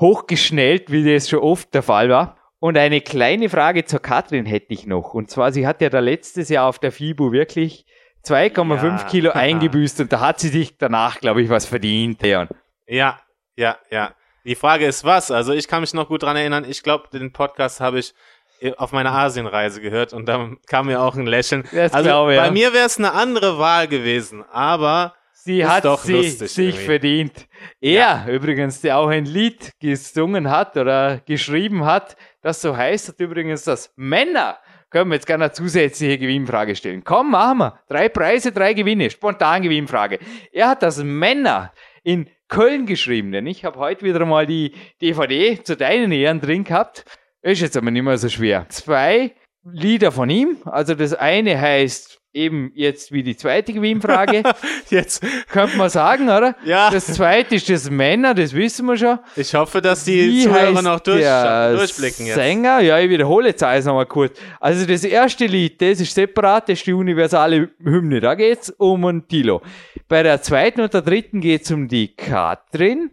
hochgeschnellt, 0.00 0.90
wie 0.90 1.14
das 1.14 1.28
schon 1.28 1.40
oft 1.40 1.72
der 1.74 1.82
Fall 1.82 2.08
war. 2.08 2.36
Und 2.58 2.78
eine 2.78 3.02
kleine 3.02 3.48
Frage 3.50 3.84
zur 3.84 4.00
Katrin 4.00 4.46
hätte 4.46 4.72
ich 4.72 4.86
noch. 4.86 5.12
Und 5.14 5.30
zwar, 5.30 5.52
sie 5.52 5.66
hat 5.66 5.82
ja 5.82 5.90
da 5.90 6.00
letztes 6.00 6.48
Jahr 6.48 6.66
auf 6.66 6.78
der 6.78 6.90
FIBU 6.90 7.32
wirklich 7.32 7.84
2,5 8.24 8.84
Ja. 8.84 9.04
Kilo 9.04 9.30
eingebüßt 9.34 10.00
und 10.00 10.12
da 10.12 10.20
hat 10.20 10.40
sie 10.40 10.48
sich 10.48 10.78
danach, 10.78 11.20
glaube 11.20 11.42
ich, 11.42 11.50
was 11.50 11.66
verdient, 11.66 12.22
Leon. 12.22 12.48
Ja, 12.86 13.20
ja, 13.56 13.76
ja. 13.90 14.14
Die 14.44 14.54
Frage 14.54 14.86
ist 14.86 15.04
was? 15.04 15.30
Also 15.30 15.52
ich 15.52 15.68
kann 15.68 15.82
mich 15.82 15.92
noch 15.92 16.08
gut 16.08 16.22
dran 16.22 16.36
erinnern. 16.36 16.64
Ich 16.66 16.82
glaube, 16.82 17.08
den 17.12 17.32
Podcast 17.32 17.80
habe 17.80 17.98
ich 17.98 18.14
äh, 18.60 18.72
auf 18.76 18.92
meiner 18.92 19.12
Asienreise 19.12 19.80
gehört 19.80 20.12
und 20.12 20.26
da 20.26 20.50
kam 20.66 20.86
mir 20.86 21.02
auch 21.02 21.14
ein 21.14 21.26
Lächeln. 21.26 21.64
Das 21.72 21.92
also 21.92 22.08
glaube 22.08 22.32
ich, 22.32 22.38
bei 22.38 22.46
ja. 22.46 22.52
mir 22.52 22.72
wäre 22.72 22.86
es 22.86 22.96
eine 22.96 23.12
andere 23.12 23.58
Wahl 23.58 23.86
gewesen, 23.86 24.44
aber 24.50 25.14
Sie 25.46 25.60
Ist 25.60 25.68
hat 25.68 25.84
doch 25.84 26.02
sie 26.02 26.12
lustig 26.14 26.50
sich 26.50 26.74
irgendwie. 26.74 26.84
verdient. 26.84 27.46
Er 27.80 28.26
übrigens, 28.28 28.80
der 28.80 28.98
auch 28.98 29.06
ein 29.06 29.26
Lied 29.26 29.70
gesungen 29.78 30.50
hat 30.50 30.76
oder 30.76 31.20
geschrieben 31.24 31.84
hat, 31.84 32.16
das 32.42 32.60
so 32.60 32.76
heißt, 32.76 33.10
hat 33.10 33.20
übrigens 33.20 33.62
das 33.62 33.92
Männer. 33.94 34.58
Können 34.90 35.08
wir 35.08 35.14
jetzt 35.14 35.26
gerne 35.28 35.44
eine 35.44 35.52
zusätzliche 35.52 36.18
Gewinnfrage 36.18 36.74
stellen. 36.74 37.04
Komm, 37.04 37.30
machen 37.30 37.58
wir. 37.58 37.78
Drei 37.88 38.08
Preise, 38.08 38.50
drei 38.50 38.72
Gewinne. 38.74 39.08
Spontan 39.08 39.62
Gewinnfrage. 39.62 40.18
Er 40.50 40.70
hat 40.70 40.82
das 40.82 41.04
Männer 41.04 41.72
in 42.02 42.28
Köln 42.48 42.84
geschrieben, 42.84 43.30
denn 43.30 43.46
ich 43.46 43.64
habe 43.64 43.78
heute 43.78 44.04
wieder 44.04 44.26
mal 44.26 44.46
die 44.46 44.74
DVD 45.00 45.62
zu 45.62 45.76
deinen 45.76 46.10
Ehren 46.10 46.40
drin 46.40 46.64
gehabt. 46.64 47.04
Ist 47.42 47.60
jetzt 47.60 47.76
aber 47.76 47.92
nicht 47.92 48.02
mehr 48.02 48.18
so 48.18 48.28
schwer. 48.28 48.66
Zwei 48.68 49.32
Lieder 49.62 50.10
von 50.10 50.28
ihm. 50.28 50.56
Also 50.64 50.96
das 50.96 51.14
eine 51.14 51.60
heißt 51.60 52.20
eben 52.36 52.70
jetzt 52.74 53.10
wie 53.12 53.22
die 53.22 53.36
zweite 53.36 53.72
Gewinnfrage. 53.72 54.42
jetzt, 54.90 55.24
Könnte 55.48 55.76
man 55.76 55.88
sagen, 55.90 56.24
oder? 56.28 56.54
Ja. 56.64 56.90
Das 56.90 57.06
zweite 57.06 57.54
ist 57.56 57.68
das 57.68 57.90
Männer, 57.90 58.34
das 58.34 58.52
wissen 58.52 58.86
wir 58.86 58.96
schon. 58.96 59.18
ich 59.34 59.54
hoffe, 59.54 59.80
dass 59.80 60.04
die 60.04 60.30
Wie 60.30 60.42
Zuhörer 60.44 60.82
noch 60.82 61.00
durch, 61.00 61.24
durchblicken 61.24 62.26
jetzt. 62.26 62.34
Sänger, 62.36 62.80
ja, 62.80 62.98
ich 62.98 63.08
wiederhole 63.10 63.48
jetzt 63.48 63.62
alles 63.62 63.86
nochmal 63.86 64.06
kurz. 64.06 64.38
Also 64.60 64.86
das 64.86 65.02
erste 65.04 65.46
Lied, 65.46 65.80
das 65.80 66.00
ist 66.00 66.14
separat, 66.14 66.68
das 66.68 66.78
ist 66.78 66.86
die 66.86 66.92
universale 66.92 67.70
Hymne, 67.82 68.20
da 68.20 68.34
geht's 68.34 68.70
um 68.70 69.04
einen 69.06 69.26
Tilo. 69.26 69.62
Bei 70.08 70.22
der 70.22 70.42
zweiten 70.42 70.82
und 70.82 70.94
der 70.94 71.02
dritten 71.02 71.40
geht's 71.40 71.70
um 71.72 71.88
die 71.88 72.14
Katrin, 72.14 73.10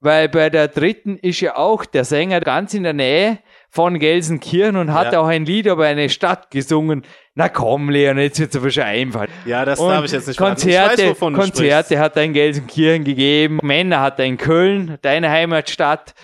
weil 0.00 0.28
bei 0.28 0.50
der 0.50 0.68
dritten 0.68 1.16
ist 1.18 1.40
ja 1.40 1.56
auch 1.56 1.84
der 1.84 2.04
Sänger 2.04 2.40
ganz 2.40 2.74
in 2.74 2.82
der 2.84 2.92
Nähe 2.92 3.38
von 3.70 3.98
Gelsenkirchen 3.98 4.76
und 4.76 4.92
hat 4.94 5.12
Ja. 5.12 5.20
auch 5.20 5.26
ein 5.26 5.44
Lied 5.44 5.66
über 5.66 5.84
eine 5.86 6.08
Stadt 6.08 6.50
gesungen. 6.50 7.02
Na 7.38 7.50
komm, 7.50 7.90
Leon, 7.90 8.16
jetzt 8.16 8.40
wird's 8.40 8.56
aber 8.56 8.70
schon 8.70 8.84
einfach. 8.84 9.26
Ja, 9.44 9.66
das 9.66 9.78
darf 9.78 10.06
ich 10.06 10.10
jetzt 10.10 10.26
nicht. 10.26 10.38
Konzerte, 10.38 11.02
ich 11.02 11.20
weiß, 11.20 11.34
Konzerte 11.34 11.98
hat 11.98 12.16
er 12.16 12.22
in 12.22 12.32
Gelsenkirchen 12.32 13.04
gegeben, 13.04 13.60
Männer 13.62 14.00
hat 14.00 14.18
er 14.18 14.24
in 14.24 14.38
Köln, 14.38 14.96
deine 15.02 15.30
Heimatstadt, 15.30 16.14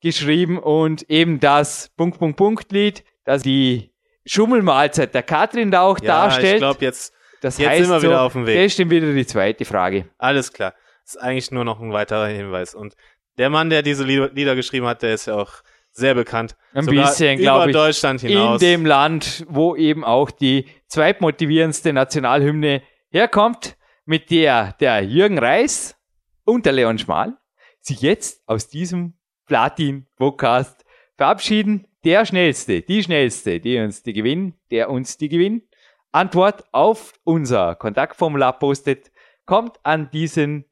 geschrieben 0.00 0.58
und 0.58 1.02
eben 1.10 1.40
das 1.40 1.90
Punkt, 1.94 2.18
Punkt, 2.18 2.38
Punkt 2.38 2.72
Lied, 2.72 3.04
das 3.26 3.42
die 3.42 3.92
Schummelmahlzeit 4.24 5.14
der 5.14 5.22
Katrin 5.22 5.70
da 5.70 5.82
auch. 5.82 5.98
Ja, 6.00 6.06
darstellt. 6.06 6.54
ich 6.54 6.60
glaube 6.60 6.82
jetzt, 6.82 7.12
das 7.42 7.58
jetzt 7.58 7.68
heißt 7.68 7.82
sind 7.82 7.90
wir 7.90 8.00
so, 8.00 8.06
wieder 8.06 8.22
auf 8.22 8.32
dem 8.32 8.46
Weg. 8.46 8.56
Das 8.56 8.64
ist 8.64 8.78
dann 8.78 8.88
wieder 8.88 9.12
die 9.12 9.26
zweite 9.26 9.66
Frage. 9.66 10.06
alles 10.16 10.54
klar. 10.54 10.72
Das 11.04 11.16
ist 11.16 11.20
eigentlich 11.20 11.50
nur 11.50 11.64
noch 11.64 11.80
ein 11.80 11.92
weiterer 11.92 12.28
Hinweis. 12.28 12.74
Und 12.74 12.94
der 13.36 13.50
Mann, 13.50 13.68
der 13.68 13.82
diese 13.82 14.04
Lieder, 14.04 14.30
Lieder 14.30 14.54
geschrieben 14.54 14.86
hat, 14.86 15.02
der 15.02 15.12
ist 15.12 15.26
ja 15.26 15.34
auch 15.34 15.62
sehr 15.92 16.14
bekannt. 16.14 16.56
Ein 16.74 16.84
Sogar 16.84 17.06
bisschen, 17.06 17.38
glaube 17.38 17.70
ich. 17.70 17.76
Deutschland 17.76 18.20
hinaus. 18.20 18.60
In 18.60 18.68
dem 18.68 18.86
Land, 18.86 19.44
wo 19.48 19.76
eben 19.76 20.04
auch 20.04 20.30
die 20.30 20.66
zweitmotivierendste 20.88 21.92
Nationalhymne 21.92 22.82
herkommt, 23.10 23.76
mit 24.04 24.30
der 24.30 24.72
der 24.80 25.02
Jürgen 25.04 25.38
Reis 25.38 25.96
und 26.44 26.66
der 26.66 26.72
Leon 26.72 26.98
Schmal 26.98 27.36
sich 27.80 28.00
jetzt 28.00 28.42
aus 28.46 28.68
diesem 28.68 29.14
Platin-Podcast 29.46 30.84
verabschieden. 31.16 31.86
Der 32.04 32.26
Schnellste, 32.26 32.80
die 32.82 33.02
Schnellste, 33.02 33.60
die 33.60 33.78
uns 33.78 34.02
die 34.02 34.12
Gewinn, 34.12 34.54
der 34.70 34.90
uns 34.90 35.18
die 35.18 35.28
Gewinn 35.28 35.62
Antwort 36.10 36.64
auf 36.72 37.14
unser 37.24 37.74
Kontaktformular 37.74 38.58
postet, 38.58 39.10
kommt 39.46 39.78
an 39.82 40.10
diesen 40.10 40.66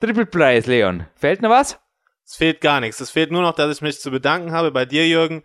Triple-Preis, 0.00 0.66
Leon. 0.66 1.06
Fällt 1.14 1.40
noch 1.40 1.50
was? 1.50 1.81
Es 2.32 2.36
fehlt 2.36 2.62
gar 2.62 2.80
nichts. 2.80 2.98
Es 2.98 3.10
fehlt 3.10 3.30
nur 3.30 3.42
noch, 3.42 3.54
dass 3.54 3.76
ich 3.76 3.82
mich 3.82 4.00
zu 4.00 4.10
bedanken 4.10 4.52
habe 4.52 4.70
bei 4.70 4.86
dir, 4.86 5.06
Jürgen, 5.06 5.44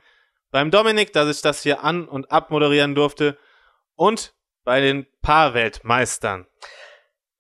beim 0.52 0.72
Dominik, 0.72 1.12
dass 1.12 1.28
ich 1.36 1.42
das 1.42 1.62
hier 1.62 1.84
an- 1.84 2.08
und 2.08 2.32
abmoderieren 2.32 2.96
durfte 2.96 3.38
und 3.96 4.34
bei 4.64 4.80
den 4.80 5.06
Paarweltmeistern. 5.22 6.48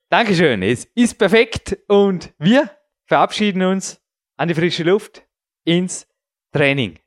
Dankeschön, 0.10 0.64
es 0.64 0.84
ist 0.96 1.18
perfekt 1.18 1.78
und 1.88 2.34
wir 2.38 2.70
verabschieden 3.06 3.64
uns 3.64 4.02
an 4.36 4.50
die 4.50 4.54
frische 4.54 4.84
Luft 4.84 5.24
ins 5.64 6.10
Training. 6.52 7.00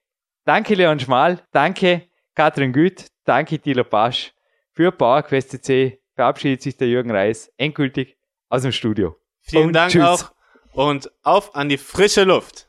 Danke 0.46 0.74
Leon 0.76 0.98
Schmal, 0.98 1.46
danke 1.52 2.08
Katrin 2.34 2.72
Güth, 2.72 3.08
danke 3.26 3.58
Thilo 3.58 3.84
Pasch. 3.84 4.32
Für 4.72 4.92
PowerQuest 4.92 5.50
CC 5.50 6.00
verabschiedet 6.14 6.62
sich 6.62 6.78
der 6.78 6.88
Jürgen 6.88 7.10
Reis 7.10 7.52
endgültig 7.58 8.16
aus 8.48 8.62
dem 8.62 8.72
Studio. 8.72 9.14
Vielen 9.42 9.66
Und 9.66 9.72
Dank 9.74 9.92
tschüss. 9.92 10.02
auch 10.02 10.39
und 10.72 11.10
auf 11.22 11.54
an 11.54 11.68
die 11.68 11.78
frische 11.78 12.24
Luft. 12.24 12.68